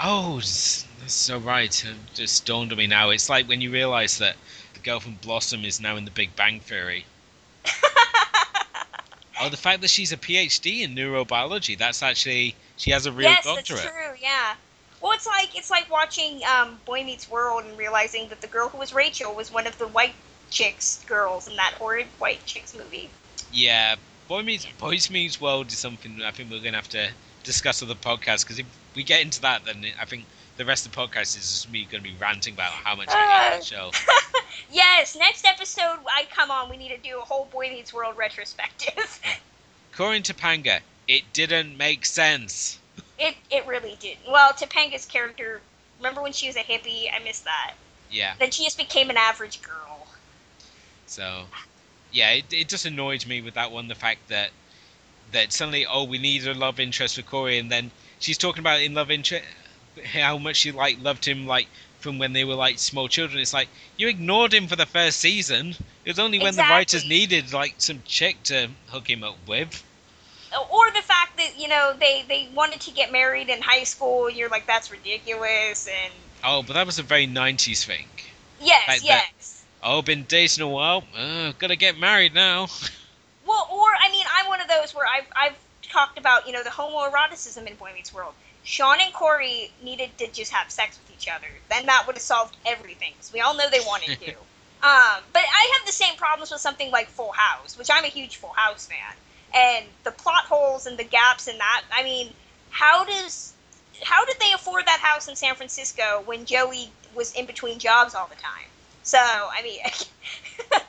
Oh, 0.00 0.36
that's 0.36 0.86
so 1.08 1.36
right. 1.36 1.84
It 1.84 1.96
just 2.14 2.46
dawned 2.46 2.72
on 2.72 2.78
me 2.78 2.86
now. 2.86 3.10
It's 3.10 3.28
like 3.28 3.46
when 3.46 3.60
you 3.60 3.70
realise 3.70 4.16
that 4.18 4.36
the 4.72 4.80
girl 4.80 5.00
from 5.00 5.16
Blossom 5.16 5.66
is 5.66 5.80
now 5.80 5.96
in 5.96 6.06
the 6.06 6.10
Big 6.10 6.34
Bang 6.34 6.60
Theory. 6.60 7.04
Oh, 9.40 9.48
the 9.48 9.56
fact 9.56 9.80
that 9.82 9.90
she's 9.90 10.12
a 10.12 10.16
PhD 10.16 10.82
in 10.82 10.94
neurobiology. 10.94 11.76
That's 11.76 12.02
actually 12.02 12.54
she 12.76 12.90
has 12.90 13.06
a 13.06 13.12
real 13.12 13.30
yes, 13.30 13.44
doctorate. 13.44 13.68
Yes, 13.70 13.84
that's 13.84 13.90
true. 13.90 14.16
Yeah. 14.20 14.54
Well, 15.00 15.12
it's 15.12 15.26
like 15.26 15.56
it's 15.56 15.70
like 15.70 15.90
watching 15.90 16.40
um, 16.44 16.78
Boy 16.84 17.04
Meets 17.04 17.30
World 17.30 17.64
and 17.64 17.76
realizing 17.78 18.28
that 18.28 18.40
the 18.40 18.46
girl 18.46 18.68
who 18.68 18.78
was 18.78 18.94
Rachel 18.94 19.34
was 19.34 19.52
one 19.52 19.66
of 19.66 19.76
the 19.78 19.88
white 19.88 20.14
chicks 20.50 21.04
girls 21.06 21.48
in 21.48 21.56
that 21.56 21.74
horrid 21.78 22.06
white 22.18 22.44
chicks 22.46 22.76
movie. 22.76 23.10
Yeah, 23.52 23.96
Boy 24.28 24.42
Meets 24.42 24.66
Boys 24.78 25.10
Meets 25.10 25.40
World 25.40 25.68
is 25.68 25.78
something 25.78 26.22
I 26.22 26.30
think 26.30 26.50
we're 26.50 26.60
gonna 26.60 26.76
have 26.76 26.88
to 26.90 27.10
discuss 27.44 27.82
on 27.82 27.88
the 27.88 27.94
podcast 27.94 28.42
because 28.44 28.58
if 28.58 28.66
we 28.94 29.02
get 29.02 29.22
into 29.22 29.40
that, 29.42 29.64
then 29.64 29.84
I 30.00 30.04
think 30.04 30.24
the 30.56 30.64
rest 30.64 30.86
of 30.86 30.92
the 30.92 30.98
podcast 30.98 31.36
is 31.36 31.50
just 31.50 31.70
me 31.70 31.86
going 31.90 32.02
to 32.02 32.08
be 32.08 32.16
ranting 32.18 32.54
about 32.54 32.70
how 32.70 32.96
much 32.96 33.08
I 33.10 33.50
hate 33.50 33.60
the 33.60 33.64
show. 33.64 33.90
yes, 34.72 35.16
next 35.16 35.44
episode 35.44 35.98
I 36.06 36.26
come 36.30 36.50
on, 36.50 36.70
we 36.70 36.76
need 36.76 36.88
to 36.88 36.98
do 36.98 37.18
a 37.18 37.22
whole 37.22 37.46
Boy 37.52 37.68
Meets 37.70 37.92
World 37.92 38.16
retrospective. 38.16 39.20
According 39.92 40.22
to 40.24 40.34
Topanga, 40.34 40.80
it 41.08 41.24
didn't 41.32 41.76
make 41.76 42.06
sense. 42.06 42.78
It 43.18 43.34
it 43.50 43.66
really 43.66 43.96
didn't. 44.00 44.30
Well, 44.30 44.52
Topanga's 44.52 45.06
character, 45.06 45.60
remember 45.98 46.22
when 46.22 46.32
she 46.32 46.46
was 46.46 46.56
a 46.56 46.60
hippie? 46.60 47.06
I 47.14 47.22
miss 47.22 47.40
that. 47.40 47.74
Yeah. 48.10 48.34
Then 48.38 48.50
she 48.50 48.64
just 48.64 48.78
became 48.78 49.10
an 49.10 49.16
average 49.16 49.62
girl. 49.62 50.06
So, 51.06 51.44
yeah, 52.12 52.32
it, 52.32 52.44
it 52.52 52.68
just 52.68 52.84
annoyed 52.86 53.26
me 53.26 53.40
with 53.40 53.54
that 53.54 53.70
one, 53.70 53.88
the 53.88 53.94
fact 53.94 54.28
that 54.28 54.50
that 55.32 55.52
suddenly, 55.52 55.86
oh, 55.86 56.04
we 56.04 56.18
need 56.18 56.46
a 56.46 56.54
love 56.54 56.78
interest 56.78 57.16
for 57.16 57.22
Cory, 57.22 57.58
and 57.58 57.70
then 57.70 57.90
she's 58.18 58.38
talking 58.38 58.60
about 58.60 58.80
in 58.80 58.94
love 58.94 59.10
interest 59.10 59.44
how 60.04 60.38
much 60.38 60.56
she 60.56 60.72
like 60.72 60.98
loved 61.00 61.24
him 61.24 61.46
like 61.46 61.68
from 62.00 62.18
when 62.18 62.32
they 62.32 62.44
were 62.44 62.54
like 62.54 62.78
small 62.78 63.08
children. 63.08 63.40
It's 63.40 63.52
like 63.52 63.68
you 63.96 64.08
ignored 64.08 64.52
him 64.52 64.66
for 64.68 64.76
the 64.76 64.86
first 64.86 65.18
season. 65.18 65.74
It 66.04 66.10
was 66.10 66.18
only 66.18 66.38
when 66.38 66.48
exactly. 66.48 66.68
the 66.68 66.74
writers 66.74 67.08
needed 67.08 67.52
like 67.52 67.74
some 67.78 68.02
chick 68.04 68.42
to 68.44 68.68
hook 68.88 69.08
him 69.08 69.24
up 69.24 69.36
with. 69.46 69.82
Or 70.70 70.90
the 70.90 71.02
fact 71.02 71.36
that 71.36 71.58
you 71.58 71.68
know 71.68 71.94
they 71.98 72.24
they 72.28 72.48
wanted 72.54 72.80
to 72.82 72.90
get 72.90 73.12
married 73.12 73.48
in 73.48 73.60
high 73.60 73.84
school. 73.84 74.30
You're 74.30 74.48
like 74.48 74.66
that's 74.66 74.90
ridiculous 74.90 75.88
and. 75.88 76.12
Oh, 76.44 76.62
but 76.62 76.74
that 76.74 76.86
was 76.86 76.98
a 76.98 77.02
very 77.02 77.26
'90s 77.26 77.84
thing. 77.84 78.06
Yes, 78.60 78.88
like 78.88 79.04
yes. 79.04 79.64
That, 79.82 79.88
oh, 79.88 80.02
been 80.02 80.24
dating 80.24 80.62
a 80.62 80.68
while. 80.68 81.02
Uh, 81.16 81.52
gotta 81.58 81.76
get 81.76 81.98
married 81.98 82.34
now. 82.34 82.68
Well, 83.46 83.68
or 83.70 83.86
I 84.04 84.10
mean, 84.10 84.26
I'm 84.36 84.48
one 84.48 84.60
of 84.60 84.68
those 84.68 84.92
where 84.92 85.06
I've 85.06 85.26
I've 85.36 85.56
talked 85.82 86.18
about 86.18 86.46
you 86.46 86.52
know 86.52 86.64
the 86.64 86.70
homoeroticism 86.70 87.66
in 87.66 87.76
Boy 87.76 87.92
Meets 87.94 88.12
World. 88.12 88.34
Shawn 88.66 89.00
and 89.00 89.14
Cory 89.14 89.70
needed 89.80 90.18
to 90.18 90.26
just 90.26 90.50
have 90.50 90.72
sex 90.72 90.98
with 90.98 91.16
each 91.16 91.28
other. 91.28 91.46
Then 91.70 91.86
that 91.86 92.04
would 92.04 92.16
have 92.16 92.22
solved 92.22 92.56
everything. 92.66 93.12
Because 93.12 93.32
we 93.32 93.40
all 93.40 93.54
know 93.54 93.70
they 93.70 93.78
wanted 93.86 94.18
to. 94.18 94.30
um, 94.82 95.22
but 95.32 95.42
I 95.42 95.72
have 95.78 95.86
the 95.86 95.92
same 95.92 96.16
problems 96.16 96.50
with 96.50 96.60
something 96.60 96.90
like 96.90 97.06
Full 97.06 97.30
House, 97.30 97.78
which 97.78 97.88
I'm 97.92 98.02
a 98.02 98.08
huge 98.08 98.36
Full 98.36 98.52
House 98.56 98.86
fan. 98.86 99.14
And 99.54 99.86
the 100.02 100.10
plot 100.10 100.46
holes 100.46 100.86
and 100.86 100.98
the 100.98 101.04
gaps 101.04 101.46
in 101.46 101.56
that. 101.58 101.84
I 101.94 102.02
mean, 102.02 102.32
how 102.70 103.04
does 103.04 103.52
how 104.02 104.24
did 104.24 104.36
they 104.40 104.52
afford 104.52 104.84
that 104.86 104.98
house 104.98 105.28
in 105.28 105.36
San 105.36 105.54
Francisco 105.54 106.22
when 106.26 106.44
Joey 106.44 106.90
was 107.14 107.32
in 107.34 107.46
between 107.46 107.78
jobs 107.78 108.16
all 108.16 108.26
the 108.26 108.34
time? 108.34 108.68
So 109.04 109.18
I 109.18 109.62
mean, 109.62 109.78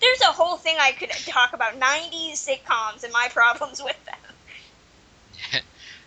there's 0.00 0.20
a 0.22 0.32
whole 0.32 0.56
thing 0.56 0.76
I 0.80 0.92
could 0.92 1.10
talk 1.10 1.52
about 1.52 1.78
90s 1.78 2.32
sitcoms 2.32 3.04
and 3.04 3.12
my 3.12 3.28
problems 3.32 3.82
with 3.82 4.02
them. 4.06 4.25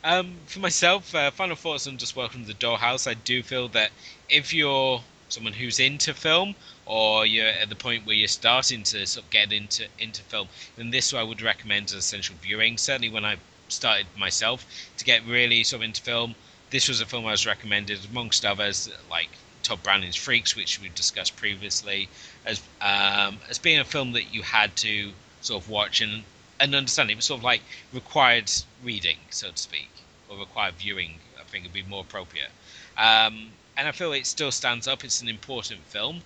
Um, 0.01 0.37
for 0.45 0.59
myself, 0.59 1.13
uh, 1.13 1.29
final 1.29 1.57
thoughts 1.57 1.85
on 1.85 1.97
just 1.97 2.15
Welcome 2.15 2.41
to 2.43 2.47
the 2.47 2.53
Dollhouse. 2.53 3.05
I 3.05 3.15
do 3.15 3.43
feel 3.43 3.67
that 3.69 3.91
if 4.29 4.53
you're 4.53 5.03
someone 5.27 5.53
who's 5.53 5.77
into 5.77 6.13
film 6.13 6.55
or 6.85 7.25
you're 7.25 7.47
at 7.47 7.67
the 7.67 7.75
point 7.75 8.05
where 8.05 8.15
you're 8.15 8.29
starting 8.29 8.83
to 8.83 9.05
sort 9.05 9.25
of 9.25 9.29
get 9.29 9.51
into 9.51 9.87
into 9.99 10.23
film, 10.23 10.47
then 10.77 10.91
this 10.91 11.13
I 11.13 11.21
would 11.21 11.41
recommend 11.41 11.87
as 11.87 11.95
essential 11.95 12.35
viewing. 12.41 12.77
Certainly 12.77 13.09
when 13.09 13.25
I 13.25 13.37
started 13.67 14.07
myself 14.17 14.65
to 14.97 15.03
get 15.03 15.25
really 15.25 15.65
sort 15.65 15.81
of 15.81 15.85
into 15.89 16.01
film, 16.01 16.35
this 16.69 16.87
was 16.87 17.01
a 17.01 17.05
film 17.05 17.25
I 17.25 17.31
was 17.31 17.45
recommended 17.45 17.99
amongst 18.09 18.45
others 18.45 18.89
like 19.09 19.29
Tod 19.63 19.83
Browning's 19.83 20.15
Freaks, 20.15 20.55
which 20.55 20.79
we've 20.79 20.95
discussed 20.95 21.35
previously, 21.35 22.07
as 22.45 22.61
um, 22.79 23.39
as 23.49 23.59
being 23.59 23.79
a 23.79 23.85
film 23.85 24.13
that 24.13 24.33
you 24.33 24.43
had 24.43 24.77
to 24.77 25.11
sort 25.41 25.61
of 25.61 25.69
watch 25.69 25.99
and 25.99 26.23
and 26.59 26.75
understanding. 26.75 27.15
It 27.15 27.17
was 27.17 27.25
sort 27.25 27.39
of 27.39 27.43
like 27.43 27.61
required 27.93 28.51
reading, 28.83 29.17
so 29.29 29.51
to 29.51 29.57
speak, 29.57 29.89
or 30.27 30.37
required 30.37 30.75
viewing. 30.75 31.19
I 31.39 31.43
think 31.43 31.63
would 31.63 31.73
be 31.73 31.83
more 31.83 32.01
appropriate. 32.01 32.51
Um, 32.97 33.51
and 33.75 33.87
I 33.87 33.91
feel 33.91 34.11
it 34.13 34.25
still 34.27 34.51
stands 34.51 34.87
up. 34.87 35.03
It's 35.03 35.21
an 35.21 35.29
important 35.29 35.81
film, 35.85 36.21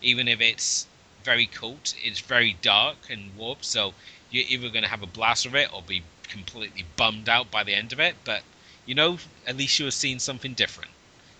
even 0.00 0.28
if 0.28 0.40
it's 0.40 0.86
very 1.24 1.46
cult. 1.46 1.94
It's 2.02 2.20
very 2.20 2.56
dark 2.62 2.96
and 3.10 3.36
warped, 3.36 3.64
so 3.64 3.94
you're 4.30 4.46
either 4.48 4.68
going 4.70 4.84
to 4.84 4.88
have 4.90 5.02
a 5.02 5.06
blast 5.06 5.46
of 5.46 5.54
it 5.54 5.72
or 5.72 5.82
be 5.82 6.02
completely 6.22 6.84
bummed 6.96 7.28
out 7.28 7.50
by 7.50 7.64
the 7.64 7.74
end 7.74 7.92
of 7.92 8.00
it. 8.00 8.16
But 8.24 8.42
you 8.86 8.94
know, 8.94 9.18
at 9.46 9.56
least 9.56 9.78
you 9.78 9.84
have 9.84 9.94
seen 9.94 10.18
something 10.18 10.54
different. 10.54 10.90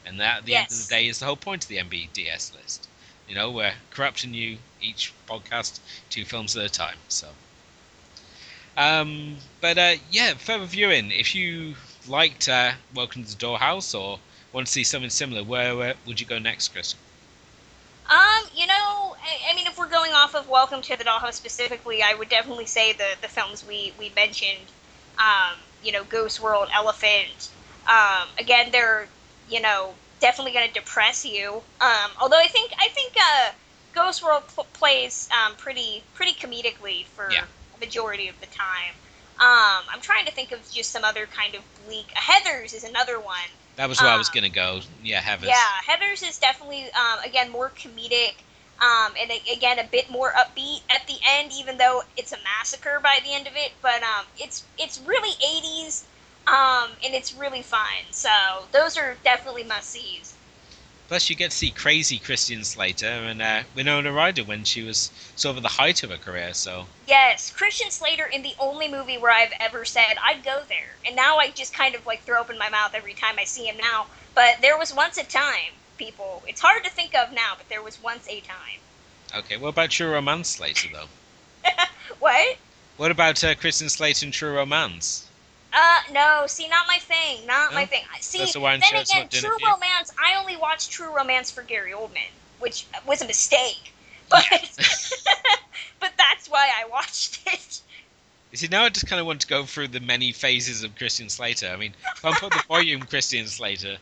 And 0.05 0.21
that, 0.21 0.39
at 0.39 0.45
the 0.47 0.53
yes. 0.53 0.71
end 0.71 0.81
of 0.81 0.89
the 0.89 0.95
day, 0.95 1.09
is 1.09 1.19
the 1.19 1.27
whole 1.27 1.37
point 1.37 1.65
of 1.65 1.69
the 1.69 1.79
MBDS 1.79 2.55
list. 2.55 2.89
You 3.29 3.35
know, 3.35 3.51
we're 3.51 3.75
corrupting 3.91 4.35
you 4.35 4.59
each 4.81 5.13
podcast 5.29 5.79
two 6.11 6.25
films 6.25 6.57
at 6.57 6.65
a 6.65 6.69
time. 6.69 6.99
So, 7.09 7.29
um, 8.77 9.37
but 9.61 9.79
uh, 9.79 9.95
yeah, 10.11 10.35
further 10.35 10.65
viewing. 10.65 11.11
If 11.11 11.35
you 11.35 11.75
liked 12.09 12.49
uh, 12.49 12.73
Welcome 12.95 13.25
to 13.25 13.31
the 13.31 13.37
Dollhouse 13.37 13.99
or 13.99 14.19
want 14.53 14.67
to 14.67 14.73
see 14.73 14.85
something 14.85 15.11
similar, 15.11 15.43
where, 15.45 15.77
where 15.77 15.95
would 16.07 16.21
you 16.21 16.27
go 16.27 16.39
next, 16.39 16.69
Chris? 16.69 16.95
Um, 18.11 18.45
you 18.55 18.67
know, 18.67 19.17
I, 19.23 19.53
I, 19.53 19.57
mean, 19.57 19.67
if 19.67 19.79
we're 19.79 19.89
going 19.89 20.13
off 20.13 20.35
of 20.35 20.49
Welcome 20.49 20.83
to 20.83 20.97
the 20.97 21.05
Dollhouse 21.05 21.35
specifically, 21.35 22.03
I 22.03 22.15
would 22.15 22.29
definitely 22.29 22.67
say 22.67 22.93
the 22.93 23.17
the 23.21 23.29
films 23.29 23.67
we 23.67 23.93
we 23.99 24.11
mentioned. 24.15 24.67
Um, 25.19 25.59
you 25.85 25.93
know, 25.93 26.05
Ghost 26.05 26.41
World, 26.41 26.69
Elephant. 26.73 27.51
Um, 27.89 28.29
again, 28.39 28.71
they're 28.71 29.09
you 29.53 29.61
know, 29.61 29.95
definitely 30.21 30.53
going 30.53 30.67
to 30.67 30.73
depress 30.73 31.25
you. 31.25 31.63
Um, 31.81 32.11
although 32.21 32.39
I 32.39 32.47
think 32.47 32.73
I 32.79 32.89
think 32.89 33.13
uh, 33.17 33.53
Ghost 33.93 34.23
World 34.23 34.45
pl- 34.49 34.67
plays 34.73 35.29
um, 35.31 35.55
pretty 35.57 36.03
pretty 36.15 36.33
comedically 36.33 37.05
for 37.07 37.31
Yeah. 37.31 37.45
Majority 37.83 38.29
of 38.29 38.39
the 38.41 38.47
time. 38.47 38.95
Um, 39.41 39.83
I'm 39.93 40.01
trying 40.01 40.25
to 40.27 40.33
think 40.33 40.53
of 40.53 40.61
just 40.71 40.93
some 40.93 41.05
other 41.05 41.27
kind 41.27 41.55
of 41.55 41.63
bleak. 41.85 42.07
Heather's 42.15 42.73
is 42.73 42.85
another 42.85 43.19
one. 43.19 43.51
That 43.77 43.89
was 43.89 44.01
where 44.01 44.11
I 44.11 44.17
was 44.17 44.29
Um, 44.29 44.35
gonna 44.35 44.49
go. 44.51 44.81
Yeah, 45.03 45.21
Heathers. 45.21 45.49
Yeah, 45.49 45.73
Heather's 45.87 46.23
is 46.23 46.39
definitely 46.39 46.85
um, 46.93 47.19
again 47.25 47.51
more 47.51 47.71
comedic, 47.71 48.35
um, 48.79 49.15
and 49.19 49.33
again 49.51 49.79
a 49.79 49.85
bit 49.85 50.11
more 50.11 50.33
upbeat 50.33 50.83
at 50.91 51.07
the 51.09 51.19
end, 51.27 51.53
even 51.53 51.79
though 51.79 52.03
it's 52.17 52.33
a 52.33 52.39
massacre 52.45 53.01
by 53.03 53.19
the 53.25 53.33
end 53.33 53.47
of 53.47 53.55
it. 53.57 53.73
But 53.83 54.03
um, 54.03 54.27
it's 54.39 54.65
it's 54.79 55.01
really 55.01 55.35
80s, 55.45 56.05
um, 56.47 56.91
and 57.05 57.15
it's 57.15 57.33
really 57.33 57.63
fun. 57.63 58.05
So 58.11 58.31
those 58.73 58.97
are 58.97 59.17
definitely 59.25 59.65
must 59.65 59.91
sees. 59.91 60.35
Plus, 61.13 61.29
you 61.29 61.37
get 61.37 61.51
to 61.51 61.57
see 61.59 61.71
crazy 61.71 62.19
Christian 62.19 62.65
Slater 62.65 63.07
and 63.07 63.43
uh, 63.43 63.65
Winona 63.77 64.11
Ryder 64.11 64.45
when 64.45 64.65
she 64.65 64.83
was 64.83 65.11
sort 65.37 65.51
of 65.51 65.57
at 65.59 65.63
the 65.63 65.77
height 65.77 66.03
of 66.03 66.09
her 66.09 66.17
career. 66.17 66.55
So 66.55 66.87
Yes, 67.07 67.51
Christian 67.51 67.91
Slater 67.91 68.25
in 68.25 68.41
the 68.43 68.55
only 68.59 68.89
movie 68.89 69.19
where 69.19 69.31
I've 69.31 69.53
ever 69.61 69.85
said 69.85 70.15
I'd 70.25 70.43
go 70.43 70.63
there, 70.71 70.97
and 71.05 71.15
now 71.15 71.37
I 71.37 71.51
just 71.51 71.75
kind 71.75 71.95
of 71.95 72.07
like 72.07 72.23
throw 72.23 72.41
open 72.41 72.57
my 72.57 72.71
mouth 72.71 72.95
every 72.95 73.13
time 73.13 73.35
I 73.39 73.45
see 73.45 73.67
him 73.67 73.77
now. 73.77 74.07
But 74.35 74.63
there 74.63 74.79
was 74.79 74.95
once 74.95 75.19
a 75.19 75.25
time, 75.25 75.75
people. 75.99 76.43
It's 76.49 76.63
hard 76.63 76.83
to 76.85 76.91
think 76.91 77.15
of 77.15 77.31
now, 77.31 77.57
but 77.59 77.69
there 77.69 77.83
was 77.83 78.03
once 78.03 78.27
a 78.27 78.41
time. 78.41 78.81
okay, 79.37 79.59
what 79.59 79.69
about 79.69 79.91
True 79.91 80.13
Romance 80.13 80.49
Slater 80.49 80.89
though? 80.95 81.69
What? 82.21 82.57
What 82.97 83.11
about 83.11 83.45
uh, 83.45 83.55
Christian 83.55 83.91
Slater 83.91 84.25
and 84.25 84.33
True 84.33 84.55
Romance? 84.57 85.29
Uh, 85.73 86.01
no. 86.13 86.45
See, 86.47 86.69
not 86.69 86.87
my 86.87 86.99
thing. 86.99 87.47
Not 87.47 87.71
No? 87.71 87.77
my 87.77 87.87
thing. 87.87 88.03
See, 88.21 88.39
That's 88.39 88.53
the 88.53 88.61
then 88.61 88.81
again, 88.83 89.29
True? 89.29 89.57
Romance. 89.65 90.13
I 90.23 90.39
only 90.39 90.57
watched 90.57 90.91
True 90.91 91.15
Romance 91.15 91.51
for 91.51 91.63
Gary 91.63 91.93
Oldman, 91.93 92.31
which 92.59 92.87
was 93.07 93.23
a 93.23 93.27
mistake. 93.27 93.93
But 94.31 94.47
but 96.01 96.13
that's 96.17 96.49
why 96.49 96.71
I 96.75 96.89
watched 96.89 97.41
it. 97.47 97.81
You 98.51 98.57
see, 98.57 98.69
now 98.69 98.85
I 98.85 98.89
just 98.89 99.07
kind 99.07 99.21
of 99.21 99.27
want 99.27 99.43
to 99.43 99.47
go 99.47 99.65
through 99.65 99.89
the 99.89 100.01
many 100.01 100.33
phases 100.33 100.83
of 100.83 100.97
Christian 100.97 101.29
Slater. 101.29 101.69
I 101.69 101.77
mean, 101.77 101.93
I 102.25 102.33
put 102.39 102.51
the 102.51 102.63
volume 102.67 103.03
Christian 103.03 103.47
Slater, 103.47 103.99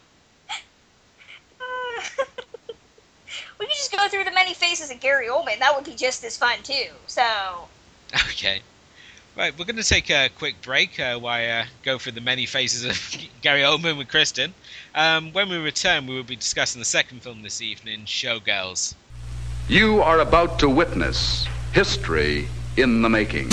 we 3.59 3.67
could 3.67 3.75
just 3.75 3.93
go 3.93 4.09
through 4.09 4.25
the 4.25 4.31
many 4.33 4.55
faces 4.55 4.91
of 4.91 5.01
Gary 5.01 5.29
Oldman. 5.29 5.59
That 5.59 5.75
would 5.75 5.85
be 5.85 5.95
just 5.95 6.25
as 6.25 6.37
fun 6.37 6.59
too. 6.63 6.89
So 7.07 7.69
okay. 8.15 8.63
Right, 9.37 9.57
we're 9.57 9.65
going 9.65 9.77
to 9.77 9.85
take 9.85 10.11
a 10.11 10.29
quick 10.37 10.61
break 10.61 10.99
uh, 10.99 11.17
while 11.17 11.35
I 11.35 11.47
uh, 11.47 11.65
go 11.85 11.99
through 11.99 12.13
the 12.13 12.21
many 12.21 12.47
phases 12.47 12.85
of 12.85 13.17
Gary 13.43 13.61
Oldman 13.61 13.97
with 13.97 14.09
Kristen. 14.09 14.53
Um, 14.93 15.33
when 15.33 15.49
we 15.49 15.57
return, 15.57 16.09
we 16.09 16.17
will 16.17 16.25
be 16.25 16.35
discussing 16.35 16.81
the 16.81 16.85
second 16.85 17.23
film 17.23 17.43
this 17.43 17.63
evening, 17.63 18.07
Showgirls. 18.07 18.97
You 19.69 20.03
are 20.03 20.19
about 20.19 20.59
to 20.59 20.69
witness 20.69 21.47
history 21.73 22.49
in 22.77 23.03
the 23.03 23.09
making. 23.09 23.47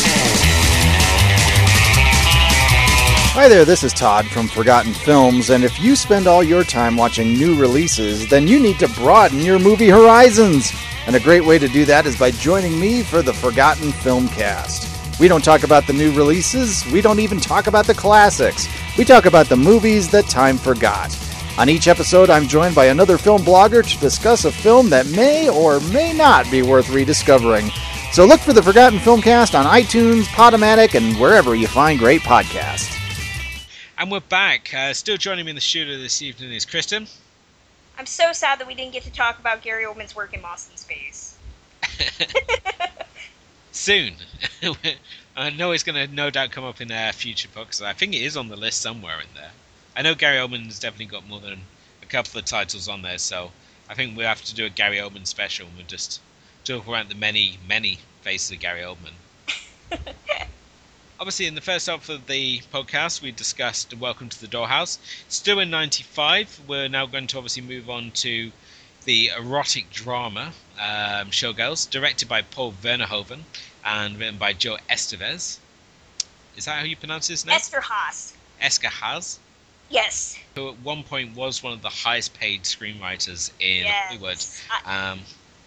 Hi 3.36 3.48
there, 3.48 3.64
this 3.64 3.84
is 3.84 3.94
Todd 3.94 4.26
from 4.26 4.48
Forgotten 4.48 4.94
Films, 4.94 5.52
and 5.52 5.64
if 5.64 5.80
you 5.80 5.96
spend 5.96 6.26
all 6.26 6.42
your 6.42 6.64
time 6.64 6.98
watching 6.98 7.34
new 7.34 7.56
releases, 7.56 8.28
then 8.32 8.48
you 8.48 8.60
need 8.60 8.80
to 8.80 8.88
broaden 8.90 9.42
your 9.42 9.60
movie 9.60 9.90
horizons. 9.90 10.72
And 11.06 11.16
a 11.16 11.20
great 11.20 11.46
way 11.46 11.60
to 11.60 11.68
do 11.68 11.86
that 11.86 12.08
is 12.08 12.18
by 12.18 12.32
joining 12.32 12.80
me 12.80 13.04
for 13.04 13.22
the 13.22 13.34
Forgotten 13.34 13.92
Film 13.92 14.28
Cast. 14.30 14.97
We 15.20 15.28
don't 15.28 15.44
talk 15.44 15.64
about 15.64 15.88
the 15.88 15.94
new 15.94 16.12
releases, 16.14 16.86
we 16.92 17.02
don't 17.02 17.20
even 17.20 17.40
talk 17.40 17.66
about 17.66 17.88
the 17.88 17.96
classics. 17.96 18.68
We 18.98 19.04
talk 19.04 19.26
about 19.26 19.48
the 19.48 19.56
movies 19.56 20.10
that 20.12 20.26
time 20.26 20.58
forgot. 20.58 21.18
On 21.58 21.70
each 21.70 21.88
episode, 21.88 22.30
I'm 22.30 22.48
joined 22.48 22.76
by 22.76 22.86
another 22.86 23.18
film 23.18 23.42
blogger 23.42 23.84
to 23.84 24.00
discuss 24.00 24.46
a 24.46 24.52
film 24.52 24.92
that 24.92 25.08
may 25.08 25.50
or 25.50 25.80
may 25.80 26.14
not 26.14 26.50
be 26.52 26.62
worth 26.62 26.92
rediscovering. 26.92 27.72
So 28.12 28.26
look 28.26 28.40
for 28.42 28.54
the 28.54 28.62
Forgotten 28.62 29.00
Filmcast 29.00 29.58
on 29.58 29.66
iTunes, 29.66 30.26
Podomatic, 30.26 30.94
and 30.94 31.20
wherever 31.20 31.56
you 31.56 31.68
find 31.68 31.98
great 31.98 32.22
podcasts. 32.22 32.94
And 33.98 34.12
we're 34.12 34.20
back. 34.20 34.72
Uh, 34.72 34.94
still 34.94 35.18
joining 35.18 35.46
me 35.46 35.50
in 35.50 35.56
the 35.56 35.62
studio 35.62 35.98
this 35.98 36.22
evening 36.22 36.54
is 36.54 36.64
Kristen. 36.64 37.08
I'm 37.98 38.06
so 38.06 38.32
sad 38.34 38.60
that 38.60 38.68
we 38.68 38.76
didn't 38.76 38.94
get 38.94 39.02
to 39.04 39.12
talk 39.12 39.40
about 39.40 39.64
Gary 39.64 39.84
Oldman's 39.84 40.16
work 40.16 40.36
in 40.36 40.44
Lost 40.44 40.70
in 40.70 40.78
Space. 40.78 41.36
Soon. 43.78 44.16
I 45.38 45.52
know 45.52 45.72
it's 45.72 45.84
going 45.84 45.96
to 45.96 46.14
no 46.14 46.32
doubt 46.32 46.50
come 46.52 46.64
up 46.64 46.82
in 46.82 46.92
uh, 46.92 47.12
future 47.14 47.48
books. 47.48 47.80
I 47.80 47.94
think 47.94 48.16
it 48.16 48.24
is 48.24 48.36
on 48.36 48.50
the 48.50 48.58
list 48.58 48.82
somewhere 48.82 49.22
in 49.22 49.28
there. 49.36 49.52
I 49.96 50.02
know 50.02 50.16
Gary 50.16 50.38
Oldman's 50.38 50.80
definitely 50.80 51.06
got 51.06 51.28
more 51.28 51.40
than 51.40 51.62
a 52.02 52.06
couple 52.08 52.40
of 52.40 52.46
titles 52.46 52.90
on 52.90 53.04
there, 53.04 53.20
so 53.20 53.52
I 53.88 53.94
think 53.94 54.18
we'll 54.18 54.28
have 54.28 54.44
to 54.46 54.56
do 54.56 54.66
a 54.66 54.70
Gary 54.70 54.98
Oldman 54.98 55.28
special 55.28 55.68
and 55.68 55.78
we'll 55.78 55.86
just 55.86 56.22
talk 56.66 56.88
about 56.88 57.08
the 57.08 57.16
many, 57.16 57.60
many 57.68 58.00
faces 58.24 58.52
of 58.52 58.60
Gary 58.60 58.82
Oldman. 58.82 59.14
Obviously, 61.20 61.46
in 61.46 61.56
the 61.56 61.62
first 61.62 61.86
half 61.86 62.10
of 62.10 62.26
the 62.26 62.62
podcast, 62.74 63.22
we 63.22 63.32
discussed 63.32 63.94
Welcome 63.94 64.28
to 64.30 64.42
the 64.42 64.48
Dollhouse. 64.48 64.98
Still 65.30 65.60
in 65.60 65.70
95, 65.70 66.62
we're 66.68 66.90
now 66.90 67.06
going 67.06 67.28
to 67.28 67.38
obviously 67.38 67.62
move 67.62 67.90
on 67.90 68.12
to 68.16 68.52
the 69.06 69.32
erotic 69.38 69.90
drama 69.90 70.52
um, 70.78 71.32
Showgirls, 71.32 71.90
directed 71.90 72.28
by 72.28 72.42
Paul 72.42 72.74
Verhoeven 72.74 73.44
and 73.88 74.20
written 74.20 74.38
by 74.38 74.54
Joe 74.54 74.78
Eszterhas. 74.90 75.58
Is 76.58 76.66
that 76.66 76.80
how 76.80 76.84
you 76.84 76.98
pronounce 76.98 77.28
his 77.28 77.46
name? 77.46 77.58
Eszterhas. 77.58 79.38
Yes. 79.90 80.38
who 80.56 80.70
at 80.70 80.80
one 80.80 81.04
point 81.04 81.34
was 81.36 81.64
one 81.64 81.72
of 81.72 81.82
the 81.82 81.90
highest 81.90 82.34
paid 82.34 82.64
screenwriters 82.64 83.52
in 83.62 83.86
yes. 83.86 84.08
Hollywood. 84.08 84.46
I, 84.86 85.12
Um, 85.12 85.22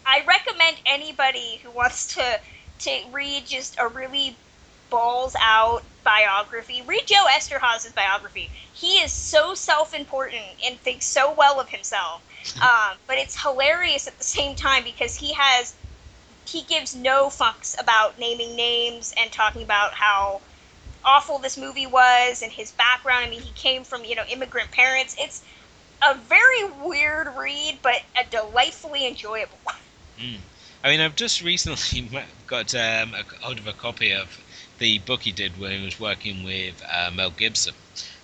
I 0.05 0.23
recommend 0.27 0.77
anybody 0.85 1.61
who 1.62 1.71
wants 1.71 2.14
to 2.14 2.41
to 2.81 3.01
read 3.12 3.47
just 3.47 3.77
a 3.79 3.89
really 3.89 4.37
balls 4.91 5.35
out 5.41 5.83
biography. 6.05 6.83
Read 6.83 7.07
Joe 7.07 7.25
Eszterhas's 7.31 7.93
biography. 7.93 8.51
He 8.75 8.99
is 8.99 9.12
so 9.12 9.55
self 9.55 9.95
important 9.95 10.45
and 10.64 10.79
thinks 10.81 11.07
so 11.07 11.33
well 11.33 11.61
of 11.61 11.68
himself. 11.68 12.23
Um, 12.62 12.97
but 13.07 13.18
it's 13.18 13.41
hilarious 13.41 14.09
at 14.09 14.16
the 14.16 14.25
same 14.25 14.57
time 14.57 14.83
because 14.83 15.14
he 15.14 15.35
has 15.35 15.75
he 16.51 16.62
gives 16.62 16.94
no 16.94 17.28
fucks 17.28 17.80
about 17.80 18.18
naming 18.18 18.57
names 18.57 19.14
and 19.16 19.30
talking 19.30 19.62
about 19.62 19.94
how 19.94 20.40
awful 21.05 21.38
this 21.38 21.57
movie 21.57 21.86
was 21.86 22.42
and 22.42 22.53
his 22.53 22.72
background. 22.72 23.24
I 23.24 23.30
mean, 23.30 23.40
he 23.40 23.53
came 23.53 23.84
from 23.84 24.05
you 24.05 24.14
know 24.14 24.24
immigrant 24.28 24.70
parents. 24.70 25.14
It's 25.18 25.42
a 26.03 26.14
very 26.16 26.70
weird 26.82 27.28
read, 27.38 27.78
but 27.82 28.03
a 28.18 28.28
delightfully 28.30 29.07
enjoyable 29.07 29.59
one. 29.64 29.76
mm. 30.18 30.38
I 30.82 30.88
mean, 30.88 31.01
I've 31.01 31.16
just 31.16 31.42
recently 31.42 32.09
got 32.46 32.74
um, 32.74 33.14
a 33.14 33.22
hold 33.42 33.59
of 33.59 33.66
a 33.66 33.72
copy 33.72 34.12
of 34.12 34.38
the 34.78 34.98
book 35.01 35.22
he 35.22 35.32
did 35.32 35.59
when 35.59 35.72
he 35.72 35.84
was 35.84 36.01
working 36.01 36.42
with 36.42 36.82
uh, 36.90 37.11
Mel 37.14 37.30
Gibson, 37.30 37.74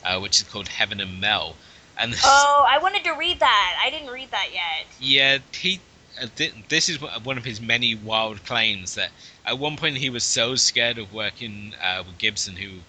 uh, 0.04 0.18
which 0.18 0.40
is 0.40 0.48
called 0.48 0.68
Heaven 0.68 1.00
and 1.00 1.20
Mel. 1.20 1.54
And 1.98 2.12
this, 2.12 2.22
Oh, 2.26 2.66
I 2.68 2.78
wanted 2.78 3.04
to 3.04 3.12
read 3.12 3.40
that. 3.40 3.78
I 3.82 3.90
didn't 3.90 4.10
read 4.10 4.30
that 4.30 4.48
yet. 4.52 4.86
Yeah, 4.98 5.38
he. 5.52 5.80
Uh, 6.20 6.26
thi- 6.26 6.64
this 6.68 6.88
is 6.88 7.00
one 7.00 7.36
of 7.36 7.44
his 7.44 7.60
many 7.60 7.94
wild 7.94 8.44
claims 8.44 8.94
that 8.94 9.10
at 9.44 9.58
one 9.58 9.76
point 9.76 9.98
he 9.98 10.10
was 10.10 10.24
so 10.24 10.54
scared 10.54 10.98
of 10.98 11.12
working 11.12 11.74
uh, 11.82 12.02
with 12.06 12.18
Gibson, 12.18 12.56
who 12.56 12.80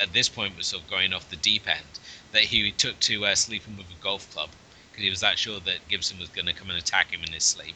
at 0.00 0.12
this 0.12 0.28
point 0.28 0.56
was 0.56 0.66
sort 0.66 0.82
of 0.82 0.90
going 0.90 1.12
off 1.12 1.30
the 1.30 1.36
deep 1.36 1.68
end, 1.68 1.98
that 2.32 2.42
he 2.42 2.70
took 2.72 2.98
to 3.00 3.24
uh, 3.24 3.34
sleeping 3.34 3.76
with 3.76 3.86
a 3.90 4.02
golf 4.02 4.30
club 4.32 4.50
because 4.90 5.02
he 5.02 5.10
was 5.10 5.20
that 5.20 5.38
sure 5.38 5.60
that 5.60 5.88
Gibson 5.88 6.18
was 6.18 6.28
going 6.28 6.46
to 6.46 6.52
come 6.52 6.70
and 6.70 6.78
attack 6.78 7.10
him 7.10 7.22
in 7.24 7.32
his 7.32 7.42
sleep. 7.42 7.74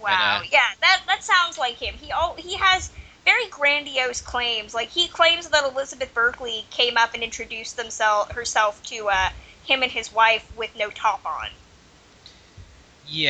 Wow. 0.00 0.40
uh, 0.40 0.42
yeah, 0.50 0.66
that 0.80 1.02
that 1.06 1.22
sounds 1.22 1.58
like 1.58 1.76
him. 1.76 1.94
He 1.94 2.10
all 2.12 2.34
he 2.36 2.56
has 2.56 2.90
very 3.24 3.48
grandiose 3.48 4.20
claims. 4.20 4.74
Like 4.74 4.88
he 4.88 5.08
claims 5.08 5.48
that 5.48 5.64
Elizabeth 5.64 6.12
Berkley 6.14 6.64
came 6.70 6.96
up 6.96 7.14
and 7.14 7.22
introduced 7.22 7.76
themself 7.76 8.32
herself 8.32 8.82
to 8.84 9.08
uh, 9.08 9.30
him 9.64 9.82
and 9.82 9.92
his 9.92 10.12
wife 10.12 10.50
with 10.56 10.74
no 10.76 10.90
top 10.90 11.24
on. 11.24 11.48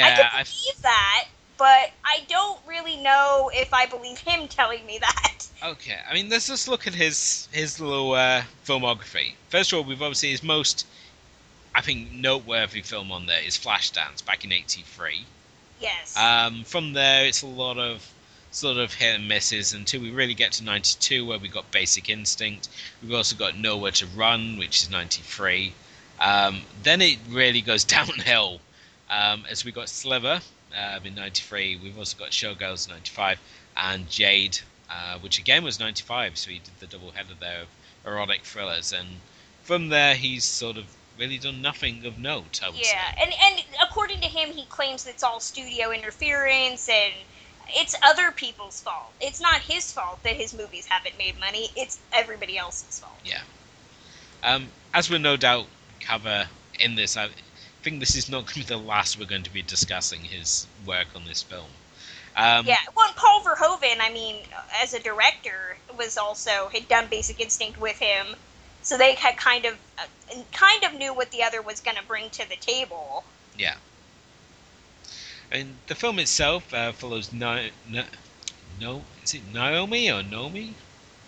I 0.00 0.10
Yeah, 0.10 0.16
can 0.16 0.30
I, 0.32 0.44
believe 0.44 0.82
that, 0.82 1.28
but 1.58 1.90
I 2.04 2.24
don't 2.28 2.60
really 2.66 2.96
know 2.96 3.50
if 3.54 3.72
I 3.72 3.86
believe 3.86 4.18
him 4.18 4.48
telling 4.48 4.84
me 4.86 4.98
that. 5.00 5.46
Okay, 5.62 5.98
I 6.08 6.14
mean, 6.14 6.28
let's 6.28 6.46
just 6.46 6.68
look 6.68 6.86
at 6.86 6.94
his 6.94 7.48
his 7.52 7.80
little 7.80 8.12
uh, 8.12 8.42
filmography. 8.64 9.34
First 9.48 9.72
of 9.72 9.78
all, 9.78 9.84
we've 9.84 10.02
obviously 10.02 10.30
his 10.30 10.42
most, 10.42 10.86
I 11.74 11.80
think, 11.82 12.12
noteworthy 12.12 12.82
film 12.82 13.12
on 13.12 13.26
there 13.26 13.42
is 13.42 13.58
Flashdance 13.58 14.24
back 14.24 14.44
in 14.44 14.52
'83. 14.52 15.26
Yes. 15.80 16.16
Um, 16.16 16.64
from 16.64 16.92
there, 16.94 17.24
it's 17.26 17.42
a 17.42 17.46
lot 17.46 17.78
of 17.78 18.10
sort 18.52 18.78
of 18.78 18.94
hit 18.94 19.16
and 19.16 19.28
misses 19.28 19.72
until 19.72 20.00
we 20.02 20.10
really 20.10 20.34
get 20.34 20.52
to 20.52 20.64
'92, 20.64 21.24
where 21.26 21.38
we 21.38 21.48
got 21.48 21.70
Basic 21.70 22.08
Instinct. 22.08 22.68
We've 23.02 23.14
also 23.14 23.36
got 23.36 23.56
Nowhere 23.56 23.92
to 23.92 24.06
Run, 24.06 24.56
which 24.56 24.82
is 24.82 24.90
'93. 24.90 25.72
Um, 26.20 26.62
then 26.82 27.00
it 27.02 27.18
really 27.28 27.60
goes 27.60 27.84
downhill 27.96 28.60
um, 29.10 29.44
as 29.50 29.64
we 29.64 29.72
got 29.72 29.88
Sliver 29.88 30.40
um, 30.76 31.04
in 31.04 31.14
'93. 31.14 31.76
We've 31.82 31.98
also 31.98 32.16
got 32.18 32.30
Showgirls 32.30 32.86
in 32.86 32.92
'95 32.94 33.38
and 33.76 34.08
Jade, 34.08 34.58
uh, 34.90 35.18
which 35.18 35.38
again 35.38 35.64
was 35.64 35.78
'95. 35.80 36.38
So 36.38 36.50
he 36.50 36.58
did 36.58 36.78
the 36.78 36.86
double 36.86 37.10
header 37.10 37.34
there 37.38 37.62
of 37.62 37.68
erotic 38.06 38.42
thrillers, 38.44 38.92
and 38.92 39.08
from 39.62 39.88
there 39.88 40.14
he's 40.14 40.44
sort 40.44 40.76
of 40.76 40.84
really 41.18 41.38
done 41.38 41.60
nothing 41.60 42.06
of 42.06 42.18
note. 42.18 42.60
I 42.62 42.70
would 42.70 42.78
Yeah, 42.78 43.10
say. 43.12 43.22
and 43.22 43.32
and 43.42 43.64
according 43.82 44.20
to 44.20 44.28
him, 44.28 44.50
he 44.52 44.64
claims 44.66 45.06
it's 45.06 45.22
all 45.22 45.40
studio 45.40 45.90
interference 45.90 46.88
and 46.88 47.12
it's 47.68 47.94
other 48.02 48.32
people's 48.32 48.80
fault. 48.80 49.12
It's 49.20 49.40
not 49.40 49.60
his 49.60 49.92
fault 49.92 50.22
that 50.24 50.36
his 50.36 50.54
movies 50.54 50.86
haven't 50.86 51.16
made 51.18 51.38
money. 51.38 51.68
It's 51.76 51.98
everybody 52.12 52.58
else's 52.58 52.98
fault. 52.98 53.18
Yeah. 53.24 53.42
Um, 54.42 54.68
as 54.94 55.10
we'll 55.10 55.20
no 55.20 55.36
doubt 55.36 55.66
cover 56.00 56.48
in 56.80 56.94
this, 56.94 57.16
I 57.16 57.28
think 57.82 58.00
this 58.00 58.16
is 58.16 58.28
not 58.28 58.46
going 58.46 58.46
to 58.46 58.54
be 58.60 58.62
the 58.62 58.76
last 58.76 59.18
we're 59.18 59.26
going 59.26 59.42
to 59.42 59.52
be 59.52 59.62
discussing 59.62 60.20
his 60.20 60.66
work 60.86 61.08
on 61.14 61.24
this 61.24 61.42
film. 61.42 61.70
Um, 62.36 62.66
Yeah, 62.66 62.78
well, 62.94 63.08
and 63.08 63.16
Paul 63.16 63.42
Verhoeven, 63.42 63.96
I 64.00 64.10
mean, 64.12 64.36
as 64.82 64.94
a 64.94 65.00
director, 65.00 65.76
was 65.96 66.16
also 66.16 66.70
had 66.72 66.88
done 66.88 67.06
Basic 67.10 67.40
Instinct 67.40 67.80
with 67.80 67.98
him, 67.98 68.36
so 68.82 68.96
they 68.96 69.14
had 69.14 69.36
kind 69.36 69.64
of 69.64 69.74
uh, 69.98 70.06
kind 70.52 70.84
of 70.84 70.94
knew 70.94 71.12
what 71.12 71.30
the 71.30 71.42
other 71.42 71.60
was 71.60 71.80
going 71.80 71.96
to 71.96 72.04
bring 72.04 72.30
to 72.30 72.48
the 72.48 72.56
table. 72.56 73.24
Yeah. 73.58 73.76
And 75.50 75.76
the 75.88 75.94
film 75.94 76.18
itself 76.18 76.72
uh, 76.72 76.92
follows 76.92 77.32
no, 77.32 77.66
no, 77.88 78.04
no, 78.80 79.02
is 79.24 79.34
it 79.34 79.42
Naomi 79.52 80.10
or 80.10 80.22
Nomi? 80.22 80.74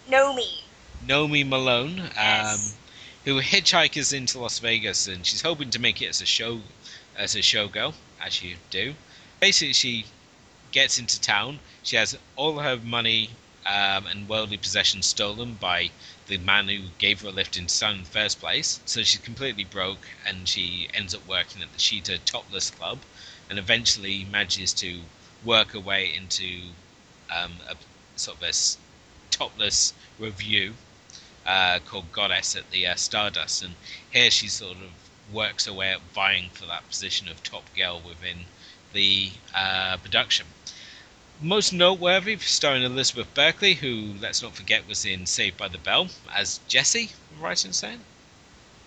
Nomi, 0.08 0.62
Nomi 1.06 1.46
Malone, 1.48 2.00
um, 2.00 2.10
Yes. 2.14 2.76
Who 3.24 3.40
hitchhikers 3.40 4.12
into 4.12 4.40
Las 4.40 4.58
Vegas, 4.58 5.06
and 5.06 5.24
she's 5.24 5.42
hoping 5.42 5.70
to 5.70 5.78
make 5.78 6.02
it 6.02 6.06
as 6.06 6.20
a 6.20 6.26
show, 6.26 6.62
as 7.16 7.36
a 7.36 7.38
showgirl, 7.38 7.94
as 8.20 8.42
you 8.42 8.56
do. 8.68 8.96
Basically, 9.38 9.74
she 9.74 10.06
gets 10.72 10.98
into 10.98 11.20
town. 11.20 11.60
She 11.84 11.94
has 11.94 12.18
all 12.34 12.58
her 12.58 12.76
money 12.78 13.30
um, 13.64 14.06
and 14.06 14.28
worldly 14.28 14.56
possessions 14.56 15.06
stolen 15.06 15.54
by 15.54 15.92
the 16.26 16.38
man 16.38 16.66
who 16.66 16.88
gave 16.98 17.20
her 17.20 17.28
a 17.28 17.30
lift 17.30 17.56
into 17.56 17.78
town 17.78 17.98
in 17.98 18.02
the 18.02 18.10
first 18.10 18.40
place. 18.40 18.80
So 18.86 19.04
she's 19.04 19.20
completely 19.20 19.64
broke, 19.64 20.08
and 20.26 20.48
she 20.48 20.88
ends 20.92 21.14
up 21.14 21.24
working 21.24 21.62
at 21.62 21.72
the 21.72 21.78
Cheetah 21.78 22.18
Topless 22.24 22.70
Club, 22.70 22.98
and 23.48 23.56
eventually 23.56 24.24
manages 24.24 24.72
to 24.74 25.02
work 25.44 25.70
her 25.72 25.80
way 25.80 26.12
into 26.12 26.70
um, 27.30 27.52
a 27.68 27.76
sort 28.16 28.38
of 28.38 28.42
a 28.42 28.52
topless 29.30 29.92
revue 30.18 30.74
uh, 31.46 31.78
called 31.86 32.12
Goddess 32.12 32.54
at 32.56 32.70
the 32.70 32.86
uh, 32.86 32.94
Stardust, 32.94 33.62
and 33.62 33.74
here 34.10 34.30
she 34.30 34.48
sort 34.48 34.76
of 34.78 35.34
works 35.34 35.66
her 35.66 35.72
way 35.72 35.92
up, 35.92 36.02
vying 36.14 36.50
for 36.52 36.66
that 36.66 36.88
position 36.88 37.28
of 37.28 37.42
top 37.42 37.64
girl 37.76 38.00
within 38.06 38.46
the 38.92 39.30
uh, 39.54 39.96
production. 39.96 40.46
Most 41.40 41.72
noteworthy, 41.72 42.36
starring 42.38 42.82
Elizabeth 42.84 43.32
Berkley, 43.34 43.74
who 43.74 44.14
let's 44.20 44.42
not 44.42 44.54
forget 44.54 44.86
was 44.86 45.04
in 45.04 45.26
Saved 45.26 45.56
by 45.56 45.68
the 45.68 45.78
Bell 45.78 46.08
as 46.32 46.60
Jessie. 46.68 47.10
Right 47.40 47.64
in 47.64 47.72
saying? 47.72 48.00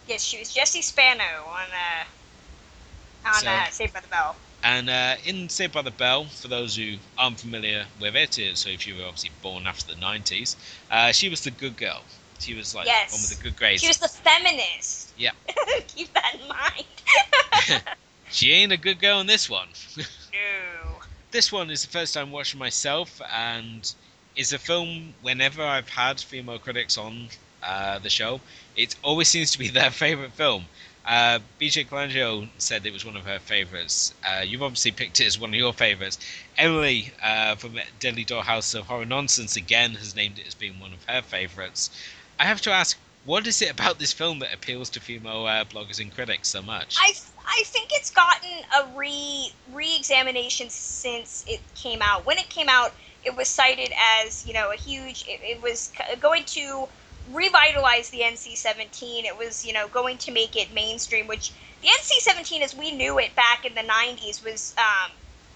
yes, 0.07 0.23
she 0.23 0.37
was 0.39 0.53
Jessie 0.53 0.81
Spano 0.81 1.23
on 1.47 1.67
uh, 1.71 3.27
on 3.27 3.33
So- 3.33 3.47
uh, 3.49 3.69
Saved 3.69 3.93
by 3.93 3.99
the 4.01 4.07
Bell. 4.07 4.35
And 4.63 4.89
uh, 4.89 5.17
in 5.23 5.49
Saved 5.49 5.73
by 5.73 5.83
the 5.83 5.91
Bell, 5.91 6.25
for 6.25 6.47
those 6.47 6.75
who 6.75 6.95
aren't 7.19 7.39
familiar 7.39 7.85
with 7.99 8.15
it, 8.15 8.57
so 8.57 8.69
if 8.69 8.87
you 8.87 8.95
were 8.95 9.03
obviously 9.05 9.29
born 9.43 9.67
after 9.67 9.93
the 9.93 10.01
90s, 10.01 10.55
uh, 10.89 11.11
she 11.11 11.29
was 11.29 11.41
the 11.41 11.51
good 11.51 11.77
girl. 11.77 12.01
She 12.39 12.53
was 12.53 12.75
like 12.75 12.85
Yes. 12.85 13.11
one 13.11 13.21
with 13.21 13.37
the 13.37 13.43
good 13.43 13.55
grades. 13.55 13.81
She 13.81 13.87
was 13.87 13.97
the 13.97 14.07
feminist. 14.09 15.13
Yeah. 15.17 15.31
Keep 15.87 16.13
that 16.13 16.35
in 16.35 16.47
mind. 16.47 17.81
She 18.31 18.51
ain't 18.51 18.71
a 18.73 18.77
good 18.77 18.99
girl 18.99 19.21
in 19.21 19.27
this 19.27 19.49
one. 19.49 19.69
no. 19.97 20.99
this 21.31 21.51
one 21.51 21.69
is 21.69 21.83
the 21.83 21.87
first 21.89 22.13
time 22.13 22.31
watching 22.31 22.59
myself, 22.59 23.21
and 23.31 23.93
is 24.35 24.51
a 24.51 24.59
film. 24.59 25.13
Whenever 25.21 25.63
I've 25.63 25.87
had 25.89 26.19
female 26.19 26.59
critics 26.59 26.97
on 26.97 27.29
uh, 27.63 27.99
the 27.99 28.09
show, 28.09 28.41
it 28.75 28.95
always 29.03 29.29
seems 29.29 29.51
to 29.51 29.59
be 29.59 29.69
their 29.69 29.91
favorite 29.91 30.33
film. 30.33 30.65
Uh, 31.05 31.39
BJ 31.61 31.87
Colangelo 31.87 32.49
said 32.57 32.85
it 32.85 32.91
was 32.91 33.05
one 33.05 33.15
of 33.15 33.25
her 33.25 33.37
favorites. 33.39 34.13
Uh, 34.27 34.41
you've 34.41 34.63
obviously 34.63 34.91
picked 34.91 35.19
it 35.19 35.27
as 35.27 35.39
one 35.39 35.51
of 35.51 35.55
your 35.55 35.71
favorites. 35.71 36.17
Emily 36.57 37.11
uh, 37.23 37.55
from 37.55 37.79
Deadly 37.99 38.25
Dollhouse 38.25 38.73
of 38.73 38.87
Horror 38.87 39.05
Nonsense 39.05 39.55
again 39.55 39.93
has 39.93 40.15
named 40.15 40.39
it 40.39 40.47
as 40.47 40.55
being 40.55 40.79
one 40.79 40.93
of 40.93 41.03
her 41.05 41.21
favorites. 41.21 41.91
I 42.39 42.45
have 42.45 42.61
to 42.61 42.71
ask, 42.71 42.97
what 43.25 43.47
is 43.47 43.61
it 43.61 43.71
about 43.71 43.97
this 43.97 44.13
film 44.13 44.39
that 44.39 44.53
appeals 44.53 44.89
to 44.91 44.99
female 44.99 45.45
uh, 45.45 45.65
bloggers 45.65 45.99
and 45.99 46.13
critics 46.13 46.49
so 46.49 46.61
much? 46.61 46.95
I, 46.99 47.13
I 47.47 47.63
think 47.65 47.89
it's 47.91 48.11
gotten 48.11 48.51
a 48.77 48.97
re 48.97 49.51
re-examination 49.73 50.69
since 50.69 51.43
it 51.47 51.61
came 51.75 52.01
out. 52.01 52.25
When 52.25 52.37
it 52.37 52.49
came 52.49 52.69
out, 52.69 52.93
it 53.23 53.35
was 53.35 53.47
cited 53.47 53.91
as 54.21 54.45
you 54.45 54.53
know 54.53 54.71
a 54.71 54.75
huge. 54.75 55.25
It, 55.27 55.39
it 55.43 55.61
was 55.61 55.91
going 56.19 56.43
to 56.45 56.87
revitalize 57.31 58.09
the 58.09 58.19
NC-17. 58.19 59.23
It 59.23 59.37
was 59.37 59.65
you 59.65 59.73
know 59.73 59.87
going 59.87 60.17
to 60.19 60.31
make 60.31 60.55
it 60.55 60.73
mainstream. 60.73 61.25
Which 61.27 61.51
the 61.81 61.87
NC-17, 61.87 62.61
as 62.61 62.75
we 62.75 62.91
knew 62.91 63.17
it 63.17 63.35
back 63.35 63.65
in 63.65 63.73
the 63.73 63.81
'90s, 63.81 64.43
was 64.43 64.75
um, 64.77 65.11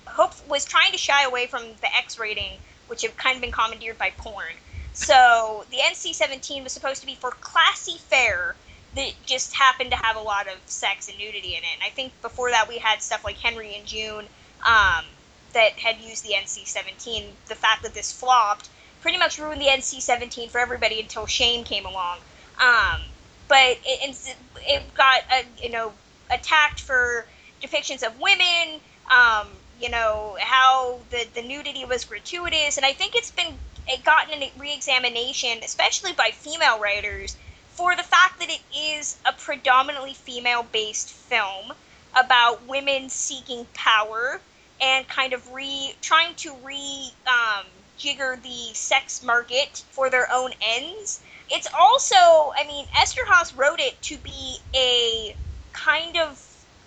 hope 0.08 0.34
was 0.48 0.66
trying 0.66 0.92
to 0.94 0.98
shy 0.98 1.24
away 1.24 1.46
from 1.46 1.64
the 1.82 1.96
X 1.96 2.18
rating, 2.18 2.54
which 2.88 3.04
had 3.04 3.16
kind 3.18 3.36
of 3.36 3.42
been 3.42 3.52
commandeered 3.52 3.98
by 3.98 4.12
porn. 4.12 4.54
So 5.00 5.64
the 5.72 5.78
NC-17 5.78 6.62
was 6.62 6.74
supposed 6.74 7.00
to 7.00 7.08
be 7.08 7.16
for 7.16 7.32
classy 7.32 7.98
fare 7.98 8.56
that 8.96 9.14
just 9.26 9.54
happened 9.54 9.92
to 9.92 9.98
have 9.98 10.18
a 10.18 10.20
lot 10.20 10.48
of 10.48 10.58
sex 10.66 11.08
and 11.08 11.18
nudity 11.18 11.56
in 11.56 11.64
it. 11.64 11.74
And 11.74 11.84
I 11.84 11.90
think 11.90 12.12
before 12.22 12.52
that 12.52 12.68
we 12.68 12.78
had 12.78 13.02
stuff 13.02 13.24
like 13.24 13.38
Henry 13.38 13.76
and 13.76 13.88
June 13.88 14.26
um, 14.68 15.06
that 15.54 15.72
had 15.80 16.02
used 16.02 16.26
the 16.26 16.34
NC-17. 16.34 17.28
The 17.48 17.56
fact 17.56 17.84
that 17.84 17.94
this 17.94 18.12
flopped 18.12 18.70
pretty 19.02 19.18
much 19.18 19.40
ruined 19.40 19.62
the 19.62 19.68
NC-17 19.68 20.50
for 20.50 20.60
everybody 20.60 21.00
until 21.00 21.26
Shame 21.26 21.64
came 21.64 21.86
along. 21.86 22.18
Um, 22.62 23.02
but 23.48 23.80
it, 23.86 24.10
it, 24.10 24.36
it 24.68 24.94
got 24.96 25.22
uh, 25.32 25.44
you 25.64 25.70
know 25.70 25.94
attacked 26.30 26.82
for 26.82 27.26
depictions 27.62 28.06
of 28.06 28.20
women. 28.20 28.82
Um, 29.10 29.48
you 29.82 29.90
know 29.90 30.38
how 30.42 31.00
the 31.10 31.26
the 31.34 31.42
nudity 31.42 31.86
was 31.86 32.04
gratuitous, 32.04 32.76
and 32.76 32.86
I 32.86 32.92
think 32.92 33.16
it's 33.16 33.32
been 33.32 33.58
it 33.90 34.04
gotten 34.04 34.42
a 34.44 34.52
re-examination, 34.58 35.60
especially 35.64 36.14
by 36.14 36.32
female 36.32 36.80
writers, 36.80 37.36
for 37.70 37.96
the 37.96 38.04
fact 38.04 38.40
that 38.40 38.50
it 38.50 38.62
is 38.76 39.18
a 39.26 39.34
predominantly 39.34 40.14
female-based 40.14 41.10
film 41.10 41.74
about 42.16 42.68
women 42.68 43.10
seeking 43.10 43.66
power 43.74 44.42
and 44.82 45.08
kind 45.08 45.34
of 45.34 45.52
re 45.52 45.94
trying 46.02 46.36
to 46.36 46.54
re 46.64 47.12
um, 47.28 47.66
jigger 47.98 48.40
the 48.42 48.74
sex 48.74 49.24
market 49.24 49.84
for 49.92 50.10
their 50.10 50.28
own 50.32 50.52
ends. 50.62 51.22
It's 51.50 51.68
also, 51.78 52.16
I 52.16 52.64
mean, 52.68 52.86
Eszterhas 52.96 53.58
wrote 53.58 53.80
it 53.80 54.00
to 54.04 54.18
be 54.18 54.58
a 54.76 55.36
kind 55.74 56.18
of 56.18 56.40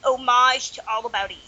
homage 0.05 0.73
to 0.73 0.83
All 0.89 1.07
About 1.07 1.31
Eve. 1.31 1.39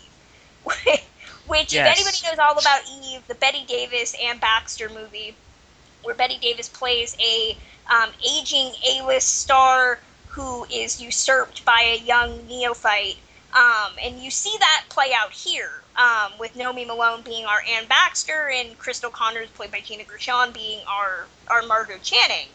Which, 1.46 1.72
Yes. 1.74 2.00
if 2.00 2.06
anybody 2.06 2.18
knows 2.26 2.38
All 2.38 2.58
About 2.58 2.80
Eve, 3.04 3.26
the 3.28 3.34
Bette 3.34 3.64
Davis 3.66 4.14
and 4.20 4.40
Baxter 4.40 4.88
movie, 4.88 5.36
where 6.04 6.14
Bette 6.14 6.38
Davis 6.38 6.68
plays 6.68 7.16
a 7.20 7.56
um, 7.92 8.10
aging 8.26 8.72
A-list 8.88 9.40
star 9.40 9.98
who 10.28 10.64
is 10.64 11.00
usurped 11.00 11.64
by 11.64 11.80
a 11.80 12.04
young 12.04 12.46
neophyte, 12.46 13.16
um, 13.54 13.92
and 14.02 14.18
you 14.18 14.30
see 14.30 14.54
that 14.58 14.84
play 14.88 15.12
out 15.14 15.32
here 15.32 15.70
um, 15.96 16.32
with 16.38 16.56
Naomi 16.56 16.84
Malone 16.84 17.22
being 17.22 17.44
our 17.44 17.62
Anne 17.68 17.86
Baxter 17.86 18.50
and 18.52 18.76
Cristal 18.78 19.10
Connors, 19.10 19.48
played 19.50 19.70
by 19.70 19.80
Gina 19.80 20.04
Gershon, 20.04 20.52
being 20.52 20.80
our 20.88 21.26
our 21.48 21.62
Margot 21.62 21.98
Channing. 22.02 22.48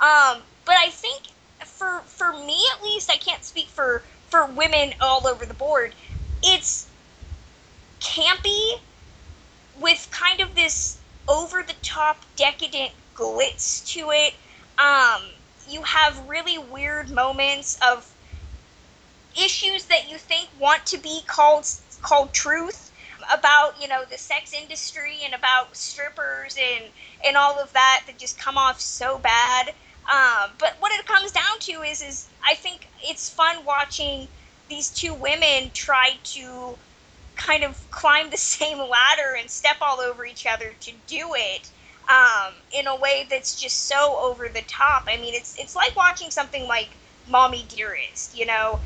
Um, 0.00 0.42
but 0.64 0.76
I 0.78 0.90
think 0.90 1.22
for 1.64 2.00
for 2.06 2.32
me 2.32 2.62
at 2.76 2.82
least, 2.82 3.10
I 3.10 3.16
can't 3.16 3.44
speak 3.44 3.66
for 3.66 4.02
for 4.28 4.46
women 4.46 4.94
all 5.00 5.26
over 5.26 5.44
the 5.44 5.54
board. 5.54 5.92
It's 6.42 6.86
campy 8.00 8.78
with 9.80 10.08
kind 10.12 10.40
of 10.40 10.54
this 10.54 10.98
over 11.28 11.62
the 11.62 11.74
top 11.82 12.18
decadent 12.36 12.92
glitz 13.14 13.86
to 13.92 14.10
it. 14.10 14.34
Um, 14.78 15.22
you 15.68 15.82
have 15.82 16.28
really 16.28 16.58
weird 16.58 17.10
moments 17.10 17.78
of 17.86 18.10
issues 19.36 19.86
that 19.86 20.10
you 20.10 20.18
think 20.18 20.48
want 20.58 20.86
to 20.86 20.98
be 20.98 21.20
called 21.26 21.66
called 22.02 22.32
truth 22.32 22.92
about 23.32 23.80
you 23.80 23.88
know 23.88 24.04
the 24.10 24.18
sex 24.18 24.52
industry 24.52 25.18
and 25.24 25.34
about 25.34 25.74
strippers 25.74 26.56
and 26.60 26.84
and 27.24 27.36
all 27.36 27.58
of 27.58 27.72
that 27.72 28.02
that 28.06 28.18
just 28.18 28.38
come 28.38 28.58
off 28.58 28.80
so 28.80 29.18
bad 29.18 29.68
um, 30.12 30.50
but 30.58 30.76
what 30.80 30.92
it 30.92 31.06
comes 31.06 31.32
down 31.32 31.58
to 31.60 31.82
is 31.82 32.02
is 32.02 32.28
I 32.46 32.54
think 32.54 32.88
it's 33.02 33.28
fun 33.30 33.64
watching 33.64 34.28
these 34.68 34.90
two 34.90 35.14
women 35.14 35.70
try 35.72 36.16
to 36.24 36.76
kind 37.36 37.64
of 37.64 37.90
climb 37.90 38.30
the 38.30 38.36
same 38.54 38.78
ladder 38.78 39.36
and 39.38 39.50
step 39.50 39.76
all 39.80 40.00
over 40.00 40.24
each 40.24 40.46
other 40.46 40.72
to 40.80 40.92
do 41.06 41.32
it 41.34 41.70
um, 42.08 42.52
in 42.72 42.86
a 42.86 42.96
way 42.96 43.26
that's 43.28 43.60
just 43.60 43.86
so 43.86 44.18
over 44.20 44.48
the 44.48 44.62
top. 44.62 45.04
I 45.06 45.16
mean, 45.16 45.34
it's 45.34 45.58
it's 45.58 45.74
like 45.74 45.96
watching 45.96 46.30
something 46.30 46.66
like 46.68 46.90
Mommy 47.28 47.64
Dearest. 47.68 48.36
You 48.36 48.46
know, 48.46 48.80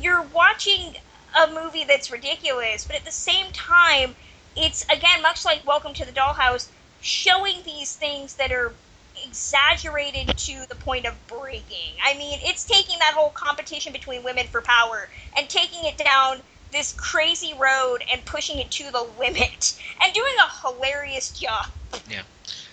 you're 0.00 0.22
watching 0.22 0.94
a 1.40 1.46
movie 1.52 1.84
that's 1.84 2.10
ridiculous, 2.10 2.84
but 2.84 2.96
at 2.96 3.04
the 3.04 3.12
same 3.12 3.46
time, 3.52 4.14
it's 4.56 4.84
again 4.84 5.22
much 5.22 5.44
like 5.44 5.64
Welcome 5.66 5.94
to 5.94 6.04
the 6.04 6.12
Dollhouse, 6.12 6.68
showing 7.00 7.62
these 7.64 7.94
things 7.94 8.34
that 8.34 8.50
are 8.50 8.72
exaggerated 9.24 10.36
to 10.36 10.64
the 10.68 10.74
point 10.76 11.06
of 11.06 11.14
breaking. 11.28 11.94
I 12.02 12.14
mean, 12.14 12.40
it's 12.42 12.64
taking 12.64 12.98
that 13.00 13.12
whole 13.14 13.30
competition 13.30 13.92
between 13.92 14.22
women 14.22 14.46
for 14.46 14.60
power 14.62 15.08
and 15.36 15.48
taking 15.48 15.84
it 15.84 15.98
down 15.98 16.40
this 16.72 16.92
crazy 16.92 17.52
road 17.54 17.98
and 18.12 18.24
pushing 18.24 18.58
it 18.58 18.70
to 18.70 18.90
the 18.90 19.06
limit 19.18 19.80
and 20.02 20.12
doing 20.12 20.34
a 20.38 20.68
hilarious 20.68 21.30
job. 21.30 21.66
Yeah. 22.08 22.22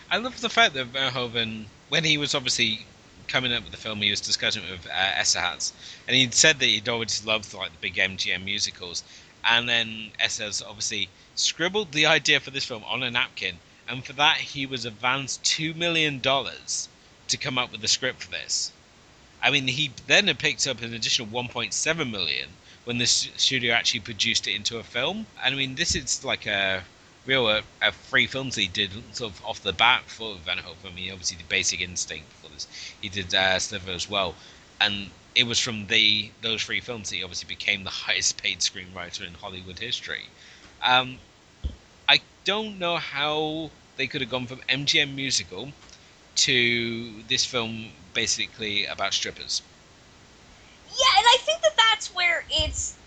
I 0.09 0.17
love 0.17 0.39
the 0.39 0.49
fact 0.49 0.73
that 0.75 0.93
Verhoeven, 0.93 1.65
when 1.89 2.03
he 2.03 2.17
was 2.17 2.33
obviously 2.33 2.85
coming 3.27 3.51
up 3.51 3.63
with 3.63 3.71
the 3.71 3.77
film, 3.77 4.01
he 4.01 4.09
was 4.09 4.21
discussing 4.21 4.63
it 4.63 4.71
with 4.71 4.87
uh, 4.87 4.89
Eszterhas, 4.89 5.73
and 6.07 6.15
he'd 6.15 6.33
said 6.33 6.59
that 6.59 6.65
he'd 6.65 6.87
always 6.87 7.25
loved 7.25 7.53
like 7.53 7.71
the 7.71 7.77
big 7.79 7.95
MGM 7.95 8.43
musicals, 8.43 9.03
and 9.43 9.67
then 9.67 10.11
Eszterhas 10.19 10.63
obviously 10.65 11.09
scribbled 11.35 11.91
the 11.91 12.05
idea 12.05 12.39
for 12.39 12.51
this 12.51 12.63
film 12.63 12.83
on 12.85 13.03
a 13.03 13.11
napkin, 13.11 13.59
and 13.87 14.05
for 14.05 14.13
that 14.13 14.37
he 14.37 14.65
was 14.65 14.85
advanced 14.85 15.43
two 15.43 15.73
million 15.73 16.19
dollars 16.19 16.87
to 17.27 17.37
come 17.37 17.57
up 17.57 17.71
with 17.71 17.81
the 17.81 17.87
script 17.87 18.23
for 18.23 18.31
this. 18.31 18.71
I 19.41 19.51
mean, 19.51 19.67
he 19.67 19.91
then 20.07 20.33
picked 20.37 20.65
up 20.67 20.81
an 20.81 20.93
additional 20.93 21.27
1.7 21.27 22.09
million 22.09 22.49
when 22.87 22.99
the 22.99 23.05
studio 23.05 23.73
actually 23.73 23.99
produced 23.99 24.47
it 24.47 24.55
into 24.55 24.77
a 24.77 24.83
film. 24.83 25.27
And 25.43 25.53
I 25.53 25.57
mean, 25.57 25.75
this 25.75 25.93
is 25.93 26.23
like 26.23 26.45
a 26.45 26.85
real 27.25 27.49
a, 27.49 27.61
a 27.81 27.91
free 27.91 28.27
films 28.27 28.55
he 28.55 28.69
did 28.69 28.91
sort 29.13 29.33
of 29.33 29.43
off 29.43 29.61
the 29.61 29.73
bat 29.73 30.03
for 30.07 30.37
Verhoeven. 30.37 30.85
I 30.85 30.95
mean, 30.95 31.11
obviously 31.11 31.35
the 31.35 31.43
Basic 31.43 31.81
Instinct 31.81 32.31
for 32.41 32.47
this, 32.47 32.65
he 33.01 33.09
did 33.09 33.35
uh, 33.35 33.59
Sliver 33.59 33.91
as 33.91 34.09
well, 34.09 34.35
and 34.79 35.11
it 35.35 35.43
was 35.43 35.59
from 35.59 35.87
the 35.87 36.31
those 36.41 36.63
three 36.63 36.79
films 36.79 37.09
that 37.09 37.17
he 37.17 37.23
obviously 37.23 37.49
became 37.49 37.83
the 37.83 37.89
highest 38.07 38.41
paid 38.41 38.59
screenwriter 38.59 39.27
in 39.27 39.33
Hollywood 39.33 39.79
history. 39.79 40.29
Um, 40.81 41.19
I 42.07 42.21
don't 42.45 42.79
know 42.79 42.95
how 42.95 43.71
they 43.97 44.07
could 44.07 44.21
have 44.21 44.29
gone 44.29 44.47
from 44.47 44.61
MGM 44.69 45.13
musical 45.13 45.73
to 46.37 47.21
this 47.23 47.43
film 47.43 47.91
basically 48.13 48.85
about 48.85 49.13
strippers. 49.13 49.61
Yeah, 50.87 51.17
and 51.17 51.25
I 51.27 51.37
think 51.41 51.61
that 51.61 51.77
that's 51.77 52.13
where 52.13 52.45
it's 52.49 52.97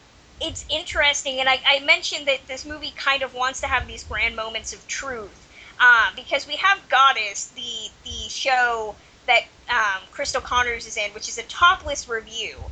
it's 0.40 0.64
interesting, 0.70 1.40
and 1.40 1.48
I, 1.48 1.60
I 1.66 1.80
mentioned 1.80 2.26
that 2.28 2.46
this 2.46 2.64
movie 2.64 2.92
kind 2.96 3.22
of 3.22 3.34
wants 3.34 3.60
to 3.60 3.66
have 3.66 3.86
these 3.86 4.04
grand 4.04 4.36
moments 4.36 4.72
of 4.72 4.86
truth 4.86 5.46
uh, 5.78 6.10
because 6.16 6.46
we 6.46 6.56
have 6.56 6.88
Goddess, 6.88 7.48
the 7.48 7.90
the 8.04 8.28
show 8.28 8.96
that 9.26 9.42
um, 9.68 10.02
Cristal 10.10 10.40
Connors 10.40 10.86
is 10.86 10.96
in, 10.96 11.12
which 11.12 11.28
is 11.28 11.38
a 11.38 11.42
top 11.44 11.84
list 11.84 12.08
review. 12.08 12.70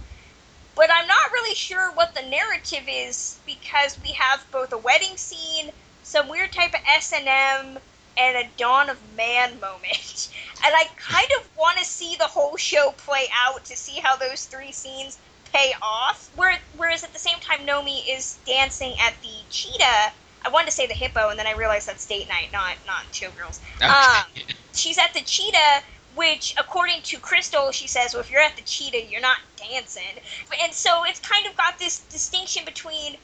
But 0.75 0.91
I'm 0.93 1.07
not 1.07 1.33
really 1.33 1.55
sure 1.55 1.93
what 1.93 2.15
the 2.15 2.23
narrative 2.23 2.85
is 2.89 3.41
because 3.45 3.99
we 4.03 4.13
have 4.13 4.47
both 4.51 4.73
a 4.73 4.79
wedding 4.79 5.17
scene, 5.17 5.73
some 6.03 6.29
weird 6.29 6.53
type 6.53 6.73
of 6.75 6.81
S 6.87 7.13
and 7.13 7.29
M, 7.29 7.79
and 8.19 8.37
a 8.37 8.51
dawn 8.57 8.91
of 8.91 8.99
man 9.17 9.61
moment. 9.61 10.29
And 10.65 10.75
I 10.75 10.87
kind 10.99 11.29
of 11.39 11.49
want 11.57 11.79
to 11.79 11.85
see 11.85 12.17
the 12.19 12.25
whole 12.25 12.57
show 12.57 12.93
play 12.99 13.29
out 13.47 13.65
to 13.67 13.77
see 13.77 14.01
how 14.03 14.17
those 14.17 14.47
three 14.47 14.73
scenes 14.73 15.17
pay 15.53 15.73
off. 15.81 16.31
Whereas 16.35 17.05
at 17.05 17.13
the 17.13 17.19
same 17.19 17.39
time, 17.39 17.67
Nomi 17.67 18.03
is 18.09 18.39
dancing 18.45 18.95
at 19.01 19.15
the 19.23 19.45
cheetah. 19.51 20.13
I 20.45 20.49
wanted 20.51 20.67
to 20.67 20.73
say 20.73 20.87
the 20.89 20.95
hippo, 20.95 21.29
and 21.29 21.39
then 21.39 21.47
I 21.47 21.53
realized 21.53 21.87
that's 21.87 22.07
date 22.07 22.29
night, 22.29 22.49
not 22.53 22.75
not 22.87 23.05
showgirls. 23.13 23.61
Okay. 23.77 23.87
Um, 23.87 24.57
she's 24.75 24.99
at 24.99 25.15
the 25.15 25.21
cheetah, 25.21 25.83
which 26.17 26.55
according 26.59 27.03
to 27.03 27.19
Cristal, 27.19 27.71
she 27.71 27.87
says, 27.87 28.15
well, 28.15 28.21
if 28.21 28.31
you're 28.31 28.41
at 28.41 28.57
the 28.57 28.63
cheetah, 28.63 29.05
you're 29.09 29.21
not 29.21 29.39
dancing. 29.57 30.19
And 30.63 30.73
so 30.75 31.05
it's 31.05 31.21
kind 31.21 31.47
of 31.47 31.57
got 31.57 31.79
this 31.79 32.01
distinction 32.01 32.65
between 32.65 33.17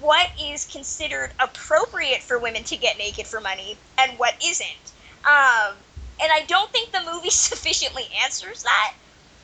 what 0.00 0.30
is 0.40 0.64
considered 0.64 1.30
appropriate 1.38 2.22
for 2.22 2.38
women 2.38 2.64
to 2.64 2.76
get 2.76 2.98
naked 2.98 3.26
for 3.26 3.40
money 3.40 3.76
and 3.98 4.18
what 4.18 4.34
isn't. 4.44 4.92
Um, 5.24 5.74
and 6.22 6.30
I 6.32 6.44
don't 6.46 6.70
think 6.70 6.92
the 6.92 7.02
movie 7.12 7.30
sufficiently 7.30 8.04
answers 8.24 8.62
that, 8.62 8.94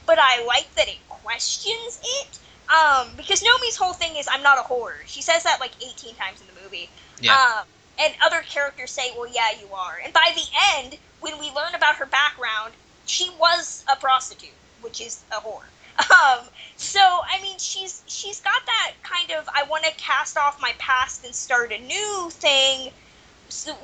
but 0.06 0.18
I 0.20 0.44
like 0.44 0.72
that 0.74 0.88
it 0.88 0.98
questions 1.08 2.00
it. 2.02 2.38
Um, 2.68 3.08
because 3.16 3.42
Nomi's 3.42 3.76
whole 3.76 3.92
thing 3.92 4.16
is 4.16 4.26
I'm 4.30 4.42
not 4.42 4.58
a 4.58 4.62
whore. 4.62 4.94
She 5.06 5.22
says 5.22 5.42
that 5.44 5.60
like 5.60 5.72
18 5.80 6.14
times 6.16 6.40
in 6.40 6.46
the 6.54 6.62
movie. 6.62 6.88
Yeah. 7.20 7.34
Um, 7.34 7.66
and 7.98 8.14
other 8.24 8.42
characters 8.42 8.90
say, 8.90 9.12
well, 9.16 9.28
yeah, 9.32 9.50
you 9.60 9.72
are. 9.72 10.00
And 10.04 10.12
by 10.12 10.32
the 10.34 10.44
end, 10.76 10.98
when 11.20 11.38
we 11.38 11.50
learn 11.52 11.74
about 11.74 11.96
her 11.96 12.06
background, 12.06 12.72
she 13.06 13.30
was 13.38 13.84
a 13.90 13.96
prostitute, 13.96 14.50
which 14.80 15.00
is 15.00 15.22
a 15.32 15.36
whore. 15.36 15.64
Um, 15.98 16.40
so 16.76 17.00
I 17.00 17.40
mean, 17.42 17.58
she's 17.58 18.02
she's 18.06 18.40
got 18.40 18.64
that 18.66 18.92
kind 19.02 19.30
of 19.32 19.48
I 19.54 19.64
want 19.64 19.84
to 19.84 19.92
cast 19.96 20.36
off 20.36 20.60
my 20.60 20.72
past 20.78 21.24
and 21.24 21.34
start 21.34 21.72
a 21.72 21.78
new 21.78 22.30
thing, 22.32 22.92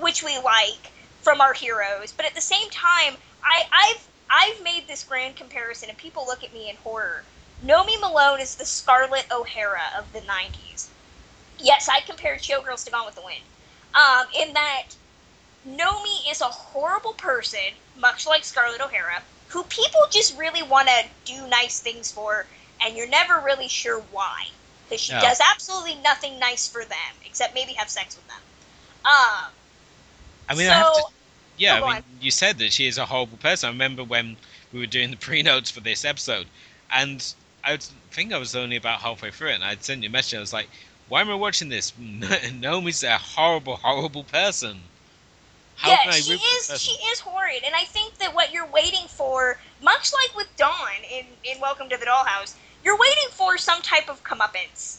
which 0.01 0.23
we 0.23 0.39
like 0.39 0.93
from 1.21 1.41
our 1.41 1.55
heroes. 1.55 2.13
But 2.13 2.27
at 2.27 2.35
the 2.35 2.41
same 2.41 2.69
time, 2.71 3.17
I, 3.43 3.65
I've 3.73 4.09
I've 4.31 4.63
made 4.63 4.89
this 4.89 5.05
grand 5.05 5.37
comparison, 5.37 5.89
and 5.89 5.99
people 5.99 6.27
look 6.27 6.45
at 6.45 6.53
me 6.53 6.69
in 6.71 6.77
horror. 6.77 7.25
Nomi 7.65 8.01
Malone 8.01 8.41
is 8.41 8.57
the 8.57 8.65
Scarlett 8.65 9.27
O'Hara 9.31 9.83
of 9.97 10.13
the 10.13 10.21
'90s. 10.21 10.89
Yes, 11.59 11.89
I 11.89 12.01
compared 12.01 12.41
Showgirls 12.41 12.85
to 12.85 12.91
Gone 12.91 13.07
with 13.07 13.15
the 13.15 13.23
Wind, 13.23 13.45
um, 13.95 14.27
in 14.39 14.53
that 14.55 14.89
Nomi 15.67 16.31
is 16.31 16.41
a 16.41 16.47
horrible 16.47 17.13
person, 17.13 17.75
much 17.97 18.27
like 18.27 18.45
Scarlett 18.45 18.81
O'Hara, 18.81 19.23
who 19.53 19.63
people 19.65 20.01
just 20.11 20.37
really 20.39 20.63
want 20.63 20.89
to 20.89 21.05
do 21.27 21.47
nice 21.49 21.79
things 21.81 22.11
for, 22.11 22.47
and 22.83 22.97
you're 22.97 23.09
never 23.09 23.39
really 23.41 23.69
sure 23.69 24.01
why. 24.11 24.47
Because 24.89 25.03
she 25.03 25.13
does 25.13 25.41
absolutely 25.53 25.95
nothing 25.97 26.39
nice 26.39 26.67
for 26.67 26.85
them, 26.85 27.15
except 27.27 27.55
maybe 27.55 27.73
have 27.75 27.89
sex 27.89 28.17
with 28.17 28.27
them. 28.29 28.41
Um, 29.05 29.51
I 30.49 30.55
mean, 30.55 30.67
so, 30.67 30.73
I 30.73 30.75
have 30.75 30.95
to. 30.95 31.03
Yeah, 31.59 31.81
oh, 31.83 31.87
I 31.87 31.95
mean, 31.95 32.03
you 32.21 32.31
said 32.31 32.59
that 32.59 32.73
she 32.73 32.87
is 32.87 32.99
a 32.99 33.07
horrible 33.07 33.37
person. 33.37 33.69
I 33.69 33.73
remember 33.73 34.05
when 34.05 34.37
we 34.73 34.81
were 34.81 34.87
doing 34.87 35.11
the 35.11 35.17
pre 35.29 35.43
notes 35.43 35.71
for 35.71 35.81
this 35.81 36.05
episode, 36.05 36.47
and 36.91 37.35
I 37.63 37.79
think 38.11 38.33
I 38.33 38.39
was 38.39 38.57
only 38.57 38.77
about 38.77 39.01
halfway 39.01 39.31
through 39.31 39.51
it, 39.51 39.55
and 39.55 39.65
I'd 39.65 39.85
sent 39.85 40.03
you 40.03 40.09
a 40.09 40.13
message. 40.13 40.37
I 40.37 40.41
was 40.41 40.53
like, 40.53 40.69
"Why 41.09 41.21
am 41.21 41.31
I 41.31 41.35
watching 41.35 41.69
this? 41.69 41.93
Nomi's 41.99 43.03
a 43.03 43.19
horrible, 43.19 43.77
horrible 43.77 44.25
person." 44.25 44.83
How 45.83 45.91
yeah, 45.91 46.13
she 46.13 46.35
is. 46.35 46.81
She 46.81 46.93
is 47.11 47.19
horrid, 47.19 47.65
and 47.67 47.75
I 47.75 47.83
think 47.83 48.17
that 48.19 48.33
what 48.33 48.53
you're 48.53 48.67
waiting 48.67 49.09
for, 49.09 49.59
much 49.83 50.13
like 50.13 50.37
with 50.37 50.47
Dawn 50.57 51.03
in 51.11 51.27
in 51.43 51.61
Welcome 51.61 51.89
to 51.89 51.97
the 51.97 52.07
Dollhouse, 52.07 52.55
you're 52.85 52.97
waiting 52.97 53.31
for 53.31 53.59
some 53.59 53.83
type 53.83 54.09
of 54.09 54.23
comeuppance, 54.23 54.99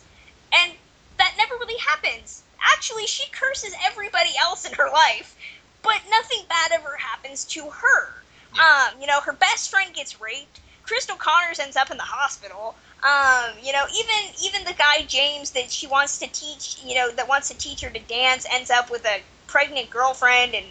and 0.53 0.73
that 1.17 1.35
never 1.37 1.55
really 1.55 1.79
happens. 1.79 2.43
Actually, 2.75 3.07
she 3.07 3.23
curses 3.31 3.73
everybody 3.85 4.31
else 4.37 4.65
in 4.65 4.73
her 4.73 4.89
life, 4.91 5.37
but 5.83 6.01
nothing 6.09 6.39
bad 6.49 6.73
ever 6.73 6.97
happens 6.97 7.45
to 7.45 7.69
her. 7.69 8.09
Yeah. 8.53 8.89
Um, 8.91 8.99
you 8.99 9.07
know, 9.07 9.21
her 9.21 9.31
best 9.31 9.71
friend 9.71 9.93
gets 9.93 10.19
raped. 10.19 10.59
Cristal 10.83 11.15
Connors 11.15 11.59
ends 11.59 11.77
up 11.77 11.91
in 11.91 11.97
the 11.97 12.03
hospital. 12.03 12.75
Um, 13.03 13.53
you 13.63 13.71
know, 13.71 13.85
even 13.97 14.35
even 14.43 14.65
the 14.65 14.73
guy 14.73 15.05
James 15.07 15.51
that 15.51 15.71
she 15.71 15.87
wants 15.87 16.19
to 16.19 16.27
teach, 16.27 16.83
you 16.83 16.95
know, 16.95 17.09
that 17.11 17.29
wants 17.29 17.47
to 17.47 17.57
teach 17.57 17.79
her 17.81 17.89
to 17.89 17.99
dance, 17.99 18.45
ends 18.51 18.69
up 18.69 18.91
with 18.91 19.05
a 19.05 19.21
pregnant 19.53 19.87
girlfriend 19.91 20.55
and 20.55 20.65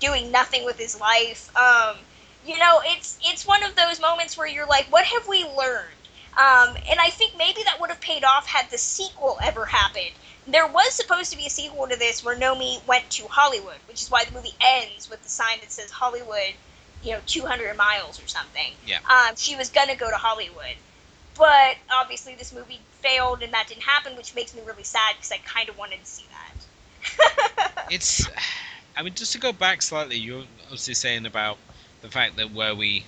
doing 0.00 0.32
nothing 0.32 0.64
with 0.64 0.76
his 0.76 1.00
life. 1.00 1.56
Um, 1.56 1.96
you 2.44 2.58
know, 2.58 2.80
it's 2.84 3.16
it's 3.22 3.46
one 3.46 3.62
of 3.62 3.76
those 3.76 4.00
moments 4.00 4.36
where 4.36 4.48
you're 4.48 4.66
like, 4.66 4.86
what 4.92 5.04
have 5.04 5.28
we 5.28 5.44
learned? 5.44 5.94
Um, 6.36 6.76
and 6.90 6.98
I 6.98 7.10
think 7.10 7.34
maybe 7.38 7.62
that 7.64 7.80
would 7.80 7.90
have 7.90 8.00
paid 8.00 8.24
off 8.24 8.44
had 8.44 8.68
the 8.70 8.76
sequel 8.76 9.38
ever 9.40 9.64
happened. 9.64 10.10
There 10.48 10.66
was 10.66 10.92
supposed 10.92 11.30
to 11.30 11.38
be 11.38 11.46
a 11.46 11.50
sequel 11.50 11.86
to 11.86 11.96
this 11.96 12.24
where 12.24 12.36
Nomi 12.36 12.84
went 12.88 13.08
to 13.10 13.28
Hollywood, 13.28 13.78
which 13.86 14.02
is 14.02 14.10
why 14.10 14.24
the 14.24 14.32
movie 14.32 14.54
ends 14.60 15.08
with 15.08 15.22
the 15.22 15.28
sign 15.28 15.60
that 15.60 15.70
says 15.70 15.92
Hollywood, 15.92 16.54
you 17.04 17.12
know, 17.12 17.20
200 17.26 17.76
miles 17.76 18.20
or 18.20 18.26
something. 18.26 18.72
Yeah. 18.84 18.98
Um, 19.08 19.36
she 19.36 19.54
was 19.54 19.70
gonna 19.70 19.94
go 19.94 20.10
to 20.10 20.16
Hollywood, 20.16 20.76
but 21.38 21.76
obviously 21.88 22.34
this 22.34 22.52
movie 22.52 22.80
failed 23.00 23.44
and 23.44 23.52
that 23.52 23.68
didn't 23.68 23.84
happen, 23.84 24.16
which 24.16 24.34
makes 24.34 24.54
me 24.56 24.60
really 24.66 24.82
sad 24.82 25.14
because 25.14 25.30
I 25.30 25.38
kind 25.38 25.68
of 25.68 25.78
wanted 25.78 26.00
to 26.00 26.06
see 26.06 26.24
that. 26.32 26.33
it's, 27.90 28.28
I 28.96 29.02
mean, 29.02 29.14
just 29.14 29.32
to 29.32 29.38
go 29.38 29.52
back 29.52 29.82
slightly, 29.82 30.16
you're 30.16 30.44
obviously 30.64 30.94
saying 30.94 31.26
about 31.26 31.58
the 32.02 32.08
fact 32.08 32.36
that 32.36 32.52
where 32.52 32.74
we 32.74 33.04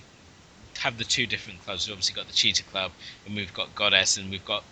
have 0.79 0.97
the 0.97 1.03
two 1.03 1.25
different 1.25 1.63
clubs, 1.63 1.87
we've 1.87 1.93
obviously 1.93 2.15
got 2.15 2.27
the 2.27 2.33
Cheetah 2.33 2.63
Club 2.63 2.91
and 3.25 3.35
we've 3.35 3.53
got 3.53 3.73
Goddess, 3.75 4.17
and 4.17 4.29
we've 4.29 4.45
got 4.45 4.63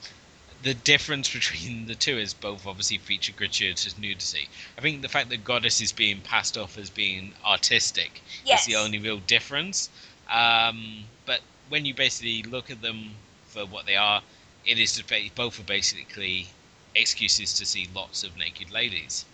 the 0.63 0.73
difference 0.73 1.31
between 1.33 1.87
the 1.87 1.95
two 1.95 2.17
is 2.17 2.33
both 2.33 2.65
obviously 2.67 2.97
feature 2.97 3.33
gratuitous 3.35 3.97
nudity. 3.97 4.49
I 4.77 4.81
think 4.81 5.01
the 5.01 5.09
fact 5.09 5.29
that 5.29 5.43
Goddess 5.43 5.81
is 5.81 5.91
being 5.91 6.21
passed 6.21 6.57
off 6.57 6.77
as 6.77 6.89
being 6.89 7.33
artistic 7.45 8.21
yes. 8.45 8.61
is 8.61 8.67
the 8.67 8.75
only 8.75 8.99
real 8.99 9.19
difference. 9.19 9.89
Um, 10.29 11.05
but 11.25 11.41
when 11.69 11.85
you 11.85 11.93
basically 11.93 12.43
look 12.43 12.71
at 12.71 12.81
them 12.81 13.11
for 13.47 13.65
what 13.65 13.85
they 13.85 13.95
are, 13.95 14.21
it 14.65 14.79
is 14.79 15.01
both 15.35 15.59
are 15.59 15.63
basically 15.63 16.47
excuses 16.95 17.53
to 17.53 17.65
see 17.65 17.87
lots 17.93 18.23
of 18.23 18.37
naked 18.37 18.71
ladies. 18.71 19.25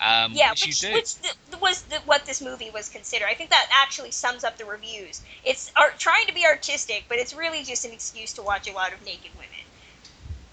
Um, 0.00 0.32
yeah, 0.32 0.52
which, 0.52 0.66
which, 0.66 0.94
which 0.94 1.14
the, 1.50 1.58
was 1.58 1.82
the, 1.82 1.96
what 2.06 2.24
this 2.24 2.40
movie 2.40 2.70
was 2.70 2.88
considered. 2.88 3.26
I 3.28 3.34
think 3.34 3.50
that 3.50 3.68
actually 3.70 4.12
sums 4.12 4.44
up 4.44 4.56
the 4.56 4.64
reviews. 4.64 5.20
It's 5.44 5.70
art, 5.76 5.98
trying 5.98 6.26
to 6.26 6.34
be 6.34 6.46
artistic, 6.46 7.04
but 7.08 7.18
it's 7.18 7.34
really 7.34 7.62
just 7.62 7.84
an 7.84 7.92
excuse 7.92 8.32
to 8.34 8.42
watch 8.42 8.68
a 8.68 8.72
lot 8.72 8.94
of 8.94 9.04
naked 9.04 9.30
women. 9.34 9.48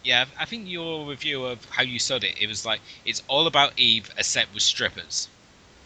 Yeah, 0.04 0.26
I 0.38 0.46
think 0.46 0.68
your 0.68 1.06
review 1.06 1.46
of 1.46 1.64
how 1.66 1.84
you 1.84 2.00
saw 2.00 2.16
it, 2.16 2.36
it 2.40 2.48
was 2.48 2.66
like 2.66 2.82
it's 3.06 3.24
all 3.28 3.48
about 3.48 3.74
Eve, 3.78 4.10
except 4.18 4.54
with 4.54 4.64
strippers. 4.64 5.30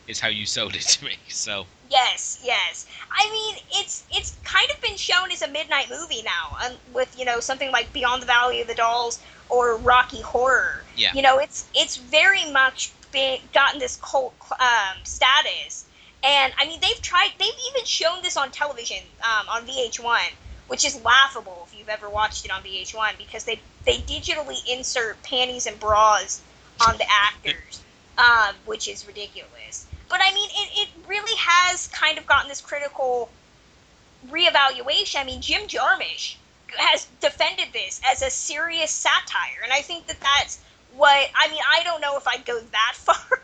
Is 0.08 0.20
how 0.20 0.28
you 0.28 0.46
sold 0.46 0.76
it 0.76 0.82
to 0.94 1.06
me. 1.06 1.18
So 1.30 1.66
Yes, 1.92 2.40
yes. 2.42 2.86
I 3.12 3.30
mean, 3.32 3.64
it's 3.74 4.06
it's 4.12 4.38
kind 4.46 4.68
of 4.74 4.82
been 4.82 4.96
shown 4.96 5.30
as 5.32 5.42
a 5.42 5.48
midnight 5.50 5.90
movie 5.90 6.24
now, 6.24 6.56
um, 6.66 6.78
with 6.94 7.14
you 7.20 7.26
know 7.26 7.42
something 7.42 7.72
like 7.72 7.92
Beyond 7.92 8.22
the 8.22 8.28
Valley 8.28 8.62
of 8.62 8.68
the 8.68 8.76
Dolls 8.76 9.20
or 9.50 9.76
Rocky 9.76 10.22
Horror. 10.22 10.84
Yeah. 10.96 11.12
You 11.14 11.22
know, 11.22 11.38
it's 11.38 11.68
it's 11.76 11.98
very 11.98 12.50
much 12.52 12.94
been 13.12 13.40
gotten 13.54 13.80
this 13.80 13.98
cult 13.98 14.34
um, 14.52 14.98
status, 15.04 15.86
and 16.24 16.54
I 16.58 16.66
mean 16.66 16.80
they've 16.80 17.02
tried. 17.02 17.32
They've 17.38 17.62
even 17.72 17.86
shown 17.86 18.22
this 18.22 18.38
on 18.38 18.52
television 18.52 19.04
um, 19.22 19.50
on 19.50 19.68
VH1, 19.68 20.32
which 20.68 20.86
is 20.86 21.02
laughable 21.04 21.68
if 21.68 21.78
you've 21.78 21.90
ever 21.90 22.10
watched 22.10 22.46
it 22.46 22.52
on 22.52 22.62
VH1 22.64 23.18
because 23.18 23.44
they 23.44 23.60
they 23.86 23.98
digitally 23.98 24.60
insert 24.72 25.22
panties 25.24 25.68
and 25.68 25.78
bras 25.78 26.42
on 26.88 26.98
the 26.98 27.06
actors, 27.10 27.82
um, 28.18 28.56
which 28.66 28.88
is 28.88 29.06
ridiculous. 29.06 29.88
But 30.12 30.20
I 30.22 30.34
mean, 30.34 30.50
it, 30.52 30.70
it 30.82 30.90
really 31.08 31.36
has 31.40 31.88
kind 31.88 32.18
of 32.18 32.28
gotten 32.28 32.50
this 32.50 32.60
critical 32.60 33.30
reevaluation. 34.30 35.22
I 35.22 35.24
mean, 35.24 35.42
Jim 35.42 35.68
Jarmusch 35.68 36.36
has 36.78 37.08
defended 37.22 37.70
this 37.72 38.02
as 38.06 38.22
a 38.22 38.30
serious 38.30 38.92
satire, 38.92 39.62
and 39.64 39.72
I 39.72 39.82
think 39.82 40.08
that 40.08 40.20
that's 40.20 40.60
what 40.98 41.30
I 41.34 41.48
mean. 41.50 41.62
I 41.72 41.84
don't 41.84 42.02
know 42.02 42.18
if 42.18 42.28
I'd 42.28 42.46
go 42.46 42.60
that 42.60 42.94
far, 42.96 43.42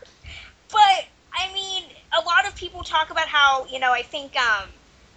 but 0.70 1.04
I 1.32 1.50
mean, 1.54 1.84
a 2.16 2.22
lot 2.26 2.46
of 2.46 2.54
people 2.54 2.82
talk 2.82 3.10
about 3.10 3.28
how 3.28 3.64
you 3.70 3.78
know. 3.78 3.92
I 3.92 4.02
think 4.02 4.36
um, 4.36 4.68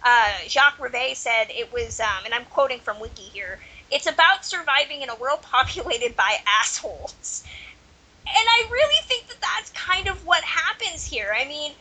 uh, 0.02 0.32
Jacques 0.48 0.78
Rivette 0.78 1.16
said 1.16 1.48
it 1.50 1.70
was, 1.70 2.00
um, 2.00 2.24
and 2.24 2.32
I'm 2.32 2.46
quoting 2.46 2.80
from 2.80 2.98
Wiki 2.98 3.24
here. 3.24 3.58
It's 3.90 4.06
about 4.06 4.46
surviving 4.46 5.02
in 5.02 5.10
a 5.10 5.16
world 5.16 5.42
populated 5.52 6.16
by 6.16 6.38
assholes 6.46 7.44
and 8.26 8.46
I 8.48 8.68
really 8.70 9.02
think 9.04 9.26
that 9.28 9.40
that's 9.40 9.70
kind 9.72 10.08
of 10.08 10.24
what 10.26 10.42
happens 10.44 11.04
here. 11.04 11.34
I 11.36 11.44
mean, 11.44 11.72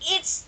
it's 0.00 0.46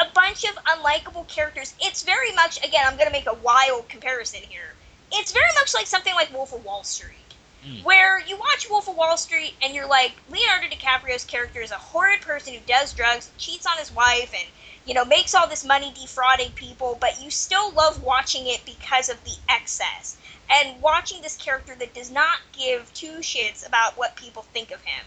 a 0.00 0.06
bunch 0.14 0.44
of 0.44 0.56
unlikable 0.64 1.26
characters. 1.28 1.74
It's 1.80 2.02
very 2.02 2.32
much, 2.34 2.58
again, 2.64 2.84
I'm 2.86 2.96
going 2.96 3.06
to 3.06 3.12
make 3.12 3.26
a 3.26 3.34
wild 3.34 3.88
comparison 3.88 4.40
here. 4.48 4.74
It's 5.12 5.32
very 5.32 5.52
much 5.54 5.74
like 5.74 5.86
something 5.86 6.14
like 6.14 6.32
Wolf 6.32 6.52
of 6.52 6.64
Wall 6.64 6.84
Street, 6.84 7.16
Mm. 7.64 7.84
where 7.84 8.18
you 8.26 8.36
watch 8.36 8.68
Wolf 8.68 8.88
of 8.88 8.96
Wall 8.96 9.16
Street 9.16 9.54
and 9.62 9.72
you're 9.72 9.86
like, 9.86 10.14
Leonardo 10.28 10.66
DiCaprio's 10.66 11.24
character 11.24 11.60
is 11.60 11.70
a 11.70 11.76
horrid 11.76 12.20
person 12.20 12.54
who 12.54 12.60
does 12.66 12.92
drugs, 12.92 13.30
cheats 13.38 13.66
on 13.66 13.78
his 13.78 13.94
wife, 13.94 14.34
and 14.34 14.48
you 14.86 14.94
know 14.94 15.04
makes 15.04 15.34
all 15.34 15.48
this 15.48 15.64
money 15.64 15.92
defrauding 15.94 16.52
people, 16.52 16.96
but 17.00 17.22
you 17.22 17.30
still 17.30 17.72
love 17.72 18.02
watching 18.02 18.46
it 18.46 18.60
because 18.64 19.08
of 19.08 19.22
the 19.24 19.34
excess 19.48 20.16
and 20.50 20.80
watching 20.82 21.22
this 21.22 21.36
character 21.36 21.74
that 21.76 21.94
does 21.94 22.10
not 22.10 22.38
give 22.52 22.92
two 22.92 23.18
shits 23.18 23.66
about 23.66 23.96
what 23.96 24.16
people 24.16 24.42
think 24.42 24.70
of 24.70 24.80
him. 24.82 25.04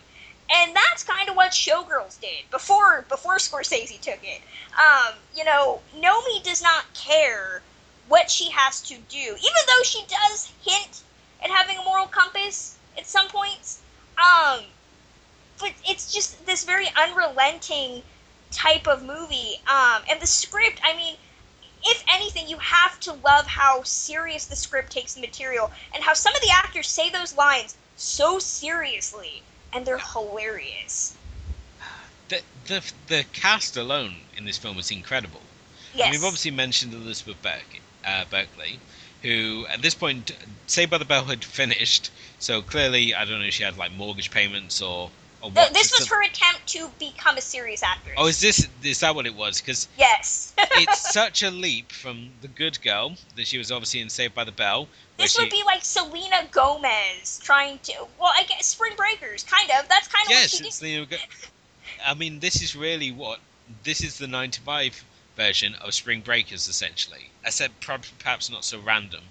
And 0.52 0.76
that's 0.76 1.04
kind 1.04 1.28
of 1.28 1.36
what 1.36 1.52
Showgirls 1.52 2.20
did 2.20 2.50
before 2.52 3.06
before 3.10 3.38
Scorsese 3.38 4.00
took 4.00 4.20
it. 4.24 4.42
Um, 4.78 5.16
you 5.36 5.44
know, 5.44 5.82
Nomi 5.98 6.44
does 6.44 6.62
not 6.62 6.86
care 6.94 7.62
what 8.08 8.30
she 8.30 8.52
has 8.52 8.82
to 8.82 8.96
do, 9.10 9.18
even 9.18 9.64
though 9.68 9.84
she 9.84 10.04
does 10.08 10.52
hint 10.64 11.02
at 11.44 11.50
having 11.50 11.78
a 11.78 11.84
moral 11.84 12.06
compass 12.06 12.78
at 12.98 13.08
some 13.08 13.28
points. 13.28 13.82
Um, 14.18 14.62
but 15.60 15.74
it's 15.88 16.14
just 16.14 16.46
this 16.46 16.64
very 16.64 16.88
unrelenting 16.96 18.04
type 18.56 18.88
of 18.88 19.04
movie. 19.04 19.56
Um, 19.68 20.02
and 20.10 20.20
the 20.22 20.28
script, 20.28 20.80
I 20.84 20.96
mean, 20.96 21.16
if 21.84 22.04
anything, 22.12 22.48
you 22.48 22.58
have 22.58 23.00
to 23.02 23.14
love 23.14 23.46
how 23.46 23.84
serious 23.84 24.46
the 24.46 24.56
script 24.56 24.92
takes 24.92 25.14
the 25.14 25.22
material 25.22 25.72
and 25.94 26.04
how 26.04 26.14
some 26.14 26.36
of 26.36 26.42
the 26.42 26.50
actors 26.52 26.88
say 26.88 27.10
those 27.10 27.36
lines 27.36 27.76
so 27.96 28.40
seriously 28.40 29.44
and 29.74 29.86
they're 29.86 29.98
hilarious. 29.98 31.16
the 32.30 32.42
the 32.68 32.82
the 33.08 33.26
cast 33.34 33.78
alone 33.78 34.16
in 34.38 34.46
this 34.46 34.58
film 34.58 34.76
was 34.76 34.90
incredible. 34.90 35.42
Yes. 35.94 36.12
We've 36.12 36.24
obviously 36.24 36.52
mentioned 36.52 36.94
Elizabeth 36.94 37.42
Berk- 37.42 37.82
uh, 38.04 38.26
Berkley, 38.30 38.80
who 39.22 39.66
at 39.70 39.82
this 39.82 39.94
point, 39.96 40.32
Saved 40.68 40.92
by 40.92 40.98
the 40.98 41.06
Bell 41.06 41.26
had 41.26 41.44
finished, 41.44 42.10
so 42.40 42.62
clearly 42.62 43.14
I 43.14 43.26
don't 43.26 43.40
know 43.40 43.46
if 43.46 43.54
she 43.54 43.64
had 43.64 43.78
like 43.78 43.92
mortgage 43.92 44.32
payments 44.32 44.82
or 44.82 45.12
Th- 45.52 45.72
this 45.72 45.92
was 45.98 46.08
her 46.08 46.24
attempt 46.24 46.68
to 46.68 46.90
become 47.00 47.38
a 47.38 47.42
serious 47.42 47.84
actress. 47.84 48.16
Oh, 48.18 48.28
is 48.28 48.40
this 48.40 48.68
is 48.84 49.00
that 49.00 49.16
what 49.16 49.26
it 49.26 49.36
was? 49.36 49.62
Because 49.62 49.88
yes. 49.98 50.54
it's 50.58 51.12
such 51.14 51.44
a 51.44 51.52
leap 51.52 51.92
from 51.92 52.30
the 52.42 52.48
good 52.48 52.82
girl 52.82 53.16
that 53.36 53.48
she 53.48 53.58
was 53.58 53.72
obviously 53.72 54.02
in 54.02 54.10
Saved 54.10 54.34
by 54.34 54.44
the 54.44 54.52
Bell. 54.52 54.88
this 55.18 55.34
she, 55.34 55.42
would 55.42 55.52
be 55.52 55.64
like 55.66 55.84
Selena 55.84 56.48
Gomez 56.52 57.40
trying 57.44 57.80
to. 57.80 57.94
Well, 58.20 58.32
I 58.36 58.44
guess 58.44 58.66
Spring 58.66 58.94
Breakers, 58.96 59.44
kind 59.44 59.70
of. 59.72 59.88
That's 59.90 60.08
kind 60.08 60.26
of 60.26 60.32
yes, 60.32 60.62
what 60.62 60.74
she 60.74 60.96
did. 60.96 61.10
the. 61.10 61.18
I 62.06 62.14
mean, 62.14 62.40
this 62.40 62.62
is 62.62 62.76
really 62.76 63.12
what 63.12 63.40
this 63.84 64.02
is 64.02 64.18
the 64.18 64.28
'95 64.28 65.04
version 65.36 65.76
of 65.76 65.94
Spring 65.94 66.22
Breakers, 66.22 66.68
essentially, 66.68 67.30
I 67.44 67.50
said 67.50 67.72
perhaps 67.82 68.50
not 68.50 68.64
so 68.64 68.80
random. 68.80 69.24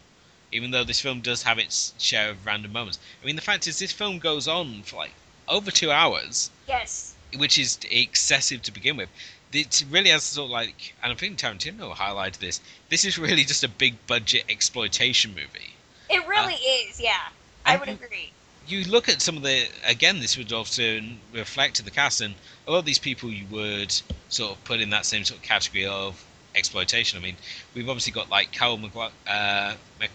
Even 0.53 0.71
though 0.71 0.85
this 0.85 1.01
film 1.01 1.21
does 1.21 1.43
have 1.43 1.59
its 1.59 1.95
share 1.99 2.31
of 2.31 2.47
random 2.47 2.73
moments. 2.73 2.99
I 3.23 3.27
mean, 3.27 3.37
the 3.37 3.43
fact 3.43 3.67
is, 3.67 3.79
this 3.79 3.91
film 3.91 4.19
goes 4.19 4.47
on 4.47 4.83
for 4.83 4.97
like 4.97 5.13
over 5.49 5.71
two 5.71 5.91
hours, 5.91 6.51
Yes. 6.69 7.15
which 7.37 7.59
is 7.59 7.79
excessive 7.91 8.63
to 8.63 8.73
begin 8.73 8.97
with. 8.97 9.09
It 9.53 9.85
really 9.89 10.11
has 10.11 10.25
sort 10.25 10.47
of 10.47 10.51
like, 10.51 10.95
and 11.03 11.13
I 11.13 11.15
think 11.15 11.39
Tarantino 11.39 11.95
highlighted 11.95 12.39
this. 12.39 12.61
This 12.89 13.05
is 13.05 13.19
really 13.19 13.45
just 13.45 13.63
a 13.63 13.69
big 13.69 13.95
budget 14.07 14.45
exploitation 14.49 15.31
movie. 15.35 15.75
It 16.11 16.27
really 16.27 16.55
is, 16.55 17.01
yeah. 17.01 17.29
I 17.65 17.77
would 17.77 17.89
agree. 17.89 18.33
you 18.67 18.85
look 18.85 19.09
at 19.09 19.23
some 19.23 19.37
of 19.37 19.43
the 19.43 19.69
again 19.87 20.21
this 20.21 20.37
would 20.39 20.53
also 20.53 21.01
reflect 21.33 21.77
to 21.77 21.83
the 21.83 21.91
cast 21.91 22.21
and 22.21 22.35
a 22.67 22.71
lot 22.71 22.79
of 22.79 22.85
these 22.85 22.99
people 22.99 23.31
you 23.31 23.47
would 23.51 23.93
sort 24.29 24.53
of 24.53 24.65
put 24.65 24.81
in 24.81 24.91
that 24.91 25.05
same 25.07 25.25
sort 25.25 25.39
of 25.39 25.45
category 25.45 25.85
of 25.87 26.23
exploitation 26.55 27.19
i 27.19 27.23
mean 27.23 27.37
we've 27.75 27.89
obviously 27.89 28.13
got 28.13 28.29
like 28.31 28.51
Carol 28.53 28.77
MacLachlan 28.79 29.13
uh, 29.27 29.75
i 30.01 30.07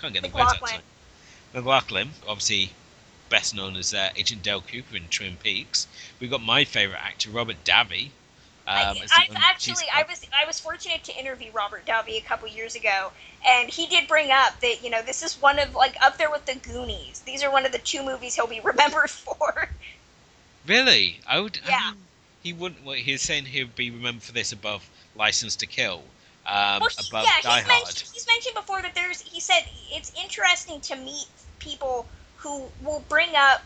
can't 0.00 0.12
get 0.14 0.22
the 0.22 0.28
words 0.30 0.52
out. 0.62 0.80
MacLachlan 1.54 2.10
obviously 2.26 2.70
best 3.28 3.54
known 3.54 3.76
as 3.76 3.92
uh, 3.94 4.10
agent 4.16 4.42
Dale 4.42 4.60
Cooper 4.62 4.96
in 4.96 5.08
Twin 5.08 5.36
Peaks 5.36 5.86
we've 6.20 6.30
got 6.30 6.42
my 6.42 6.64
favorite 6.64 7.00
actor 7.02 7.30
Robert 7.30 7.64
Davi 7.64 8.10
um, 8.66 8.74
I, 8.76 8.94
I've 9.22 9.36
actually, 9.50 9.86
I 9.94 10.02
was, 10.06 10.26
I 10.42 10.46
was 10.46 10.60
fortunate 10.60 11.02
to 11.04 11.18
interview 11.18 11.50
Robert 11.52 11.86
Davi 11.86 12.18
a 12.18 12.20
couple 12.20 12.48
years 12.48 12.74
ago, 12.74 13.12
and 13.46 13.70
he 13.70 13.86
did 13.86 14.06
bring 14.06 14.30
up 14.30 14.60
that 14.60 14.82
you 14.82 14.90
know 14.90 15.00
this 15.00 15.22
is 15.22 15.40
one 15.40 15.58
of 15.58 15.74
like 15.74 15.96
up 16.02 16.18
there 16.18 16.30
with 16.30 16.44
the 16.44 16.54
Goonies. 16.56 17.20
These 17.24 17.42
are 17.42 17.50
one 17.50 17.64
of 17.64 17.72
the 17.72 17.78
two 17.78 18.02
movies 18.04 18.34
he'll 18.34 18.46
be 18.46 18.60
remembered 18.64 19.08
for. 19.10 19.70
really 20.66 21.20
i 21.26 21.38
would 21.40 21.58
I 21.66 21.70
Yeah. 21.70 21.78
mean, 21.78 22.08
he 22.40 22.52
wouldn't 22.52 22.84
well, 22.84 22.94
he 22.96 23.12
was 23.12 23.22
saying 23.22 23.46
he 23.46 23.64
would 23.64 23.74
be 23.74 23.90
remembered 23.90 24.22
for 24.22 24.32
this 24.32 24.52
above 24.52 24.90
license 25.14 25.56
to 25.56 25.66
kill 25.66 26.04
um, 26.46 26.80
well, 26.80 26.88
he, 26.88 26.96
above 27.08 27.24
yeah, 27.24 27.30
Die 27.42 27.60
he's 27.60 27.66
Hard. 27.66 27.84
mentioned, 27.84 28.10
he's 28.14 28.26
mentioned 28.26 28.54
before 28.54 28.80
that 28.80 28.94
there's. 28.94 29.20
He 29.20 29.38
said 29.38 29.60
it's 29.92 30.10
interesting 30.18 30.80
to 30.80 30.96
meet 30.96 31.26
people 31.58 32.06
who 32.38 32.68
will 32.84 33.02
bring 33.08 33.30
up. 33.36 33.62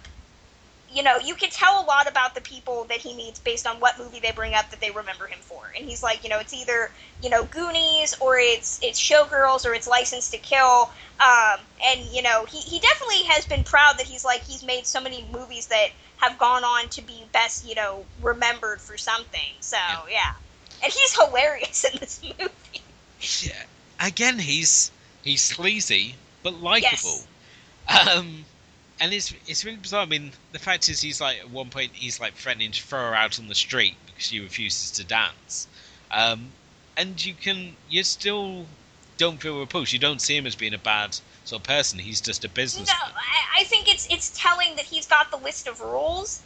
You 0.93 1.03
know, 1.03 1.16
you 1.16 1.35
can 1.35 1.49
tell 1.51 1.82
a 1.82 1.86
lot 1.86 2.07
about 2.09 2.35
the 2.35 2.43
people 2.43 2.85
that 2.85 2.99
he 2.99 3.15
meets 3.15 3.39
based 3.39 3.66
on 3.66 3.81
what 3.81 3.99
movie 3.99 4.20
they 4.20 4.31
bring 4.32 4.55
up 4.55 4.70
that 4.70 4.81
they 4.81 4.90
remember 4.90 5.27
him 5.27 5.39
for. 5.40 5.73
And 5.77 5.86
he's 5.86 6.03
like, 6.03 6.23
you 6.23 6.28
know, 6.28 6.39
it's 6.39 6.53
either 6.53 6.90
you 7.23 7.31
know 7.31 7.44
Goonies 7.44 8.15
or 8.20 8.36
it's 8.39 8.78
it's 8.82 9.01
Showgirls 9.01 9.65
or 9.65 9.74
it's 9.74 9.89
License 9.89 10.31
to 10.31 10.39
Kill. 10.39 10.90
Um, 11.20 11.61
and 11.85 12.01
you 12.12 12.23
know, 12.23 12.44
he 12.47 12.59
he 12.59 12.78
definitely 12.78 13.24
has 13.28 13.47
been 13.47 13.65
proud 13.65 13.94
that 13.99 14.07
he's 14.07 14.24
like 14.24 14.43
he's 14.44 14.62
made 14.62 14.86
so 14.86 15.01
many 15.01 15.24
movies 15.32 15.66
that 15.69 15.89
have 16.19 16.39
gone 16.39 16.65
on 16.65 16.89
to 16.90 17.03
be 17.03 17.24
best, 17.32 17.65
you 17.66 17.74
know, 17.74 18.05
remembered 18.20 18.81
for 18.81 18.97
something. 18.99 19.57
So 19.61 19.77
Yeah. 19.89 19.97
yeah, 20.11 20.32
and 20.82 20.93
he's 20.93 21.15
hilarious 21.19 21.85
in 21.85 21.99
this 22.01 22.23
movie. 22.39 22.82
Yeah, 23.40 23.65
again, 23.99 24.39
he's 24.40 24.90
he's 25.23 25.43
sleazy 25.43 26.19
but 26.43 26.55
likable. 26.55 27.28
Um, 27.89 28.47
and 29.01 29.12
it's 29.12 29.32
it's 29.47 29.64
really 29.64 29.77
bizarre. 29.78 30.02
I 30.02 30.06
mean, 30.06 30.32
the 30.52 30.59
fact 30.59 30.89
is, 30.89 31.01
he's 31.01 31.20
like 31.20 31.39
at 31.40 31.51
one 31.51 31.70
point 31.70 31.93
he's 31.94 32.20
like 32.20 32.35
threatening 32.35 32.73
to 32.73 32.82
throw 32.82 33.01
her 33.09 33.14
out 33.14 33.39
on 33.39 33.48
the 33.48 33.55
street 33.55 33.97
because 34.06 34.24
she 34.24 34.40
refuses 34.40 34.90
to 34.93 35.05
dance. 35.05 35.69
Um, 36.10 36.52
and 36.97 37.24
you 37.24 37.35
can 37.35 37.77
you 37.89 38.05
still 38.05 38.66
don't 39.16 39.40
feel 39.40 39.59
repulsed. 39.60 39.93
You 39.93 39.98
don't 39.98 40.20
see 40.20 40.36
him 40.36 40.47
as 40.47 40.56
being 40.56 40.74
a 40.74 40.78
bad 40.78 41.19
sort 41.44 41.60
of 41.60 41.66
person. 41.66 41.98
He's 41.98 42.20
just 42.20 42.44
a 42.44 42.48
No, 42.48 42.55
businessman. 42.55 43.12
I, 43.16 43.60
I 43.60 43.64
think 43.64 43.89
it's 43.89 44.06
it's 44.10 44.31
telling 44.36 44.77
that 44.77 44.86
he's 44.86 45.06
got 45.06 45.31
the 45.31 45.36
list 45.36 45.66
of 45.66 45.81
rules 45.81 46.43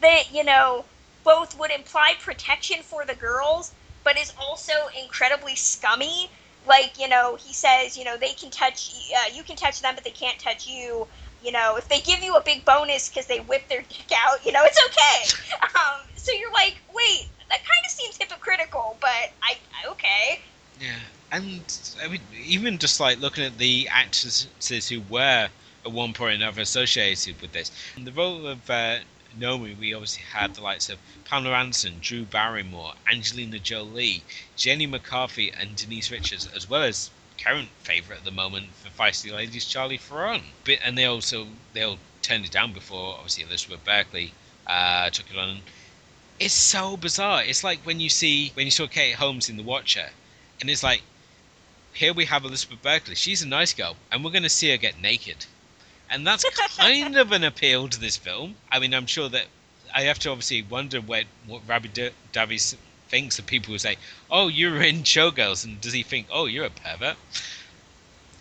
that 0.00 0.32
you 0.32 0.44
know 0.44 0.84
both 1.24 1.58
would 1.58 1.70
imply 1.70 2.14
protection 2.18 2.82
for 2.82 3.04
the 3.04 3.14
girls, 3.14 3.72
but 4.04 4.16
is 4.18 4.32
also 4.38 4.72
incredibly 4.98 5.56
scummy. 5.56 6.30
Like 6.66 6.98
you 6.98 7.08
know, 7.08 7.36
he 7.36 7.52
says 7.52 7.96
you 7.96 8.04
know 8.04 8.16
they 8.16 8.32
can 8.32 8.50
touch 8.50 8.90
uh, 9.16 9.28
you 9.34 9.42
can 9.42 9.56
touch 9.56 9.80
them, 9.80 9.94
but 9.94 10.04
they 10.04 10.10
can't 10.10 10.38
touch 10.38 10.66
you. 10.66 11.08
You 11.42 11.52
know, 11.52 11.76
if 11.76 11.88
they 11.88 12.00
give 12.00 12.22
you 12.22 12.36
a 12.36 12.42
big 12.42 12.64
bonus 12.64 13.08
because 13.08 13.26
they 13.26 13.40
whip 13.40 13.68
their 13.68 13.82
dick 13.82 14.12
out, 14.14 14.44
you 14.44 14.52
know 14.52 14.62
it's 14.64 14.80
okay. 14.86 15.38
Um, 15.62 16.00
so 16.16 16.32
you're 16.32 16.52
like, 16.52 16.76
wait, 16.94 17.28
that 17.48 17.58
kind 17.58 17.84
of 17.84 17.90
seems 17.90 18.16
hypocritical, 18.18 18.96
but 19.00 19.32
I 19.42 19.56
okay. 19.88 20.40
Yeah, 20.80 20.98
and 21.32 21.62
I 22.02 22.08
mean, 22.08 22.20
even 22.44 22.78
just 22.78 23.00
like 23.00 23.20
looking 23.20 23.44
at 23.44 23.58
the 23.58 23.88
actresses 23.90 24.88
who 24.88 25.00
were 25.08 25.48
at 25.84 25.92
one 25.92 26.12
point 26.12 26.42
or 26.42 26.44
another 26.44 26.62
associated 26.62 27.40
with 27.40 27.52
this, 27.52 27.70
the 27.96 28.12
role 28.12 28.46
of 28.46 28.68
uh, 28.68 28.98
Nomi, 29.38 29.78
we 29.78 29.94
obviously 29.94 30.24
had 30.24 30.54
the 30.54 30.60
likes 30.60 30.88
of 30.88 30.98
Pamela 31.24 31.56
Anderson, 31.56 31.98
Drew 32.00 32.24
Barrymore, 32.24 32.94
Angelina 33.10 33.58
Jolie, 33.58 34.24
Jenny 34.56 34.86
McCarthy, 34.86 35.52
and 35.52 35.76
Denise 35.76 36.10
Richards, 36.10 36.48
as 36.54 36.68
well 36.68 36.82
as 36.82 37.10
current 37.42 37.68
favourite 37.82 38.18
at 38.18 38.24
the 38.24 38.30
moment 38.30 38.74
for 38.74 38.88
Feisty 38.90 39.32
Ladies, 39.32 39.64
Charlie 39.64 39.96
Theron. 39.96 40.42
And 40.84 40.96
they 40.96 41.04
also 41.04 41.48
they 41.72 41.82
all 41.82 41.98
turned 42.22 42.44
it 42.44 42.50
down 42.50 42.72
before 42.72 43.14
obviously 43.14 43.44
Elizabeth 43.44 43.84
Berkley 43.84 44.32
uh, 44.66 45.10
took 45.10 45.30
it 45.30 45.38
on. 45.38 45.60
It's 46.38 46.54
so 46.54 46.96
bizarre. 46.96 47.42
It's 47.44 47.64
like 47.64 47.80
when 47.80 48.00
you 48.00 48.08
see 48.08 48.50
when 48.54 48.66
you 48.66 48.70
saw 48.70 48.86
Kate 48.86 49.14
Holmes 49.14 49.48
in 49.48 49.56
The 49.56 49.62
Watcher, 49.62 50.10
and 50.60 50.70
it's 50.70 50.82
like 50.82 51.02
here 51.92 52.12
we 52.12 52.24
have 52.26 52.44
Elizabeth 52.44 52.82
Berkley. 52.82 53.14
She's 53.14 53.42
a 53.42 53.48
nice 53.48 53.72
girl, 53.72 53.96
and 54.10 54.24
we're 54.24 54.30
going 54.30 54.44
to 54.44 54.48
see 54.48 54.70
her 54.70 54.76
get 54.76 55.00
naked. 55.00 55.46
And 56.08 56.26
that's 56.26 56.44
kind 56.76 57.16
of 57.16 57.32
an 57.32 57.44
appeal 57.44 57.88
to 57.88 58.00
this 58.00 58.16
film. 58.16 58.56
I 58.70 58.80
mean, 58.80 58.94
I'm 58.94 59.06
sure 59.06 59.28
that 59.28 59.46
I 59.94 60.02
have 60.02 60.18
to 60.20 60.30
obviously 60.30 60.62
wonder 60.62 61.00
what, 61.00 61.24
what 61.46 61.62
Robbie 61.68 62.10
Davies 62.32 62.76
thinks 63.10 63.38
of 63.38 63.46
people 63.46 63.72
who 63.72 63.78
say, 63.78 63.96
"Oh, 64.30 64.48
you're 64.48 64.80
in 64.82 65.02
Showgirls," 65.02 65.64
and 65.64 65.80
does 65.80 65.92
he 65.92 66.02
think, 66.02 66.28
"Oh, 66.30 66.46
you're 66.46 66.66
a 66.66 66.70
pervert"? 66.70 67.16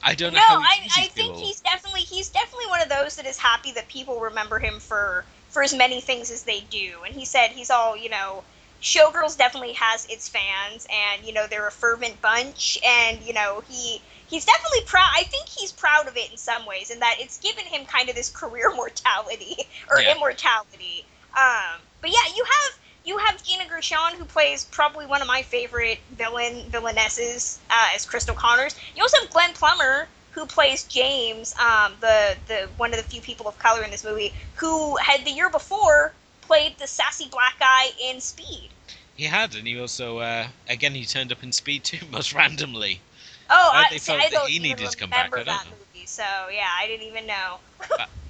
I 0.01 0.15
don't 0.15 0.33
know. 0.33 0.39
No, 0.39 0.59
I, 0.61 0.87
I 0.97 1.07
think 1.07 1.35
he's 1.35 1.59
definitely 1.59 2.01
he's 2.01 2.29
definitely 2.29 2.67
one 2.69 2.81
of 2.81 2.89
those 2.89 3.15
that 3.17 3.25
is 3.25 3.37
happy 3.37 3.71
that 3.73 3.89
people 3.89 4.19
remember 4.19 4.59
him 4.59 4.79
for 4.79 5.25
for 5.49 5.63
as 5.63 5.73
many 5.73 5.99
things 5.99 6.31
as 6.31 6.43
they 6.43 6.61
do. 6.69 6.99
And 7.05 7.13
he 7.13 7.25
said 7.25 7.49
he's 7.49 7.69
all 7.69 7.97
you 7.97 8.09
know 8.09 8.43
Showgirls 8.81 9.37
definitely 9.37 9.73
has 9.73 10.05
its 10.05 10.29
fans, 10.29 10.87
and 10.89 11.25
you 11.25 11.33
know 11.33 11.47
they're 11.47 11.67
a 11.67 11.71
fervent 11.71 12.21
bunch, 12.21 12.79
and 12.85 13.21
you 13.21 13.33
know 13.33 13.61
he 13.67 14.01
he's 14.27 14.45
definitely 14.45 14.81
proud. 14.85 15.09
I 15.15 15.23
think 15.23 15.47
he's 15.49 15.71
proud 15.71 16.07
of 16.07 16.15
it 16.15 16.31
in 16.31 16.37
some 16.37 16.65
ways, 16.65 16.89
in 16.89 16.99
that 16.99 17.15
it's 17.19 17.39
given 17.39 17.65
him 17.65 17.85
kind 17.85 18.09
of 18.09 18.15
this 18.15 18.29
career 18.29 18.71
mortality 18.75 19.57
or 19.91 19.99
yeah. 19.99 20.15
immortality. 20.15 21.05
Um, 21.37 21.81
but 22.01 22.09
yeah, 22.09 22.33
you 22.35 22.43
have 22.45 22.79
you 23.09 23.17
have 23.17 23.43
Gina 23.43 23.63
Gershon, 23.67 24.15
who 24.19 24.23
plays 24.23 24.65
probably 24.65 25.07
one 25.07 25.21
of 25.21 25.27
my 25.27 25.41
favorite 25.41 25.97
villain 26.15 26.69
villainesses 26.69 27.57
uh, 27.71 27.95
as 27.95 28.05
Cristal 28.05 28.35
Connors. 28.35 28.75
You 28.95 29.01
also 29.01 29.17
have 29.21 29.31
Glenn 29.31 29.51
Plummer, 29.53 30.07
who 30.29 30.45
plays 30.45 30.83
James, 30.83 31.55
um, 31.57 31.93
the 32.01 32.37
the 32.47 32.69
one 32.77 32.91
of 32.93 32.97
the 32.97 33.03
few 33.03 33.19
people 33.19 33.47
of 33.47 33.57
color 33.57 33.83
in 33.83 33.89
this 33.89 34.03
movie, 34.03 34.31
who 34.55 34.95
had 34.97 35.25
the 35.25 35.31
year 35.31 35.49
before 35.49 36.13
played 36.41 36.77
the 36.77 36.85
sassy 36.85 37.27
black 37.31 37.57
guy 37.59 37.87
in 37.99 38.21
Speed. 38.21 38.69
He 39.17 39.25
had, 39.25 39.55
and 39.55 39.67
he 39.67 39.77
also, 39.79 40.19
uh, 40.19 40.47
again, 40.69 40.93
he 40.93 41.03
turned 41.03 41.31
up 41.31 41.43
in 41.43 41.51
Speed 41.51 41.83
too, 41.83 42.05
most 42.11 42.31
randomly. 42.33 43.01
Oh, 43.49 43.71
I, 43.73 43.97
see, 43.97 44.13
I 44.13 44.29
don't 44.29 44.47
he 44.47 44.59
needed 44.59 44.87
to 44.87 44.95
come 44.95 45.09
back. 45.09 45.35
I 45.35 45.43
that 45.43 45.65
movie, 45.71 46.05
so 46.05 46.23
yeah, 46.53 46.69
I 46.79 46.85
didn't 46.85 47.07
even 47.07 47.25
know. 47.25 47.57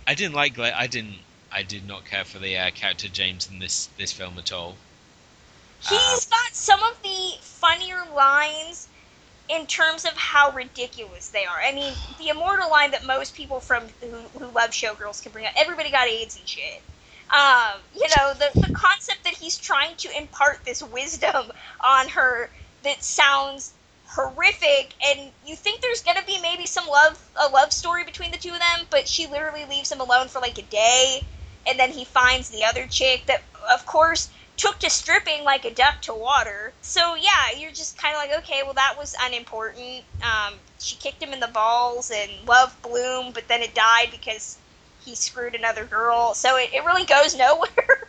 I 0.07 0.15
didn't 0.15 0.35
like. 0.35 0.57
I 0.57 0.87
didn't. 0.87 1.17
I 1.51 1.63
did 1.63 1.87
not 1.87 2.05
care 2.05 2.25
for 2.25 2.39
the 2.39 2.57
uh, 2.57 2.71
character 2.71 3.07
James 3.07 3.49
in 3.49 3.59
this 3.59 3.87
this 3.97 4.11
film 4.11 4.37
at 4.37 4.51
all. 4.51 4.75
He's 5.79 5.91
uh, 5.91 6.19
got 6.29 6.53
some 6.53 6.81
of 6.83 7.01
the 7.01 7.33
funnier 7.41 8.03
lines 8.13 8.87
in 9.49 9.65
terms 9.65 10.05
of 10.05 10.11
how 10.15 10.51
ridiculous 10.51 11.29
they 11.29 11.45
are. 11.45 11.59
I 11.59 11.73
mean, 11.73 11.93
the 12.19 12.29
immortal 12.29 12.69
line 12.69 12.91
that 12.91 13.05
most 13.05 13.35
people 13.35 13.59
from 13.59 13.83
who, 13.99 14.21
who 14.37 14.45
love 14.47 14.71
showgirls 14.71 15.23
can 15.23 15.31
bring 15.31 15.45
up: 15.45 15.53
"Everybody 15.57 15.89
got 15.89 16.07
AIDS 16.07 16.37
and 16.37 16.47
shit." 16.47 16.83
Um, 17.33 17.79
you 17.93 18.07
know, 18.15 18.33
the, 18.33 18.49
the 18.59 18.69
concept 18.73 19.23
that 19.23 19.33
he's 19.33 19.57
trying 19.57 19.95
to 19.97 20.17
impart 20.17 20.65
this 20.65 20.81
wisdom 20.81 21.51
on 21.83 22.09
her 22.09 22.49
that 22.83 23.03
sounds 23.03 23.73
horrific 24.05 24.95
and 25.05 25.31
you 25.45 25.55
think 25.55 25.81
there's 25.81 26.01
gonna 26.01 26.23
be 26.25 26.41
maybe 26.41 26.65
some 26.65 26.87
love 26.87 27.29
a 27.45 27.47
love 27.49 27.71
story 27.71 28.03
between 28.03 28.31
the 28.31 28.37
two 28.37 28.49
of 28.49 28.57
them 28.57 28.87
but 28.89 29.07
she 29.07 29.27
literally 29.27 29.65
leaves 29.65 29.91
him 29.91 30.01
alone 30.01 30.27
for 30.27 30.39
like 30.39 30.57
a 30.57 30.63
day 30.63 31.23
and 31.67 31.79
then 31.79 31.91
he 31.91 32.05
finds 32.05 32.49
the 32.49 32.63
other 32.63 32.87
chick 32.87 33.23
that 33.25 33.41
of 33.71 33.85
course 33.85 34.29
took 34.57 34.77
to 34.79 34.89
stripping 34.89 35.43
like 35.43 35.63
a 35.63 35.73
duck 35.73 36.01
to 36.01 36.13
water 36.13 36.73
so 36.81 37.15
yeah 37.15 37.57
you're 37.57 37.71
just 37.71 37.97
kind 37.97 38.13
of 38.15 38.21
like 38.21 38.43
okay 38.43 38.61
well 38.63 38.73
that 38.73 38.95
was 38.97 39.15
unimportant 39.21 40.03
um, 40.21 40.53
she 40.79 40.95
kicked 40.97 41.21
him 41.23 41.31
in 41.31 41.39
the 41.39 41.47
balls 41.47 42.11
and 42.13 42.31
love 42.47 42.75
bloomed 42.81 43.33
but 43.33 43.47
then 43.47 43.61
it 43.61 43.73
died 43.73 44.09
because 44.11 44.57
he 45.09 45.15
screwed 45.15 45.55
another 45.55 45.85
girl. 45.85 46.33
So 46.33 46.57
it, 46.57 46.71
it 46.73 46.85
really 46.85 47.05
goes 47.05 47.35
nowhere. 47.37 48.07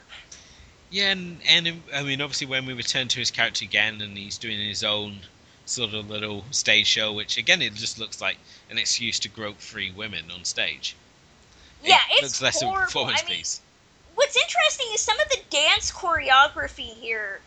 yeah, 0.91 1.11
and, 1.11 1.41
and 1.47 1.83
I 1.95 2.03
mean, 2.03 2.21
obviously, 2.21 2.47
when 2.47 2.67
we 2.67 2.75
return 2.75 3.09
to 3.09 3.19
his 3.19 3.31
character 3.31 3.65
again 3.65 4.01
and 4.01 4.17
he's 4.17 4.39
doing 4.39 4.61
his 4.61 4.85
own 4.85 5.21
sort 5.67 5.95
of 5.95 6.11
little 6.11 6.45
stage 6.51 6.87
show, 6.87 7.13
which 7.13 7.37
again, 7.37 7.63
it 7.63 7.75
just 7.75 7.99
looks 7.99 8.21
like 8.21 8.39
an 8.71 8.79
excuse 8.79 9.19
to 9.21 9.29
grope 9.29 9.59
three 9.59 9.91
women 9.91 10.31
on 10.31 10.45
stage. 10.45 10.97
Yeah, 11.83 11.97
it 12.11 12.25
it's 12.25 12.43
less 12.43 12.61
horrible. 12.61 12.83
a 12.83 12.87
performance 12.87 13.23
I 13.25 13.29
mean, 13.29 13.39
piece. 13.39 13.61
What's 14.15 14.37
interesting 14.37 14.87
is 14.95 15.01
some 15.01 15.19
of 15.19 15.29
the 15.31 15.39
dance 15.51 15.91
choreography 15.91 16.95
here 16.95 17.41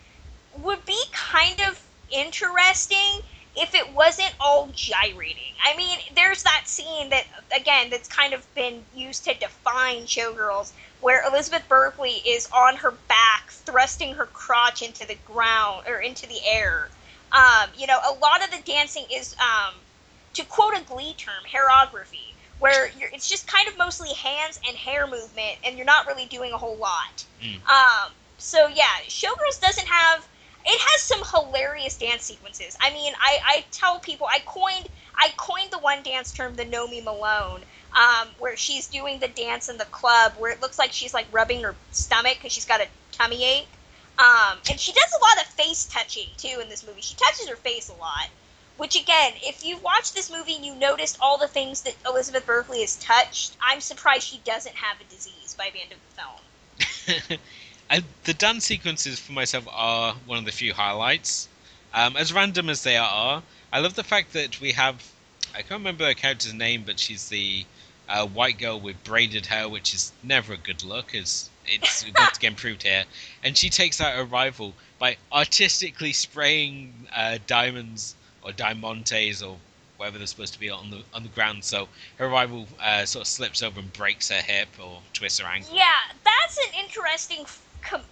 would 0.62 0.86
be 0.86 1.02
kind 1.12 1.60
of 1.62 1.80
interesting 2.12 3.22
if 3.56 3.76
it 3.76 3.94
wasn't 3.94 4.34
all 4.40 4.70
gyrating. 4.74 5.54
I 5.64 5.76
mean, 5.78 6.00
there's 6.16 6.44
that 6.44 6.64
scene 6.66 7.10
that, 7.10 7.26
again, 7.56 7.90
that's 7.90 8.08
kind 8.08 8.34
of 8.34 8.56
been 8.56 8.84
used 8.96 9.26
to 9.26 9.34
define 9.36 10.04
Showgirls, 10.06 10.72
where 11.02 11.24
Elizabeth 11.28 11.64
Berkley 11.70 12.22
is 12.26 12.50
on 12.52 12.76
her 12.78 12.92
back, 13.08 13.50
thrusting 13.50 14.16
her 14.16 14.26
crotch 14.26 14.82
into 14.82 15.08
the 15.08 15.18
ground 15.26 15.86
or 15.88 16.00
into 16.00 16.28
the 16.28 16.40
air. 16.46 16.90
Um, 17.32 17.70
you 17.78 17.88
know, 17.88 18.00
a 18.00 18.14
lot 18.20 18.44
of 18.44 18.52
the 18.52 18.62
dancing 18.66 19.06
is, 19.12 19.36
um, 19.40 19.76
to 20.34 20.44
quote 20.46 20.76
a 20.76 20.82
Glee 20.82 21.14
term, 21.14 21.44
hairography, 21.52 22.33
where 22.64 22.90
it's 23.12 23.28
just 23.28 23.46
kind 23.46 23.68
of 23.68 23.78
mostly 23.78 24.14
hands 24.14 24.58
and 24.66 24.78
hair 24.78 25.06
movement, 25.06 25.58
and 25.66 25.76
you're 25.76 25.86
not 25.86 26.08
really 26.08 26.28
doing 26.28 26.54
a 26.54 26.58
whole 26.58 26.78
lot. 26.78 27.26
Mm. 27.42 27.56
Um, 27.68 28.14
so 28.38 28.68
yeah, 28.68 29.04
Showgirls 29.10 29.60
doesn't 29.60 29.86
have 29.86 30.26
it 30.66 30.80
has 30.80 31.02
some 31.02 31.22
hilarious 31.30 31.98
dance 31.98 32.24
sequences. 32.24 32.78
I 32.80 32.94
mean, 32.94 33.12
I, 33.20 33.40
I 33.46 33.66
tell 33.72 34.00
people 34.00 34.28
I 34.32 34.40
coined 34.46 34.88
I 35.18 35.34
coined 35.36 35.72
the 35.72 35.80
one 35.80 36.04
dance 36.04 36.32
term 36.32 36.56
the 36.56 36.64
Nomi 36.64 37.04
Malone, 37.04 37.64
um, 37.98 38.30
where 38.40 38.56
she's 38.56 38.88
doing 38.88 39.20
the 39.20 39.28
dance 39.28 39.68
in 39.68 39.78
the 39.78 39.86
club 39.86 40.32
where 40.38 40.54
it 40.54 40.62
looks 40.62 40.80
like 40.80 40.94
she's 40.94 41.14
like 41.14 41.28
rubbing 41.34 41.62
her 41.64 41.76
stomach 41.92 42.36
because 42.36 42.54
she's 42.54 42.64
got 42.64 42.80
a 42.80 42.88
tummy 43.12 43.44
ache. 43.44 43.68
Um, 44.20 44.60
and 44.70 44.80
she 44.80 44.94
does 44.94 45.14
a 45.20 45.22
lot 45.22 45.46
of 45.46 45.52
face 45.52 45.84
touching 45.92 46.28
too 46.38 46.62
in 46.62 46.70
this 46.70 46.88
movie. 46.88 47.02
She 47.02 47.16
touches 47.16 47.50
her 47.50 47.58
face 47.58 47.90
a 47.90 48.00
lot. 48.00 48.30
Which 48.78 48.96
again, 48.96 49.34
if 49.44 49.64
you 49.64 49.78
watch 49.78 50.14
this 50.14 50.32
movie, 50.32 50.56
and 50.56 50.66
you 50.66 50.76
noticed 50.76 51.18
all 51.22 51.38
the 51.38 51.48
things 51.48 51.82
that 51.82 51.96
Elizabeth 52.06 52.46
Berkley 52.46 52.82
has 52.82 52.96
touched. 52.96 53.56
I'm 53.62 53.80
surprised 53.80 54.28
she 54.28 54.40
doesn't 54.40 54.76
have 54.76 55.00
a 55.00 55.04
disease 55.04 55.56
by 55.58 55.70
the 55.72 55.82
end 55.82 55.92
of 55.92 56.00
the 56.10 57.28
film. 57.28 57.40
I, 57.90 58.04
the 58.24 58.34
dance 58.34 58.66
sequences 58.66 59.20
for 59.20 59.34
myself 59.34 59.68
are 59.72 60.16
one 60.26 60.40
of 60.40 60.46
the 60.46 60.52
few 60.52 60.74
highlights. 60.74 61.48
Um, 61.94 62.18
as 62.18 62.34
random 62.34 62.70
as 62.70 62.82
they 62.82 62.98
are, 62.98 63.44
I 63.72 63.80
love 63.80 63.94
the 63.94 64.04
fact 64.04 64.34
that 64.34 64.60
we 64.60 64.72
have. 64.72 65.12
I 65.54 65.58
can't 65.58 65.72
remember 65.72 66.06
her 66.06 66.16
character's 66.16 66.54
name, 66.54 66.84
but 66.84 67.00
she's 67.00 67.30
the 67.30 67.66
uh, 68.10 68.26
white 68.26 68.58
girl 68.58 68.80
with 68.80 69.04
braided 69.04 69.46
hair, 69.46 69.70
which 69.70 69.94
is 69.94 70.12
never 70.24 70.54
a 70.54 70.58
good 70.58 70.84
look, 70.84 71.14
as 71.14 71.50
it's 71.68 72.04
got 72.14 72.34
to 72.34 72.40
get 72.40 72.48
improved 72.48 72.82
here. 72.82 73.06
And 73.44 73.56
she 73.56 73.70
takes 73.70 74.02
out 74.02 74.16
her 74.16 74.26
rival 74.26 74.74
by 74.98 75.18
artistically 75.32 76.14
spraying 76.14 77.08
uh, 77.16 77.38
diamonds 77.46 78.16
or 78.44 78.52
diamantes 78.52 79.46
or 79.46 79.58
whatever 79.98 80.18
they're 80.18 80.28
supposed 80.28 80.54
to 80.54 80.60
be 80.60 80.70
on 80.70 80.90
the 80.90 81.04
on 81.14 81.24
the 81.24 81.30
ground. 81.30 81.64
So 81.64 81.88
her 82.18 82.28
rival 82.28 82.68
uh, 82.82 83.06
sort 83.06 83.22
of 83.22 83.28
slips 83.28 83.64
over 83.64 83.80
and 83.80 83.92
breaks 83.94 84.30
her 84.30 84.42
hip 84.42 84.70
or 84.82 85.02
twists 85.14 85.40
her 85.40 85.48
ankle. 85.48 85.76
Yeah, 85.76 85.86
that's 86.24 86.58
an 86.58 86.80
interesting 86.84 87.46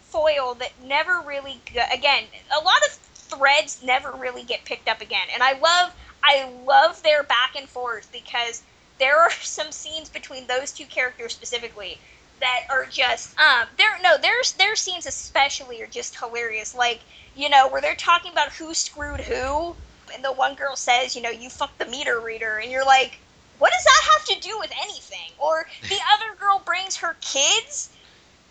foil 0.02 0.54
that 0.56 0.72
never 0.84 1.22
really 1.26 1.62
again 1.94 2.26
a 2.60 2.64
lot 2.64 2.78
of 2.86 2.92
threads 2.92 3.82
never 3.82 4.12
really 4.12 4.44
get 4.44 4.66
picked 4.66 4.90
up 4.90 5.00
again 5.00 5.28
and 5.34 5.42
i 5.42 5.54
love 5.60 5.94
i 6.24 6.52
love 6.66 7.02
their 7.04 7.24
back 7.24 7.56
and 7.58 7.70
forth 7.70 8.10
because 8.12 8.64
there 9.00 9.18
are 9.18 9.32
some 9.42 9.72
scenes 9.72 10.10
between 10.10 10.46
those 10.48 10.72
two 10.72 10.86
characters 10.86 11.34
specifically 11.34 11.98
that 12.42 12.62
are 12.70 12.86
just 12.86 13.38
um 13.40 13.68
there 13.78 13.90
no 14.04 14.18
there's 14.22 14.52
their 14.54 14.76
scenes 14.76 15.06
especially 15.06 15.82
are 15.82 15.88
just 15.88 16.20
hilarious 16.20 16.76
like 16.76 17.00
you 17.36 17.50
know 17.50 17.70
where 17.70 17.82
they're 17.82 17.96
talking 17.96 18.32
about 18.32 18.52
who 18.52 18.74
screwed 18.74 19.22
who 19.22 19.76
and 20.14 20.24
the 20.24 20.32
one 20.32 20.56
girl 20.56 20.76
says 20.76 21.16
you 21.16 21.22
know 21.22 21.30
you 21.30 21.50
fucked 21.50 21.78
the 21.80 21.86
meter 21.86 22.20
reader 22.20 22.60
and 22.60 22.72
you're 22.72 22.86
like 22.86 23.20
what 23.60 23.72
does 23.72 23.84
that 23.84 24.02
have 24.14 24.26
to 24.26 24.48
do 24.48 24.58
with 24.60 24.72
anything 24.84 25.32
or 25.38 25.66
the 25.84 25.96
other 26.14 26.40
girl 26.40 26.62
brings 26.66 26.96
her 26.96 27.16
kids 27.22 27.90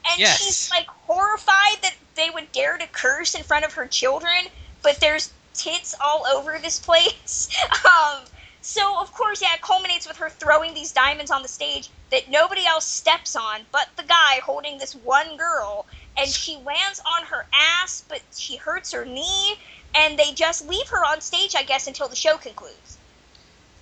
and 0.08 0.20
yes. 0.20 0.38
she's 0.42 0.70
like 0.70 0.86
horrified 0.88 1.82
that 1.82 1.94
they 2.14 2.30
would 2.30 2.50
dare 2.52 2.78
to 2.78 2.86
curse 2.88 3.34
in 3.34 3.42
front 3.42 3.64
of 3.64 3.72
her 3.74 3.86
children, 3.86 4.46
but 4.82 5.00
there's 5.00 5.32
tits 5.54 5.94
all 6.02 6.26
over 6.26 6.58
this 6.58 6.78
place. 6.78 7.48
um, 7.84 8.24
so 8.62 9.00
of 9.00 9.12
course, 9.12 9.40
yeah, 9.42 9.54
it 9.54 9.62
culminates 9.62 10.06
with 10.06 10.16
her 10.16 10.28
throwing 10.28 10.74
these 10.74 10.92
diamonds 10.92 11.30
on 11.30 11.42
the 11.42 11.48
stage 11.48 11.90
that 12.10 12.28
nobody 12.28 12.66
else 12.66 12.86
steps 12.86 13.36
on 13.36 13.60
but 13.72 13.88
the 13.96 14.02
guy 14.02 14.40
holding 14.42 14.78
this 14.78 14.94
one 14.94 15.36
girl, 15.36 15.86
and 16.16 16.28
she 16.28 16.56
lands 16.56 17.00
on 17.18 17.26
her 17.26 17.46
ass, 17.54 18.04
but 18.08 18.20
she 18.36 18.56
hurts 18.56 18.92
her 18.92 19.04
knee, 19.04 19.54
and 19.94 20.18
they 20.18 20.32
just 20.32 20.62
leave 20.66 20.88
her 20.90 21.04
on 21.04 21.20
stage, 21.20 21.54
I 21.56 21.62
guess, 21.64 21.86
until 21.86 22.08
the 22.08 22.16
show 22.16 22.38
concludes. 22.38 22.98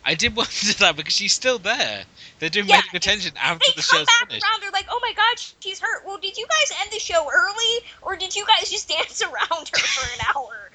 I 0.04 0.14
did 0.14 0.34
wonder 0.36 0.50
that 0.78 0.96
because 0.96 1.14
she's 1.14 1.32
still 1.34 1.58
there. 1.58 2.06
They're 2.38 2.50
doing 2.50 2.66
Yeah, 2.66 2.80
medical 2.80 2.96
attention 2.96 3.32
after 3.36 3.70
They 3.70 3.72
the 3.72 3.82
come 3.82 3.82
show's 3.82 4.06
back 4.06 4.28
finished. 4.28 4.44
around. 4.44 4.62
They're 4.62 4.70
like, 4.70 4.86
"Oh 4.90 5.00
my 5.02 5.12
God, 5.14 5.38
she's 5.38 5.80
hurt." 5.80 6.04
Well, 6.06 6.18
did 6.18 6.36
you 6.36 6.46
guys 6.46 6.78
end 6.80 6.90
the 6.92 6.98
show 6.98 7.28
early, 7.30 7.74
or 8.02 8.16
did 8.16 8.34
you 8.36 8.44
guys 8.46 8.70
just 8.70 8.88
dance 8.88 9.20
around 9.22 9.68
her 9.68 9.86
for 9.86 10.06
an 10.12 10.20
hour? 10.34 10.70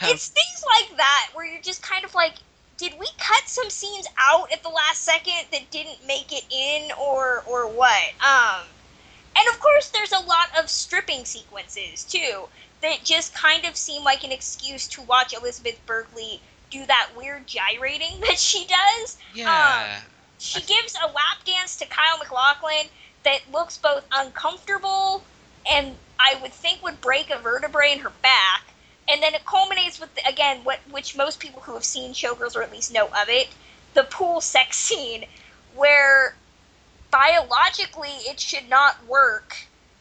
Um, 0.00 0.08
it's 0.10 0.28
things 0.28 0.64
like 0.78 0.96
that 0.98 1.30
where 1.34 1.46
you're 1.46 1.60
just 1.62 1.82
kind 1.82 2.04
of 2.04 2.14
like, 2.14 2.34
did 2.76 2.94
we 2.98 3.06
cut 3.18 3.48
some 3.48 3.70
scenes 3.70 4.06
out 4.18 4.52
at 4.52 4.62
the 4.62 4.68
last 4.70 5.02
second 5.04 5.46
that 5.52 5.70
didn't 5.70 6.06
make 6.06 6.32
it 6.32 6.44
in, 6.50 6.90
or 6.98 7.42
or 7.46 7.68
what? 7.68 8.04
Um, 8.20 8.66
and 9.36 9.48
of 9.48 9.58
course, 9.60 9.90
there's 9.90 10.12
a 10.12 10.20
lot 10.20 10.48
of 10.58 10.70
stripping 10.70 11.24
sequences 11.24 12.04
too 12.04 12.48
that 12.82 13.04
just 13.04 13.34
kind 13.34 13.64
of 13.66 13.76
seem 13.76 14.04
like 14.04 14.24
an 14.24 14.32
excuse 14.32 14.86
to 14.88 15.02
watch 15.02 15.34
Elizabeth 15.34 15.78
Berkley 15.86 16.40
do 16.70 16.86
that 16.86 17.10
weird 17.16 17.46
gyrating 17.46 18.20
that 18.28 18.38
she 18.38 18.66
does. 18.66 19.18
yeah. 19.34 19.98
Um, 20.02 20.10
she 20.38 20.58
I- 20.60 20.64
gives 20.64 20.94
a 21.02 21.06
lap 21.06 21.44
dance 21.44 21.76
to 21.76 21.86
Kyle 21.86 22.18
MacLachlan 22.18 22.86
that 23.24 23.40
looks 23.52 23.76
both 23.76 24.06
uncomfortable 24.12 25.22
and 25.70 25.94
I 26.18 26.38
would 26.40 26.52
think 26.52 26.82
would 26.82 27.00
break 27.00 27.30
a 27.30 27.38
vertebrae 27.38 27.92
in 27.92 27.98
her 28.00 28.12
back. 28.22 28.64
And 29.08 29.22
then 29.22 29.34
it 29.34 29.44
culminates 29.44 30.00
with 30.00 30.10
again 30.26 30.60
what 30.64 30.78
which 30.90 31.16
most 31.16 31.40
people 31.40 31.60
who 31.62 31.74
have 31.74 31.84
seen 31.84 32.12
Showgirls 32.12 32.54
or 32.56 32.62
at 32.62 32.70
least 32.72 32.92
know 32.92 33.06
of 33.08 33.28
it, 33.28 33.48
the 33.94 34.04
pool 34.04 34.40
sex 34.54 34.76
scene 34.78 35.24
where 35.74 36.34
biologically 37.10 38.08
it 38.28 38.40
should 38.40 38.68
not 38.68 39.04
work 39.06 39.56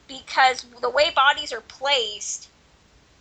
because 0.07 0.65
the 0.81 0.89
way 0.89 1.09
bodies 1.15 1.51
are 1.51 1.61
placed 1.61 2.48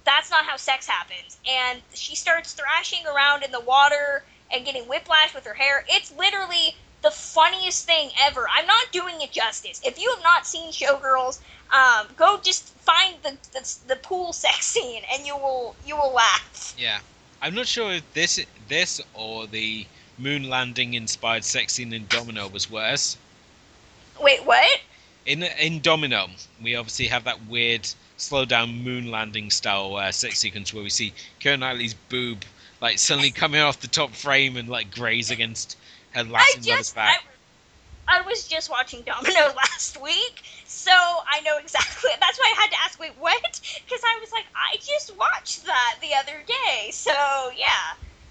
that's 0.09 0.30
not 0.30 0.47
how 0.47 0.56
sex 0.56 0.86
happens. 0.86 1.39
And 1.47 1.80
she 1.93 2.16
starts 2.16 2.55
thrashing 2.55 3.06
around 3.06 3.44
in 3.44 3.52
the 3.52 3.60
water 3.60 4.24
and 4.51 4.64
getting 4.64 4.85
whiplash 4.85 5.35
with 5.35 5.44
her 5.44 5.52
hair. 5.52 5.85
It's 5.86 6.10
literally 6.16 6.74
the 7.02 7.10
funniest 7.10 7.85
thing 7.85 8.10
ever. 8.18 8.47
I'm 8.51 8.66
not 8.66 8.90
doing 8.90 9.20
it 9.20 9.30
justice. 9.32 9.80
If 9.85 10.01
you 10.01 10.10
have 10.14 10.22
not 10.22 10.47
seen 10.47 10.72
Showgirls, 10.72 11.40
um, 11.72 12.06
go 12.16 12.40
just 12.43 12.68
find 12.78 13.16
the, 13.22 13.36
the 13.52 13.76
the 13.89 13.97
pool 13.97 14.32
sex 14.44 14.64
scene 14.64 15.02
and 15.12 15.26
you 15.26 15.36
will 15.36 15.76
you 15.86 15.94
will 15.94 16.12
laugh. 16.12 16.74
Yeah, 16.78 17.01
I'm 17.43 17.55
not 17.55 17.66
sure 17.66 17.93
if 17.93 18.14
this 18.14 18.44
this 18.68 19.02
or 19.12 19.47
the 19.47 19.86
moon 20.16 20.48
landing 20.48 20.94
inspired 20.94 21.44
sex 21.44 21.74
scene 21.74 21.93
in 21.93 22.06
Domino 22.09 22.48
was 22.48 22.70
worse. 22.70 23.18
Wait, 24.20 24.44
what? 24.47 24.80
In 25.26 25.43
in 25.43 25.80
Domino, 25.80 26.28
we 26.62 26.74
obviously 26.74 27.06
have 27.09 27.24
that 27.24 27.47
weird 27.47 27.86
slow 28.19 28.45
down 28.45 28.82
moon 28.85 29.11
landing 29.11 29.51
style 29.51 29.97
uh, 29.97 30.12
sex 30.12 30.39
sequence 30.40 30.74
where 30.74 30.82
we 30.82 30.90
see 30.90 31.15
Keira 31.40 31.59
Knightley's 31.59 31.95
boob 31.95 32.45
like 32.81 32.99
suddenly 32.99 33.31
coming 33.31 33.61
off 33.61 33.81
the 33.81 33.89
top 33.89 34.11
frame 34.12 34.57
and 34.57 34.69
like 34.69 34.90
graze 34.90 35.31
against 35.31 35.77
her 36.11 36.20
I 36.20 36.24
Latin 36.24 36.62
just 36.62 36.97
I, 36.97 37.01
back. 37.01 37.24
I 38.09 38.20
was 38.23 38.47
just 38.49 38.70
watching 38.70 39.03
Domino 39.03 39.53
last 39.57 40.01
week, 40.01 40.43
so 40.65 40.90
I 40.90 41.40
know 41.45 41.59
exactly. 41.59 42.11
That's 42.20 42.39
why 42.39 42.55
I 42.57 42.61
had 42.61 42.70
to 42.70 42.77
ask. 42.85 42.99
Wait, 42.99 43.12
what? 43.19 43.61
Because 43.85 44.01
I 44.03 44.19
was 44.20 44.31
like, 44.32 44.47
I 44.55 44.77
just 44.77 45.15
watched 45.16 45.65
that 45.66 45.97
the 46.01 46.15
other 46.15 46.43
day. 46.47 46.90
So 46.90 47.12
yeah, 47.57 47.66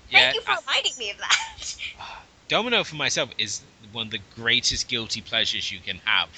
Yeah, 0.09 0.19
thank 0.19 0.35
you 0.35 0.41
for 0.41 0.51
I- 0.51 0.59
reminding 0.65 0.93
me 0.97 1.11
of 1.11 1.18
that. 1.18 1.76
Domino 2.47 2.84
for 2.85 2.95
myself 2.95 3.30
is 3.38 3.61
one 3.91 4.07
of 4.07 4.11
the 4.11 4.19
greatest 4.35 4.88
guilty 4.88 5.22
pleasures 5.22 5.69
you 5.72 5.80
can 5.80 5.97
have. 6.05 6.30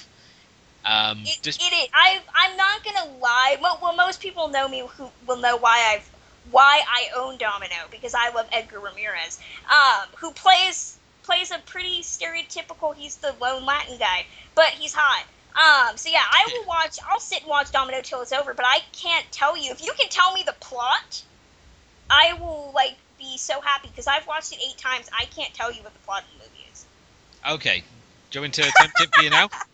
Um, 0.84 1.22
It, 1.24 1.42
just 1.42 1.60
it 1.60 1.74
is. 1.74 1.88
I 1.92 2.20
I'm 2.34 2.56
not 2.56 2.84
gonna 2.84 3.18
lie. 3.18 3.56
Well, 3.60 3.78
well, 3.82 3.94
most 3.94 4.20
people 4.20 4.48
know 4.48 4.68
me 4.68 4.82
who 4.96 5.10
will 5.26 5.36
know 5.36 5.56
why 5.56 5.94
I've 5.94 6.10
why 6.50 6.80
I 6.88 7.08
own 7.16 7.36
Domino 7.36 7.76
because 7.90 8.14
I 8.14 8.30
love 8.30 8.48
Edgar 8.52 8.80
Ramirez, 8.80 9.38
um, 9.68 10.08
who 10.16 10.32
plays 10.32 10.98
plays 11.22 11.50
a 11.50 11.58
pretty 11.66 12.02
stereotypical. 12.02 12.94
He's 12.94 13.16
the 13.16 13.34
lone 13.40 13.66
Latin 13.66 13.98
guy, 13.98 14.26
but 14.54 14.68
he's 14.68 14.94
hot. 14.94 15.26
Um, 15.54 15.96
so 15.96 16.08
yeah, 16.08 16.22
I 16.22 16.46
will 16.52 16.66
watch. 16.66 16.98
I'll 17.08 17.20
sit 17.20 17.42
and 17.42 17.50
watch 17.50 17.70
Domino 17.72 18.00
till 18.02 18.22
it's 18.22 18.32
over. 18.32 18.54
But 18.54 18.66
I 18.66 18.80
can't 18.92 19.26
tell 19.30 19.56
you 19.56 19.72
if 19.72 19.84
you 19.84 19.92
can 19.98 20.08
tell 20.08 20.32
me 20.32 20.42
the 20.44 20.54
plot. 20.60 21.22
I 22.08 22.32
will 22.40 22.72
like 22.74 22.96
be 23.18 23.36
so 23.38 23.60
happy 23.60 23.88
because 23.88 24.06
I've 24.06 24.26
watched 24.26 24.52
it 24.52 24.58
eight 24.66 24.78
times. 24.78 25.08
I 25.16 25.26
can't 25.26 25.52
tell 25.54 25.70
you 25.72 25.82
what 25.82 25.92
the 25.92 26.00
plot 26.00 26.24
of 26.24 26.28
the 26.38 26.44
movie 26.44 26.66
is. 26.72 26.84
Okay. 27.48 27.84
Do 28.30 28.38
you 28.38 28.42
want 28.42 28.58
me 28.58 28.64
to 28.64 28.68
attempt 28.70 29.00
it 29.00 29.14
for 29.14 29.22
you 29.22 29.30
now? 29.30 29.48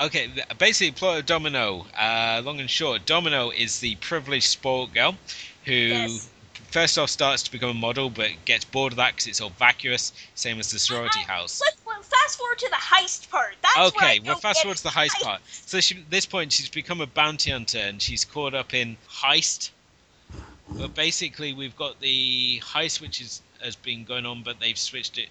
Okay, 0.00 0.30
basically, 0.58 0.90
plot 0.92 1.20
of 1.20 1.26
Domino. 1.26 1.86
Uh, 1.96 2.40
long 2.44 2.60
and 2.60 2.70
short, 2.70 3.04
Domino 3.06 3.50
is 3.50 3.80
the 3.80 3.94
privileged 3.96 4.46
sport 4.46 4.92
girl 4.94 5.16
who, 5.64 5.72
Yes. 5.72 6.28
first 6.70 6.98
off, 6.98 7.10
starts 7.10 7.42
to 7.44 7.52
become 7.52 7.70
a 7.70 7.74
model, 7.74 8.10
but 8.10 8.44
gets 8.44 8.64
bored 8.64 8.94
of 8.94 8.96
that 8.96 9.12
because 9.12 9.26
it's 9.26 9.40
all 9.40 9.50
vacuous, 9.50 10.12
same 10.34 10.58
as 10.58 10.70
the 10.70 10.78
sorority 10.78 11.20
house. 11.20 11.60
Let's 11.60 11.76
well, 11.84 12.02
fast 12.02 12.38
forward 12.38 12.58
to 12.58 12.68
the 12.68 12.76
heist 12.76 13.30
part. 13.30 13.54
That's 13.62 13.94
Okay, 13.94 14.18
well, 14.20 14.36
fast 14.36 14.62
forward 14.62 14.78
to 14.78 14.82
the 14.82 14.88
heist 14.88 15.20
part. 15.20 15.40
So, 15.44 15.80
she, 15.80 15.98
at 15.98 16.10
this 16.10 16.26
point, 16.26 16.52
she's 16.52 16.68
become 16.68 17.00
a 17.00 17.06
bounty 17.06 17.50
hunter 17.50 17.78
and 17.78 18.00
she's 18.00 18.24
caught 18.24 18.54
up 18.54 18.74
in 18.74 18.96
heist. 19.08 19.70
But 20.78 20.94
basically, 20.94 21.52
we've 21.52 21.76
got 21.76 22.00
the 22.00 22.60
heist, 22.60 23.00
which 23.00 23.20
is 23.20 23.42
has 23.62 23.76
been 23.76 24.04
going 24.04 24.26
on, 24.26 24.42
but 24.42 24.58
they've 24.58 24.78
switched 24.78 25.18
it. 25.18 25.28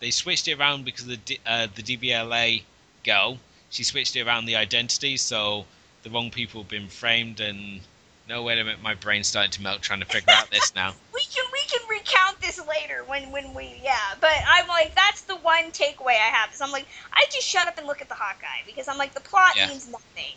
They 0.00 0.10
switched 0.10 0.48
it 0.48 0.58
around 0.58 0.84
because 0.84 1.06
the 1.06 1.16
D- 1.16 1.38
uh, 1.46 1.68
the 1.74 1.82
DBLA 1.82 2.62
girl. 3.04 3.38
She 3.72 3.82
switched 3.84 4.14
it 4.16 4.22
around 4.26 4.44
the 4.44 4.56
identity, 4.56 5.16
so 5.16 5.64
the 6.04 6.10
wrong 6.10 6.30
people 6.30 6.62
have 6.62 6.70
been 6.70 6.88
framed. 6.88 7.40
And 7.40 7.80
no, 8.28 8.42
wait 8.42 8.58
a 8.58 8.64
minute, 8.64 8.82
my 8.82 8.94
brain's 8.94 9.26
starting 9.26 9.50
to 9.52 9.62
melt 9.62 9.82
trying 9.82 10.00
to 10.00 10.06
figure 10.06 10.32
out 10.32 10.50
this 10.50 10.74
now. 10.74 10.94
we 11.14 11.22
can 11.34 11.44
we 11.52 11.60
can 11.68 11.80
recount 11.88 12.40
this 12.40 12.60
later 12.68 13.04
when 13.04 13.30
when 13.32 13.54
we 13.54 13.80
yeah 13.82 13.96
but 14.20 14.30
i'm 14.46 14.68
like 14.68 14.94
that's 14.94 15.22
the 15.22 15.36
one 15.36 15.70
takeaway 15.70 16.18
i 16.20 16.30
have 16.30 16.52
is 16.52 16.60
i'm 16.60 16.70
like 16.70 16.86
i 17.14 17.24
just 17.32 17.46
shut 17.46 17.66
up 17.66 17.78
and 17.78 17.86
look 17.86 18.00
at 18.02 18.08
the 18.08 18.14
hawkeye 18.14 18.62
because 18.66 18.88
i'm 18.88 18.98
like 18.98 19.14
the 19.14 19.20
plot 19.20 19.56
Yeah. 19.56 19.68
means 19.68 19.88
nothing 19.88 20.34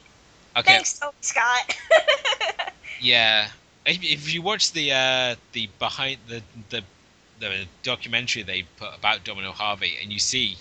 Okay, 0.57 0.75
thanks 0.75 0.97
tony 0.99 1.11
scott 1.21 1.75
Yeah, 3.01 3.49
if, 3.85 4.03
if 4.03 4.33
you 4.33 4.41
watch 4.41 4.71
the 4.71 4.91
uh, 4.91 5.35
the 5.51 5.69
behind 5.79 6.19
the, 6.27 6.41
the 6.69 6.83
the 7.39 7.65
documentary 7.83 8.41
they 8.43 8.63
put 8.77 8.95
about 8.95 9.23
Domino 9.23 9.51
Harvey, 9.51 9.97
and 10.01 10.11
you 10.11 10.19
see 10.19 10.57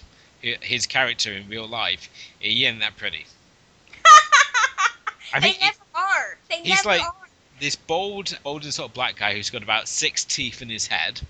his 0.62 0.86
character 0.86 1.32
in 1.32 1.48
real 1.48 1.66
life, 1.66 2.08
he 2.38 2.64
ain't 2.66 2.80
that 2.80 2.96
pretty. 2.96 3.26
I 5.32 5.40
they 5.40 5.46
mean, 5.48 5.56
never 5.60 5.76
are 5.94 6.38
they 6.48 6.56
he's 6.58 6.84
never 6.84 6.88
like- 6.88 7.02
are 7.02 7.12
this 7.60 7.76
bold, 7.76 8.36
bold 8.42 8.64
and 8.64 8.74
sort 8.74 8.90
of 8.90 8.94
black 8.94 9.16
guy 9.16 9.32
who's 9.34 9.50
got 9.50 9.62
about 9.62 9.88
six 9.88 10.24
teeth 10.24 10.60
in 10.60 10.68
his 10.68 10.88
head. 10.88 11.20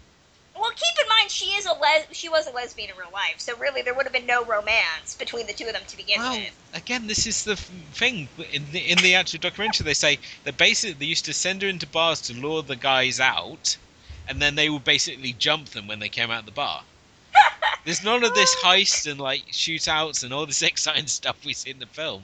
well 0.58 0.70
keep 0.70 0.98
in 1.02 1.08
mind 1.08 1.30
she 1.30 1.46
is 1.50 1.66
a 1.66 1.72
les- 1.74 2.06
she 2.12 2.28
was 2.28 2.46
a 2.46 2.50
lesbian 2.50 2.90
in 2.90 2.96
real 2.96 3.10
life 3.12 3.34
so 3.38 3.54
really 3.58 3.82
there 3.82 3.94
would 3.94 4.04
have 4.06 4.12
been 4.12 4.26
no 4.26 4.42
romance 4.44 5.14
between 5.18 5.46
the 5.46 5.52
two 5.52 5.66
of 5.66 5.72
them 5.74 5.82
to 5.86 5.96
begin 5.96 6.18
Well, 6.20 6.38
with 6.38 6.52
again, 6.72 7.06
this 7.06 7.26
is 7.26 7.44
the 7.44 7.52
f- 7.52 7.70
thing 7.92 8.28
in 8.52 8.64
the 8.72 8.80
in 8.90 8.98
the 8.98 9.14
actual 9.14 9.38
documentary. 9.40 9.84
They 9.84 9.94
say 9.94 10.18
that 10.44 10.56
basically 10.56 10.94
they 10.94 11.06
used 11.06 11.24
to 11.26 11.32
send 11.34 11.62
her 11.62 11.68
into 11.68 11.86
bars 11.86 12.20
to 12.22 12.32
lure 12.34 12.62
the 12.62 12.76
guys 12.76 13.20
out, 13.20 13.76
and 14.26 14.40
then 14.42 14.54
they 14.56 14.68
would 14.70 14.84
basically 14.84 15.32
jump 15.34 15.68
them 15.70 15.86
when 15.86 15.98
they 16.00 16.08
came 16.08 16.30
out 16.30 16.40
of 16.40 16.46
the 16.46 16.52
bar. 16.52 16.84
There's 17.84 18.02
none 18.04 18.24
of 18.24 18.34
this 18.34 18.54
heist 18.56 19.10
and 19.10 19.20
like 19.20 19.46
shootouts 19.50 20.24
and 20.24 20.32
all 20.32 20.46
this 20.46 20.62
exciting 20.70 21.06
stuff 21.06 21.44
we 21.44 21.52
see 21.52 21.70
in 21.70 21.78
the 21.78 21.86
film. 21.86 22.22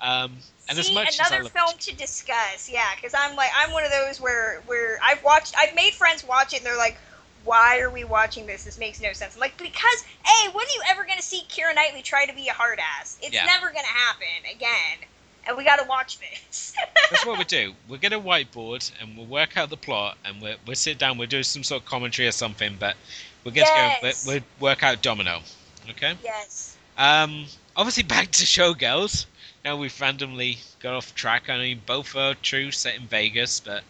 Um, 0.00 0.36
and 0.68 0.78
as 0.78 0.86
See, 0.86 0.94
much 0.94 1.08
as 1.08 1.20
I 1.20 1.26
another 1.26 1.44
love 1.44 1.52
film 1.52 1.78
to 1.78 1.94
discuss, 1.96 2.68
yeah, 2.70 2.94
because 2.94 3.14
I'm 3.14 3.36
like 3.36 3.50
I'm 3.56 3.72
one 3.72 3.84
of 3.84 3.90
those 3.90 4.20
where 4.20 4.60
where 4.66 4.98
I've 5.02 5.22
watched, 5.24 5.54
I've 5.58 5.74
made 5.74 5.94
friends 5.94 6.24
watch 6.24 6.52
it, 6.52 6.58
and 6.58 6.66
they're 6.66 6.76
like, 6.76 6.98
"Why 7.44 7.80
are 7.80 7.90
we 7.90 8.04
watching 8.04 8.46
this? 8.46 8.64
This 8.64 8.78
makes 8.78 9.00
no 9.00 9.12
sense." 9.12 9.34
I'm 9.34 9.40
like, 9.40 9.56
because 9.56 10.04
hey, 10.24 10.48
when 10.48 10.64
are 10.64 10.74
you 10.76 10.82
ever 10.90 11.04
gonna 11.04 11.22
see 11.22 11.42
Keira 11.48 11.74
Knightley 11.74 12.02
try 12.02 12.26
to 12.26 12.34
be 12.34 12.48
a 12.48 12.52
hard 12.52 12.78
ass? 12.78 13.18
It's 13.22 13.32
Yeah. 13.32 13.46
never 13.46 13.68
gonna 13.68 13.86
happen 13.86 14.26
again, 14.54 15.08
and 15.46 15.56
we 15.56 15.64
got 15.64 15.76
to 15.76 15.84
watch 15.88 16.18
this. 16.18 16.74
that's 17.10 17.26
what 17.26 17.38
we 17.38 17.44
do. 17.44 17.74
We'll 17.88 18.00
get 18.00 18.12
a 18.12 18.20
whiteboard 18.20 18.90
and 19.00 19.16
we'll 19.16 19.26
work 19.26 19.56
out 19.56 19.70
the 19.70 19.76
plot 19.76 20.18
and 20.24 20.40
we'll, 20.40 20.56
we'll 20.66 20.76
sit 20.76 20.98
down. 20.98 21.18
We'll 21.18 21.28
do 21.28 21.42
some 21.42 21.62
sort 21.62 21.82
of 21.82 21.86
commentary 21.88 22.28
or 22.28 22.32
something, 22.32 22.76
but 22.78 22.96
we'll 23.44 23.54
get 23.54 23.66
Yes. 23.66 24.22
together. 24.22 24.42
We'll 24.60 24.68
work 24.68 24.82
out 24.82 25.02
Domino. 25.02 25.42
Okay. 25.90 26.16
yes. 26.24 26.76
Um, 26.96 27.46
obviously 27.76 28.02
back 28.02 28.30
to 28.32 28.44
Showgirls. 28.44 29.26
Now 29.64 29.76
we've 29.76 29.98
randomly 30.00 30.58
got 30.80 30.94
off 30.94 31.14
track. 31.14 31.48
I 31.48 31.58
mean, 31.58 31.82
both 31.86 32.14
are 32.16 32.34
true, 32.34 32.70
set 32.70 32.96
in 32.96 33.06
Vegas, 33.06 33.60
but 33.60 33.82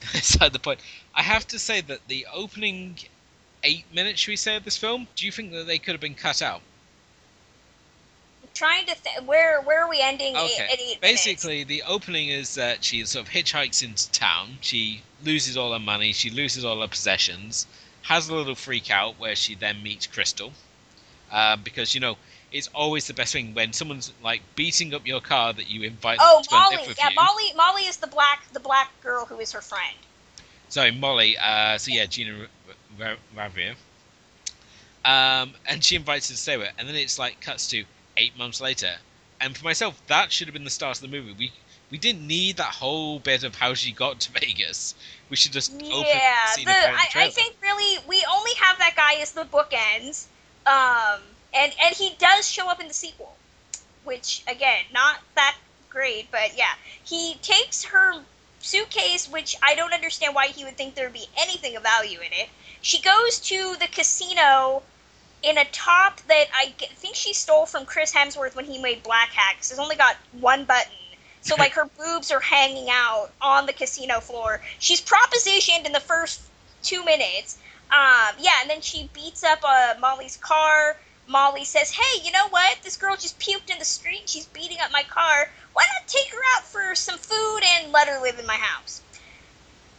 beside 0.12 0.52
the 0.52 0.58
point. 0.58 0.80
I 1.14 1.22
have 1.22 1.46
to 1.48 1.58
say 1.58 1.80
that 1.82 2.06
the 2.08 2.26
opening 2.32 2.98
eight 3.64 3.84
minutes, 3.92 4.20
should 4.20 4.32
we 4.32 4.36
say, 4.36 4.56
of 4.56 4.64
this 4.64 4.76
film, 4.76 5.08
do 5.16 5.26
you 5.26 5.32
think 5.32 5.52
that 5.52 5.66
they 5.66 5.78
could 5.78 5.92
have 5.92 6.00
been 6.00 6.14
cut 6.14 6.40
out? 6.42 6.60
I'm 8.42 8.48
trying 8.54 8.86
to 8.86 8.94
think. 8.94 9.26
where 9.26 9.60
where 9.62 9.82
are 9.84 9.88
we 9.88 10.00
ending 10.00 10.36
Okay. 10.36 10.64
at 10.64 10.72
eight 10.74 10.78
minutes? 10.78 11.24
Basically, 11.24 11.64
the 11.64 11.82
opening 11.82 12.28
is 12.28 12.54
that 12.54 12.84
she 12.84 13.04
sort 13.04 13.26
of 13.26 13.32
hitchhikes 13.32 13.82
into 13.82 14.10
town. 14.10 14.58
She 14.60 15.02
loses 15.24 15.56
all 15.56 15.72
her 15.72 15.78
money. 15.78 16.12
She 16.12 16.30
loses 16.30 16.64
all 16.64 16.80
her 16.80 16.88
possessions. 16.88 17.66
Has 18.02 18.28
a 18.28 18.34
little 18.34 18.54
freak 18.56 18.90
out 18.90 19.18
where 19.18 19.36
she 19.36 19.54
then 19.54 19.82
meets 19.82 20.06
Cristal, 20.06 20.54
uh, 21.30 21.56
because 21.56 21.94
you 21.94 22.00
know 22.00 22.18
it's 22.50 22.68
always 22.68 23.06
the 23.06 23.14
best 23.14 23.32
thing 23.32 23.54
when 23.54 23.72
someone's 23.72 24.12
like 24.22 24.42
beating 24.56 24.94
up 24.94 25.06
your 25.06 25.20
car 25.20 25.52
that 25.52 25.68
you 25.68 25.82
invite 25.82 26.18
Oh, 26.20 26.36
them 26.36 26.44
to 26.50 26.56
Molly. 26.56 26.94
Yeah, 26.98 27.10
you. 27.10 27.14
Molly. 27.14 27.52
Molly 27.54 27.86
is 27.86 27.98
the 27.98 28.06
black 28.06 28.50
the 28.52 28.60
black 28.60 29.00
girl 29.00 29.26
who 29.26 29.38
is 29.40 29.52
her 29.52 29.60
friend. 29.62 30.06
sorry, 30.68 30.90
Molly. 30.92 31.36
Uh, 31.38 31.78
so 31.78 31.90
yeah, 31.90 32.06
Gina 32.06 32.48
R- 33.00 33.16
Ravera. 33.34 33.76
Um, 35.04 35.54
and 35.66 35.82
she 35.82 35.96
invites 35.96 36.28
her 36.28 36.34
to 36.34 36.40
stay 36.40 36.56
with 36.56 36.68
her, 36.68 36.72
and 36.78 36.88
then 36.88 36.96
it's 36.96 37.18
like 37.18 37.40
cuts 37.40 37.66
to 37.68 37.84
eight 38.16 38.36
months 38.36 38.60
later. 38.60 38.96
And 39.40 39.56
for 39.56 39.64
myself, 39.64 40.00
that 40.08 40.32
should 40.32 40.48
have 40.48 40.52
been 40.52 40.64
the 40.64 40.70
start 40.70 40.96
of 40.96 41.02
the 41.02 41.08
movie. 41.08 41.32
We 41.32 41.52
we 41.90 41.98
didn't 41.98 42.26
need 42.26 42.56
that 42.58 42.74
whole 42.74 43.18
bit 43.18 43.44
of 43.44 43.54
how 43.54 43.74
she 43.74 43.92
got 43.92 44.20
to 44.20 44.32
Vegas. 44.40 44.94
We 45.30 45.36
should 45.36 45.52
just 45.52 45.74
open 45.74 45.90
yeah, 45.90 46.46
the, 46.56 46.64
the, 46.64 46.70
I, 46.70 47.08
I 47.14 47.30
think 47.30 47.56
really 47.62 47.98
we 48.08 48.24
only 48.32 48.52
have 48.60 48.78
that 48.78 48.94
guy 48.96 49.20
as 49.20 49.32
the 49.32 49.44
bookends, 49.44 50.26
um, 50.66 51.20
and 51.54 51.72
and 51.84 51.94
he 51.94 52.14
does 52.18 52.48
show 52.48 52.68
up 52.68 52.80
in 52.80 52.88
the 52.88 52.94
sequel, 52.94 53.34
which 54.04 54.42
again 54.48 54.84
not 54.92 55.20
that 55.34 55.56
great, 55.90 56.30
but 56.30 56.56
yeah, 56.56 56.72
he 57.04 57.34
takes 57.42 57.84
her 57.84 58.22
suitcase, 58.60 59.28
which 59.28 59.56
I 59.62 59.74
don't 59.74 59.92
understand 59.92 60.34
why 60.34 60.48
he 60.48 60.64
would 60.64 60.76
think 60.76 60.94
there'd 60.94 61.12
be 61.12 61.28
anything 61.36 61.76
of 61.76 61.82
value 61.82 62.20
in 62.20 62.32
it. 62.32 62.48
She 62.80 63.00
goes 63.00 63.38
to 63.40 63.76
the 63.78 63.88
casino 63.88 64.82
in 65.42 65.58
a 65.58 65.64
top 65.66 66.20
that 66.28 66.46
I 66.54 66.72
think 66.96 67.14
she 67.14 67.32
stole 67.32 67.66
from 67.66 67.84
Chris 67.84 68.12
Hemsworth 68.12 68.56
when 68.56 68.64
he 68.64 68.80
made 68.80 69.04
Blackhat. 69.04 69.58
It's 69.58 69.78
only 69.78 69.96
got 69.96 70.16
one 70.32 70.64
button. 70.64 70.92
So 71.42 71.56
like 71.56 71.72
her 71.72 71.86
boobs 71.86 72.30
are 72.30 72.40
hanging 72.40 72.88
out 72.90 73.30
on 73.40 73.66
the 73.66 73.72
casino 73.72 74.20
floor. 74.20 74.60
She's 74.78 75.00
propositioned 75.00 75.86
in 75.86 75.92
the 75.92 76.00
first 76.00 76.42
two 76.82 77.04
minutes. 77.04 77.58
Um, 77.90 78.34
yeah, 78.38 78.60
and 78.60 78.68
then 78.68 78.80
she 78.80 79.08
beats 79.12 79.42
up 79.44 79.60
uh, 79.62 79.94
Molly's 80.00 80.36
car. 80.36 80.96
Molly 81.26 81.64
says, 81.64 81.90
"Hey, 81.90 82.20
you 82.22 82.32
know 82.32 82.48
what? 82.48 82.78
This 82.82 82.96
girl 82.96 83.16
just 83.16 83.38
puked 83.38 83.70
in 83.70 83.78
the 83.78 83.84
street. 83.84 84.28
She's 84.28 84.46
beating 84.46 84.78
up 84.80 84.90
my 84.92 85.02
car. 85.02 85.48
Why 85.72 85.84
not 85.94 86.08
take 86.08 86.32
her 86.32 86.40
out 86.56 86.64
for 86.64 86.94
some 86.94 87.18
food 87.18 87.60
and 87.64 87.92
let 87.92 88.08
her 88.08 88.20
live 88.20 88.38
in 88.38 88.46
my 88.46 88.56
house?" 88.56 89.02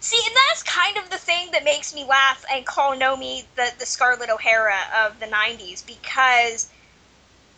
See, 0.01 0.21
and 0.25 0.35
that's 0.47 0.63
kind 0.63 0.97
of 0.97 1.09
the 1.09 1.17
thing 1.17 1.51
that 1.51 1.63
makes 1.65 1.93
me 1.93 2.05
laugh 2.05 2.45
and 2.51 2.65
call 2.65 2.95
Nomi 2.95 3.43
the, 3.55 3.73
the 3.77 3.85
Scarlett 3.85 4.29
O'Hara 4.29 4.79
of 4.95 5.19
the 5.19 5.25
90s 5.25 5.85
because 5.85 6.69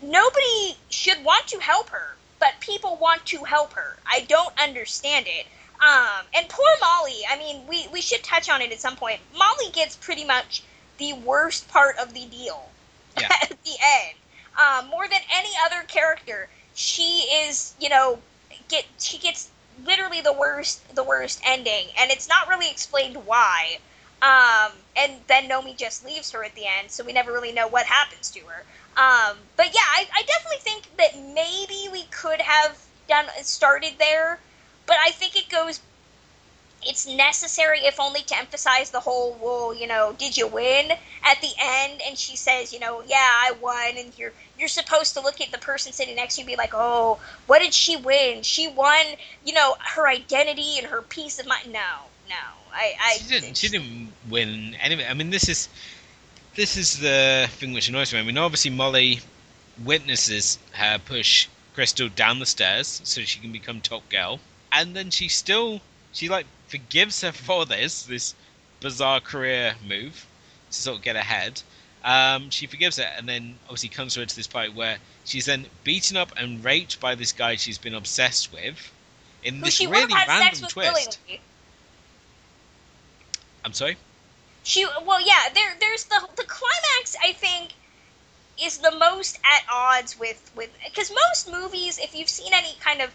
nobody 0.01 0.75
should 0.89 1.23
want 1.23 1.47
to 1.47 1.59
help 1.59 1.89
her, 1.89 2.15
but 2.41 2.59
people 2.59 2.97
want 2.97 3.26
to 3.27 3.43
help 3.45 3.72
her. 3.73 3.95
I 4.05 4.22
don't 4.22 4.53
understand 4.61 5.27
it. 5.30 5.45
Um, 5.80 6.26
and 6.35 6.49
poor 6.49 6.68
Molly, 6.81 7.22
I 7.30 7.38
mean, 7.38 7.61
we, 7.68 7.88
we 7.93 8.01
should 8.01 8.23
touch 8.23 8.49
on 8.49 8.61
it 8.61 8.72
at 8.72 8.81
some 8.81 8.95
point. 8.95 9.19
Molly 9.38 9.72
gets 9.72 9.95
pretty 9.95 10.26
much 10.26 10.63
the 10.97 11.13
worst 11.13 11.69
part 11.69 11.97
of 11.97 12.13
the 12.13 12.26
deal 12.26 12.69
yeah. 13.19 13.30
at 13.43 13.49
the 13.49 13.72
end. 13.81 14.18
Um, 14.59 14.89
more 14.89 15.07
than 15.07 15.22
any 15.34 15.51
other 15.65 15.84
character, 15.88 16.49
she 16.73 17.27
is, 17.45 17.73
you 17.80 17.89
know, 17.89 18.19
get 18.68 18.85
she 18.99 19.18
gets 19.18 19.49
literally 19.85 20.22
the 20.22 20.34
worst 20.34 20.95
the 20.95 21.03
worst 21.03 21.41
ending, 21.45 21.88
and 21.97 22.11
it's 22.11 22.27
not 22.27 22.47
really 22.47 22.69
explained 22.69 23.15
why. 23.26 23.77
Um, 24.22 24.73
and 24.95 25.13
then 25.27 25.49
Nomi 25.49 25.76
just 25.76 26.05
leaves 26.05 26.31
her 26.31 26.43
at 26.43 26.53
the 26.53 26.65
end, 26.65 26.91
so 26.91 27.03
we 27.03 27.13
never 27.13 27.31
really 27.31 27.51
know 27.51 27.68
what 27.68 27.85
happens 27.85 28.30
to 28.31 28.39
her. 28.41 28.65
Um, 28.97 29.38
but 29.55 29.68
yeah, 29.68 29.80
I, 29.80 30.05
I 30.13 30.23
definitely 30.23 30.59
think 30.59 30.97
that 30.97 31.18
maybe 31.34 31.89
we 31.91 32.03
could 32.11 32.41
have 32.41 32.77
done 33.07 33.26
started 33.41 33.93
there, 33.99 34.39
but 34.85 34.97
I 35.05 35.11
think 35.11 35.35
it 35.35 35.49
goes 35.49 35.80
it's 36.84 37.07
necessary 37.07 37.80
if 37.81 37.99
only 37.99 38.22
to 38.22 38.35
emphasize 38.38 38.89
the 38.89 38.99
whole 38.99 39.38
well 39.39 39.73
you 39.73 39.85
know 39.85 40.15
did 40.18 40.35
you 40.35 40.47
win 40.47 40.91
at 40.91 41.39
the 41.41 41.51
end? 41.61 42.01
And 42.07 42.18
she 42.18 42.35
says 42.35 42.73
you 42.73 42.80
know 42.80 43.03
yeah 43.05 43.18
i 43.18 43.53
won. 43.61 43.97
And 43.97 44.18
you're 44.18 44.34
you're 44.57 44.68
supposed 44.68 45.13
to 45.15 45.22
look 45.22 45.41
at 45.41 45.51
the 45.51 45.57
person 45.59 45.93
sitting 45.93 46.15
next 46.15 46.35
to 46.35 46.41
you 46.41 46.45
and 46.45 46.51
be 46.51 46.57
like 46.57 46.73
oh 46.73 47.19
what 47.47 47.59
did 47.59 47.73
she 47.73 47.97
win? 47.97 48.41
She 48.41 48.68
won 48.68 49.05
you 49.45 49.53
know 49.53 49.76
her 49.95 50.07
identity 50.07 50.77
and 50.77 50.88
her 50.88 51.01
peace 51.01 51.39
of 51.39 51.47
mind. 51.47 51.72
No 51.72 51.80
no. 52.30 52.35
I 52.73 52.93
i 53.01 53.18
she 53.18 53.27
didn't 53.27 53.57
she 53.57 53.69
didn't 53.69 54.13
win 54.30 54.76
anyway 54.81 55.05
i 55.09 55.13
mean 55.13 55.30
this 55.30 55.49
is 55.49 55.68
this 56.56 56.78
is 56.78 56.99
the 56.99 57.48
thing 57.52 57.73
which 57.73 57.88
annoys 57.90 58.14
me 58.14 58.19
i 58.19 58.23
mean 58.23 58.38
obviously 58.38 58.72
molly 58.72 59.19
witnesses 59.84 60.60
her 60.73 60.99
push 60.99 61.48
cristal 61.73 62.10
down 62.10 62.40
the 62.40 62.45
stairs 62.45 63.02
so 63.03 63.22
she 63.22 63.40
can 63.40 63.52
become 63.52 63.80
top 63.80 64.07
girl 64.10 64.40
and 64.72 64.95
then 64.95 65.10
she 65.10 65.28
still 65.28 65.82
she 66.11 66.30
like 66.30 66.45
forgives 66.68 67.22
her 67.22 67.32
for 67.32 67.65
this, 67.65 68.03
this 68.03 68.34
bizarre 68.80 69.19
career 69.19 69.76
move 69.86 70.26
to 70.72 70.78
sort 70.82 70.98
of 70.98 71.03
get 71.03 71.15
ahead. 71.15 71.61
Um, 72.03 72.49
she 72.49 72.65
forgives 72.65 72.98
her, 72.98 73.03
and 73.03 73.30
then 73.30 73.56
obviously 73.65 73.90
comes 73.90 74.15
her 74.15 74.26
to 74.26 74.36
this 74.36 74.48
point 74.48 74.73
where 74.73 74.98
she's 75.23 75.45
then 75.45 75.68
beaten 75.84 76.18
up 76.18 76.32
and 76.36 76.64
raped 76.64 76.99
by 76.99 77.14
this 77.14 77.32
guy 77.32 77.56
she's 77.56 77.78
been 77.78 77.94
obsessed 77.94 78.52
with. 78.52 78.91
In 79.44 79.57
Who 79.57 79.65
this 79.65 79.80
really 79.82 80.14
random 80.14 80.68
twist. 80.68 81.19
Willingly. 81.28 81.41
I'm 83.64 83.73
sorry. 83.73 83.98
She 84.63 84.85
well, 85.05 85.21
yeah. 85.21 85.49
There, 85.53 85.75
there's 85.79 86.05
the 86.05 86.27
the 86.35 86.43
climax. 86.43 87.15
I 87.23 87.33
think 87.33 87.73
is 88.61 88.77
the 88.77 88.91
most 88.91 89.39
at 89.43 89.63
odds 89.71 90.19
with 90.19 90.51
with 90.55 90.69
because 90.85 91.11
most 91.11 91.51
movies, 91.51 91.97
if 91.97 92.15
you've 92.15 92.29
seen 92.29 92.53
any 92.53 92.75
kind 92.79 93.01
of 93.01 93.11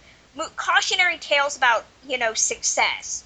cautionary 0.56 1.18
tales 1.18 1.56
about 1.56 1.84
you 2.06 2.18
know 2.18 2.34
success, 2.34 3.24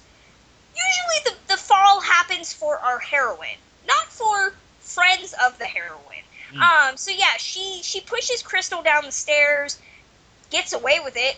usually 0.75 1.35
the, 1.35 1.53
the 1.53 1.57
fall 1.57 2.01
happens 2.01 2.53
for 2.53 2.77
our 2.79 2.99
heroine, 2.99 3.57
not 3.87 4.07
for 4.07 4.53
friends 4.79 5.33
of 5.43 5.57
the 5.57 5.65
heroine. 5.65 6.23
Mm. 6.53 6.61
Um, 6.61 6.97
so 6.97 7.11
yeah, 7.11 7.37
she 7.37 7.81
she 7.83 8.01
pushes 8.01 8.41
Cristal 8.41 8.83
down 8.83 9.05
the 9.05 9.11
stairs, 9.11 9.79
gets 10.49 10.73
away 10.73 10.99
with 10.99 11.15
it. 11.15 11.37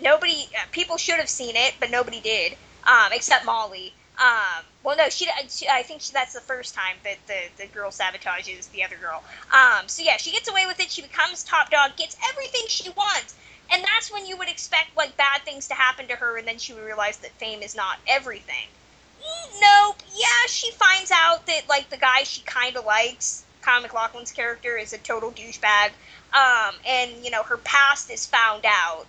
Nobody, 0.00 0.48
uh, 0.56 0.64
people 0.72 0.96
should 0.96 1.20
have 1.20 1.28
seen 1.28 1.54
it, 1.54 1.74
but 1.78 1.90
nobody 1.90 2.20
did, 2.20 2.56
um, 2.84 3.12
except 3.12 3.44
Molly. 3.44 3.94
Um, 4.18 4.64
well, 4.84 4.96
no, 4.96 5.08
she, 5.08 5.26
she 5.48 5.68
I 5.68 5.82
think 5.82 6.00
she, 6.00 6.12
that's 6.12 6.34
the 6.34 6.40
first 6.40 6.74
time 6.74 6.96
that 7.02 7.18
the, 7.26 7.62
the 7.62 7.66
girl 7.68 7.90
sabotages 7.90 8.70
the 8.70 8.84
other 8.84 8.96
girl. 8.96 9.22
Um, 9.52 9.88
so 9.88 10.02
yeah, 10.04 10.16
she 10.18 10.30
gets 10.30 10.48
away 10.48 10.66
with 10.66 10.78
it. 10.80 10.90
She 10.90 11.02
becomes 11.02 11.42
top 11.42 11.70
dog, 11.70 11.96
gets 11.96 12.16
everything 12.30 12.62
she 12.68 12.90
wants, 12.90 13.34
and 13.72 13.82
that's 13.82 14.12
when 14.12 14.24
you 14.26 14.36
would 14.36 14.48
expect 14.48 14.96
like 14.96 15.16
bad 15.16 15.42
things 15.44 15.66
to 15.68 15.74
happen 15.74 16.06
to 16.08 16.16
her, 16.16 16.36
and 16.38 16.46
then 16.46 16.58
she 16.58 16.72
would 16.72 16.84
realize 16.84 17.18
that 17.18 17.32
fame 17.32 17.62
is 17.62 17.74
not 17.74 17.98
everything. 18.06 18.68
Nope. 19.60 20.02
Yeah, 20.14 20.46
she 20.48 20.70
finds 20.72 21.10
out 21.10 21.46
that 21.46 21.68
like 21.68 21.88
the 21.90 21.96
guy 21.96 22.22
she 22.24 22.42
kind 22.42 22.76
of 22.76 22.84
likes, 22.84 23.44
Kyle 23.62 23.80
MacLachlan's 23.80 24.32
character, 24.32 24.76
is 24.76 24.92
a 24.92 24.98
total 24.98 25.32
douchebag. 25.32 25.90
Um, 26.32 26.74
and 26.86 27.24
you 27.24 27.30
know 27.30 27.42
her 27.44 27.56
past 27.58 28.10
is 28.10 28.26
found 28.26 28.64
out, 28.66 29.06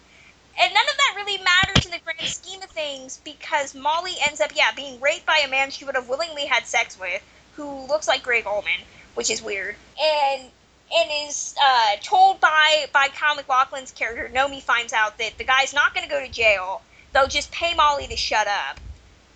and 0.59 0.73
none 0.73 0.89
of 0.89 0.97
that 0.97 1.13
really 1.15 1.37
matters 1.43 1.85
in 1.85 1.91
the 1.91 1.99
grand 1.99 2.29
scheme 2.29 2.61
of 2.61 2.69
things 2.69 3.19
because 3.23 3.75
Molly 3.75 4.13
ends 4.25 4.39
up, 4.39 4.51
yeah, 4.55 4.71
being 4.75 4.99
raped 5.01 5.25
by 5.25 5.39
a 5.45 5.49
man 5.49 5.69
she 5.71 5.85
would 5.85 5.95
have 5.95 6.07
willingly 6.07 6.45
had 6.45 6.65
sex 6.65 6.97
with, 6.97 7.21
who 7.51 7.85
looks 7.87 8.07
like 8.07 8.23
Gregg 8.23 8.45
Allman, 8.45 8.85
which 9.15 9.29
is 9.29 9.41
weird, 9.41 9.75
and 10.01 10.51
and 10.95 11.09
is 11.27 11.55
uh, 11.63 11.95
told 12.03 12.39
by 12.39 12.85
by 12.93 13.07
Kyle 13.09 13.35
MacLachlan's 13.35 13.91
character. 13.91 14.29
Nomi 14.33 14.61
finds 14.61 14.93
out 14.93 15.17
that 15.17 15.37
the 15.37 15.43
guy's 15.43 15.73
not 15.73 15.93
going 15.93 16.07
to 16.07 16.13
go 16.13 16.19
to 16.23 16.31
jail. 16.31 16.81
They'll 17.13 17.27
just 17.27 17.51
pay 17.51 17.73
Molly 17.73 18.07
to 18.07 18.15
shut 18.15 18.47
up, 18.47 18.79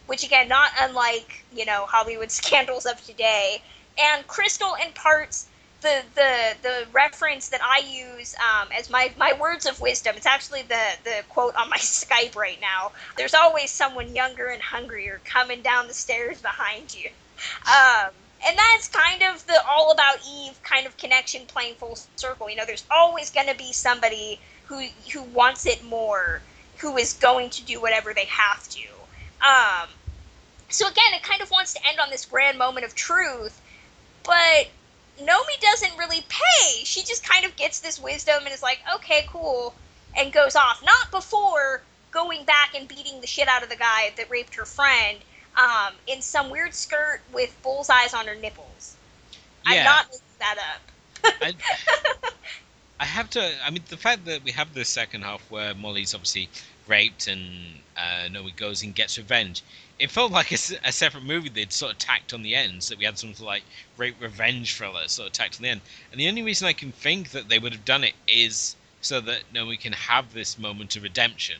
which 0.05 0.23
again, 0.23 0.47
not 0.47 0.71
unlike 0.79 1.45
you 1.51 1.65
know 1.65 1.85
Hollywood 1.85 2.31
scandals 2.39 2.85
of 2.85 3.03
today. 3.05 3.61
And 3.97 4.25
Cristal 4.27 4.75
imparts 4.75 5.47
the 5.81 6.01
the 6.15 6.55
the 6.61 6.85
reference 6.91 7.49
that 7.49 7.61
I 7.63 7.79
use 7.79 8.35
um, 8.35 8.69
as 8.77 8.89
my 8.89 9.11
my 9.17 9.33
words 9.39 9.65
of 9.65 9.79
wisdom. 9.79 10.15
It's 10.17 10.25
actually 10.25 10.63
the 10.63 10.97
the 11.03 11.23
quote 11.29 11.55
on 11.55 11.69
my 11.69 11.77
Skype 11.79 12.35
right 12.35 12.59
now. 12.61 12.91
There's 13.17 13.33
always 13.33 13.71
someone 13.71 14.15
younger 14.15 14.47
and 14.47 14.61
hungrier 14.61 15.21
coming 15.25 15.61
down 15.61 15.87
the 15.87 15.93
stairs 15.93 16.41
behind 16.41 16.95
you. 16.95 17.09
Um, 17.65 18.11
and 18.45 18.57
that's 18.57 18.87
kind 18.87 19.23
of 19.23 19.45
the 19.47 19.61
all 19.69 19.91
about 19.91 20.17
Eve 20.29 20.61
kind 20.63 20.85
of 20.85 20.97
connection 20.97 21.45
playing 21.45 21.75
full 21.75 21.97
circle. 22.15 22.49
You 22.49 22.57
know, 22.57 22.65
there's 22.65 22.85
always 22.91 23.29
going 23.29 23.47
to 23.47 23.55
be 23.55 23.71
somebody 23.73 24.39
who 24.65 24.85
who 25.13 25.23
wants 25.23 25.65
it 25.65 25.83
more, 25.83 26.41
who 26.77 26.97
is 26.97 27.13
going 27.13 27.49
to 27.51 27.63
do 27.63 27.81
whatever 27.81 28.13
they 28.13 28.25
have 28.25 28.67
to. 28.69 28.87
Um, 29.41 29.89
so 30.69 30.87
again, 30.87 31.13
it 31.13 31.23
kind 31.23 31.41
of 31.41 31.49
wants 31.51 31.73
to 31.73 31.87
end 31.87 31.99
on 31.99 32.09
this 32.09 32.25
grand 32.25 32.57
moment 32.57 32.85
of 32.85 32.95
truth, 32.95 33.59
but 34.23 34.67
Nomi 35.21 35.59
doesn't 35.61 35.97
really 35.97 36.23
pay. 36.29 36.83
She 36.83 37.01
just 37.01 37.23
kind 37.23 37.45
of 37.45 37.55
gets 37.55 37.79
this 37.79 37.99
wisdom 37.99 38.43
and 38.43 38.53
is 38.53 38.63
like, 38.63 38.79
okay, 38.95 39.25
cool, 39.29 39.73
and 40.17 40.31
goes 40.31 40.55
off. 40.55 40.83
Not 40.83 41.11
before 41.11 41.81
going 42.11 42.45
back 42.45 42.73
and 42.75 42.87
beating 42.87 43.21
the 43.21 43.27
shit 43.27 43.47
out 43.47 43.63
of 43.63 43.69
the 43.69 43.75
guy 43.75 44.11
that 44.17 44.29
raped 44.29 44.55
her 44.55 44.65
friend 44.65 45.17
um, 45.57 45.93
in 46.07 46.21
some 46.21 46.49
weird 46.49 46.73
skirt 46.73 47.21
with 47.33 47.55
bullseyes 47.63 48.13
on 48.13 48.27
her 48.27 48.35
nipples. 48.35 48.95
Yeah. 49.65 49.79
I'm 49.79 49.85
not 49.85 50.05
making 50.07 50.21
that 50.39 50.57
up. 50.57 51.33
I, 51.41 51.53
I, 52.99 53.05
have 53.05 53.29
to. 53.31 53.51
I 53.63 53.69
mean, 53.69 53.83
the 53.89 53.97
fact 53.97 54.25
that 54.25 54.43
we 54.43 54.51
have 54.51 54.73
the 54.73 54.85
second 54.85 55.23
half 55.23 55.41
where 55.51 55.75
Molly's 55.75 56.15
obviously 56.15 56.49
raped 56.87 57.27
and 57.27 57.41
uh, 57.97 58.29
Nomi 58.29 58.55
goes 58.55 58.83
and 58.83 58.95
gets 58.95 59.17
revenge. 59.17 59.63
It 59.99 60.09
felt 60.09 60.31
like 60.31 60.51
a, 60.51 60.57
a, 60.85 60.91
separate 60.91 61.23
movie 61.23 61.49
they'd 61.49 61.73
sort 61.73 61.91
of 61.91 61.97
tacked 61.97 62.33
on 62.33 62.41
the 62.41 62.55
end, 62.55 62.83
so 62.83 62.93
that 62.93 62.99
we 62.99 63.05
had 63.05 63.19
something 63.19 63.45
like 63.45 63.63
rape 63.97 64.15
revenge 64.19 64.73
thriller 64.75 65.07
sort 65.07 65.27
of 65.27 65.33
tacked 65.33 65.57
on 65.57 65.63
the 65.63 65.69
end. 65.69 65.81
And 66.11 66.19
the 66.19 66.29
only 66.29 66.41
reason 66.41 66.67
I 66.67 66.73
can 66.73 66.91
think 66.91 67.31
that 67.31 67.49
they 67.49 67.59
would 67.59 67.73
have 67.73 67.85
done 67.85 68.03
it 68.03 68.13
is 68.27 68.75
so 69.01 69.19
that 69.21 69.53
Nomi 69.53 69.79
can 69.79 69.93
have 69.93 70.33
this 70.33 70.57
moment 70.57 70.95
of 70.95 71.03
redemption 71.03 71.57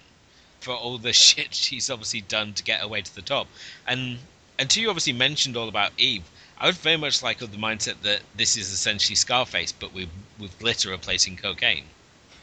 for 0.60 0.74
all 0.74 0.98
the 0.98 1.14
shit 1.28 1.54
she's 1.54 1.90
obviously 1.90 2.22
done 2.22 2.54
to 2.54 2.64
get 2.64 2.82
her 2.82 2.88
way 2.88 3.02
to 3.02 3.16
the 3.16 3.22
top. 3.22 3.48
And 3.86 4.20
until 4.58 4.84
you 4.84 4.90
obviously 4.90 5.14
mentioned 5.14 5.56
all 5.56 5.70
about 5.70 5.92
Eve, 5.98 6.24
I 6.58 6.68
was 6.68 6.78
very 6.78 6.98
much 6.98 7.24
like 7.24 7.42
of 7.42 7.52
the 7.52 7.58
mindset 7.58 8.02
that 8.02 8.22
this 8.36 8.58
is 8.58 8.72
essentially 8.72 9.16
Scarface, 9.16 9.72
but 9.72 9.94
with 9.94 10.10
with 10.38 10.58
glitter 10.60 10.90
replacing 10.90 11.38
cocaine. 11.38 11.86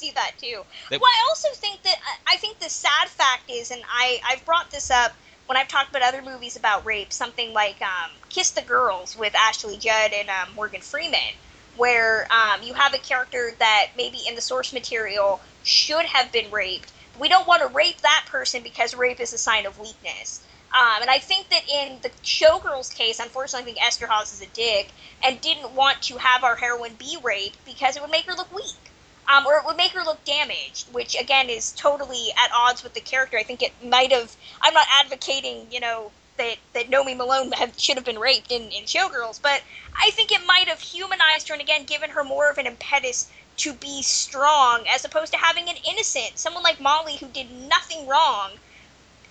See 0.00 0.12
that 0.12 0.38
too. 0.38 0.64
That- 0.88 0.98
well, 0.98 1.10
I 1.10 1.26
also 1.28 1.48
think 1.54 1.82
that 1.82 1.96
I 2.26 2.36
think 2.38 2.58
the 2.58 2.70
sad 2.70 3.08
fact 3.08 3.50
is, 3.50 3.70
and 3.70 3.82
I 3.86 4.18
I've 4.24 4.46
brought 4.46 4.70
this 4.70 4.90
up 4.90 5.12
when 5.44 5.58
I've 5.58 5.68
talked 5.68 5.90
about 5.90 6.00
other 6.02 6.22
movies 6.22 6.56
about 6.56 6.86
rape, 6.86 7.12
something 7.12 7.52
like 7.52 7.82
um, 7.82 8.10
Kiss 8.30 8.50
the 8.52 8.62
Girls 8.62 9.14
with 9.14 9.34
Ashley 9.34 9.76
Judd 9.76 10.12
and 10.14 10.30
um, 10.30 10.54
Morgan 10.54 10.80
Freeman, 10.80 11.34
where 11.76 12.26
um, 12.32 12.62
you 12.62 12.72
have 12.72 12.94
a 12.94 12.98
character 12.98 13.50
that 13.58 13.88
maybe 13.94 14.20
in 14.26 14.36
the 14.36 14.40
source 14.40 14.72
material 14.72 15.42
should 15.62 16.06
have 16.06 16.32
been 16.32 16.50
raped. 16.50 16.92
We 17.18 17.28
don't 17.28 17.46
want 17.46 17.60
to 17.60 17.68
rape 17.68 18.00
that 18.00 18.24
person 18.26 18.62
because 18.62 18.94
rape 18.94 19.20
is 19.20 19.34
a 19.34 19.38
sign 19.38 19.66
of 19.66 19.78
weakness. 19.78 20.40
Um, 20.72 21.02
and 21.02 21.10
I 21.10 21.18
think 21.18 21.50
that 21.50 21.68
in 21.68 22.00
the 22.00 22.10
Showgirls 22.24 22.94
case, 22.94 23.18
unfortunately, 23.18 23.72
I 23.72 23.74
think 23.74 23.78
Eszterhas 23.84 24.32
is 24.32 24.40
a 24.40 24.46
dick 24.46 24.92
and 25.22 25.40
didn't 25.42 25.74
want 25.74 26.00
to 26.02 26.16
have 26.16 26.44
our 26.44 26.56
heroine 26.56 26.94
be 26.94 27.18
raped 27.22 27.62
because 27.66 27.96
it 27.96 28.02
would 28.02 28.10
make 28.10 28.24
her 28.26 28.34
look 28.34 28.54
weak. 28.54 28.89
Um, 29.30 29.46
or 29.46 29.56
it 29.58 29.64
would 29.64 29.76
make 29.76 29.92
her 29.92 30.02
look 30.02 30.24
damaged, 30.24 30.92
which 30.92 31.14
again 31.14 31.48
is 31.48 31.72
totally 31.72 32.30
at 32.32 32.50
odds 32.54 32.82
with 32.82 32.94
the 32.94 33.00
character. 33.00 33.38
I 33.38 33.42
think 33.42 33.62
it 33.62 33.72
might 33.84 34.12
have. 34.12 34.34
I'm 34.60 34.74
not 34.74 34.86
advocating, 35.00 35.66
you 35.70 35.80
know, 35.80 36.10
that 36.36 36.56
that 36.72 36.90
Nomi 36.90 37.16
Malone 37.16 37.52
have, 37.60 37.78
should 37.78 37.96
have 37.96 38.04
been 38.04 38.18
raped 38.18 38.50
in, 38.50 38.62
in 38.70 38.84
Showgirls, 38.84 39.40
but 39.40 39.62
I 39.96 40.10
think 40.10 40.32
it 40.32 40.40
might 40.46 40.68
have 40.68 40.80
humanized 40.80 41.48
her 41.48 41.54
and 41.54 41.62
again 41.62 41.84
given 41.84 42.10
her 42.10 42.24
more 42.24 42.50
of 42.50 42.58
an 42.58 42.66
impetus 42.66 43.28
to 43.58 43.74
be 43.74 44.02
strong 44.02 44.84
as 44.88 45.04
opposed 45.04 45.32
to 45.32 45.38
having 45.38 45.68
an 45.68 45.76
innocent 45.88 46.38
someone 46.38 46.62
like 46.62 46.80
Molly 46.80 47.16
who 47.16 47.28
did 47.28 47.50
nothing 47.50 48.06
wrong 48.06 48.52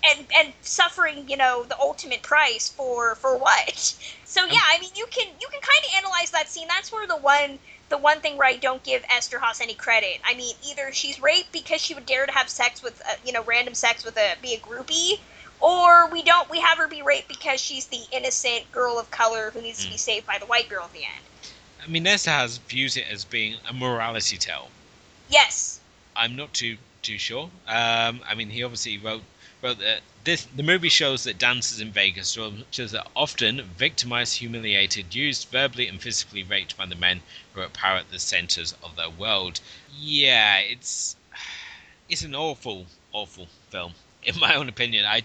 and 0.04 0.28
and 0.38 0.54
suffering 0.62 1.28
you 1.28 1.36
know 1.36 1.64
the 1.64 1.78
ultimate 1.80 2.22
price 2.22 2.70
for 2.70 3.16
for 3.16 3.38
what 3.38 3.76
so 4.26 4.46
yeah 4.46 4.60
i 4.72 4.80
mean 4.80 4.92
you 4.96 5.06
can 5.12 5.28
you 5.42 5.48
can 5.52 5.60
kind 5.62 5.84
of 5.86 5.92
analyze 5.98 6.32
that 6.32 6.48
scene 6.48 6.68
that's 6.68 6.92
where 6.92 7.08
the 7.08 7.18
one 7.18 7.60
the 7.90 7.98
one 7.98 8.20
thing 8.22 8.38
where 8.38 8.48
i 8.48 8.56
don't 8.56 8.84
give 8.84 9.04
eszterhas 9.04 9.62
any 9.62 9.74
credit 9.74 10.20
i 10.26 10.34
mean 10.34 10.56
either 10.68 10.92
she's 10.92 11.22
raped 11.22 11.52
because 11.52 11.82
she 11.82 11.94
would 11.94 12.06
dare 12.06 12.26
to 12.26 12.32
have 12.32 12.50
sex 12.50 12.82
with 12.82 13.02
uh, 13.08 13.14
you 13.26 13.32
know 13.32 13.44
random 13.44 13.74
sex 13.74 14.04
with 14.04 14.18
a 14.18 14.36
be 14.42 14.54
a 14.54 14.60
groupie 14.60 15.20
or 15.60 16.10
we 16.10 16.24
don't 16.24 16.50
we 16.50 16.60
have 16.60 16.78
her 16.78 16.88
be 16.88 17.02
raped 17.02 17.28
because 17.28 17.60
she's 17.60 17.88
the 17.88 18.04
innocent 18.12 18.72
girl 18.72 18.98
of 18.98 19.10
color 19.12 19.52
who 19.52 19.62
needs 19.62 19.84
to 19.84 19.92
be 19.92 19.98
saved 19.98 20.26
by 20.26 20.38
the 20.40 20.46
white 20.46 20.70
girl 20.70 20.86
at 20.86 20.94
the 20.94 21.00
end 21.00 21.26
I 21.82 21.88
mean, 21.88 22.04
Eszterhas 22.04 22.60
views 22.68 22.98
it 22.98 23.06
as 23.10 23.24
being 23.24 23.56
a 23.68 23.74
morality 23.74 24.38
tale. 24.38 24.70
yes 25.30 25.80
I'm 26.16 26.36
not 26.36 26.54
too 26.54 26.78
too 27.02 27.18
sure. 27.18 27.50
Um, 27.66 28.22
I 28.28 28.36
mean, 28.36 28.50
he 28.50 28.64
obviously 28.64 28.98
wrote 28.98 29.24
wrote 29.64 29.80
that 29.80 30.02
this 30.24 30.46
the 30.56 30.64
movie 30.64 30.90
shows 30.90 31.24
that 31.24 31.38
dancers 31.38 31.80
in 31.80 31.92
Vegas 31.92 32.34
that 32.36 33.08
often 33.16 33.62
victimized, 33.78 34.38
humiliated, 34.38 35.16
used 35.16 35.48
verbally 35.50 35.88
and 35.88 36.02
physically 36.02 36.44
raped 36.44 36.76
by 36.76 36.86
the 36.86 36.96
men 36.96 37.22
who 37.54 37.62
are 37.62 37.66
at 37.66 37.74
power 37.74 37.98
at 37.98 38.12
the 38.12 38.20
centers 38.20 38.74
of 38.84 38.96
their 38.96 39.10
world. 39.10 39.62
Yeah, 39.94 40.58
it's 40.60 41.16
it's 42.10 42.24
an 42.24 42.36
awful, 42.36 42.88
awful 43.12 43.48
film 43.70 43.94
in 44.24 44.40
my 44.40 44.56
own 44.56 44.68
opinion. 44.68 45.06
I 45.06 45.24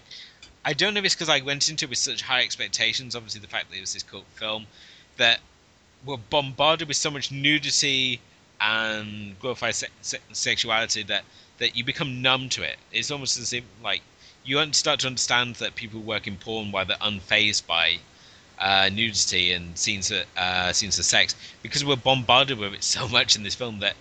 I 0.63 0.73
don't 0.73 0.93
know 0.93 0.99
if 0.99 1.05
it's 1.05 1.15
because 1.15 1.29
I 1.29 1.41
went 1.41 1.69
into 1.69 1.85
it 1.85 1.89
with 1.89 1.97
such 1.97 2.21
high 2.21 2.41
expectations. 2.41 3.15
Obviously, 3.15 3.41
the 3.41 3.47
fact 3.47 3.69
that 3.69 3.77
it 3.77 3.81
was 3.81 3.93
this 3.93 4.03
cult 4.03 4.25
film 4.35 4.67
that 5.17 5.39
we're 6.05 6.17
bombarded 6.17 6.87
with 6.87 6.97
so 6.97 7.11
much 7.11 7.31
nudity 7.31 8.21
and 8.61 9.37
glorified 9.39 9.75
se- 9.75 9.87
se- 10.01 10.19
sexuality 10.31 11.03
that 11.03 11.25
that 11.57 11.75
you 11.75 11.83
become 11.83 12.21
numb 12.21 12.49
to 12.49 12.63
it. 12.63 12.77
It's 12.91 13.11
almost 13.11 13.37
as 13.37 13.53
if 13.53 13.63
like 13.83 14.01
you 14.45 14.73
start 14.73 14.99
to 15.01 15.07
understand 15.07 15.55
that 15.55 15.75
people 15.75 15.99
work 15.99 16.27
in 16.27 16.37
porn 16.37 16.71
why 16.71 16.83
they're 16.83 16.97
unfazed 16.97 17.65
by 17.65 17.97
uh, 18.59 18.89
nudity 18.91 19.51
and 19.51 19.77
scenes 19.77 20.11
of, 20.11 20.23
uh, 20.37 20.71
scenes 20.71 20.97
of 20.97 21.05
sex 21.05 21.35
because 21.61 21.83
we're 21.83 21.95
bombarded 21.95 22.57
with 22.57 22.73
it 22.73 22.83
so 22.83 23.07
much 23.17 23.35
in 23.35 23.43
this 23.43 23.55
film 23.55 23.79
that 23.79 23.95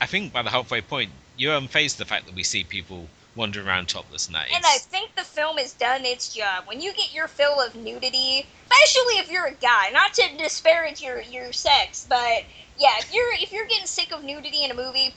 I 0.00 0.06
think 0.06 0.32
by 0.32 0.42
the 0.42 0.50
halfway 0.50 0.80
point 0.80 1.10
you're 1.36 1.58
unfazed 1.58 1.96
the 1.96 2.04
fact 2.04 2.26
that 2.26 2.34
we 2.34 2.42
see 2.42 2.64
people 2.64 3.08
wandering 3.36 3.66
around 3.66 3.88
topless 3.88 4.26
and 4.26 4.34
that. 4.36 4.46
And 4.54 4.64
I 4.64 4.78
think 4.78 5.14
the 5.16 5.24
film 5.24 5.58
has 5.58 5.72
done 5.72 6.04
its 6.04 6.34
job. 6.34 6.64
When 6.66 6.80
you 6.80 6.92
get 6.92 7.12
your 7.12 7.26
fill 7.26 7.60
of 7.60 7.74
nudity, 7.74 8.46
especially 8.70 9.14
if 9.18 9.30
you're 9.30 9.46
a 9.46 9.54
guy, 9.54 9.90
not 9.90 10.14
to 10.14 10.36
disparage 10.36 11.02
your, 11.02 11.20
your 11.22 11.52
sex, 11.52 12.06
but 12.08 12.44
yeah, 12.78 12.94
if 12.98 13.12
you're 13.12 13.32
if 13.40 13.52
you're 13.52 13.66
getting 13.66 13.86
sick 13.86 14.12
of 14.12 14.22
nudity 14.22 14.64
in 14.64 14.70
a 14.70 14.74
movie, 14.74 15.14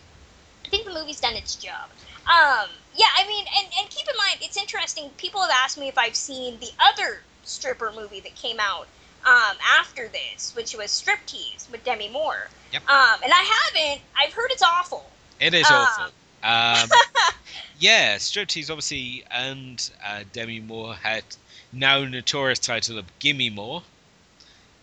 I 0.66 0.70
think 0.70 0.86
the 0.86 0.94
movie's 0.94 1.20
done 1.20 1.36
its 1.36 1.56
job. 1.56 1.90
Um, 2.28 2.70
yeah, 2.98 3.06
I 3.16 3.28
mean, 3.28 3.46
and, 3.58 3.68
and 3.80 3.90
keep 3.90 4.08
in 4.08 4.18
mind, 4.18 4.40
it's 4.42 4.58
interesting. 4.58 5.10
People 5.18 5.42
have 5.42 5.52
asked 5.52 5.78
me 5.78 5.88
if 5.88 5.98
I've 5.98 6.16
seen 6.16 6.60
the 6.60 6.72
other 6.80 7.20
stripper 7.44 7.92
movie 7.96 8.20
that 8.22 8.36
came 8.36 8.60
out 8.60 8.88
um, 9.26 9.58
after 9.80 10.08
this, 10.08 10.56
which 10.56 10.76
was 10.76 10.88
Striptease 10.88 11.70
with 11.72 11.84
Demi 11.84 12.10
Moore. 12.10 12.50
Yep. 12.74 12.82
Um, 12.90 13.20
and 13.24 13.32
I 13.32 13.70
haven't. 13.74 14.02
I've 14.20 14.34
heard 14.34 14.50
it's 14.52 14.64
awful. 14.64 15.06
It 15.40 15.54
is 15.54 15.70
Um, 15.70 15.76
awful. 15.76 16.06
Um, 16.44 16.90
yeah, 17.80 18.16
Striptease 18.16 18.70
obviously 18.70 19.24
earned 19.34 19.90
uh, 20.04 20.24
Demi 20.34 20.60
Moore 20.60 20.96
had 20.96 21.24
now 21.72 22.04
notorious 22.04 22.60
title 22.60 22.98
of 22.98 23.06
Gimme 23.20 23.50
More 23.52 23.84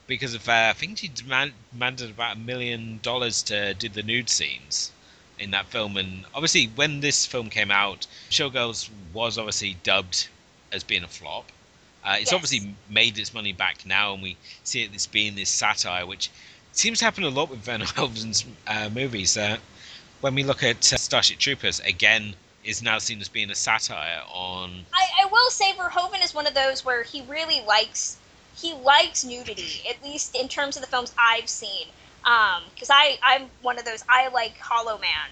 because 0.06 0.34
of 0.34 0.48
uh, 0.48 0.68
I 0.70 0.72
think 0.74 0.98
she 0.98 1.08
demand, 1.08 1.52
demanded 1.72 2.10
about 2.10 2.36
a 2.36 2.38
million 2.38 3.00
dollars 3.02 3.42
to 3.44 3.74
do 3.74 3.88
the 3.88 4.02
nude 4.02 4.28
scenes 4.28 4.92
in 5.38 5.50
that 5.52 5.66
film. 5.66 5.96
And 5.96 6.24
obviously, 6.34 6.66
when 6.74 7.00
this 7.00 7.26
film 7.26 7.50
came 7.50 7.70
out, 7.70 8.06
Showgirls 8.30 8.88
was 9.12 9.38
obviously 9.38 9.76
dubbed 9.82 10.28
as 10.72 10.82
being 10.84 11.04
a 11.04 11.08
flop. 11.08 11.50
Uh, 12.04 12.16
it's 12.20 12.30
Yes. 12.30 12.34
obviously 12.34 12.74
made 12.90 13.18
its 13.18 13.32
money 13.32 13.52
back 13.52 13.86
now, 13.86 14.12
and 14.12 14.22
we 14.22 14.36
see 14.62 14.82
it 14.82 14.94
as 14.94 15.06
being 15.06 15.34
this 15.36 15.48
satire, 15.48 16.04
which 16.06 16.30
seems 16.72 16.98
to 16.98 17.04
happen 17.06 17.24
a 17.24 17.28
lot 17.30 17.48
with 17.50 17.66
Werner 17.66 17.86
Herzog's 17.96 18.44
uh, 18.66 18.90
movies. 18.92 19.36
Uh, 19.36 19.56
when 20.20 20.34
we 20.34 20.42
look 20.44 20.62
at 20.62 20.92
uh, 20.92 20.96
Starship 20.96 21.38
Troopers, 21.38 21.80
again, 21.80 22.34
is 22.62 22.82
now 22.82 22.98
seen 22.98 23.20
as 23.20 23.28
being 23.28 23.50
a 23.50 23.54
satire 23.54 24.22
on. 24.28 24.84
I, 24.92 25.06
I 25.22 25.26
will 25.26 25.50
say 25.50 25.72
Verhoeven 25.72 26.22
is 26.24 26.34
one 26.34 26.46
of 26.46 26.54
those 26.54 26.84
where 26.84 27.02
he 27.02 27.22
really 27.22 27.60
likes 27.62 28.16
he 28.56 28.72
likes 28.72 29.24
nudity, 29.24 29.82
at 29.88 30.02
least 30.04 30.36
in 30.36 30.48
terms 30.48 30.76
of 30.76 30.82
the 30.82 30.88
films 30.88 31.12
I've 31.18 31.48
seen. 31.48 31.88
Because 32.24 32.90
I 32.90 33.18
I'm 33.22 33.50
one 33.62 33.78
of 33.78 33.84
those 33.84 34.02
I 34.08 34.28
like 34.28 34.58
Hollow 34.58 34.98
Man, 34.98 35.30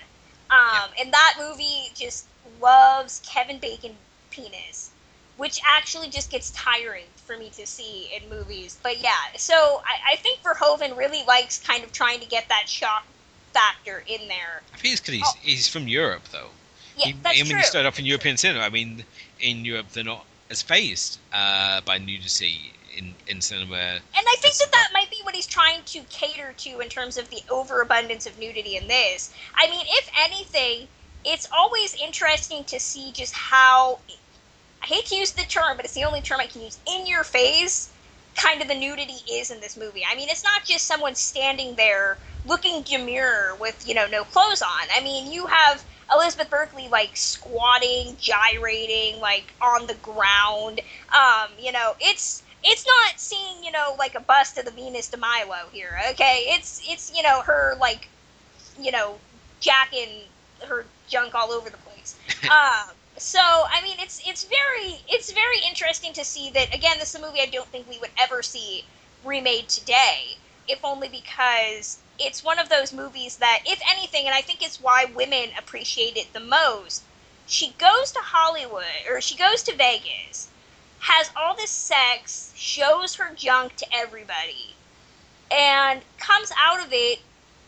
um, 0.50 0.90
and 1.00 1.12
that 1.12 1.34
movie 1.38 1.90
just 1.94 2.26
loves 2.60 3.22
Kevin 3.26 3.58
Bacon 3.58 3.94
penis, 4.30 4.90
which 5.36 5.60
actually 5.66 6.08
just 6.08 6.30
gets 6.30 6.50
tiring 6.50 7.04
for 7.16 7.36
me 7.36 7.50
to 7.50 7.66
see 7.66 8.10
in 8.14 8.28
movies. 8.28 8.78
But 8.82 9.00
yeah, 9.02 9.10
so 9.36 9.82
I, 9.86 10.12
I 10.12 10.16
think 10.16 10.40
Verhoeven 10.42 10.96
really 10.96 11.22
likes 11.26 11.58
kind 11.58 11.82
of 11.84 11.92
trying 11.92 12.20
to 12.20 12.26
get 12.26 12.48
that 12.48 12.68
shock 12.68 13.04
factor 13.52 14.04
in 14.06 14.28
there. 14.28 14.62
I 14.74 14.76
think 14.78 14.92
it's 14.94 15.00
because 15.00 15.14
he's, 15.14 15.26
Oh. 15.26 15.38
he's 15.42 15.68
from 15.68 15.88
Europe, 15.88 16.22
though. 16.32 16.48
Yeah, 16.96 17.06
he, 17.06 17.12
that's 17.12 17.38
I 17.38 17.42
mean, 17.42 17.50
true. 17.52 17.58
he 17.58 17.64
started 17.64 17.88
off 17.88 17.98
in 17.98 18.04
European 18.06 18.36
cinema. 18.36 18.64
I 18.64 18.68
mean, 18.68 19.04
in 19.40 19.64
Europe, 19.64 19.88
they're 19.92 20.04
not 20.04 20.24
as 20.50 20.62
phased 20.62 21.18
uh, 21.32 21.80
by 21.82 21.98
nudity 21.98 22.72
in, 22.96 23.14
in 23.26 23.40
cinema. 23.40 23.76
And 23.76 24.00
I 24.14 24.36
think 24.38 24.54
that 24.56 24.72
that 24.72 24.90
might 24.92 25.10
be 25.10 25.18
what 25.22 25.34
he's 25.34 25.46
trying 25.46 25.82
to 25.86 26.00
cater 26.10 26.54
to 26.58 26.80
in 26.80 26.88
terms 26.88 27.16
of 27.16 27.30
the 27.30 27.42
overabundance 27.50 28.26
of 28.26 28.38
nudity 28.38 28.76
in 28.76 28.88
this. 28.88 29.32
I 29.54 29.68
mean, 29.70 29.84
if 29.88 30.10
anything, 30.20 30.88
it's 31.24 31.48
always 31.56 31.94
interesting 32.02 32.64
to 32.64 32.80
see 32.80 33.12
just 33.12 33.34
how 33.34 33.98
I 34.82 34.86
hate 34.86 35.06
to 35.06 35.16
use 35.16 35.32
the 35.32 35.42
term, 35.42 35.76
but 35.76 35.84
it's 35.84 35.94
the 35.94 36.04
only 36.04 36.20
term 36.20 36.40
I 36.40 36.46
can 36.46 36.62
use 36.62 36.78
in 36.86 37.06
your 37.06 37.24
face 37.24 37.90
kind 38.34 38.62
of 38.62 38.68
the 38.68 38.74
nudity 38.74 39.18
is 39.30 39.50
in 39.50 39.60
this 39.60 39.76
movie. 39.76 40.02
I 40.10 40.16
mean, 40.16 40.28
it's 40.30 40.44
not 40.44 40.64
just 40.64 40.86
someone 40.86 41.14
standing 41.14 41.74
there 41.76 42.16
looking 42.46 42.82
demure 42.82 43.54
with, 43.60 43.86
you 43.86 43.94
know, 43.94 44.06
no 44.06 44.24
clothes 44.24 44.62
on. 44.62 44.88
I 44.94 45.02
mean, 45.02 45.30
you 45.30 45.46
have 45.46 45.84
Elizabeth 46.12 46.50
Berkley 46.50 46.88
like 46.88 47.16
squatting, 47.16 48.16
gyrating, 48.18 49.20
like 49.20 49.52
on 49.60 49.86
the 49.86 49.94
ground. 49.94 50.80
Um, 51.14 51.50
you 51.60 51.72
know, 51.72 51.94
it's 52.00 52.42
it's 52.64 52.86
not 52.86 53.18
seeing, 53.20 53.62
you 53.64 53.70
know, 53.72 53.94
like 53.98 54.14
a 54.14 54.20
bust 54.20 54.58
of 54.58 54.64
the 54.64 54.70
Venus 54.70 55.08
de 55.08 55.16
Milo 55.16 55.68
here, 55.72 55.98
okay? 56.10 56.44
It's 56.48 56.80
it's, 56.84 57.12
you 57.16 57.22
know, 57.22 57.42
her 57.42 57.76
like 57.80 58.08
you 58.80 58.90
know, 58.92 59.18
jacking 59.60 60.24
her 60.66 60.86
junk 61.08 61.34
all 61.34 61.50
over 61.52 61.70
the 61.70 61.76
place. 61.78 62.16
um 62.44 62.94
so 63.18 63.38
I 63.40 63.80
mean 63.82 63.96
it's 64.00 64.22
it's 64.26 64.44
very 64.44 64.96
it's 65.08 65.32
very 65.32 65.58
interesting 65.68 66.12
to 66.14 66.24
see 66.24 66.50
that 66.50 66.74
again 66.74 66.98
this 66.98 67.14
is 67.14 67.20
a 67.20 67.24
movie 67.26 67.40
I 67.40 67.46
don't 67.46 67.68
think 67.68 67.88
we 67.88 67.98
would 67.98 68.10
ever 68.18 68.42
see 68.42 68.84
remade 69.24 69.68
today 69.68 70.36
if 70.68 70.84
only 70.84 71.08
because 71.08 71.98
it's 72.18 72.42
one 72.44 72.58
of 72.58 72.68
those 72.68 72.92
movies 72.92 73.36
that 73.36 73.60
if 73.66 73.80
anything 73.90 74.26
and 74.26 74.34
I 74.34 74.40
think 74.40 74.62
it's 74.62 74.80
why 74.80 75.04
women 75.14 75.50
appreciate 75.58 76.16
it 76.16 76.32
the 76.32 76.40
most 76.40 77.02
she 77.46 77.74
goes 77.78 78.12
to 78.12 78.20
Hollywood 78.20 79.06
or 79.10 79.20
she 79.20 79.36
goes 79.36 79.62
to 79.64 79.74
Vegas 79.76 80.48
has 81.02 81.30
all 81.36 81.54
this 81.56 81.70
sex 81.70 82.52
shows 82.56 83.16
her 83.16 83.34
junk 83.34 83.76
to 83.76 83.86
everybody 83.94 84.76
and 85.50 86.02
comes 86.18 86.52
out 86.58 86.80
of 86.84 86.92
it 86.92 87.20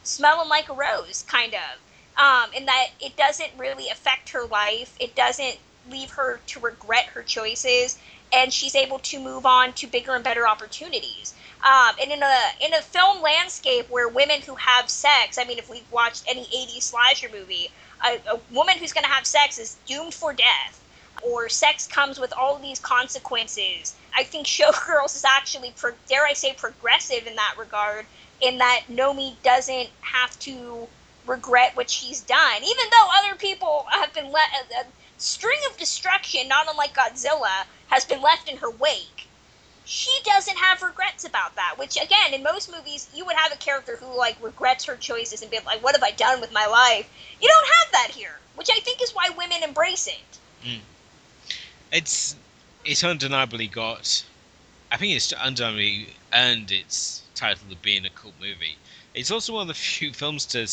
smelling 0.05 0.49
like 0.49 0.69
a 0.69 0.75
rose 0.75 1.25
kind 1.29 1.55
of 1.55 1.81
um, 2.17 2.53
in 2.55 2.67
that 2.67 2.89
it 3.01 3.17
doesn't 3.17 3.51
really 3.59 3.89
affect 3.91 4.31
her 4.31 4.45
life. 4.47 4.97
It 5.01 5.15
doesn't 5.17 5.59
leave 5.91 6.11
her 6.13 6.41
to 6.49 6.61
regret 6.61 7.07
her 7.15 7.23
choices. 7.23 7.99
and 8.33 8.53
she's 8.53 8.75
able 8.75 8.99
to 9.01 9.21
move 9.21 9.47
on 9.47 9.73
to 9.75 9.87
bigger 9.87 10.15
and 10.15 10.25
better 10.25 10.47
opportunities. 10.49 11.35
Um, 11.63 11.97
and 12.03 12.11
in 12.13 12.23
a 12.23 12.39
in 12.61 12.75
a 12.75 12.83
film 12.83 13.23
landscape 13.23 13.89
where 13.91 14.09
women 14.09 14.43
who 14.43 14.57
have 14.57 14.91
sex, 14.91 15.39
I 15.39 15.45
mean, 15.45 15.59
if 15.59 15.71
we've 15.71 15.91
watched 15.93 16.25
any 16.29 16.45
'80s 16.47 16.83
slasher 16.83 17.29
movie, 17.33 17.71
a, 18.05 18.21
a 18.31 18.41
woman 18.53 18.79
who's 18.79 18.93
going 18.93 19.05
to 19.05 19.11
have 19.11 19.27
sex 19.27 19.59
is 19.59 19.77
doomed 19.87 20.15
for 20.15 20.33
death, 20.35 20.84
or 21.23 21.49
sex 21.49 21.87
comes 21.87 22.19
with 22.19 22.33
all 22.37 22.59
these 22.59 22.79
consequences. 22.79 23.95
I 24.17 24.25
think 24.25 24.47
Showgirls 24.47 25.17
is 25.17 25.25
actually, 25.25 25.73
pro- 25.77 25.93
dare 26.09 26.27
I 26.27 26.33
say, 26.33 26.55
progressive 26.55 27.27
in 27.27 27.37
that 27.37 27.55
regard, 27.59 28.07
in 28.41 28.59
that 28.59 28.83
Nomi 28.91 29.35
doesn't 29.43 29.91
have 30.01 30.39
to 30.41 30.89
regret 31.27 31.77
what 31.77 31.89
she's 31.89 32.21
done, 32.21 32.57
even 32.63 32.85
though 32.91 33.09
other 33.19 33.37
people 33.37 33.87
have 33.91 34.13
been 34.13 34.31
let. 34.31 34.49
A, 34.71 34.81
a 34.81 34.85
string 35.17 35.59
of 35.71 35.79
destruction, 35.79 36.49
not 36.49 36.67
unlike 36.69 36.95
Godzilla, 36.95 37.65
has 37.89 38.05
been 38.05 38.21
left 38.21 38.49
in 38.49 38.59
her 38.59 38.71
wake 38.71 39.29
she 39.85 40.11
doesn't 40.25 40.57
have 40.57 40.83
regrets 40.83 41.25
about 41.25 41.55
that. 41.57 41.75
Which 41.77 41.97
again, 41.97 42.33
in 42.33 42.43
most 42.43 42.71
movies, 42.71 43.09
you 43.15 43.25
would 43.27 43.37
have 43.37 43.53
a 43.53 43.57
character 43.57 43.97
who 43.97 44.17
like 44.17 44.37
regrets 44.43 44.85
her 44.87 44.97
choices 44.97 45.43
and 45.43 45.51
be 45.51 45.59
like, 45.67 45.83
"What 45.83 45.95
have 45.95 46.03
I 46.03 46.11
done 46.13 46.41
with 46.41 46.53
my 46.53 46.67
life?" 46.67 47.09
You 47.41 47.49
don't 47.49 47.69
have 47.81 47.93
that 47.93 48.11
here, 48.11 48.39
which 48.57 48.71
I 48.71 48.81
think 48.81 49.03
is 49.03 49.15
why 49.15 49.29
women 49.37 49.63
embrace 49.63 50.07
it. 50.07 50.39
Mm. 50.65 50.81
It's 51.95 52.35
it's 52.85 53.05
undeniably 53.05 53.69
got. 53.69 54.25
I 54.91 54.97
think 54.97 55.15
it's 55.15 55.33
undeniably 55.33 56.09
earned 56.33 56.73
its 56.73 57.23
title 57.37 57.71
of 57.71 57.83
being 57.83 58.05
a 58.05 58.11
cult 58.11 58.35
movie. 58.41 58.75
It's 59.15 59.31
also 59.31 59.53
one 59.53 59.63
of 59.63 59.69
the 59.69 59.75
few 59.99 60.13
films 60.13 60.45
to 60.47 60.67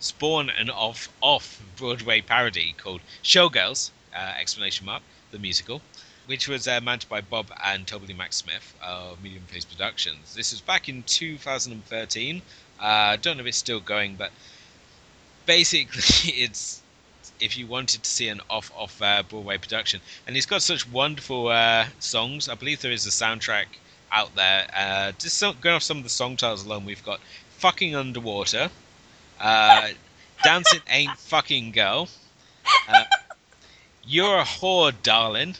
spawn 0.00 0.50
an 0.50 0.68
off 0.68 1.10
off 1.20 1.62
Broadway 1.76 2.22
parody 2.22 2.74
called 2.76 3.02
Showgirls! 3.22 3.90
Uh, 4.12 4.34
exclamation 4.36 4.84
mark 4.84 5.04
the 5.30 5.38
musical 5.38 5.80
which 6.26 6.48
was 6.48 6.66
uh, 6.66 6.80
managed 6.80 7.08
by 7.08 7.20
Bob 7.20 7.52
and 7.64 7.86
Toby 7.86 8.12
Max 8.12 8.38
Smith 8.38 8.74
of 8.82 9.22
Medium 9.22 9.44
Face 9.44 9.64
Productions. 9.64 10.34
This 10.34 10.50
was 10.50 10.60
back 10.60 10.88
in 10.88 11.04
2013. 11.04 12.42
I 12.80 13.12
uh, 13.12 13.16
don't 13.16 13.36
know 13.36 13.42
if 13.42 13.46
it's 13.46 13.58
still 13.58 13.80
going, 13.80 14.16
but 14.16 14.32
basically, 15.46 16.02
it's 16.32 16.82
if 17.40 17.56
you 17.56 17.66
wanted 17.66 18.02
to 18.02 18.10
see 18.10 18.28
an 18.28 18.40
off 18.50 18.72
off 18.76 19.00
uh, 19.00 19.22
Broadway 19.22 19.58
production, 19.58 20.00
and 20.26 20.36
it's 20.36 20.46
got 20.46 20.62
such 20.62 20.88
wonderful 20.88 21.48
uh, 21.48 21.86
songs. 21.98 22.48
I 22.48 22.54
believe 22.54 22.80
there 22.80 22.92
is 22.92 23.06
a 23.06 23.10
soundtrack 23.10 23.66
out 24.10 24.34
there. 24.34 24.68
Uh, 24.74 25.12
just 25.12 25.38
so, 25.38 25.52
going 25.52 25.76
off 25.76 25.82
some 25.82 25.98
of 25.98 26.02
the 26.02 26.10
song 26.10 26.36
titles 26.36 26.64
alone, 26.64 26.84
we've 26.84 27.04
got 27.04 27.20
"Fucking 27.58 27.94
Underwater," 27.94 28.70
uh, 29.40 29.88
"Dancing 30.42 30.82
Ain't 30.88 31.18
Fucking 31.18 31.72
Girl," 31.72 32.08
uh, 32.88 33.04
"You're 34.04 34.38
a 34.38 34.44
Whore, 34.44 34.92
Darling." 35.02 35.56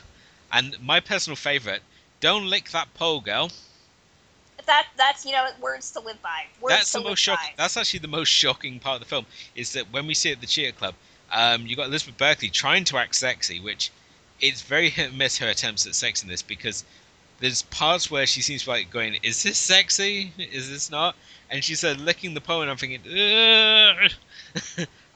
And 0.51 0.81
my 0.81 0.99
personal 0.99 1.35
favorite, 1.35 1.81
"Don't 2.19 2.47
lick 2.47 2.71
that 2.71 2.93
pole, 2.93 3.21
girl." 3.21 3.51
That 4.65 4.87
that's 4.97 5.25
you 5.25 5.31
know 5.31 5.47
words 5.59 5.89
to 5.91 5.99
live 5.99 6.21
by. 6.21 6.45
Words 6.61 6.75
that's 6.75 6.91
the 6.91 7.01
most 7.01 7.19
shocking. 7.19 7.53
That's 7.57 7.77
actually 7.77 7.99
the 7.99 8.07
most 8.07 8.27
shocking 8.27 8.79
part 8.79 8.95
of 8.95 8.99
the 9.01 9.07
film 9.07 9.25
is 9.55 9.73
that 9.73 9.91
when 9.91 10.05
we 10.05 10.13
see 10.13 10.29
it 10.29 10.33
at 10.33 10.41
the 10.41 10.47
cheer 10.47 10.71
club, 10.71 10.93
um, 11.31 11.65
you 11.65 11.75
got 11.75 11.87
Elizabeth 11.87 12.17
Berkley 12.17 12.49
trying 12.49 12.83
to 12.85 12.97
act 12.97 13.15
sexy, 13.15 13.59
which 13.59 13.91
it's 14.39 14.61
very 14.61 14.89
hit 14.89 15.09
and 15.09 15.17
miss 15.17 15.37
her 15.37 15.47
attempts 15.47 15.85
at 15.85 15.93
sexiness 15.93 16.45
because 16.45 16.83
there's 17.39 17.61
parts 17.63 18.09
where 18.09 18.25
she 18.25 18.41
seems 18.41 18.67
like 18.67 18.89
going, 18.89 19.17
"Is 19.23 19.43
this 19.43 19.57
sexy? 19.57 20.31
Is 20.37 20.69
this 20.69 20.89
not?" 20.89 21.15
And 21.49 21.63
she 21.63 21.75
said 21.75 21.99
licking 21.99 22.33
the 22.33 22.41
pole, 22.41 22.61
and 22.61 22.69
I'm 22.71 22.77
thinking, 22.77 23.01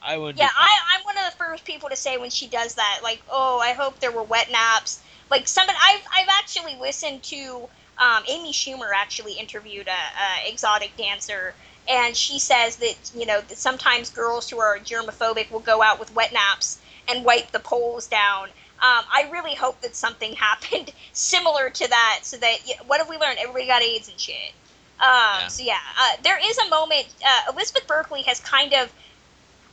I 0.02 0.16
would. 0.16 0.36
Yeah, 0.36 0.50
I, 0.56 0.70
I'm 0.94 1.04
one 1.04 1.16
of 1.18 1.30
the 1.30 1.36
first 1.36 1.64
people 1.64 1.88
to 1.88 1.96
say 1.96 2.16
when 2.18 2.30
she 2.30 2.46
does 2.46 2.74
that, 2.74 3.00
like, 3.02 3.22
"Oh, 3.30 3.58
I 3.60 3.72
hope 3.72 4.00
there 4.00 4.12
were 4.12 4.22
wet 4.22 4.50
naps." 4.50 5.00
like 5.30 5.48
somebody 5.48 5.78
I've 5.82 6.06
I've 6.16 6.28
actually 6.28 6.76
listened 6.76 7.22
to 7.24 7.68
um, 7.98 8.24
Amy 8.28 8.52
Schumer 8.52 8.90
actually 8.94 9.34
interviewed 9.34 9.86
a, 9.86 9.90
a, 9.90 10.50
exotic 10.52 10.96
dancer, 10.96 11.54
and 11.88 12.16
she 12.16 12.38
says 12.38 12.76
that 12.76 12.96
you 13.14 13.26
know 13.26 13.40
that 13.42 13.58
sometimes 13.58 14.10
girls 14.10 14.48
who 14.48 14.58
are 14.58 14.78
germophobic 14.78 15.50
will 15.50 15.60
go 15.60 15.82
out 15.82 16.00
with 16.00 16.14
wet 16.14 16.32
naps 16.32 16.78
and 17.08 17.24
wipe 17.24 17.50
the 17.52 17.60
poles 17.60 18.06
down. 18.06 18.48
Um, 18.80 19.04
I 19.12 19.28
really 19.30 19.54
hope 19.54 19.80
that 19.82 19.94
something 19.94 20.32
happened 20.48 20.92
similar 21.12 21.70
to 21.70 21.88
that, 21.88 22.20
so 22.22 22.36
that 22.38 22.58
what 22.86 22.98
have 22.98 23.08
we 23.08 23.16
learned? 23.16 23.38
Everybody 23.38 23.66
got 23.66 23.82
AIDS 23.82 24.08
and 24.08 24.18
shit. 24.18 24.52
Um, 25.00 25.08
yeah. 25.40 25.48
So 25.48 25.62
yeah, 25.62 25.78
uh, 25.98 26.16
there 26.22 26.38
is 26.42 26.58
a 26.58 26.68
moment. 26.68 27.06
Uh, 27.24 27.52
Elizabeth 27.52 27.86
Berkley 27.86 28.22
has 28.22 28.40
kind 28.40 28.72
of 28.72 28.92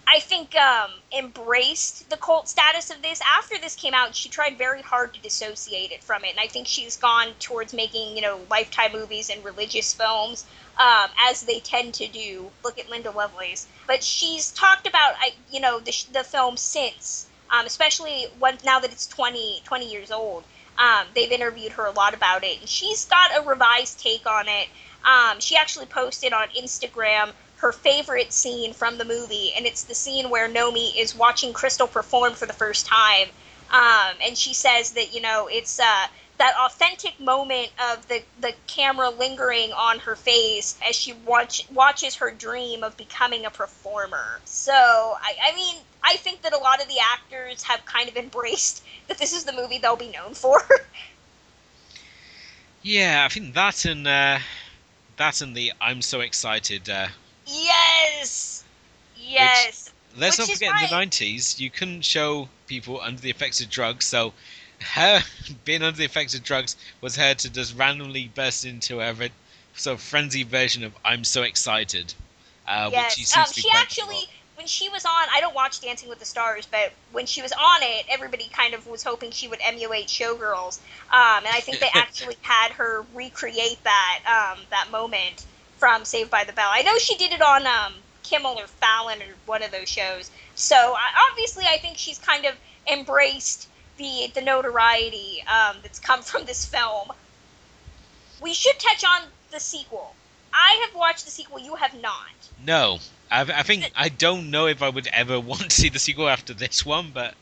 I 0.07 0.19
think 0.19 0.55
um, 0.55 0.91
embraced 1.17 2.09
the 2.09 2.17
cult 2.17 2.49
status 2.49 2.89
of 2.89 3.01
this 3.01 3.21
after 3.37 3.57
this 3.57 3.75
came 3.75 3.93
out. 3.93 4.13
She 4.13 4.27
tried 4.27 4.57
very 4.57 4.81
hard 4.81 5.13
to 5.13 5.21
dissociate 5.21 5.91
it 5.91 6.03
from 6.03 6.25
it, 6.25 6.31
and 6.31 6.39
I 6.39 6.47
think 6.47 6.67
she's 6.67 6.97
gone 6.97 7.29
towards 7.39 7.73
making 7.73 8.15
you 8.15 8.21
know 8.21 8.41
lifetime 8.49 8.91
movies 8.91 9.29
and 9.29 9.43
religious 9.45 9.93
films 9.93 10.45
um, 10.81 11.09
as 11.19 11.43
they 11.43 11.59
tend 11.59 11.93
to 11.93 12.07
do. 12.07 12.49
Look 12.63 12.79
at 12.79 12.89
Linda 12.89 13.11
Lovelace, 13.11 13.67
but 13.85 14.03
she's 14.03 14.51
talked 14.51 14.87
about 14.87 15.13
you 15.51 15.59
know 15.59 15.79
the, 15.79 15.93
the 16.11 16.23
film 16.23 16.57
since, 16.57 17.27
um, 17.51 17.65
especially 17.65 18.25
when 18.39 18.57
now 18.65 18.79
that 18.79 18.91
it's 18.91 19.07
20, 19.07 19.61
20 19.63 19.91
years 19.91 20.11
old. 20.11 20.43
Um, 20.77 21.05
they've 21.13 21.31
interviewed 21.31 21.73
her 21.73 21.85
a 21.85 21.91
lot 21.91 22.15
about 22.15 22.43
it, 22.43 22.59
and 22.59 22.67
she's 22.67 23.05
got 23.05 23.37
a 23.37 23.47
revised 23.47 23.99
take 23.99 24.25
on 24.25 24.47
it. 24.47 24.67
Um, 25.05 25.39
she 25.39 25.55
actually 25.55 25.85
posted 25.85 26.33
on 26.33 26.47
Instagram 26.49 27.33
her 27.57 27.71
favorite 27.71 28.33
scene 28.33 28.73
from 28.73 28.97
the 28.97 29.05
movie, 29.05 29.51
and 29.55 29.67
it's 29.67 29.83
the 29.83 29.93
scene 29.93 30.31
where 30.31 30.49
Nomi 30.49 30.97
is 30.97 31.15
watching 31.15 31.53
Cristal 31.53 31.87
perform 31.87 32.33
for 32.33 32.47
the 32.47 32.53
first 32.53 32.87
time. 32.87 33.27
Um, 33.69 34.15
and 34.25 34.35
she 34.35 34.53
says 34.55 34.91
that, 34.91 35.13
you 35.13 35.21
know, 35.21 35.47
it's 35.49 35.79
uh, 35.79 36.07
that 36.41 36.55
authentic 36.59 37.19
moment 37.19 37.69
of 37.91 38.07
the, 38.07 38.23
the 38.39 38.51
camera 38.65 39.11
lingering 39.11 39.71
on 39.73 39.99
her 39.99 40.15
face 40.15 40.75
as 40.89 40.95
she 40.95 41.13
watch, 41.13 41.67
watches 41.71 42.15
her 42.15 42.31
dream 42.31 42.83
of 42.83 42.97
becoming 42.97 43.45
a 43.45 43.51
performer. 43.51 44.39
So, 44.45 44.73
I, 44.73 45.35
I 45.51 45.55
mean, 45.55 45.75
I 46.03 46.15
think 46.15 46.41
that 46.41 46.51
a 46.51 46.57
lot 46.57 46.81
of 46.81 46.87
the 46.87 46.95
actors 47.13 47.61
have 47.61 47.85
kind 47.85 48.09
of 48.09 48.17
embraced 48.17 48.83
that 49.07 49.19
this 49.19 49.33
is 49.33 49.43
the 49.43 49.53
movie 49.53 49.77
they'll 49.77 49.95
be 49.95 50.09
known 50.09 50.33
for. 50.33 50.59
yeah, 52.81 53.23
I 53.29 53.31
think 53.31 53.53
that 53.53 53.85
and 53.85 54.07
uh, 54.07 54.39
that 55.17 55.41
and 55.41 55.55
the 55.55 55.73
"I'm 55.79 56.01
so 56.01 56.21
excited" 56.21 56.89
uh, 56.89 57.09
Yes. 57.45 58.63
Yes. 59.15 59.91
Which, 60.09 60.19
let's 60.19 60.39
Which 60.39 60.47
not 60.47 60.53
forget, 60.55 60.75
in 60.75 60.89
the 60.89 60.95
nineties, 60.95 61.59
you 61.59 61.69
couldn't 61.69 62.01
show 62.01 62.49
people 62.65 62.99
under 62.99 63.21
the 63.21 63.29
effects 63.29 63.61
of 63.61 63.69
drugs, 63.69 64.05
so 64.05 64.33
her 64.81 65.23
being 65.65 65.81
under 65.81 65.97
the 65.97 66.05
effects 66.05 66.35
of 66.35 66.43
drugs 66.43 66.75
was 67.01 67.15
her 67.15 67.33
to 67.33 67.49
just 67.49 67.77
randomly 67.77 68.31
burst 68.33 68.65
into 68.65 69.01
a 69.01 69.13
sort 69.75 69.95
of 69.95 70.01
frenzied 70.01 70.47
version 70.47 70.83
of 70.83 70.93
"I'm 71.05 71.23
so 71.23 71.43
excited," 71.43 72.13
uh, 72.67 72.89
yes. 72.91 73.11
which 73.11 73.19
she 73.19 73.25
seems 73.25 73.47
um, 73.47 73.53
to 73.53 73.55
be. 73.55 73.61
She 73.61 73.69
actually. 73.73 74.29
When 74.55 74.67
she 74.67 74.89
was 74.89 75.05
on, 75.05 75.27
I 75.33 75.41
don't 75.41 75.55
watch 75.55 75.81
Dancing 75.81 76.07
with 76.07 76.19
the 76.19 76.25
Stars, 76.25 76.67
but 76.69 76.91
when 77.13 77.25
she 77.25 77.41
was 77.41 77.51
on 77.51 77.81
it, 77.81 78.05
everybody 78.07 78.47
kind 78.53 78.75
of 78.75 78.85
was 78.85 79.01
hoping 79.01 79.31
she 79.31 79.47
would 79.47 79.57
emulate 79.59 80.05
Showgirls, 80.05 80.77
um, 81.11 81.43
and 81.43 81.47
I 81.47 81.61
think 81.61 81.79
they 81.79 81.89
actually 81.95 82.35
had 82.43 82.71
her 82.73 83.03
recreate 83.15 83.83
that 83.83 84.19
um, 84.27 84.59
that 84.69 84.91
moment 84.91 85.47
from 85.79 86.05
Saved 86.05 86.29
by 86.29 86.43
the 86.43 86.53
Bell. 86.53 86.69
I 86.71 86.83
know 86.83 86.99
she 86.99 87.17
did 87.17 87.31
it 87.31 87.41
on 87.41 87.65
um, 87.65 87.93
Kimmel 88.21 88.59
or 88.59 88.67
Fallon 88.67 89.19
or 89.19 89.33
one 89.47 89.63
of 89.63 89.71
those 89.71 89.89
shows. 89.89 90.29
So 90.53 90.95
obviously, 91.31 91.65
I 91.65 91.79
think 91.79 91.97
she's 91.97 92.19
kind 92.19 92.45
of 92.45 92.53
embraced 92.85 93.67
the 94.01 94.31
the 94.33 94.41
notoriety 94.41 95.43
um, 95.43 95.77
that's 95.81 95.99
come 95.99 96.21
from 96.21 96.45
this 96.45 96.65
film. 96.65 97.09
We 98.41 98.53
should 98.53 98.79
touch 98.79 99.03
on 99.03 99.27
the 99.51 99.59
sequel. 99.59 100.15
I 100.53 100.85
have 100.85 100.95
watched 100.95 101.25
the 101.25 101.31
sequel. 101.31 101.59
You 101.59 101.75
have 101.75 101.93
not. 102.01 102.49
No, 102.65 102.99
I, 103.29 103.41
I 103.41 103.63
think 103.63 103.91
I 103.95 104.09
don't 104.09 104.51
know 104.51 104.67
if 104.67 104.81
I 104.81 104.89
would 104.89 105.07
ever 105.07 105.39
want 105.51 105.69
to 105.69 105.75
see 105.75 105.89
the 105.89 105.99
sequel 105.99 106.29
after 106.29 106.53
this 106.53 106.85
one, 106.85 107.11
but. 107.13 107.33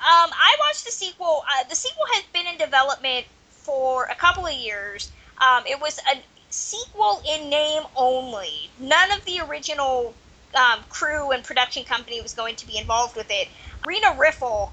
Um, 0.00 0.30
I 0.32 0.56
watched 0.60 0.86
the 0.86 0.92
sequel. 0.92 1.42
Uh, 1.46 1.68
the 1.68 1.74
sequel 1.76 2.04
has 2.14 2.24
been 2.32 2.46
in 2.46 2.56
development 2.56 3.26
for 3.50 4.04
a 4.06 4.14
couple 4.14 4.46
of 4.46 4.54
years. 4.54 5.12
Um, 5.38 5.64
it 5.66 5.78
was 5.80 5.98
a 6.10 6.22
sequel 6.48 7.22
in 7.28 7.50
name 7.50 7.82
only. 7.96 8.70
None 8.78 9.12
of 9.12 9.24
the 9.24 9.40
original 9.40 10.14
um, 10.54 10.80
crew 10.88 11.30
and 11.32 11.44
production 11.44 11.84
company 11.84 12.20
was 12.20 12.34
going 12.34 12.56
to 12.56 12.66
be 12.66 12.78
involved 12.78 13.16
with 13.16 13.26
it. 13.30 13.48
Rena 13.84 14.16
Riffel, 14.18 14.70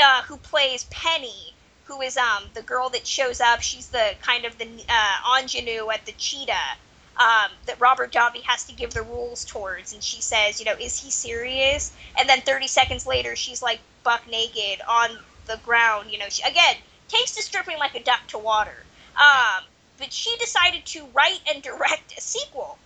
uh, 0.00 0.22
who 0.22 0.36
plays 0.38 0.84
Penny, 0.84 1.54
who 1.84 2.00
is 2.00 2.16
um, 2.16 2.44
the 2.54 2.62
girl 2.62 2.88
that 2.90 3.06
shows 3.06 3.40
up, 3.40 3.62
she's 3.62 3.88
the 3.88 4.14
kind 4.22 4.44
of 4.44 4.58
the 4.58 4.68
uh, 4.88 5.38
ingenue 5.38 5.90
at 5.90 6.06
the 6.06 6.12
cheetah 6.12 6.76
um, 7.18 7.50
that 7.66 7.80
Robert 7.80 8.12
Davi 8.12 8.42
has 8.42 8.64
to 8.64 8.74
give 8.74 8.94
the 8.94 9.02
rules 9.02 9.44
towards. 9.44 9.92
And 9.92 10.02
she 10.02 10.22
says, 10.22 10.58
you 10.58 10.66
know, 10.66 10.74
is 10.80 10.98
he 10.98 11.10
serious? 11.10 11.92
And 12.18 12.28
then 12.28 12.40
30 12.40 12.66
seconds 12.66 13.06
later, 13.06 13.36
she's 13.36 13.62
like 13.62 13.80
buck 14.02 14.22
naked 14.30 14.80
on 14.88 15.18
the 15.46 15.58
ground. 15.64 16.10
You 16.10 16.18
know, 16.18 16.28
she, 16.28 16.42
again, 16.42 16.76
takes 17.08 17.34
to 17.36 17.42
stripping 17.42 17.78
like 17.78 17.94
a 17.94 18.02
duck 18.02 18.26
to 18.28 18.38
water. 18.38 18.84
Um, 19.16 19.64
but 19.98 20.12
she 20.12 20.34
decided 20.38 20.84
to 20.86 21.06
write 21.12 21.40
and 21.52 21.62
direct 21.62 22.16
a 22.16 22.20
sequel, 22.20 22.78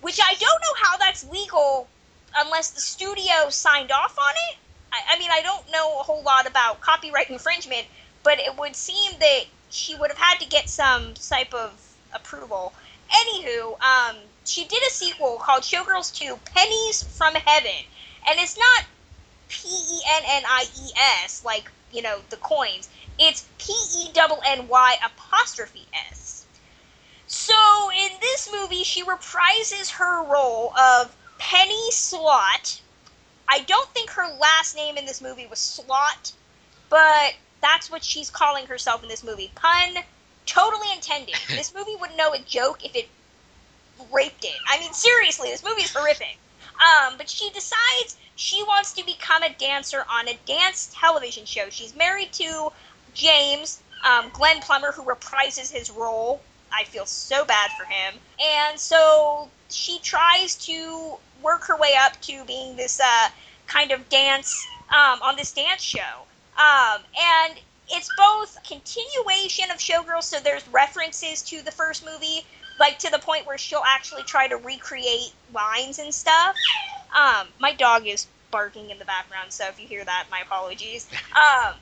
which 0.00 0.20
I 0.22 0.34
don't 0.34 0.60
know 0.60 0.74
how 0.82 0.96
that's 0.98 1.28
legal 1.30 1.88
unless 2.36 2.70
the 2.70 2.80
studio 2.80 3.48
signed 3.48 3.90
off 3.90 4.16
on 4.18 4.34
it. 4.50 4.58
I, 4.92 5.14
I 5.14 5.18
mean, 5.18 5.30
I 5.32 5.40
don't 5.42 5.70
know 5.72 6.00
a 6.00 6.02
whole 6.02 6.22
lot 6.22 6.46
about 6.46 6.80
copyright 6.80 7.30
infringement, 7.30 7.86
but 8.22 8.38
it 8.38 8.56
would 8.56 8.76
seem 8.76 9.12
that 9.18 9.44
she 9.70 9.94
would 9.94 10.10
have 10.10 10.18
had 10.18 10.38
to 10.40 10.48
get 10.48 10.68
some 10.68 11.14
type 11.14 11.52
of 11.54 11.72
approval. 12.12 12.72
Anywho, 13.10 13.80
um, 13.80 14.16
she 14.44 14.64
did 14.64 14.82
a 14.82 14.90
sequel 14.90 15.38
called 15.38 15.62
Showgirls 15.62 16.14
2 16.14 16.38
Pennies 16.44 17.02
from 17.02 17.34
Heaven. 17.34 17.84
And 18.28 18.38
it's 18.38 18.58
not 18.58 18.84
P 19.48 19.68
E 19.68 20.00
N 20.08 20.22
N 20.26 20.42
I 20.46 20.64
E 20.78 20.90
S, 21.24 21.44
like, 21.44 21.70
you 21.92 22.02
know, 22.02 22.20
the 22.30 22.36
coins. 22.36 22.88
It's 23.18 23.46
P 23.58 23.72
E 23.72 24.10
N 24.16 24.30
N 24.46 24.68
Y 24.68 24.96
apostrophe 25.04 25.86
S. 26.10 26.46
So 27.26 27.54
in 27.96 28.10
this 28.20 28.50
movie, 28.52 28.84
she 28.84 29.02
reprises 29.02 29.90
her 29.92 30.22
role 30.22 30.76
of 30.76 31.14
Penny 31.38 31.90
Slot. 31.90 32.80
I 33.52 33.58
don't 33.60 33.88
think 33.90 34.08
her 34.10 34.26
last 34.40 34.74
name 34.74 34.96
in 34.96 35.04
this 35.04 35.20
movie 35.20 35.46
was 35.46 35.58
Slot, 35.58 36.32
but 36.88 37.34
that's 37.60 37.90
what 37.90 38.02
she's 38.02 38.30
calling 38.30 38.64
herself 38.66 39.02
in 39.02 39.10
this 39.10 39.22
movie. 39.22 39.52
Pun 39.54 39.98
totally 40.46 40.90
intended. 40.94 41.34
this 41.50 41.74
movie 41.74 41.94
wouldn't 42.00 42.16
know 42.16 42.32
a 42.32 42.38
joke 42.38 42.82
if 42.82 42.96
it 42.96 43.10
raped 44.10 44.44
it. 44.44 44.56
I 44.66 44.80
mean, 44.80 44.94
seriously, 44.94 45.50
this 45.50 45.62
movie 45.62 45.82
is 45.82 45.92
horrific. 45.92 46.38
Um, 46.80 47.18
but 47.18 47.28
she 47.28 47.50
decides 47.50 48.16
she 48.36 48.62
wants 48.62 48.94
to 48.94 49.04
become 49.04 49.42
a 49.42 49.52
dancer 49.52 50.06
on 50.10 50.28
a 50.28 50.38
dance 50.46 50.90
television 50.98 51.44
show. 51.44 51.68
She's 51.68 51.94
married 51.94 52.32
to 52.32 52.72
James, 53.12 53.82
um, 54.02 54.30
Glenn 54.32 54.60
Plummer, 54.62 54.92
who 54.92 55.02
reprises 55.02 55.70
his 55.70 55.90
role. 55.90 56.40
I 56.74 56.84
feel 56.84 57.06
so 57.06 57.44
bad 57.44 57.70
for 57.72 57.84
him. 57.84 58.14
And 58.40 58.78
so 58.78 59.50
she 59.70 59.98
tries 60.00 60.54
to 60.66 61.16
work 61.42 61.64
her 61.64 61.76
way 61.76 61.92
up 61.98 62.20
to 62.22 62.44
being 62.44 62.76
this 62.76 63.00
uh, 63.00 63.28
kind 63.66 63.90
of 63.90 64.08
dance 64.08 64.68
um, 64.90 65.20
on 65.22 65.36
this 65.36 65.52
dance 65.52 65.82
show. 65.82 66.26
Um, 66.56 67.00
and 67.18 67.58
it's 67.88 68.10
both 68.10 68.56
continuation 68.66 69.70
of 69.70 69.78
Showgirls, 69.78 70.24
so 70.24 70.38
there's 70.40 70.66
references 70.68 71.42
to 71.42 71.62
the 71.62 71.70
first 71.70 72.04
movie, 72.04 72.46
like 72.78 72.98
to 73.00 73.10
the 73.10 73.18
point 73.18 73.46
where 73.46 73.58
she'll 73.58 73.82
actually 73.86 74.22
try 74.22 74.48
to 74.48 74.56
recreate 74.56 75.32
lines 75.52 75.98
and 75.98 76.14
stuff. 76.14 76.56
Um, 77.16 77.48
my 77.58 77.72
dog 77.74 78.06
is 78.06 78.26
barking 78.50 78.90
in 78.90 78.98
the 78.98 79.04
background, 79.04 79.52
so 79.52 79.66
if 79.68 79.80
you 79.80 79.86
hear 79.86 80.04
that, 80.04 80.26
my 80.30 80.40
apologies. 80.40 81.08
Um, 81.32 81.74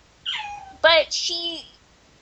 but 0.83 1.12
she, 1.12 1.62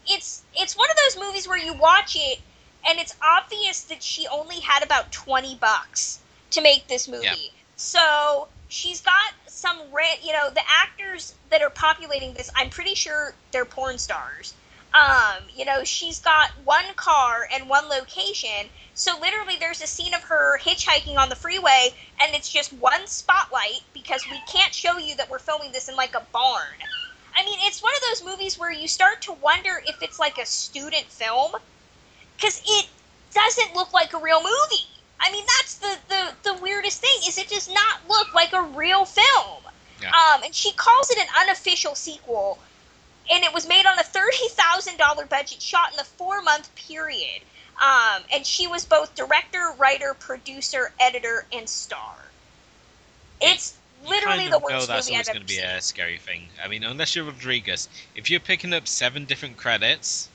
it's 0.07 0.43
it's 0.57 0.77
one 0.77 0.89
of 0.90 0.97
those 0.97 1.23
movies 1.23 1.47
where 1.47 1.59
you 1.59 1.74
watch 1.74 2.16
it 2.16 2.40
and 2.86 2.98
it's 2.98 3.14
obvious 3.22 3.82
that 3.84 4.02
she 4.02 4.26
only 4.28 4.60
had 4.60 4.82
about 4.82 5.12
twenty 5.12 5.55
bucks 5.55 6.20
to 6.50 6.60
make 6.60 6.86
this 6.88 7.09
movie. 7.09 7.24
Yeah. 7.24 7.34
So 7.76 8.48
she's 8.68 9.00
got 9.00 9.32
some 9.46 9.78
rent. 9.92 10.20
You 10.22 10.32
know, 10.32 10.50
the 10.50 10.62
actors 10.82 11.34
that 11.50 11.62
are 11.62 11.70
populating 11.70 12.34
this, 12.34 12.50
I'm 12.56 12.70
pretty 12.70 12.94
sure 12.94 13.34
they're 13.52 13.64
porn 13.64 13.98
stars. 13.98 14.55
Um, 14.94 15.42
you 15.55 15.66
know, 15.66 15.84
she's 15.84 16.18
got 16.18 16.50
one 16.64 16.84
car 16.96 17.46
and 17.52 17.68
one 17.68 17.88
location. 17.88 18.70
So 18.94 19.18
literally, 19.20 19.56
there's 19.60 19.82
a 19.82 19.86
scene 19.86 20.14
of 20.14 20.22
her 20.22 20.59
hitchhiking 20.59 21.18
on 21.18 21.28
the 21.28 21.36
freeway, 21.36 21.90
and 22.22 22.34
it's 22.34 22.50
just 22.50 22.72
one 22.72 23.06
spotlight 23.06 23.82
because 23.92 24.24
we 24.28 24.38
can't 24.40 24.74
show 24.74 24.98
you 24.98 25.14
that 25.16 25.30
we're 25.30 25.38
filming 25.38 25.72
this 25.72 25.88
in 25.88 25.94
like 25.94 26.14
a 26.14 26.26
barn. 26.32 26.78
I 27.36 27.44
mean, 27.44 27.59
it's 27.62 27.82
one 27.82 27.92
of 27.94 28.00
those 28.09 28.28
movies 28.28 28.59
where 28.59 28.72
you 28.72 28.88
start 28.88 29.22
to 29.22 29.32
wonder 29.32 29.80
if 29.86 30.02
it's 30.02 30.18
like 30.18 30.38
a 30.38 30.46
student 30.46 31.05
film 31.05 31.52
because 32.39 32.62
it 32.65 32.86
doesn't 33.35 33.74
look 33.74 33.93
like 33.93 34.15
a 34.15 34.19
real 34.19 34.40
movie. 34.40 34.86
I 35.20 35.31
mean, 35.32 35.44
that's 35.59 35.74
the, 35.74 35.97
the, 36.09 36.52
the 36.55 36.62
weirdest 36.62 37.01
thing 37.01 37.19
is 37.27 37.36
it 37.39 37.48
does 37.48 37.69
not 37.69 38.01
look 38.09 38.32
like 38.35 38.52
a 38.52 38.62
real 38.62 39.05
film. 39.05 39.62
Yeah. 40.01 40.10
Um, 40.10 40.44
and 40.44 40.55
she 40.55 40.73
calls 40.73 41.10
it 41.10 41.19
an 41.19 41.27
unofficial 41.43 41.97
sequel, 41.97 42.59
and 43.31 43.43
it 43.43 43.52
was 43.52 43.69
made 43.69 43.85
on 43.85 43.98
a 43.98 44.05
thirty 44.05 44.48
thousand 44.51 44.97
dollar 44.97 45.27
budget, 45.27 45.60
shot 45.60 45.90
in 45.90 45.97
the 45.97 46.05
four 46.05 46.40
month 46.40 46.73
period. 46.77 47.43
Um, 47.82 48.23
and 48.32 48.47
she 48.47 48.66
was 48.69 48.85
both 48.85 49.15
director, 49.16 49.73
writer, 49.77 50.15
producer, 50.15 50.93
editor, 51.01 51.47
and 51.52 51.69
star. 51.69 52.15
It's 53.40 53.77
literally 54.06 54.39
kind 54.39 54.52
the 54.52 54.56
of 54.56 54.62
know 54.62 54.69
worst 54.74 54.89
that's 54.89 55.06
movie 55.09 55.16
always 55.16 55.28
I've 55.28 55.35
going 55.35 55.47
to 55.47 55.48
be 55.48 55.55
seen. 55.55 55.65
a 55.65 55.81
scary 55.81 56.19
thing. 56.19 56.48
I 56.62 56.69
mean, 56.69 56.85
unless 56.85 57.16
you're 57.16 57.24
Rodriguez, 57.24 57.89
if 58.15 58.31
you're 58.31 58.40
picking 58.40 58.73
up 58.73 58.86
seven 58.86 59.24
different 59.24 59.56
credits 59.56 60.28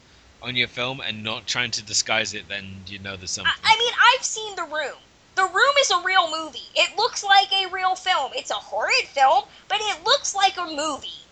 on 0.44 0.56
your 0.56 0.68
film 0.68 1.00
and 1.00 1.24
not 1.24 1.48
trying 1.48 1.72
to 1.72 1.82
disguise 1.84 2.34
it, 2.34 2.48
then 2.48 2.84
you 2.88 3.00
know 3.00 3.16
there's 3.16 3.32
something. 3.32 3.52
I, 3.64 3.74
I 3.74 3.78
mean, 3.78 3.94
I've 4.14 4.26
seen 4.26 4.56
The 4.56 4.64
Room. 4.64 4.98
The 5.36 5.44
Room 5.44 5.76
is 5.80 5.90
a 5.90 6.02
real 6.04 6.30
movie. 6.30 6.68
It 6.76 6.96
looks 6.98 7.24
like 7.24 7.52
a 7.54 7.68
real 7.72 7.96
film. 7.96 8.32
It's 8.36 8.52
a 8.52 8.56
horrid 8.56 9.08
film, 9.08 9.46
but 9.68 9.80
it 9.82 10.04
looks 10.04 10.36
like 10.36 10.58
a 10.58 10.68
movie. 10.68 11.24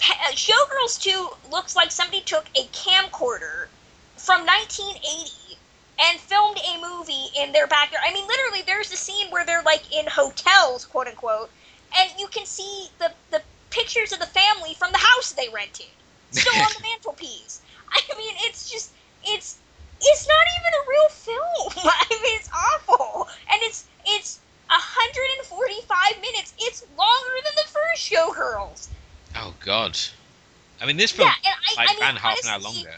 Uh, 0.00 0.32
Showgirls 0.32 1.00
2 1.00 1.28
looks 1.50 1.76
like 1.76 1.92
somebody 1.92 2.20
took 2.22 2.46
a 2.56 2.64
camcorder 2.72 3.66
from 4.16 4.44
1980 4.44 5.58
and 6.00 6.18
filmed 6.18 6.58
a 6.58 6.80
movie 6.80 7.26
in 7.36 7.52
their 7.52 7.66
backyard. 7.66 8.02
I 8.04 8.12
mean, 8.12 8.26
literally, 8.26 8.62
there's 8.66 8.92
a 8.92 8.96
scene 8.96 9.30
where 9.30 9.46
they're 9.46 9.62
like 9.62 9.92
in 9.94 10.06
hotels, 10.06 10.84
quote 10.84 11.06
unquote, 11.06 11.50
and 11.96 12.10
you 12.18 12.26
can 12.28 12.44
see 12.44 12.88
the, 12.98 13.12
the 13.30 13.40
pictures 13.70 14.12
of 14.12 14.18
the 14.18 14.26
family 14.26 14.74
from 14.74 14.90
the 14.90 14.98
house 14.98 15.32
they 15.32 15.48
rented 15.50 15.86
still 16.32 16.60
on 16.60 16.68
the 16.76 16.82
mantelpiece. 16.88 17.60
I 17.94 18.18
mean, 18.18 18.34
it's 18.40 18.70
just, 18.70 18.92
it's 19.24 19.58
it's 20.00 20.28
not 20.28 20.44
even 20.58 20.72
a 20.74 20.84
real 20.90 21.08
film. 21.08 21.84
I 21.90 22.06
mean, 22.10 22.36
it's 22.36 22.50
awful, 22.52 23.28
and 23.50 23.60
it's 23.62 23.86
it's 24.04 24.40
145 24.68 26.20
minutes. 26.20 26.54
It's 26.58 26.84
longer 26.96 27.36
than 27.44 27.54
the 27.56 27.68
first 27.70 28.10
Showgirls. 28.10 28.88
oh 29.36 29.54
God. 29.60 29.98
I 30.80 30.86
mean, 30.86 30.96
this 30.96 31.12
film 31.12 31.28
Yeah, 31.28 31.50
and 31.50 31.56
I, 31.78 31.82
like, 31.82 31.90
I 31.90 31.92
mean, 31.94 32.00
ran 32.02 32.16
half 32.16 32.44
an 32.44 32.50
hour 32.50 32.58
longer 32.58 32.94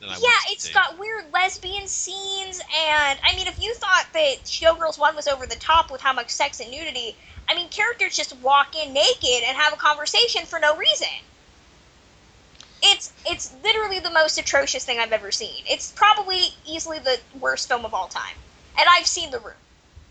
than 0.00 0.08
I 0.08 0.12
yeah, 0.14 0.52
it's 0.52 0.66
to. 0.68 0.74
got 0.74 0.98
weird 0.98 1.26
lesbian 1.32 1.86
scenes, 1.86 2.60
and 2.60 3.18
I 3.22 3.36
mean, 3.36 3.46
if 3.46 3.62
you 3.62 3.74
thought 3.74 4.06
that 4.14 4.44
Showgirls 4.44 4.98
one 4.98 5.14
was 5.14 5.28
over 5.28 5.46
the 5.46 5.56
top 5.56 5.90
with 5.90 6.00
how 6.00 6.12
much 6.12 6.30
sex 6.30 6.60
and 6.60 6.70
nudity, 6.70 7.16
I 7.48 7.54
mean, 7.54 7.68
characters 7.68 8.16
just 8.16 8.36
walk 8.38 8.74
in 8.74 8.92
naked 8.92 9.42
and 9.46 9.56
have 9.56 9.72
a 9.72 9.76
conversation 9.76 10.46
for 10.46 10.58
no 10.58 10.76
reason. 10.76 11.08
It's 12.82 13.12
it's 13.26 13.54
literally 13.62 13.98
the 13.98 14.10
most 14.10 14.38
atrocious 14.38 14.84
thing 14.84 14.98
I've 14.98 15.12
ever 15.12 15.30
seen. 15.30 15.64
It's 15.66 15.92
probably 15.92 16.48
easily 16.66 16.98
the 16.98 17.18
worst 17.40 17.68
film 17.68 17.84
of 17.84 17.92
all 17.92 18.08
time, 18.08 18.36
and 18.78 18.86
I've 18.90 19.06
seen 19.06 19.30
The 19.30 19.40
Room 19.40 19.54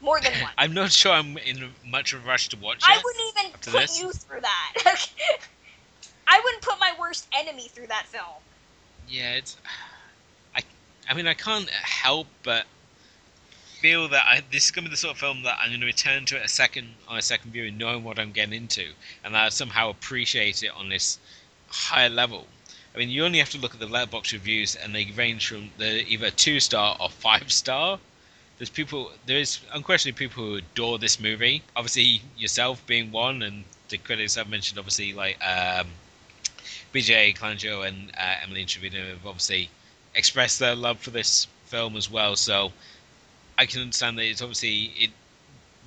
more 0.01 0.19
than 0.19 0.31
once. 0.41 0.53
I'm 0.57 0.73
not 0.73 0.91
sure 0.91 1.13
I'm 1.13 1.37
in 1.37 1.71
much 1.85 2.13
of 2.13 2.23
a 2.23 2.27
rush 2.27 2.49
to 2.49 2.57
watch 2.57 2.77
it. 2.77 2.83
I 2.87 3.01
wouldn't 3.03 3.37
even 3.37 3.51
put 3.51 3.73
this. 3.73 4.01
you 4.01 4.11
through 4.11 4.41
that. 4.41 4.73
I 6.27 6.41
wouldn't 6.43 6.61
put 6.61 6.79
my 6.79 6.93
worst 6.99 7.27
enemy 7.37 7.69
through 7.69 7.87
that 7.87 8.05
film. 8.05 8.25
Yeah, 9.07 9.35
it's. 9.35 9.57
I, 10.55 10.61
I 11.09 11.13
mean, 11.13 11.27
I 11.27 11.33
can't 11.33 11.69
help 11.69 12.27
but 12.43 12.65
feel 13.79 14.07
that 14.09 14.23
I, 14.27 14.41
this 14.51 14.65
is 14.65 14.71
going 14.71 14.83
to 14.85 14.89
be 14.89 14.93
the 14.93 14.97
sort 14.97 15.13
of 15.13 15.19
film 15.19 15.43
that 15.43 15.57
I'm 15.61 15.69
going 15.69 15.81
to 15.81 15.85
return 15.85 16.25
to 16.25 16.35
it 16.35 16.43
a 16.43 16.47
second 16.47 16.87
on 17.07 17.17
a 17.17 17.21
second 17.21 17.51
viewing, 17.51 17.77
knowing 17.77 18.03
what 18.03 18.19
I'm 18.19 18.31
getting 18.31 18.53
into, 18.53 18.91
and 19.23 19.33
that 19.33 19.45
I 19.45 19.49
somehow 19.49 19.89
appreciate 19.89 20.63
it 20.63 20.71
on 20.75 20.89
this 20.89 21.19
higher 21.69 22.09
level. 22.09 22.47
I 22.97 23.01
mean, 23.01 23.09
you 23.11 23.25
only 23.25 23.37
have 23.37 23.51
to 23.51 23.59
look 23.59 23.75
at 23.75 23.79
the 23.79 23.85
Letterboxd 23.85 24.33
reviews, 24.33 24.75
and 24.75 24.95
they 24.95 25.05
range 25.15 25.49
from 25.49 25.69
the 25.77 26.03
either 26.07 26.31
two 26.31 26.59
star 26.59 26.97
or 26.99 27.11
five 27.11 27.51
star. 27.51 27.99
There's 28.57 28.71
people, 28.71 29.11
there 29.27 29.37
is 29.37 29.59
unquestionably 29.71 30.17
people 30.17 30.43
who 30.43 30.55
adore 30.55 30.97
this 30.97 31.19
movie. 31.19 31.61
Obviously, 31.75 32.23
yourself 32.35 32.83
being 32.87 33.11
one, 33.11 33.43
and 33.43 33.65
the 33.89 33.99
critics 33.99 34.35
I've 34.35 34.49
mentioned, 34.49 34.79
obviously 34.79 35.13
like 35.13 35.37
um, 35.45 35.89
BJ 36.91 37.37
Clanjo 37.37 37.87
and 37.87 38.09
uh, 38.17 38.37
Emily 38.41 38.65
Trevino 38.65 39.09
have 39.09 39.27
obviously 39.27 39.69
expressed 40.15 40.57
their 40.57 40.73
love 40.73 40.97
for 40.97 41.11
this 41.11 41.45
film 41.65 41.97
as 41.97 42.09
well. 42.09 42.35
So 42.35 42.73
I 43.59 43.67
can 43.67 43.81
understand 43.81 44.17
that 44.17 44.25
it's 44.25 44.41
obviously 44.41 44.91
it 44.97 45.11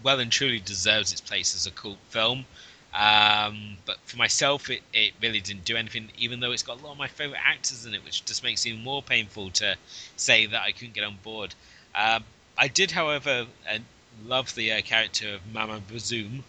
well 0.04 0.20
and 0.20 0.30
truly 0.30 0.60
deserves 0.60 1.10
its 1.10 1.20
place 1.20 1.56
as 1.56 1.66
a 1.66 1.72
cult 1.72 1.98
film. 2.10 2.44
Um, 2.92 3.76
but 3.86 3.98
for 4.04 4.16
myself, 4.16 4.68
it, 4.68 4.82
it 4.92 5.12
really 5.22 5.40
didn't 5.40 5.64
do 5.64 5.76
anything, 5.76 6.10
even 6.18 6.40
though 6.40 6.50
it's 6.52 6.62
got 6.64 6.80
a 6.80 6.84
lot 6.84 6.92
of 6.92 6.98
my 6.98 7.06
favorite 7.06 7.40
actors 7.44 7.86
in 7.86 7.94
it, 7.94 8.04
which 8.04 8.24
just 8.24 8.42
makes 8.42 8.66
it 8.66 8.70
even 8.70 8.82
more 8.82 9.02
painful 9.02 9.50
to 9.50 9.76
say 10.16 10.46
that 10.46 10.62
I 10.62 10.72
couldn't 10.72 10.94
get 10.94 11.04
on 11.04 11.16
board. 11.22 11.54
Um, 11.94 12.24
I 12.58 12.68
did, 12.68 12.90
however, 12.90 13.46
uh, 13.68 13.78
love 14.26 14.54
the 14.54 14.72
uh, 14.72 14.80
character 14.82 15.34
of 15.34 15.40
Mama 15.54 15.80
Bazoom. 15.90 16.42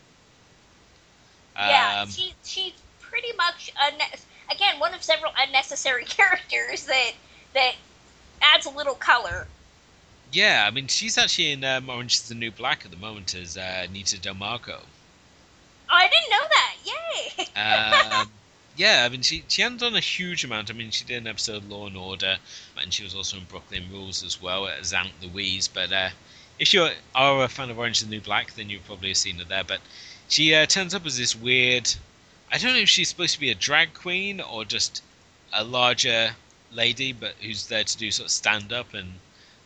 yeah, 1.55 2.01
Um, 2.01 2.09
she 2.09 2.33
she's 2.43 2.73
pretty 2.99 3.33
much 3.37 3.71
unne- 3.75 4.19
again 4.49 4.79
one 4.79 4.93
of 4.93 5.03
several 5.03 5.31
unnecessary 5.37 6.05
characters 6.17 6.85
that 6.85 7.11
that 7.53 7.75
adds 8.41 8.65
a 8.65 8.69
little 8.69 8.95
color. 8.95 9.47
Yeah, 10.31 10.65
I 10.65 10.71
mean, 10.71 10.87
she's 10.87 11.17
actually 11.17 11.51
in 11.51 11.63
um, 11.63 11.89
Orange 11.89 12.15
is 12.15 12.27
the 12.29 12.35
New 12.35 12.51
Black 12.51 12.85
at 12.85 12.91
the 12.91 12.97
moment 12.97 13.35
as 13.35 13.57
uh, 13.57 13.87
Nita 13.91 14.19
Del 14.19 14.33
Marco. 14.33 14.81
Oh, 15.91 15.95
I 15.95 16.07
didn't 16.07 16.29
know 16.29 16.47
that. 16.49 16.75
Yay! 16.85 17.47
Um, 18.21 18.31
yeah, 18.77 19.03
I 19.05 19.09
mean, 19.09 19.21
she 19.21 19.43
she 19.49 19.61
hadn't 19.61 19.81
done 19.81 19.95
a 19.95 19.99
huge 19.99 20.45
amount. 20.45 20.69
I 20.69 20.73
mean, 20.73 20.89
she 20.91 21.03
did 21.03 21.17
an 21.17 21.27
episode 21.27 21.57
of 21.57 21.69
Law 21.69 21.87
and 21.87 21.97
Order, 21.97 22.37
and 22.81 22.93
she 22.93 23.03
was 23.03 23.13
also 23.13 23.37
in 23.37 23.43
Brooklyn 23.43 23.83
Rules 23.91 24.23
as 24.23 24.41
well 24.41 24.67
as 24.67 24.93
Aunt 24.93 25.11
Louise. 25.21 25.67
But 25.67 25.91
uh, 25.91 26.09
if 26.57 26.73
you 26.73 26.89
are 27.13 27.43
a 27.43 27.49
fan 27.49 27.69
of 27.69 27.77
Orange 27.77 27.97
is 27.97 28.03
the 28.05 28.09
New 28.09 28.21
Black, 28.21 28.53
then 28.53 28.69
you've 28.69 28.85
probably 28.85 29.13
seen 29.13 29.39
her 29.39 29.43
there. 29.43 29.65
But 29.65 29.81
she 30.29 30.55
uh, 30.55 30.65
turns 30.65 30.95
up 30.95 31.05
as 31.05 31.17
this 31.17 31.35
weird. 31.35 31.93
I 32.51 32.57
don't 32.57 32.73
know 32.73 32.79
if 32.79 32.89
she's 32.89 33.09
supposed 33.09 33.33
to 33.33 33.39
be 33.39 33.51
a 33.51 33.55
drag 33.55 33.93
queen 33.93 34.39
or 34.39 34.63
just 34.63 35.03
a 35.51 35.63
larger 35.65 36.35
lady, 36.71 37.11
but 37.11 37.35
who's 37.41 37.67
there 37.67 37.83
to 37.83 37.97
do 37.97 38.11
sort 38.11 38.27
of 38.27 38.31
stand 38.31 38.71
up 38.71 38.93
and 38.93 39.19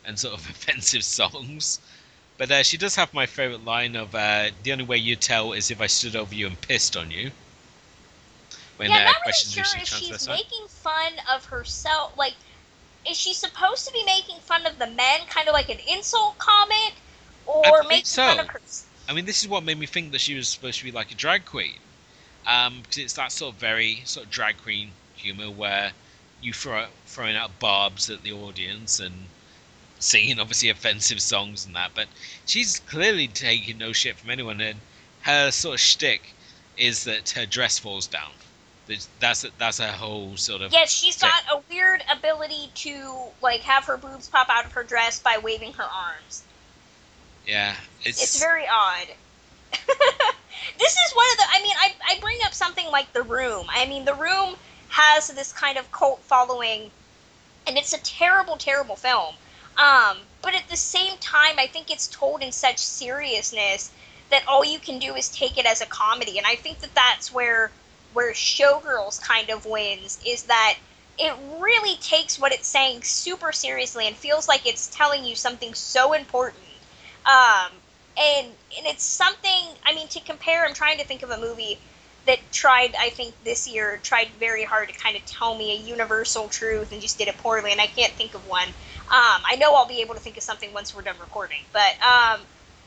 and 0.04 0.20
sort 0.20 0.34
of 0.34 0.50
offensive 0.50 1.04
songs. 1.04 1.80
But 2.38 2.52
uh, 2.52 2.64
she 2.64 2.78
does 2.78 2.96
have 2.96 3.14
my 3.14 3.26
favorite 3.26 3.64
line 3.64 3.96
of 3.96 4.14
uh, 4.14 4.52
"The 4.64 4.72
only 4.74 4.84
way 4.84 4.98
you 4.98 5.16
tell 5.16 5.54
is 5.54 5.72
if 5.72 5.80
I 5.80 5.88
stood 5.88 6.16
over 6.16 6.36
you 6.36 6.48
and 6.48 6.60
pissed 6.60 6.98
on 6.98 7.12
you." 7.12 7.32
When, 8.78 8.90
yeah, 8.90 8.96
uh, 8.96 9.00
I'm 9.00 9.06
not 9.06 9.16
really 9.26 9.64
sure 9.64 9.64
if 9.82 9.88
she's 9.88 10.28
making 10.28 10.68
fun 10.68 11.14
of 11.34 11.46
herself. 11.46 12.18
Like, 12.18 12.34
is 13.10 13.18
she 13.18 13.34
supposed 13.34 13.88
to 13.88 13.94
be 13.94 14.04
making 14.06 14.40
fun 14.40 14.66
of 14.66 14.78
the 14.80 14.88
men, 14.88 15.22
kind 15.30 15.48
of 15.48 15.54
like 15.54 15.70
an 15.70 15.80
insult 15.90 16.38
comment, 16.38 16.94
or 17.46 17.84
making 17.84 18.06
so. 18.06 18.28
fun 18.28 18.40
of 18.40 18.48
her? 18.48 18.60
I 19.08 19.14
mean, 19.14 19.26
this 19.26 19.42
is 19.42 19.48
what 19.48 19.64
made 19.64 19.80
me 19.80 19.86
think 19.86 20.12
that 20.12 20.20
she 20.20 20.36
was 20.36 20.50
supposed 20.50 20.80
to 20.80 20.86
be 20.86 20.92
like 20.92 21.12
a 21.12 21.16
drag 21.16 21.46
queen, 21.46 21.78
um, 22.46 22.82
because 22.82 22.98
it's 22.98 23.14
that 23.14 23.32
sort 23.32 23.54
of 23.54 23.60
very 23.60 24.02
sort 24.04 24.26
of 24.26 24.32
drag 24.32 24.58
queen 24.58 24.92
humor 25.16 25.50
where 25.50 25.94
you 26.42 26.52
throw 26.52 26.88
throwing 27.06 27.36
out 27.36 27.60
barbs 27.60 28.10
at 28.10 28.24
the 28.24 28.32
audience 28.32 29.00
and 29.00 29.28
singing 30.06 30.40
obviously 30.40 30.70
offensive 30.70 31.22
songs 31.22 31.66
and 31.66 31.76
that, 31.76 31.92
but 31.96 32.08
she's 32.46 32.80
clearly 32.80 33.28
taking 33.28 33.78
no 33.78 33.92
shit 33.92 34.16
from 34.16 34.30
anyone, 34.30 34.62
and 34.62 34.80
her 35.22 35.52
sort 35.52 35.76
of 35.76 35.80
shtick 35.80 36.34
is 36.78 37.04
that 37.06 37.32
her 37.32 37.46
dress 37.46 37.80
falls 37.80 38.08
down. 38.08 38.32
That's 39.20 39.46
that's 39.58 39.80
her 39.80 39.92
whole 39.92 40.38
sort 40.38 40.62
of. 40.62 40.72
Yes, 40.72 40.92
she's 40.92 41.18
got 41.18 41.42
a 41.52 41.60
weird 41.72 42.04
ability 42.12 42.70
to 42.76 43.16
like 43.42 43.62
have 43.62 43.86
her 43.86 43.98
boobs 43.98 44.30
pop 44.30 44.48
out 44.50 44.66
of 44.66 44.74
her 44.74 44.84
dress 44.84 45.20
by 45.20 45.40
waving 45.40 45.74
her 45.74 45.84
arms. 45.84 46.44
Yeah, 47.48 47.76
it's 48.04 48.22
it's 48.22 48.40
very 48.40 48.68
odd. 48.68 49.08
this 49.72 50.94
is 50.94 51.16
one 51.16 51.26
of 51.32 51.38
the. 51.38 51.46
I 51.50 51.62
mean, 51.64 51.76
I 51.80 51.94
I 52.08 52.20
bring 52.20 52.38
up 52.46 52.54
something 52.54 52.86
like 52.92 53.12
The 53.14 53.24
Room. 53.24 53.66
I 53.70 53.88
mean, 53.88 54.06
The 54.06 54.14
Room 54.14 54.56
has 54.90 55.30
this 55.30 55.52
kind 55.52 55.80
of 55.80 55.92
cult 55.92 56.22
following, 56.22 56.92
and 57.66 57.80
it's 57.80 57.94
a 57.94 58.00
terrible, 58.02 58.56
terrible 58.56 58.96
film. 58.96 59.34
Um, 59.78 60.18
but 60.42 60.56
at 60.56 60.68
the 60.70 60.78
same 60.78 61.18
time, 61.18 61.56
I 61.60 61.68
think 61.68 61.92
it's 61.92 62.08
told 62.08 62.42
in 62.42 62.52
such 62.52 62.78
seriousness 62.80 63.92
that 64.32 64.44
all 64.48 64.64
you 64.66 64.80
can 64.80 65.00
do 65.00 65.16
is 65.16 65.30
take 65.30 65.58
it 65.58 65.66
as 65.66 65.82
a 65.82 65.86
comedy, 65.86 66.38
and 66.38 66.48
I 66.48 66.56
think 66.56 66.80
that 66.80 66.96
that's 66.96 67.32
where 67.34 67.72
where 68.14 68.32
Showgirls 68.34 69.22
kind 69.22 69.50
of 69.50 69.66
wins 69.66 70.20
is 70.26 70.44
that 70.44 70.76
it 71.18 71.34
really 71.60 71.98
takes 71.98 72.40
what 72.40 72.54
it's 72.54 72.68
saying 72.68 73.04
super 73.04 73.52
seriously 73.52 74.08
and 74.08 74.16
feels 74.16 74.48
like 74.48 74.66
it's 74.66 74.88
telling 74.88 75.26
you 75.26 75.36
something 75.36 75.74
so 75.74 76.14
important. 76.14 76.64
Um, 77.26 77.72
and 78.18 78.48
and 78.78 78.88
it's 78.88 79.04
something. 79.04 79.76
I 79.86 79.94
mean, 79.94 80.08
to 80.10 80.22
compare, 80.22 80.66
I'm 80.66 80.74
trying 80.74 80.98
to 81.00 81.04
think 81.04 81.24
of 81.24 81.30
a 81.30 81.38
movie 81.38 81.78
that 82.26 82.40
tried, 82.52 82.96
I 83.00 83.10
think 83.10 83.36
this 83.44 83.68
year, 83.68 84.00
tried 84.02 84.30
very 84.40 84.64
hard 84.64 84.90
to 84.90 84.96
kind 84.96 85.16
of 85.16 85.24
tell 85.26 85.56
me 85.56 85.72
a 85.72 85.80
universal 85.80 86.48
truth 86.48 86.92
and 86.92 87.02
just 87.02 87.18
did 87.18 87.28
it 87.28 87.38
poorly, 87.38 87.72
and 87.72 87.80
I 87.80 87.88
can't 87.88 88.14
think 88.14 88.34
of 88.34 88.48
one. 88.48 88.68
Um, 89.08 89.42
I 89.48 89.56
know 89.58 89.76
I'll 89.76 89.88
be 89.88 90.02
able 90.02 90.16
to 90.16 90.20
think 90.20 90.38
of 90.38 90.44
something 90.44 90.74
once 90.74 90.96
we're 90.96 91.04
done 91.04 91.16
recording, 91.20 91.62
but 91.72 91.94
um, 92.02 92.42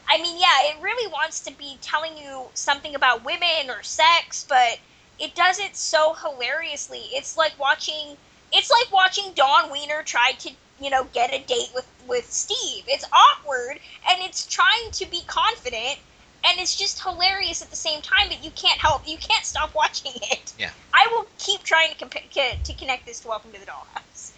I 0.08 0.20
mean, 0.20 0.38
yeah, 0.40 0.70
it 0.70 0.82
really 0.82 1.10
wants 1.12 1.40
to 1.40 1.52
be 1.52 1.78
telling 1.80 2.16
you 2.16 2.46
something 2.54 2.94
about 2.94 3.24
women 3.24 3.70
or 3.70 3.82
sex, 3.82 4.44
but 4.48 4.78
it 5.18 5.34
does 5.34 5.58
it 5.58 5.76
so 5.76 6.14
hilariously. 6.14 7.02
It's 7.12 7.36
like 7.36 7.58
watching, 7.58 8.16
it's 8.52 8.70
like 8.70 8.92
watching 8.92 9.32
Dawn 9.34 9.70
Wiener 9.70 10.02
try 10.02 10.32
to, 10.40 10.50
you 10.80 10.90
know, 10.90 11.04
get 11.12 11.32
a 11.32 11.44
date 11.44 11.70
with 11.74 11.86
with 12.08 12.30
Steve. 12.30 12.84
It's 12.88 13.04
awkward 13.12 13.78
and 14.10 14.22
it's 14.22 14.46
trying 14.46 14.90
to 14.92 15.06
be 15.06 15.22
confident 15.26 15.98
and 16.44 16.58
it's 16.58 16.76
just 16.76 17.02
hilarious 17.02 17.62
at 17.62 17.70
the 17.70 17.76
same 17.76 18.00
time 18.00 18.28
but 18.28 18.42
you 18.44 18.50
can't 18.52 18.80
help 18.80 19.06
you 19.06 19.16
can't 19.18 19.44
stop 19.44 19.74
watching 19.74 20.12
it 20.30 20.52
yeah 20.58 20.70
i 20.94 21.06
will 21.10 21.26
keep 21.38 21.62
trying 21.62 21.92
to 21.94 22.04
compa- 22.04 22.62
to 22.62 22.72
connect 22.74 23.06
this 23.06 23.20
to 23.20 23.28
welcome 23.28 23.50
to 23.52 23.58
the 23.60 23.66
dollhouse 23.66 24.32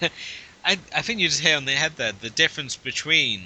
I, 0.64 0.78
I 0.94 1.02
think 1.02 1.20
you 1.20 1.28
just 1.28 1.40
hit 1.40 1.54
on 1.54 1.64
the 1.64 1.72
head 1.72 1.96
there 1.96 2.12
the 2.12 2.30
difference 2.30 2.76
between 2.76 3.42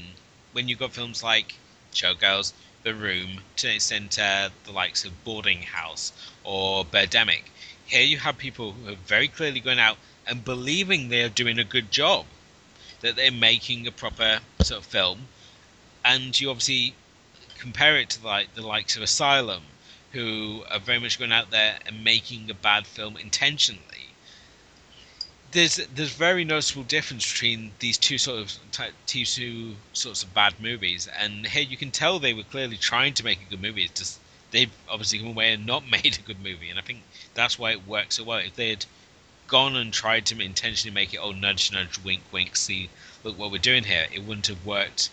when 0.53 0.69
you've 0.69 0.79
got 0.79 0.93
films 0.93 1.23
like 1.23 1.55
showgirls 1.93 2.53
the 2.83 2.95
room 2.95 3.41
to 3.57 3.69
an 3.69 3.75
extent 3.75 4.19
uh, 4.19 4.51
the 4.65 4.73
likes 4.73 5.05
of 5.05 5.25
boarding 5.25 5.63
house 5.63 6.13
or 6.45 6.85
birdemic 6.85 7.45
here 7.87 8.03
you 8.03 8.19
have 8.19 8.39
people 8.39 8.73
who 8.73 8.93
are 8.93 8.97
very 9.07 9.29
clearly 9.29 9.61
going 9.61 9.79
out 9.79 9.97
and 10.27 10.45
believing 10.45 11.09
they're 11.09 11.29
doing 11.29 11.59
a 11.59 11.65
good 11.65 11.91
job 11.91 12.27
that 13.01 13.17
they're 13.17 13.33
making 13.33 13.87
a 13.87 13.93
proper 13.93 14.41
sort 14.63 14.81
of 14.81 14.87
film 14.87 15.29
and 16.05 16.41
you 16.41 16.49
obviously 16.51 16.95
compare 17.59 17.97
it 17.97 18.11
to 18.11 18.25
like 18.25 18.55
the 18.55 18.65
likes 18.65 18.97
of 18.97 19.03
Asylum, 19.03 19.63
who 20.13 20.65
are 20.71 20.79
very 20.79 21.01
much 21.01 21.19
going 21.19 21.33
out 21.33 21.51
there 21.51 21.79
and 21.85 22.05
making 22.05 22.49
a 22.49 22.55
bad 22.55 22.87
film 22.87 23.17
intentionally. 23.17 23.96
There's 25.57 25.77
there's 25.95 26.13
very 26.13 26.45
noticeable 26.45 26.83
difference 26.83 27.33
between 27.33 27.73
these 27.79 27.97
two 27.97 28.19
sort 28.19 28.41
of 28.41 28.53
these 29.11 29.35
two 29.35 29.77
sorts 29.95 30.23
of 30.23 30.35
bad 30.35 30.61
movies, 30.61 31.09
and 31.19 31.47
here 31.47 31.63
you 31.63 31.79
can 31.79 31.91
tell 31.91 32.19
they 32.19 32.35
were 32.35 32.43
clearly 32.43 32.77
trying 32.77 33.15
to 33.15 33.25
make 33.25 33.41
a 33.41 33.51
good 33.51 33.63
movie. 33.63 33.85
It's 33.85 33.99
just 33.99 34.21
they've 34.51 34.71
obviously 34.87 35.19
come 35.21 35.29
away 35.29 35.55
and 35.55 35.65
not 35.65 35.89
made 35.97 36.19
a 36.19 36.27
good 36.29 36.43
movie, 36.43 36.69
and 36.69 36.79
I 36.79 36.83
think 36.83 37.05
that's 37.33 37.59
why 37.59 37.71
it 37.71 37.87
works 37.87 38.17
so 38.17 38.25
well. 38.25 38.37
If 38.37 38.55
they 38.55 38.69
had 38.69 38.85
gone 39.47 39.77
and 39.77 39.95
tried 39.95 40.27
to 40.27 40.39
intentionally 40.39 40.95
make 40.95 41.15
it 41.15 41.21
oh 41.23 41.33
nudge 41.33 41.73
nudge 41.73 41.99
wink 42.05 42.23
wink 42.33 42.55
see 42.57 42.91
look 43.25 43.39
what 43.39 43.51
we're 43.51 43.59
doing 43.59 43.85
here, 43.85 44.09
it 44.13 44.25
wouldn't 44.25 44.49
have 44.49 44.67
worked 44.67 45.09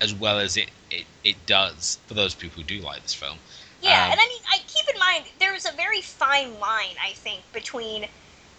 as 0.00 0.14
well 0.14 0.38
as 0.38 0.56
it, 0.56 0.68
it, 0.90 1.06
it 1.24 1.46
does 1.46 1.98
for 2.06 2.14
those 2.14 2.34
people 2.34 2.62
who 2.62 2.68
do 2.68 2.80
like 2.80 3.02
this 3.02 3.14
film. 3.14 3.38
Yeah, 3.80 4.04
um, 4.04 4.12
and 4.12 4.20
I 4.20 4.26
mean, 4.28 4.42
I 4.52 4.58
keep 4.68 4.88
in 4.88 5.00
mind 5.00 5.24
there's 5.40 5.66
a 5.66 5.72
very 5.72 6.00
fine 6.00 6.60
line, 6.60 6.94
I 7.04 7.12
think, 7.14 7.40
between 7.52 8.06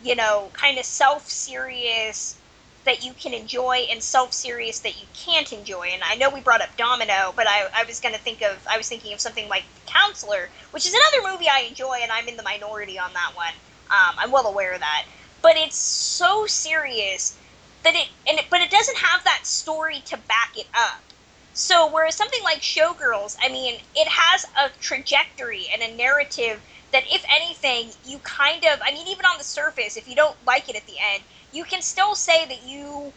you 0.03 0.15
know, 0.15 0.49
kind 0.53 0.77
of 0.77 0.85
self-serious 0.85 2.37
that 2.85 3.03
you 3.03 3.13
can 3.13 3.33
enjoy 3.33 3.85
and 3.89 4.03
self-serious 4.03 4.79
that 4.79 4.99
you 4.99 5.07
can't 5.13 5.53
enjoy. 5.53 5.87
And 5.93 6.03
I 6.03 6.15
know 6.15 6.29
we 6.29 6.41
brought 6.41 6.61
up 6.61 6.75
Domino, 6.75 7.33
but 7.35 7.47
I, 7.47 7.69
I 7.73 7.85
was 7.85 7.99
going 7.99 8.13
to 8.13 8.19
think 8.19 8.41
of 8.41 8.65
I 8.69 8.77
was 8.77 8.89
thinking 8.89 9.13
of 9.13 9.21
something 9.21 9.47
like 9.47 9.63
Counselor, 9.85 10.49
which 10.71 10.85
is 10.85 10.93
another 10.93 11.31
movie 11.31 11.47
I 11.49 11.61
enjoy, 11.61 11.99
and 12.01 12.11
I'm 12.11 12.27
in 12.27 12.35
the 12.37 12.43
minority 12.43 12.99
on 12.99 13.13
that 13.13 13.31
one. 13.35 13.53
Um, 13.89 14.15
I'm 14.17 14.31
well 14.31 14.47
aware 14.47 14.73
of 14.73 14.81
that, 14.81 15.05
but 15.41 15.55
it's 15.55 15.77
so 15.77 16.45
serious 16.45 17.37
that 17.83 17.95
it 17.95 18.09
and 18.27 18.39
it, 18.39 18.45
but 18.49 18.61
it 18.61 18.69
doesn't 18.69 18.97
have 18.97 19.23
that 19.23 19.45
story 19.45 20.01
to 20.07 20.17
back 20.17 20.57
it 20.57 20.67
up. 20.73 21.01
So, 21.53 21.87
whereas 21.87 22.15
something 22.15 22.41
like 22.43 22.61
Showgirls, 22.61 23.37
I 23.39 23.49
mean, 23.49 23.79
it 23.95 24.07
has 24.07 24.45
a 24.57 24.71
trajectory 24.81 25.67
and 25.71 25.83
a 25.83 25.95
narrative 25.95 26.59
that, 26.93 27.03
if 27.11 27.25
anything, 27.29 27.89
you 28.05 28.19
kind 28.19 28.63
of, 28.65 28.79
I 28.83 28.91
mean, 28.93 29.07
even 29.07 29.25
on 29.25 29.37
the 29.37 29.43
surface, 29.43 29.97
if 29.97 30.07
you 30.07 30.15
don't 30.15 30.37
like 30.47 30.69
it 30.69 30.75
at 30.75 30.85
the 30.87 30.95
end, 31.13 31.23
you 31.51 31.63
can 31.65 31.81
still 31.81 32.15
say 32.15 32.45
that 32.45 32.65
you, 32.65 33.11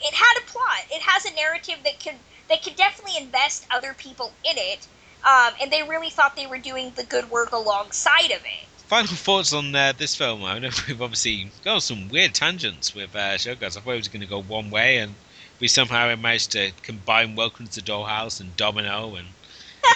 it 0.00 0.14
had 0.14 0.38
a 0.38 0.46
plot. 0.46 0.84
It 0.90 1.02
has 1.02 1.26
a 1.26 1.34
narrative 1.34 1.78
that 1.84 2.00
could, 2.02 2.14
that 2.48 2.62
could 2.62 2.76
definitely 2.76 3.20
invest 3.20 3.66
other 3.70 3.94
people 3.94 4.32
in 4.44 4.56
it. 4.56 4.86
Um, 5.24 5.54
and 5.60 5.70
they 5.72 5.82
really 5.82 6.08
thought 6.08 6.36
they 6.36 6.46
were 6.46 6.58
doing 6.58 6.92
the 6.94 7.02
good 7.04 7.28
work 7.30 7.52
alongside 7.52 8.30
of 8.30 8.42
it. 8.44 8.66
Final 8.86 9.08
thoughts 9.08 9.52
on 9.52 9.74
uh, 9.74 9.92
this 9.98 10.14
film. 10.14 10.44
I 10.44 10.60
know 10.60 10.70
we've 10.88 11.02
obviously 11.02 11.50
gone 11.64 11.80
some 11.80 12.08
weird 12.08 12.32
tangents 12.34 12.94
with 12.94 13.14
uh, 13.14 13.34
Showgirls. 13.34 13.76
I 13.76 13.80
thought 13.80 13.94
it 13.94 13.96
was 13.96 14.08
going 14.08 14.20
to 14.20 14.28
go 14.28 14.40
one 14.40 14.70
way, 14.70 14.98
and 14.98 15.14
we 15.58 15.66
somehow 15.66 16.14
managed 16.14 16.52
to 16.52 16.70
combine 16.82 17.34
Welcome 17.34 17.66
to 17.66 17.80
the 17.80 17.90
Dollhouse 17.90 18.40
and 18.40 18.56
Domino 18.56 19.16
and 19.16 19.26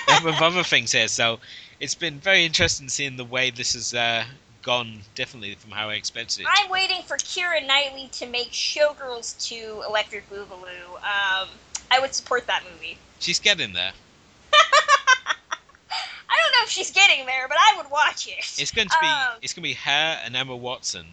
other 0.09 0.63
things 0.65 0.93
here. 0.93 1.09
So 1.09 1.39
it's 1.81 1.95
been 1.95 2.19
very 2.21 2.45
interesting 2.45 2.89
seeing 2.89 3.17
the 3.17 3.25
way 3.25 3.51
this 3.51 3.73
has 3.73 3.95
uh, 3.95 4.25
gone 4.63 5.01
differently 5.15 5.55
from 5.55 5.71
how 5.71 5.89
I 5.89 5.95
expected 5.95 6.43
it. 6.43 6.47
I'm 6.49 6.71
waiting 6.71 7.03
for 7.03 7.17
Keira 7.17 7.67
Knightley 7.67 8.09
to 8.13 8.27
make 8.27 8.51
Showgirls 8.53 9.43
2 9.49 9.85
Electric 9.89 10.29
Boogaloo. 10.31 10.95
Um, 10.97 11.49
I 11.91 11.99
would 11.99 12.15
support 12.15 12.47
that 12.47 12.63
movie. 12.71 12.99
She's 13.19 13.41
getting 13.41 13.73
there. 13.73 13.93
I 14.53 16.37
don't 16.39 16.53
know 16.53 16.65
if 16.65 16.71
she's 16.71 16.91
getting 16.91 17.27
there, 17.27 17.49
but 17.49 17.57
I 17.59 17.77
would 17.79 17.91
watch 17.91 18.29
it. 18.29 18.61
It's 18.61 18.71
going 18.71 18.89
to 18.89 18.97
be 19.01 19.07
um, 19.07 19.39
it's 19.43 19.55
going 19.55 19.63
to 19.63 19.69
be 19.69 19.75
her 19.75 20.21
and 20.25 20.37
Emma 20.37 20.55
Watson, 20.55 21.07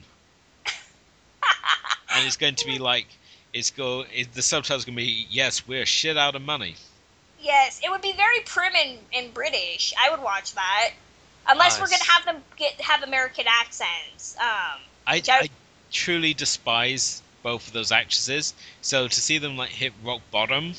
and 2.14 2.27
it's 2.27 2.38
going 2.38 2.56
to 2.56 2.65
be 2.65 2.77
like 2.77 3.07
it's 3.53 3.72
go 3.72 4.06
it, 4.14 4.34
the 4.34 4.41
subtitle's 4.41 4.85
gonna 4.85 4.98
be 4.98 5.26
yes 5.30 5.68
we're 5.68 5.85
shit 5.85 6.18
out 6.18 6.35
of 6.35 6.41
money 6.41 6.76
yes 7.48 7.80
it 7.84 7.90
would 7.90 8.02
be 8.02 8.14
very 8.14 8.41
prim 8.45 8.74
and, 8.76 8.99
and 9.14 9.34
british. 9.34 9.94
I 9.99 10.11
would 10.11 10.22
watch 10.22 10.53
that. 10.53 10.91
Unless 11.49 11.80
uh, 11.80 11.82
we're 11.82 11.90
gonna 11.90 12.03
have 12.03 12.26
them 12.26 12.44
get 12.57 12.80
have 12.82 13.02
american 13.03 13.45
accents 13.48 14.36
um 14.40 14.80
I, 15.07 15.22
I, 15.30 15.40
I 15.44 15.49
truly 15.91 16.34
despise 16.34 17.24
both 17.41 17.68
of 17.68 17.74
those 17.74 17.94
actresses. 17.94 18.53
So 18.82 19.07
to 19.07 19.22
see 19.22 19.38
them 19.38 19.56
like 19.56 19.69
hit 19.69 19.94
rock 20.03 20.22
bottom 20.32 20.74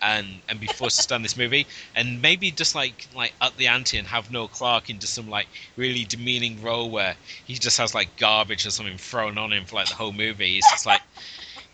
and 0.00 0.26
and 0.48 0.60
be 0.60 0.66
forced 0.68 0.96
to 0.96 1.02
stand 1.02 1.24
this 1.24 1.36
movie 1.36 1.66
and 1.94 2.20
maybe 2.22 2.50
just 2.50 2.74
like 2.74 3.08
like 3.14 3.32
up 3.40 3.56
the 3.56 3.66
ante 3.66 3.98
and 3.98 4.06
have 4.06 4.30
Noel 4.30 4.48
Clarke 4.48 4.88
into 4.90 5.06
some 5.06 5.28
like 5.28 5.48
really 5.76 6.04
demeaning 6.04 6.62
role 6.62 6.90
where 6.90 7.16
he 7.44 7.54
just 7.54 7.78
has 7.78 7.94
like 7.94 8.16
garbage 8.16 8.64
or 8.66 8.70
something 8.70 8.98
thrown 8.98 9.36
on 9.36 9.52
him 9.52 9.64
for 9.64 9.76
like 9.76 9.88
the 9.88 9.94
whole 9.94 10.12
movie. 10.12 10.58
It's 10.58 10.70
just 10.70 10.86
like 10.86 11.02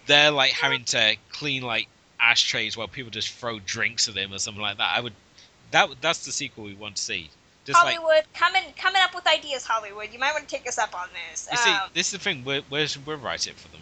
they're 0.07 0.31
like 0.31 0.53
having 0.53 0.85
to 0.85 1.17
clean 1.31 1.63
like 1.63 1.89
ashtrays 2.21 2.77
while 2.77 2.89
people 2.89 3.11
just 3.11 3.31
throw 3.31 3.59
drinks 3.61 4.09
at 4.09 4.15
them 4.15 4.33
or 4.33 4.39
something 4.39 4.63
like 4.63 4.79
that. 4.79 4.93
I 4.97 5.01
would 5.01 5.13
that 5.71 5.91
that's 6.01 6.25
the 6.25 6.33
sequel 6.33 6.65
we 6.65 6.75
want 6.75 6.97
to 6.97 7.03
see 7.03 7.31
Just 7.65 7.83
like 7.83 7.97
Hollywood, 7.97 8.25
coming 8.35 8.63
coming 8.77 9.03
up 9.03 9.15
with 9.15 9.27
ideas, 9.27 9.65
Hollywood. 9.65 10.09
You 10.13 10.19
might 10.19 10.33
want 10.33 10.49
to 10.49 10.57
take 10.57 10.67
us 10.67 10.79
up 10.79 10.95
on 10.95 11.09
this. 11.31 11.49
you 11.51 11.59
see, 11.59 11.71
Um, 11.71 11.91
this 11.95 12.07
is 12.07 12.13
the 12.13 12.19
thing. 12.19 12.45
We're 12.45 12.63
we're, 12.71 12.89
we're 13.05 13.17
write 13.17 13.47
it 13.47 13.55
for 13.57 13.69
them. 13.69 13.81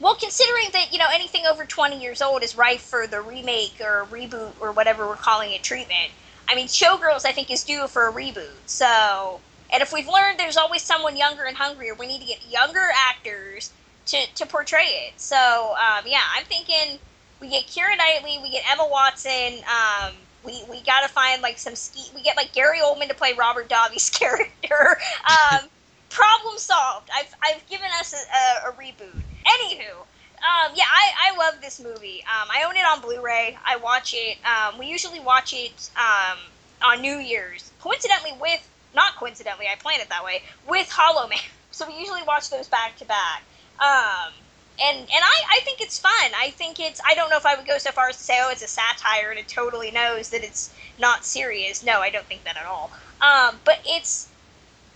well, 0.00 0.14
considering 0.14 0.66
that 0.72 0.92
you 0.92 0.98
know 0.98 1.08
anything 1.12 1.46
over 1.46 1.64
20 1.64 2.00
years 2.00 2.20
old 2.20 2.42
is 2.42 2.56
rife 2.56 2.82
for 2.82 3.06
the 3.06 3.20
remake 3.20 3.80
or 3.80 4.06
reboot 4.10 4.52
or 4.60 4.72
whatever 4.72 5.06
we're 5.06 5.16
calling 5.16 5.52
it 5.52 5.62
treatment. 5.62 6.10
I 6.48 6.54
mean, 6.54 6.68
Showgirls 6.68 7.24
I 7.24 7.32
think 7.32 7.50
is 7.50 7.64
due 7.64 7.86
for 7.88 8.08
a 8.08 8.12
reboot. 8.12 8.52
So, 8.66 9.40
and 9.70 9.82
if 9.82 9.92
we've 9.92 10.08
learned 10.08 10.38
there's 10.38 10.58
always 10.58 10.82
someone 10.82 11.16
younger 11.16 11.44
and 11.44 11.56
hungrier, 11.56 11.94
we 11.94 12.06
need 12.06 12.20
to 12.20 12.26
get 12.26 12.46
younger 12.50 12.86
actors 13.08 13.72
to 14.06 14.18
to 14.34 14.44
portray 14.44 15.08
it. 15.08 15.14
So, 15.16 15.74
um, 15.78 16.04
yeah, 16.06 16.20
I'm 16.36 16.44
thinking 16.44 16.98
we 17.40 17.48
get 17.48 17.66
Keira 17.66 17.96
Knightley, 17.96 18.38
we 18.42 18.50
get 18.50 18.64
Emma 18.70 18.86
Watson. 18.88 19.62
Um, 19.64 20.12
we, 20.44 20.62
we 20.70 20.80
gotta 20.82 21.08
find 21.08 21.42
like 21.42 21.58
some 21.58 21.74
ski. 21.74 22.10
We 22.14 22.22
get 22.22 22.36
like 22.36 22.52
Gary 22.52 22.78
Oldman 22.80 23.08
to 23.08 23.14
play 23.14 23.32
Robert 23.32 23.68
Davi's 23.68 24.10
character. 24.18 24.98
Um, 25.28 25.68
problem 26.10 26.58
solved. 26.58 27.10
I've 27.14 27.34
I've 27.42 27.66
given 27.68 27.88
us 27.98 28.14
a, 28.14 28.68
a, 28.68 28.70
a 28.70 28.72
reboot. 28.74 29.20
Anywho, 29.46 30.04
um, 30.44 30.72
yeah, 30.74 30.84
I, 30.84 31.32
I 31.32 31.36
love 31.36 31.60
this 31.62 31.80
movie. 31.80 32.22
Um, 32.24 32.48
I 32.54 32.64
own 32.64 32.76
it 32.76 32.84
on 32.84 33.00
Blu-ray. 33.00 33.56
I 33.64 33.76
watch 33.76 34.14
it. 34.14 34.38
Um, 34.44 34.78
we 34.78 34.86
usually 34.86 35.20
watch 35.20 35.54
it 35.54 35.90
um, 35.96 36.38
on 36.82 37.00
New 37.00 37.16
Year's. 37.16 37.72
Coincidentally, 37.80 38.32
with 38.40 38.68
not 38.94 39.16
coincidentally, 39.16 39.66
I 39.70 39.76
planned 39.76 40.02
it 40.02 40.08
that 40.10 40.24
way 40.24 40.42
with 40.68 40.88
Hollow 40.90 41.28
Man. 41.28 41.38
So 41.74 41.88
we 41.88 41.98
usually 41.98 42.22
watch 42.22 42.50
those 42.50 42.68
back 42.68 42.96
to 42.98 43.04
back. 43.04 43.42
Um, 43.80 44.32
and 44.80 44.98
and 44.98 45.10
I, 45.10 45.56
I 45.56 45.60
think 45.64 45.80
it's 45.80 45.98
fun. 45.98 46.32
I 46.36 46.50
think 46.50 46.80
it's. 46.80 47.00
I 47.08 47.14
don't 47.14 47.30
know 47.30 47.36
if 47.36 47.46
I 47.46 47.54
would 47.54 47.66
go 47.66 47.78
so 47.78 47.90
far 47.90 48.08
as 48.08 48.16
to 48.16 48.22
say, 48.22 48.38
oh, 48.40 48.50
it's 48.50 48.62
a 48.62 48.68
satire 48.68 49.30
and 49.30 49.38
it 49.38 49.48
totally 49.48 49.90
knows 49.90 50.30
that 50.30 50.42
it's 50.42 50.74
not 50.98 51.24
serious. 51.24 51.82
No, 51.84 52.00
I 52.00 52.10
don't 52.10 52.26
think 52.26 52.44
that 52.44 52.56
at 52.56 52.66
all. 52.66 52.90
Um, 53.20 53.60
but 53.64 53.80
it's 53.86 54.28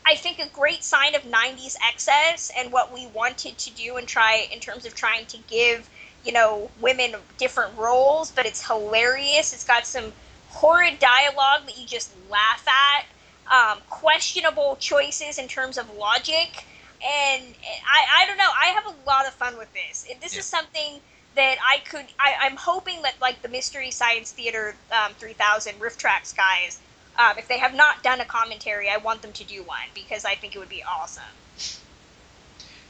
I 0.09 0.15
think 0.15 0.39
a 0.39 0.49
great 0.49 0.83
sign 0.83 1.15
of 1.15 1.23
90s 1.23 1.77
excess 1.87 2.51
and 2.57 2.73
what 2.73 2.93
we 2.93 3.07
wanted 3.09 3.59
to 3.59 3.71
do 3.71 3.97
and 3.99 4.09
try 4.09 4.47
in 4.51 4.59
terms 4.59 4.87
of 4.87 4.95
trying 4.95 5.27
to 5.27 5.37
give, 5.49 5.91
you 6.25 6.33
know, 6.33 6.71
women 6.81 7.15
different 7.37 7.77
roles, 7.77 8.31
but 8.31 8.47
it's 8.47 8.67
hilarious. 8.67 9.53
It's 9.53 9.65
got 9.65 9.87
some 9.87 10.13
horrid 10.49 10.99
dialogue 10.99 11.67
that 11.67 11.77
you 11.79 11.87
just 11.87 12.15
laugh 12.31 12.67
at, 12.67 13.05
um, 13.53 13.81
questionable 13.91 14.77
choices 14.81 15.39
in 15.39 15.47
terms 15.47 15.77
of 15.77 15.95
logic. 15.95 16.65
And 17.03 17.45
I, 17.87 18.23
I 18.23 18.27
don't 18.27 18.39
know, 18.39 18.51
I 18.61 18.67
have 18.67 18.87
a 18.87 18.95
lot 19.07 19.27
of 19.27 19.35
fun 19.35 19.57
with 19.57 19.73
this. 19.73 20.07
This 20.21 20.35
Yeah. 20.35 20.41
is 20.41 20.47
something 20.47 21.01
that 21.37 21.57
I 21.65 21.79
could, 21.79 22.07
I, 22.19 22.35
I'm 22.43 22.57
hoping 22.57 23.03
that 23.03 23.15
like 23.21 23.43
the 23.43 23.49
Mystery 23.49 23.91
Science 23.91 24.33
Theater 24.33 24.75
um, 24.91 25.13
3000 25.15 25.75
RiffTrax 25.75 26.37
guys 26.37 26.81
um, 27.19 27.37
if 27.37 27.49
they 27.49 27.59
have 27.59 27.75
not 27.75 28.03
done 28.03 28.21
a 28.21 28.25
commentary, 28.25 28.89
I 28.89 28.97
want 28.97 29.23
them 29.23 29.33
to 29.33 29.45
do 29.45 29.63
one 29.65 29.89
because 29.93 30.25
I 30.25 30.37
think 30.37 30.55
it 30.55 30.59
would 30.61 30.69
be 30.69 30.85
awesome. 30.85 31.25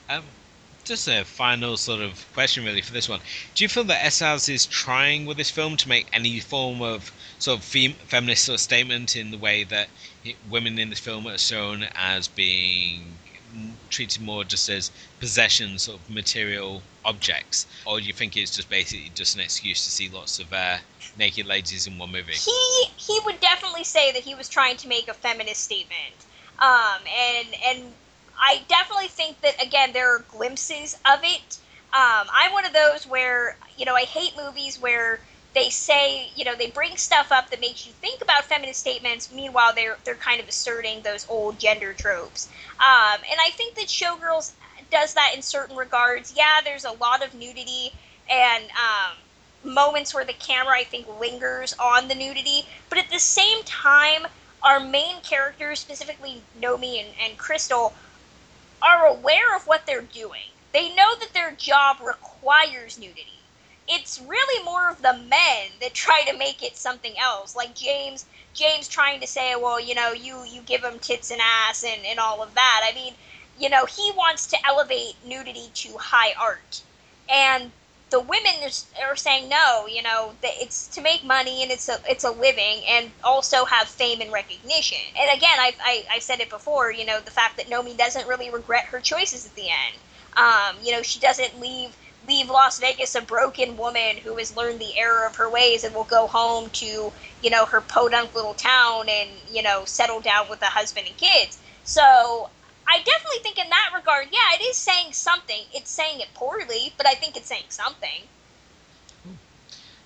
Um, 0.08 0.24
just 0.84 1.08
a 1.08 1.24
final 1.24 1.76
sort 1.78 2.02
of 2.02 2.30
question, 2.34 2.64
really, 2.64 2.82
for 2.82 2.92
this 2.92 3.08
one. 3.08 3.20
Do 3.54 3.64
you 3.64 3.68
feel 3.68 3.84
that 3.84 4.04
Eszterhas 4.04 4.48
is 4.48 4.66
trying 4.66 5.24
with 5.24 5.38
this 5.38 5.50
film 5.50 5.76
to 5.78 5.88
make 5.88 6.06
any 6.12 6.40
form 6.40 6.82
of 6.82 7.10
sort 7.38 7.58
of 7.58 7.64
fem- 7.64 7.94
feminist 8.06 8.44
sort 8.44 8.54
of 8.54 8.60
statement 8.60 9.16
in 9.16 9.30
the 9.30 9.38
way 9.38 9.64
that 9.64 9.88
it, 10.24 10.36
women 10.50 10.78
in 10.78 10.90
this 10.90 11.00
film 11.00 11.26
are 11.26 11.38
shown 11.38 11.86
as 11.94 12.28
being 12.28 13.17
treated 13.90 14.22
more 14.22 14.44
just 14.44 14.68
as 14.68 14.90
possessions, 15.20 15.88
of 15.88 16.08
material 16.08 16.82
objects, 17.04 17.66
or 17.86 18.00
do 18.00 18.06
you 18.06 18.12
think 18.12 18.36
it's 18.36 18.54
just 18.54 18.68
basically 18.68 19.10
just 19.14 19.34
an 19.34 19.40
excuse 19.40 19.84
to 19.84 19.90
see 19.90 20.08
lots 20.08 20.38
of 20.38 20.52
uh, 20.52 20.78
naked 21.16 21.46
ladies 21.46 21.86
in 21.86 21.98
one 21.98 22.12
movie? 22.12 22.32
He 22.32 22.84
he 22.96 23.20
would 23.24 23.40
definitely 23.40 23.84
say 23.84 24.12
that 24.12 24.22
he 24.22 24.34
was 24.34 24.48
trying 24.48 24.76
to 24.78 24.88
make 24.88 25.08
a 25.08 25.14
feminist 25.14 25.62
statement, 25.64 26.14
um, 26.60 27.00
and 27.06 27.48
and 27.64 27.92
I 28.38 28.62
definitely 28.68 29.08
think 29.08 29.40
that 29.40 29.60
again 29.62 29.92
there 29.92 30.14
are 30.14 30.24
glimpses 30.30 30.94
of 31.10 31.20
it. 31.22 31.58
Um, 31.92 32.26
I'm 32.34 32.52
one 32.52 32.66
of 32.66 32.72
those 32.72 33.06
where 33.06 33.56
you 33.76 33.84
know 33.84 33.94
I 33.94 34.02
hate 34.02 34.32
movies 34.36 34.80
where 34.80 35.20
they 35.58 35.70
say 35.70 36.30
you 36.36 36.44
know 36.44 36.54
they 36.54 36.70
bring 36.70 36.96
stuff 36.96 37.32
up 37.32 37.50
that 37.50 37.60
makes 37.60 37.84
you 37.86 37.92
think 37.92 38.22
about 38.22 38.44
feminist 38.44 38.80
statements. 38.80 39.32
Meanwhile, 39.32 39.72
they're 39.74 39.98
they're 40.04 40.14
kind 40.14 40.40
of 40.40 40.48
asserting 40.48 41.02
those 41.02 41.26
old 41.28 41.58
gender 41.58 41.92
tropes. 41.92 42.48
Um, 42.78 43.20
and 43.30 43.38
I 43.40 43.50
think 43.50 43.74
that 43.74 43.86
Showgirls 43.86 44.52
does 44.90 45.14
that 45.14 45.32
in 45.34 45.42
certain 45.42 45.76
regards. 45.76 46.32
Yeah, 46.36 46.60
there's 46.64 46.84
a 46.84 46.92
lot 46.92 47.24
of 47.24 47.34
nudity 47.34 47.90
and 48.30 48.64
um, 48.64 49.72
moments 49.74 50.14
where 50.14 50.24
the 50.24 50.34
camera 50.34 50.76
I 50.76 50.84
think 50.84 51.06
lingers 51.20 51.74
on 51.80 52.08
the 52.08 52.14
nudity, 52.14 52.62
but 52.88 52.98
at 52.98 53.10
the 53.10 53.18
same 53.18 53.62
time, 53.64 54.26
our 54.62 54.78
main 54.78 55.20
characters, 55.22 55.80
specifically 55.80 56.42
Nomi 56.60 57.00
and, 57.00 57.08
and 57.20 57.38
Cristal, 57.38 57.94
are 58.82 59.06
aware 59.06 59.56
of 59.56 59.66
what 59.66 59.86
they're 59.86 60.02
doing. 60.02 60.52
They 60.72 60.94
know 60.94 61.16
that 61.18 61.32
their 61.34 61.52
job 61.52 61.96
requires 62.00 62.98
nudity. 62.98 63.37
It's 63.88 64.20
really 64.20 64.62
more 64.64 64.90
of 64.90 65.02
the 65.02 65.14
men 65.14 65.70
that 65.80 65.94
try 65.94 66.22
to 66.24 66.36
make 66.36 66.62
it 66.62 66.76
something 66.76 67.14
else, 67.18 67.56
like 67.56 67.74
James. 67.74 68.26
James 68.54 68.88
trying 68.88 69.20
to 69.20 69.26
say, 69.26 69.54
well, 69.56 69.80
you 69.80 69.94
know, 69.94 70.12
you 70.12 70.44
you 70.44 70.62
give 70.62 70.82
him 70.84 70.98
tits 70.98 71.30
and 71.30 71.40
ass 71.42 71.84
and 71.84 72.04
and 72.06 72.18
all 72.18 72.42
of 72.42 72.54
that. 72.54 72.82
I 72.88 72.94
mean, 72.94 73.14
you 73.58 73.68
know, 73.68 73.86
he 73.86 74.12
wants 74.16 74.46
to 74.48 74.66
elevate 74.66 75.14
nudity 75.24 75.70
to 75.74 75.96
high 75.98 76.32
art, 76.40 76.82
and 77.28 77.72
the 78.10 78.20
women 78.20 78.54
are 79.02 79.16
saying 79.16 79.48
no. 79.48 79.86
You 79.86 80.02
know, 80.02 80.34
it's 80.42 80.86
to 80.88 81.00
make 81.00 81.24
money 81.24 81.62
and 81.62 81.70
it's 81.70 81.88
a 81.88 81.98
it's 82.08 82.24
a 82.24 82.30
living, 82.30 82.82
and 82.88 83.10
also 83.24 83.64
have 83.64 83.88
fame 83.88 84.20
and 84.20 84.32
recognition. 84.32 84.98
And 85.18 85.36
again, 85.36 85.58
I 85.58 85.72
I, 85.82 86.06
I 86.12 86.18
said 86.20 86.40
it 86.40 86.50
before. 86.50 86.92
You 86.92 87.04
know, 87.06 87.20
the 87.20 87.30
fact 87.30 87.56
that 87.56 87.68
Nomi 87.68 87.96
doesn't 87.96 88.26
really 88.28 88.50
regret 88.50 88.84
her 88.86 89.00
choices 89.00 89.46
at 89.46 89.54
the 89.54 89.68
end. 89.70 89.96
Um, 90.36 90.76
you 90.82 90.92
know, 90.92 91.02
she 91.02 91.18
doesn't 91.20 91.58
leave 91.60 91.96
leave 92.28 92.50
Las 92.50 92.78
Vegas 92.78 93.14
a 93.14 93.22
broken 93.22 93.76
woman 93.76 94.18
who 94.18 94.36
has 94.36 94.54
learned 94.56 94.78
the 94.78 94.98
error 94.98 95.26
of 95.26 95.36
her 95.36 95.48
ways 95.48 95.82
and 95.82 95.94
will 95.94 96.04
go 96.04 96.26
home 96.26 96.70
to 96.70 97.10
you 97.42 97.50
know 97.50 97.64
her 97.64 97.80
podunk 97.80 98.34
little 98.34 98.54
town 98.54 99.08
and 99.08 99.30
you 99.50 99.62
know 99.62 99.84
settle 99.86 100.20
down 100.20 100.48
with 100.48 100.60
a 100.62 100.66
husband 100.66 101.06
and 101.06 101.16
kids. 101.16 101.58
So 101.84 102.50
I 102.86 102.98
definitely 102.98 103.40
think 103.42 103.58
in 103.58 103.70
that 103.70 103.90
regard, 103.96 104.28
yeah, 104.30 104.54
it 104.54 104.62
is 104.62 104.76
saying 104.76 105.12
something. 105.12 105.62
It's 105.74 105.90
saying 105.90 106.20
it 106.20 106.28
poorly, 106.34 106.92
but 106.96 107.06
I 107.06 107.14
think 107.14 107.36
it's 107.36 107.46
saying 107.46 107.64
something. 107.68 108.22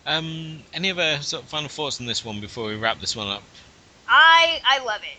Um, 0.05 0.65
any 0.75 0.91
other 0.91 1.19
sort 1.23 1.45
of 1.45 1.49
final 1.49 1.69
thoughts 1.69 2.01
on 2.01 2.07
this 2.07 2.25
one 2.25 2.41
before 2.41 2.67
we 2.67 2.75
wrap 2.75 2.99
this 3.01 3.15
one 3.15 3.29
up? 3.29 3.43
I 4.09 4.61
I 4.65 4.85
love 4.85 5.01
it. 5.03 5.19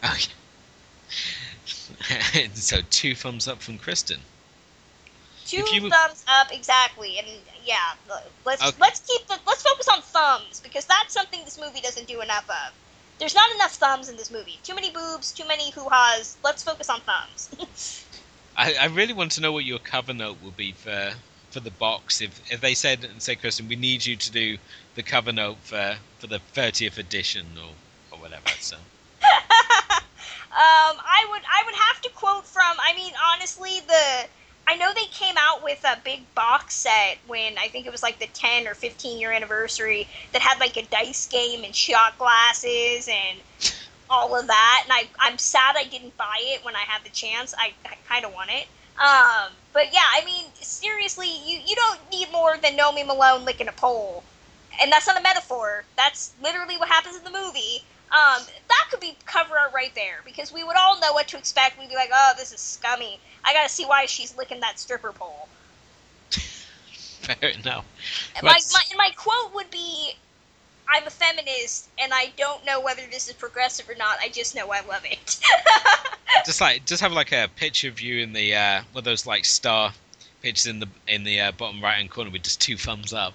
Okay. 0.04 0.32
so 2.54 2.78
two 2.90 3.14
thumbs 3.14 3.48
up 3.48 3.60
from 3.62 3.78
Kristen. 3.78 4.20
Two 5.48 5.64
you 5.72 5.88
thumbs 5.90 6.22
up, 6.28 6.52
exactly, 6.52 7.18
and 7.18 7.26
yeah, 7.64 7.94
let's 8.44 8.62
Okay. 8.62 8.76
let's 8.78 9.00
keep 9.00 9.26
the 9.28 9.38
let's 9.46 9.62
focus 9.62 9.88
on 9.88 10.02
thumbs 10.02 10.60
because 10.60 10.84
that's 10.84 11.14
something 11.14 11.42
this 11.44 11.58
movie 11.58 11.80
doesn't 11.80 12.06
do 12.06 12.20
enough 12.20 12.48
of. 12.48 12.74
There's 13.18 13.34
not 13.34 13.50
enough 13.54 13.72
thumbs 13.72 14.08
in 14.08 14.16
this 14.16 14.30
movie. 14.30 14.60
Too 14.62 14.74
many 14.74 14.90
boobs, 14.90 15.32
too 15.32 15.46
many 15.48 15.70
hoo 15.70 15.88
ha's. 15.90 16.36
Let's 16.44 16.62
focus 16.62 16.90
on 16.90 17.00
thumbs. 17.00 18.04
I, 18.56 18.74
I 18.74 18.86
really 18.86 19.14
want 19.14 19.32
to 19.32 19.40
know 19.40 19.52
what 19.52 19.64
your 19.64 19.78
cover 19.78 20.12
note 20.12 20.36
would 20.42 20.56
be 20.56 20.72
for 20.72 21.14
for 21.50 21.60
the 21.60 21.70
box. 21.70 22.20
If 22.20 22.52
if 22.52 22.60
they 22.60 22.74
said 22.74 23.04
and 23.04 23.22
say, 23.22 23.34
Kristen, 23.34 23.68
we 23.68 23.76
need 23.76 24.04
you 24.04 24.16
to 24.16 24.30
do 24.30 24.58
the 24.96 25.02
cover 25.02 25.32
note 25.32 25.58
for 25.62 25.96
for 26.18 26.26
the 26.26 26.40
30th 26.54 26.98
edition 26.98 27.46
or 27.56 27.70
or 28.10 28.20
whatever. 28.20 28.48
So 28.60 28.76
um, 28.76 28.82
I 30.52 31.26
would 31.30 31.42
I 31.42 31.62
would 31.64 31.74
have 31.74 32.00
to 32.02 32.10
quote 32.14 32.46
from. 32.46 32.76
I 32.80 32.94
mean, 32.94 33.12
honestly, 33.34 33.80
the 33.86 34.28
I 34.68 34.76
know 34.76 34.92
they 34.94 35.06
came 35.06 35.34
out 35.38 35.64
with 35.64 35.82
a 35.84 35.96
big 36.04 36.22
box 36.34 36.74
set 36.74 37.16
when 37.26 37.56
I 37.56 37.68
think 37.68 37.86
it 37.86 37.90
was 37.90 38.02
like 38.02 38.18
the 38.18 38.26
10 38.26 38.68
or 38.68 38.74
15 38.74 39.18
year 39.18 39.32
anniversary 39.32 40.06
that 40.32 40.42
had 40.42 40.60
like 40.60 40.76
a 40.76 40.82
dice 40.82 41.26
game 41.26 41.64
and 41.64 41.74
shot 41.74 42.18
glasses 42.18 43.08
and 43.08 43.38
all 44.10 44.38
of 44.38 44.46
that. 44.46 44.80
And 44.84 44.92
I 44.92 45.08
I'm 45.18 45.38
sad 45.38 45.74
I 45.78 45.84
didn't 45.84 46.14
buy 46.18 46.36
it 46.40 46.62
when 46.66 46.76
I 46.76 46.80
had 46.80 47.02
the 47.02 47.08
chance. 47.08 47.54
I, 47.58 47.72
I 47.86 47.96
kind 48.06 48.26
of 48.26 48.34
want 48.34 48.50
it. 48.50 48.66
Um, 49.00 49.52
but 49.72 49.86
yeah, 49.90 50.04
I 50.12 50.22
mean, 50.26 50.44
seriously, 50.60 51.28
you 51.46 51.60
you 51.66 51.74
don't 51.74 52.00
need 52.12 52.30
more 52.30 52.58
than 52.58 52.76
Nomi 52.76 53.06
Malone 53.06 53.46
licking 53.46 53.68
a 53.68 53.72
pole. 53.72 54.22
And 54.82 54.92
that's 54.92 55.06
not 55.06 55.18
a 55.18 55.22
metaphor. 55.22 55.84
That's 55.96 56.32
literally 56.42 56.76
what 56.76 56.88
happens 56.88 57.16
in 57.16 57.24
the 57.24 57.30
movie. 57.30 57.82
Um, 58.10 58.42
that 58.68 58.86
could 58.90 59.00
be 59.00 59.16
cover 59.26 59.58
art 59.58 59.72
right 59.74 59.94
there 59.94 60.20
because 60.24 60.52
we 60.52 60.64
would 60.64 60.76
all 60.76 60.98
know 61.00 61.12
what 61.12 61.28
to 61.28 61.36
expect. 61.36 61.78
We'd 61.78 61.90
be 61.90 61.94
like, 61.94 62.10
"Oh, 62.12 62.32
this 62.36 62.52
is 62.52 62.60
scummy. 62.60 63.20
I 63.44 63.52
gotta 63.52 63.68
see 63.68 63.84
why 63.84 64.06
she's 64.06 64.36
licking 64.36 64.60
that 64.60 64.78
stripper 64.78 65.12
pole." 65.12 65.48
fair 66.30 67.50
enough. 67.50 67.84
My, 68.42 68.58
my 68.72 68.82
my 68.96 69.10
quote 69.14 69.54
would 69.54 69.70
be, 69.70 70.14
"I'm 70.88 71.06
a 71.06 71.10
feminist, 71.10 71.88
and 71.98 72.12
I 72.14 72.32
don't 72.36 72.64
know 72.64 72.80
whether 72.80 73.02
this 73.10 73.28
is 73.28 73.34
progressive 73.34 73.88
or 73.90 73.94
not. 73.94 74.18
I 74.22 74.30
just 74.30 74.54
know 74.54 74.72
I 74.72 74.80
love 74.86 75.04
it." 75.04 75.38
just 76.46 76.62
like 76.62 76.86
just 76.86 77.02
have 77.02 77.12
like 77.12 77.32
a 77.32 77.48
picture 77.56 77.88
of 77.88 78.00
you 78.00 78.22
in 78.22 78.32
the 78.32 78.54
uh, 78.54 78.82
one 78.92 79.00
of 79.00 79.04
those 79.04 79.26
like 79.26 79.44
star 79.44 79.92
pictures 80.40 80.66
in 80.66 80.80
the 80.80 80.88
in 81.06 81.24
the 81.24 81.40
uh, 81.40 81.52
bottom 81.52 81.82
right 81.82 81.96
hand 81.96 82.10
corner 82.10 82.30
with 82.30 82.42
just 82.42 82.60
two 82.60 82.78
thumbs 82.78 83.12
up. 83.12 83.34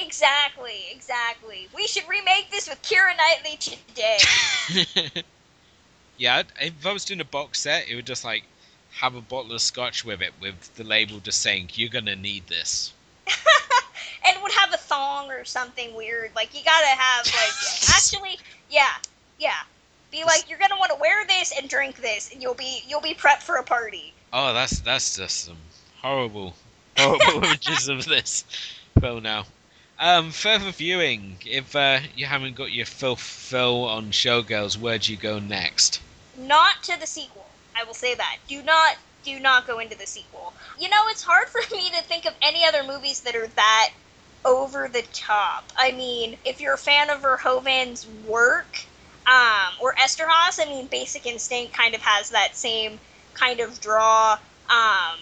Exactly, 0.00 0.86
exactly. 0.90 1.68
We 1.74 1.86
should 1.86 2.08
remake 2.08 2.50
this 2.50 2.68
with 2.68 2.80
Keira 2.82 3.12
Knightley 3.16 3.56
today. 3.56 4.18
yeah, 6.16 6.42
if 6.60 6.86
I 6.86 6.92
was 6.92 7.04
doing 7.04 7.20
a 7.20 7.24
box 7.24 7.60
set, 7.60 7.88
it 7.88 7.94
would 7.94 8.06
just 8.06 8.24
like 8.24 8.44
have 8.92 9.14
a 9.14 9.20
bottle 9.20 9.52
of 9.52 9.60
scotch 9.60 10.04
with 10.04 10.20
it, 10.20 10.32
with 10.40 10.74
the 10.74 10.84
label 10.84 11.20
just 11.20 11.40
saying 11.40 11.70
"You're 11.74 11.90
gonna 11.90 12.16
need 12.16 12.46
this." 12.46 12.92
and 14.26 14.42
would 14.42 14.52
have 14.52 14.72
a 14.72 14.76
thong 14.76 15.30
or 15.30 15.44
something 15.44 15.94
weird. 15.94 16.32
Like 16.34 16.54
you 16.54 16.64
gotta 16.64 16.86
have 16.86 17.26
like 17.26 17.94
actually, 17.94 18.38
yeah, 18.70 18.94
yeah. 19.38 19.60
Be 20.10 20.24
like 20.24 20.48
you're 20.48 20.58
gonna 20.58 20.78
want 20.78 20.90
to 20.92 20.98
wear 21.00 21.26
this 21.26 21.52
and 21.56 21.68
drink 21.68 21.96
this, 21.96 22.32
and 22.32 22.42
you'll 22.42 22.54
be 22.54 22.82
you'll 22.88 23.00
be 23.00 23.14
prepped 23.14 23.42
for 23.42 23.56
a 23.56 23.62
party. 23.62 24.12
Oh, 24.32 24.52
that's 24.52 24.80
that's 24.80 25.16
just 25.16 25.44
some 25.44 25.58
horrible, 26.02 26.54
horrible 26.96 27.44
images 27.44 27.88
of 27.88 28.04
this 28.06 28.44
film 29.00 29.22
now. 29.22 29.44
Um, 30.00 30.30
further 30.30 30.70
viewing. 30.70 31.36
If 31.44 31.76
uh, 31.76 32.00
you 32.16 32.24
haven't 32.24 32.54
got 32.54 32.72
your 32.72 32.86
full 32.86 33.16
fill 33.16 33.84
on 33.84 34.12
Showgirls, 34.12 34.78
where 34.78 34.98
do 34.98 35.12
you 35.12 35.18
go 35.18 35.38
next? 35.38 36.00
Not 36.38 36.82
to 36.84 36.98
the 36.98 37.06
sequel. 37.06 37.44
I 37.76 37.84
will 37.84 37.94
say 37.94 38.14
that. 38.14 38.38
Do 38.48 38.62
not 38.62 38.96
do 39.22 39.38
not 39.38 39.66
go 39.66 39.78
into 39.78 39.96
the 39.98 40.06
sequel. 40.06 40.54
You 40.78 40.88
know, 40.88 41.02
it's 41.08 41.22
hard 41.22 41.48
for 41.48 41.60
me 41.76 41.90
to 41.90 42.02
think 42.02 42.24
of 42.24 42.32
any 42.40 42.64
other 42.64 42.82
movies 42.82 43.20
that 43.20 43.36
are 43.36 43.48
that 43.48 43.90
over 44.46 44.88
the 44.88 45.02
top. 45.12 45.70
I 45.76 45.92
mean, 45.92 46.38
if 46.46 46.62
you're 46.62 46.74
a 46.74 46.78
fan 46.78 47.10
of 47.10 47.20
Verhoeven's 47.20 48.06
work, 48.26 48.86
um, 49.26 49.74
or 49.82 49.94
Eszterhas, 49.96 50.58
I 50.58 50.64
mean, 50.66 50.86
Basic 50.86 51.26
Instinct 51.26 51.74
kind 51.74 51.94
of 51.94 52.00
has 52.00 52.30
that 52.30 52.56
same 52.56 52.98
kind 53.34 53.60
of 53.60 53.78
draw. 53.82 54.32
Um, 54.32 55.18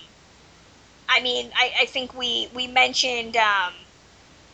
I 1.09 1.21
mean, 1.21 1.51
I, 1.57 1.73
I 1.81 1.87
think 1.87 2.17
we 2.17 2.49
we 2.55 2.69
mentioned 2.69 3.37
um, 3.37 3.73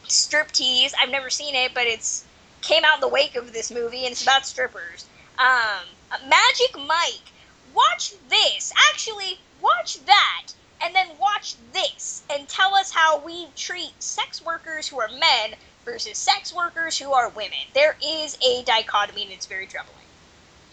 Striptease. 0.08 0.92
I've 1.00 1.10
never 1.10 1.30
seen 1.30 1.54
it, 1.54 1.72
but 1.74 1.86
it's 1.86 2.24
came 2.60 2.84
out 2.84 2.96
in 2.96 3.00
the 3.00 3.08
wake 3.08 3.36
of 3.36 3.52
this 3.52 3.70
movie, 3.70 4.04
and 4.04 4.12
it's 4.12 4.22
about 4.22 4.46
strippers. 4.46 5.06
Um, 5.38 5.84
Magic 6.28 6.76
Mike. 6.86 7.32
Watch 7.74 8.14
this. 8.28 8.72
Actually, 8.90 9.38
watch 9.60 10.04
that, 10.06 10.46
and 10.82 10.94
then 10.94 11.08
watch 11.18 11.56
this, 11.72 12.22
and 12.30 12.48
tell 12.48 12.74
us 12.74 12.90
how 12.90 13.18
we 13.18 13.48
treat 13.56 13.92
sex 14.00 14.44
workers 14.44 14.86
who 14.86 15.00
are 15.00 15.08
men 15.08 15.58
versus 15.84 16.16
sex 16.16 16.54
workers 16.54 16.98
who 16.98 17.12
are 17.12 17.28
women. 17.30 17.58
There 17.74 17.96
is 18.02 18.38
a 18.46 18.62
dichotomy, 18.64 19.24
and 19.24 19.32
it's 19.32 19.46
very 19.46 19.66
troubling. 19.66 19.96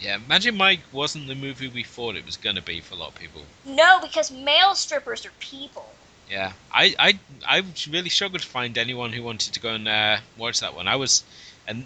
Yeah, 0.00 0.18
Magic 0.26 0.54
Mike 0.54 0.80
wasn't 0.90 1.28
the 1.28 1.34
movie 1.34 1.68
we 1.68 1.84
thought 1.84 2.16
it 2.16 2.26
was 2.26 2.36
gonna 2.36 2.62
be 2.62 2.80
for 2.80 2.94
a 2.94 2.98
lot 2.98 3.10
of 3.10 3.14
people. 3.14 3.42
No, 3.64 4.00
because 4.00 4.30
male 4.30 4.74
strippers 4.74 5.24
are 5.24 5.32
people. 5.38 5.92
Yeah, 6.32 6.54
I, 6.72 6.94
I, 6.98 7.18
I 7.46 7.62
really 7.90 8.08
struggled 8.08 8.40
to 8.40 8.48
find 8.48 8.78
anyone 8.78 9.12
who 9.12 9.22
wanted 9.22 9.52
to 9.52 9.60
go 9.60 9.74
and 9.74 9.86
uh, 9.86 10.16
watch 10.38 10.60
that 10.60 10.74
one. 10.74 10.88
I 10.88 10.96
was, 10.96 11.24
and 11.68 11.84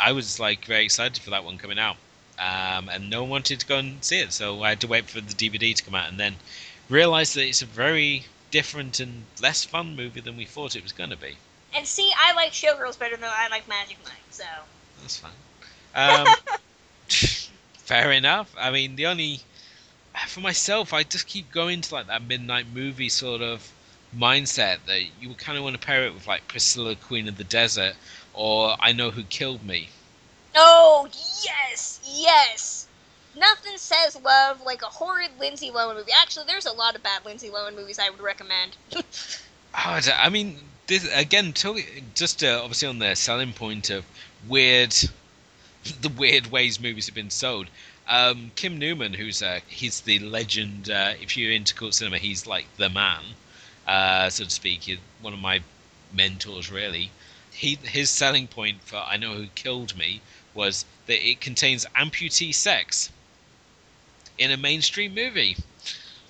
I 0.00 0.12
was 0.12 0.40
like 0.40 0.64
very 0.64 0.84
excited 0.84 1.22
for 1.22 1.28
that 1.28 1.44
one 1.44 1.58
coming 1.58 1.78
out, 1.78 1.96
um, 2.38 2.88
and 2.88 3.10
no 3.10 3.20
one 3.20 3.28
wanted 3.28 3.60
to 3.60 3.66
go 3.66 3.76
and 3.76 4.02
see 4.02 4.20
it, 4.20 4.32
so 4.32 4.62
I 4.62 4.70
had 4.70 4.80
to 4.80 4.86
wait 4.86 5.10
for 5.10 5.20
the 5.20 5.34
DVD 5.34 5.74
to 5.74 5.82
come 5.82 5.94
out, 5.94 6.08
and 6.08 6.18
then 6.18 6.36
realized 6.88 7.34
that 7.34 7.46
it's 7.46 7.60
a 7.60 7.66
very 7.66 8.24
different 8.50 8.98
and 8.98 9.26
less 9.42 9.62
fun 9.62 9.94
movie 9.94 10.20
than 10.20 10.38
we 10.38 10.46
thought 10.46 10.74
it 10.74 10.82
was 10.82 10.92
gonna 10.92 11.14
be. 11.14 11.36
And 11.74 11.86
see, 11.86 12.10
I 12.18 12.32
like 12.32 12.52
Showgirls 12.52 12.98
better 12.98 13.16
than 13.16 13.28
I 13.30 13.48
like 13.48 13.68
Magic 13.68 13.98
Mike, 14.04 14.14
so. 14.30 14.44
That's 15.02 15.18
fine. 15.18 15.32
Um, 15.94 16.34
fair 17.74 18.10
enough. 18.10 18.54
I 18.58 18.70
mean, 18.70 18.96
the 18.96 19.04
only 19.04 19.40
for 20.28 20.40
myself, 20.40 20.94
I 20.94 21.02
just 21.02 21.26
keep 21.26 21.52
going 21.52 21.82
to 21.82 21.94
like 21.94 22.06
that 22.06 22.22
midnight 22.22 22.66
movie 22.72 23.10
sort 23.10 23.42
of 23.42 23.70
mindset 24.16 24.78
that 24.86 25.02
you 25.20 25.34
kind 25.34 25.56
of 25.56 25.64
want 25.64 25.80
to 25.80 25.86
pair 25.86 26.04
it 26.04 26.14
with 26.14 26.26
like 26.26 26.46
Priscilla, 26.48 26.94
Queen 26.96 27.28
of 27.28 27.36
the 27.36 27.44
Desert, 27.44 27.94
or 28.34 28.76
I 28.78 28.92
Know 28.92 29.10
Who 29.10 29.22
Killed 29.24 29.64
Me. 29.64 29.88
Oh, 30.54 31.08
yes, 31.44 32.00
yes. 32.04 32.86
Nothing 33.34 33.78
says 33.78 34.20
love 34.22 34.60
like 34.62 34.82
a 34.82 34.86
horrid 34.86 35.30
Lindsay 35.38 35.70
Lohan 35.70 35.96
movie. 35.96 36.12
Actually, 36.12 36.46
there's 36.46 36.66
a 36.66 36.72
lot 36.72 36.94
of 36.94 37.02
bad 37.02 37.24
Lindsay 37.24 37.48
Lohan 37.48 37.74
movies 37.74 37.98
I 37.98 38.10
would 38.10 38.20
recommend. 38.20 38.76
Oh, 39.74 39.98
I 40.18 40.28
mean, 40.28 40.58
this 40.86 41.08
again, 41.14 41.54
just 42.14 42.44
uh, 42.44 42.60
obviously 42.62 42.88
on 42.88 42.98
the 42.98 43.14
selling 43.14 43.54
point 43.54 43.88
of 43.88 44.04
weird, 44.46 44.94
the 46.02 46.10
weird 46.10 46.48
ways 46.48 46.78
movies 46.78 47.06
have 47.06 47.14
been 47.14 47.30
sold. 47.30 47.68
Um, 48.06 48.50
Kim 48.54 48.78
Newman, 48.78 49.14
who's 49.14 49.42
uh, 49.42 49.60
he's 49.68 50.00
the 50.00 50.18
legend. 50.18 50.90
Uh, 50.90 51.14
if 51.20 51.36
you're 51.38 51.52
into 51.52 51.74
cult 51.74 51.94
cinema, 51.94 52.18
he's 52.18 52.46
like 52.46 52.66
the 52.76 52.90
man, 52.90 53.22
uh, 53.86 54.30
so 54.30 54.44
to 54.44 54.50
speak. 54.50 54.98
One 55.20 55.32
of 55.32 55.38
my 55.38 55.60
mentors, 56.12 56.70
really. 56.70 57.10
He 57.50 57.76
his 57.76 58.10
selling 58.10 58.46
point 58.46 58.82
for 58.82 58.96
I 58.96 59.16
Know 59.16 59.34
Who 59.34 59.46
Killed 59.54 59.96
Me 59.96 60.20
was 60.54 60.84
that 61.06 61.26
it 61.26 61.40
contains 61.40 61.86
amputee 61.96 62.54
sex 62.54 63.10
in 64.38 64.50
a 64.50 64.56
mainstream 64.56 65.14
movie. 65.14 65.56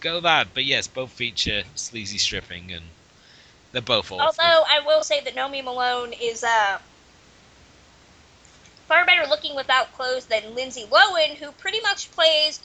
Go 0.00 0.20
that, 0.20 0.48
but 0.52 0.64
yes, 0.64 0.86
both 0.88 1.12
feature 1.12 1.62
sleazy 1.74 2.18
stripping 2.18 2.72
and 2.72 2.86
they're 3.72 3.80
both 3.80 4.10
awful. 4.10 4.20
Although 4.20 4.64
I 4.68 4.80
will 4.84 5.02
say 5.02 5.20
that 5.20 5.34
Nomi 5.34 5.62
Malone 5.62 6.12
is 6.12 6.42
uh, 6.44 6.78
far 8.86 9.06
better 9.06 9.26
looking 9.28 9.54
without 9.54 9.92
clothes 9.92 10.26
than 10.26 10.54
Lindsay 10.54 10.84
Lohan, 10.90 11.36
who 11.36 11.52
pretty 11.52 11.80
much 11.80 12.10
plays 12.10 12.60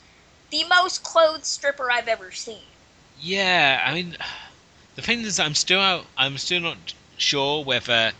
the 0.50 0.64
most 0.64 1.02
clothed 1.02 1.46
stripper 1.46 1.90
I've 1.90 2.08
ever 2.08 2.30
seen. 2.32 2.62
Yeah, 3.20 3.82
I 3.84 3.94
mean, 3.94 4.16
the 4.98 5.02
thing 5.02 5.20
is, 5.20 5.38
I'm 5.38 5.54
still 5.54 5.78
out. 5.78 6.06
I'm 6.16 6.36
still 6.38 6.58
not 6.60 6.92
sure 7.18 7.62
whether 7.62 8.10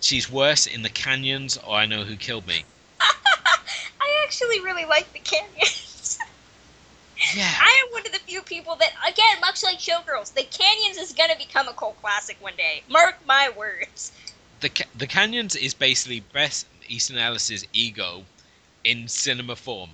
she's 0.00 0.30
worse 0.30 0.66
in 0.66 0.80
the 0.80 0.88
canyons 0.88 1.58
or 1.58 1.76
I 1.76 1.84
know 1.84 2.04
who 2.04 2.16
killed 2.16 2.46
me. 2.46 2.64
I 3.00 4.24
actually 4.24 4.60
really 4.60 4.86
like 4.86 5.12
the 5.12 5.18
canyons. 5.18 6.18
Yeah, 7.36 7.52
I 7.60 7.84
am 7.86 7.92
one 7.92 8.04
of 8.04 8.12
the 8.12 8.18
few 8.18 8.42
people 8.42 8.74
that, 8.76 8.90
again, 9.06 9.40
much 9.40 9.62
like 9.62 9.78
Showgirls, 9.78 10.34
the 10.34 10.42
canyons 10.42 10.98
is 10.98 11.12
gonna 11.12 11.36
become 11.38 11.68
a 11.68 11.72
cult 11.72 11.98
classic 12.00 12.36
one 12.40 12.56
day. 12.56 12.82
Mark 12.88 13.24
my 13.26 13.48
words. 13.56 14.10
the 14.60 14.68
ca- 14.68 14.88
the 14.96 15.06
canyons 15.06 15.54
is 15.54 15.72
basically 15.72 16.18
Bret 16.20 16.64
Easton 16.88 17.18
Ellis's 17.18 17.64
ego 17.72 18.24
in 18.84 19.06
cinema 19.06 19.54
form, 19.54 19.90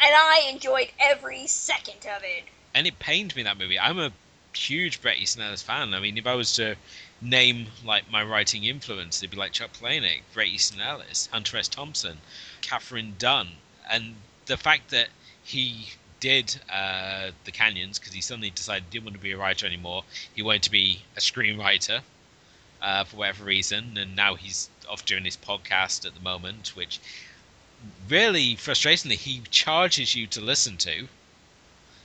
And 0.00 0.14
I 0.14 0.48
enjoyed 0.50 0.88
every 0.98 1.46
second 1.46 2.06
of 2.16 2.22
it. 2.24 2.44
and 2.74 2.86
it 2.86 2.98
pained 2.98 3.36
me 3.36 3.42
that 3.42 3.58
movie. 3.58 3.78
I'm 3.78 3.98
a 3.98 4.10
huge 4.56 5.00
Bret 5.00 5.18
Easton 5.18 5.42
Ellis 5.42 5.62
fan. 5.62 5.94
I 5.94 6.00
mean, 6.00 6.18
if 6.18 6.26
I 6.26 6.34
was 6.34 6.52
to 6.54 6.76
name 7.20 7.66
like 7.84 8.10
my 8.10 8.22
writing 8.22 8.64
influence, 8.64 9.18
it'd 9.18 9.30
be 9.30 9.36
like 9.36 9.52
Chuck 9.52 9.72
Palahniuk, 9.72 10.22
Bret 10.32 10.48
Easton 10.48 10.80
Ellis, 10.80 11.28
Hunter 11.32 11.56
S. 11.56 11.68
Thompson, 11.68 12.18
Katherine 12.60 13.14
Dunn, 13.18 13.56
and 13.90 14.16
the 14.46 14.56
fact 14.56 14.90
that 14.90 15.08
he 15.42 15.90
did 16.20 16.56
uh, 16.72 17.30
the 17.44 17.52
Canyons 17.52 17.98
because 17.98 18.14
he 18.14 18.20
suddenly 18.22 18.50
decided 18.50 18.84
he 18.84 18.90
didn't 18.92 19.04
want 19.04 19.16
to 19.16 19.22
be 19.22 19.32
a 19.32 19.36
writer 19.36 19.66
anymore. 19.66 20.04
He 20.34 20.42
wanted 20.42 20.62
to 20.62 20.70
be 20.70 21.02
a 21.16 21.20
screenwriter 21.20 22.00
uh, 22.80 23.04
for 23.04 23.16
whatever 23.16 23.44
reason, 23.44 23.98
and 23.98 24.16
now 24.16 24.34
he's 24.34 24.70
off 24.88 25.04
doing 25.04 25.24
his 25.24 25.36
podcast 25.36 26.06
at 26.06 26.14
the 26.14 26.20
moment, 26.20 26.72
which 26.74 27.00
really 28.08 28.56
frustratingly 28.56 29.16
he 29.16 29.42
charges 29.50 30.14
you 30.14 30.26
to 30.28 30.40
listen 30.40 30.76
to. 30.78 31.08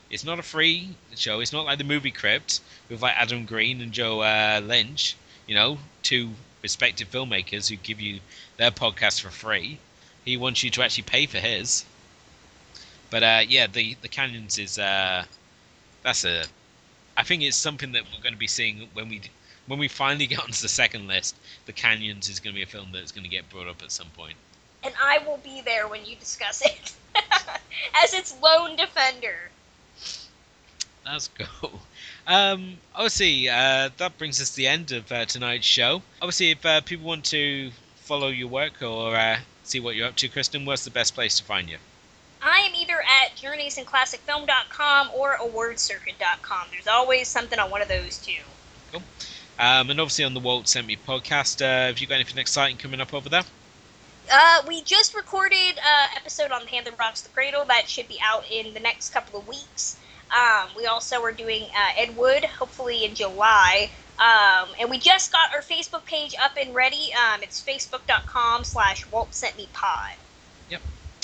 It's 0.09 0.23
not 0.23 0.39
a 0.39 0.43
free 0.43 0.95
show. 1.15 1.39
It's 1.39 1.53
not 1.53 1.65
like 1.65 1.77
the 1.77 1.83
movie 1.83 2.11
Crypt 2.11 2.61
with 2.89 3.01
like 3.01 3.15
Adam 3.15 3.45
Green 3.45 3.81
and 3.81 3.91
Joe 3.91 4.21
uh, 4.21 4.61
Lynch, 4.63 5.15
you 5.45 5.55
know, 5.55 5.77
two 6.03 6.31
respective 6.61 7.11
filmmakers 7.11 7.69
who 7.69 7.75
give 7.75 8.01
you 8.01 8.19
their 8.57 8.71
podcast 8.71 9.21
for 9.21 9.29
free. 9.29 9.79
He 10.25 10.35
wants 10.35 10.63
you 10.63 10.69
to 10.71 10.81
actually 10.81 11.03
pay 11.03 11.25
for 11.25 11.37
his. 11.37 11.85
But 13.09 13.23
uh, 13.23 13.41
yeah, 13.47 13.67
the 13.67 13.95
the 14.01 14.07
Canyons 14.07 14.57
is 14.57 14.77
uh, 14.77 15.25
that's 16.03 16.25
a. 16.25 16.45
I 17.17 17.23
think 17.23 17.43
it's 17.43 17.57
something 17.57 17.91
that 17.93 18.03
we're 18.03 18.21
going 18.21 18.33
to 18.33 18.39
be 18.39 18.47
seeing 18.47 18.87
when 18.93 19.09
we 19.09 19.21
when 19.67 19.79
we 19.79 19.87
finally 19.87 20.27
get 20.33 20.39
onto 20.39 20.61
the 20.61 20.69
second 20.69 21.07
list. 21.07 21.35
The 21.65 21.73
Canyons 21.73 22.29
is 22.29 22.39
going 22.39 22.53
to 22.53 22.57
be 22.57 22.63
a 22.63 22.67
film 22.67 22.89
that's 22.91 23.11
going 23.11 23.23
to 23.23 23.29
get 23.29 23.49
brought 23.49 23.67
up 23.67 23.81
at 23.83 23.91
some 23.91 24.09
point. 24.09 24.35
And 24.83 24.93
I 25.01 25.19
will 25.19 25.37
be 25.37 25.61
there 25.61 25.87
when 25.87 26.05
you 26.05 26.15
discuss 26.15 26.61
it. 26.61 26.93
As 27.95 28.13
its 28.13 28.35
lone 28.41 28.75
defender. 28.75 29.48
Let's 31.11 31.29
go. 31.29 31.45
Um, 32.27 32.77
obviously, 32.93 33.49
uh, 33.49 33.89
that 33.97 34.19
brings 34.19 34.39
us 34.39 34.51
to 34.51 34.57
the 34.57 34.67
end 34.67 34.91
of 34.91 35.11
uh, 35.11 35.25
tonight's 35.25 35.65
show. 35.65 36.03
Obviously, 36.21 36.51
if 36.51 36.63
uh, 36.63 36.79
people 36.81 37.07
want 37.07 37.25
to 37.25 37.71
follow 37.95 38.27
your 38.27 38.47
work 38.47 38.83
or 38.83 39.15
uh, 39.15 39.39
see 39.63 39.79
what 39.79 39.95
you're 39.95 40.07
up 40.07 40.15
to, 40.17 40.27
Kristen, 40.27 40.63
where's 40.63 40.83
the 40.83 40.91
best 40.91 41.15
place 41.15 41.39
to 41.39 41.43
find 41.43 41.67
you? 41.67 41.77
I 42.39 42.59
am 42.59 42.75
either 42.75 43.01
at 43.01 43.35
journeysinclassicfilm.com 43.35 45.09
or 45.17 45.37
awardscircuit.com. 45.37 46.67
There's 46.71 46.87
always 46.87 47.27
something 47.27 47.57
on 47.57 47.71
one 47.71 47.81
of 47.81 47.87
those 47.87 48.19
two. 48.19 48.99
Um, 49.57 49.89
and 49.89 49.99
obviously 49.99 50.23
on 50.23 50.35
the 50.35 50.39
Walt 50.39 50.67
Sent 50.67 50.85
Me 50.85 50.95
podcast, 50.95 51.63
uh, 51.63 51.87
have 51.87 51.97
you 51.97 52.05
got 52.05 52.15
anything 52.15 52.37
exciting 52.37 52.77
coming 52.77 53.01
up 53.01 53.13
over 53.13 53.27
there? 53.27 53.43
Uh, 54.31 54.61
we 54.67 54.83
just 54.83 55.15
recorded 55.15 55.57
an 55.57 56.09
episode 56.15 56.51
on 56.51 56.61
That 56.71 56.99
Rocks 56.99 57.21
the 57.21 57.29
Cradle 57.29 57.65
that 57.65 57.89
should 57.89 58.07
be 58.07 58.19
out 58.23 58.45
in 58.51 58.75
the 58.75 58.79
next 58.79 59.09
couple 59.09 59.39
of 59.39 59.47
weeks. 59.47 59.97
Um, 60.31 60.69
we 60.75 60.85
also 60.85 61.21
are 61.23 61.31
doing 61.31 61.63
uh, 61.63 61.91
Ed 61.97 62.15
Wood, 62.15 62.45
hopefully 62.45 63.05
in 63.05 63.15
July. 63.15 63.89
Um, 64.19 64.69
and 64.79 64.89
we 64.89 64.99
just 64.99 65.31
got 65.31 65.53
our 65.53 65.61
Facebook 65.61 66.05
page 66.05 66.35
up 66.41 66.57
and 66.59 66.75
ready. 66.75 67.11
Um, 67.13 67.41
it's 67.41 67.61
facebook.com 67.61 68.63
slash 68.63 69.09
Walt 69.11 69.33
Sent 69.33 69.57
Me 69.57 69.67
Pod. 69.73 70.15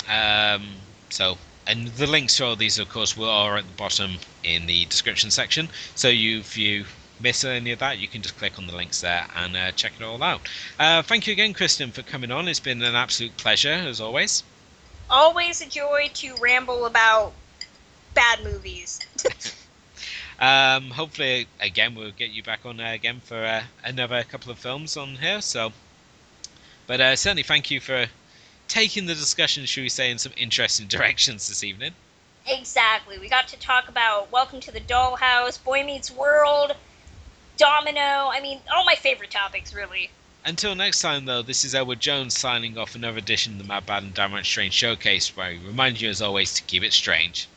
Um, 0.08 0.64
so, 1.10 1.36
and 1.66 1.88
the 1.88 2.06
links 2.06 2.36
to 2.36 2.44
all 2.44 2.56
these, 2.56 2.78
of 2.78 2.88
course, 2.88 3.16
will 3.16 3.28
are 3.28 3.56
at 3.56 3.66
the 3.66 3.72
bottom 3.74 4.18
in 4.44 4.66
the 4.66 4.84
description 4.86 5.30
section. 5.30 5.68
So, 5.94 6.08
you, 6.08 6.38
if 6.40 6.56
you 6.56 6.84
miss 7.20 7.44
any 7.44 7.72
of 7.72 7.80
that, 7.80 7.98
you 7.98 8.08
can 8.08 8.22
just 8.22 8.38
click 8.38 8.58
on 8.58 8.66
the 8.66 8.76
links 8.76 9.00
there 9.00 9.26
and 9.34 9.56
uh, 9.56 9.72
check 9.72 9.92
it 9.98 10.04
all 10.04 10.22
out. 10.22 10.42
Uh, 10.78 11.02
thank 11.02 11.26
you 11.26 11.32
again, 11.32 11.52
Kristen, 11.52 11.90
for 11.90 12.02
coming 12.02 12.30
on. 12.30 12.48
It's 12.48 12.60
been 12.60 12.82
an 12.82 12.94
absolute 12.94 13.36
pleasure, 13.36 13.72
as 13.72 14.00
always. 14.00 14.44
Always 15.10 15.60
a 15.60 15.66
joy 15.66 16.10
to 16.14 16.34
ramble 16.40 16.86
about 16.86 17.32
bad 18.16 18.42
movies. 18.42 18.98
Um, 20.38 20.90
hopefully, 20.90 21.46
again, 21.60 21.94
we'll 21.94 22.10
get 22.10 22.30
you 22.30 22.42
back 22.42 22.66
on 22.66 22.78
uh, 22.78 22.90
again 22.90 23.20
for 23.24 23.42
uh, 23.42 23.62
another 23.82 24.22
couple 24.22 24.52
of 24.52 24.58
films 24.58 24.94
on 24.98 25.16
here. 25.16 25.40
So, 25.40 25.72
but 26.86 27.00
uh, 27.00 27.16
certainly, 27.16 27.42
thank 27.42 27.70
you 27.70 27.80
for 27.80 28.06
taking 28.68 29.06
the 29.06 29.14
discussion, 29.14 29.64
should 29.64 29.80
we 29.80 29.88
say, 29.88 30.10
in 30.10 30.18
some 30.18 30.32
interesting 30.36 30.86
directions 30.88 31.48
this 31.48 31.64
evening. 31.64 31.92
Exactly. 32.46 33.18
We 33.18 33.30
got 33.30 33.48
to 33.48 33.58
talk 33.58 33.88
about 33.88 34.30
Welcome 34.30 34.60
to 34.60 34.70
the 34.70 34.80
Dollhouse, 34.80 35.62
Boy 35.64 35.82
Meets 35.84 36.10
World, 36.10 36.76
Domino. 37.56 38.28
I 38.30 38.40
mean, 38.42 38.60
all 38.74 38.84
my 38.84 38.94
favorite 38.94 39.30
topics, 39.30 39.74
really. 39.74 40.10
Until 40.44 40.74
next 40.74 41.00
time, 41.00 41.24
though, 41.24 41.42
this 41.42 41.64
is 41.64 41.74
Elwood 41.74 42.00
Jones 42.00 42.38
signing 42.38 42.76
off 42.76 42.94
another 42.94 43.16
edition 43.18 43.54
of 43.54 43.58
the 43.58 43.64
Mad 43.64 43.86
Bad 43.86 44.02
and 44.02 44.12
Downright 44.12 44.44
Strange 44.44 44.74
Showcase, 44.74 45.34
where 45.34 45.52
we 45.52 45.58
remind 45.66 46.00
you, 46.00 46.10
as 46.10 46.20
always, 46.20 46.52
to 46.54 46.62
keep 46.62 46.84
it 46.84 46.92
strange. 46.92 47.48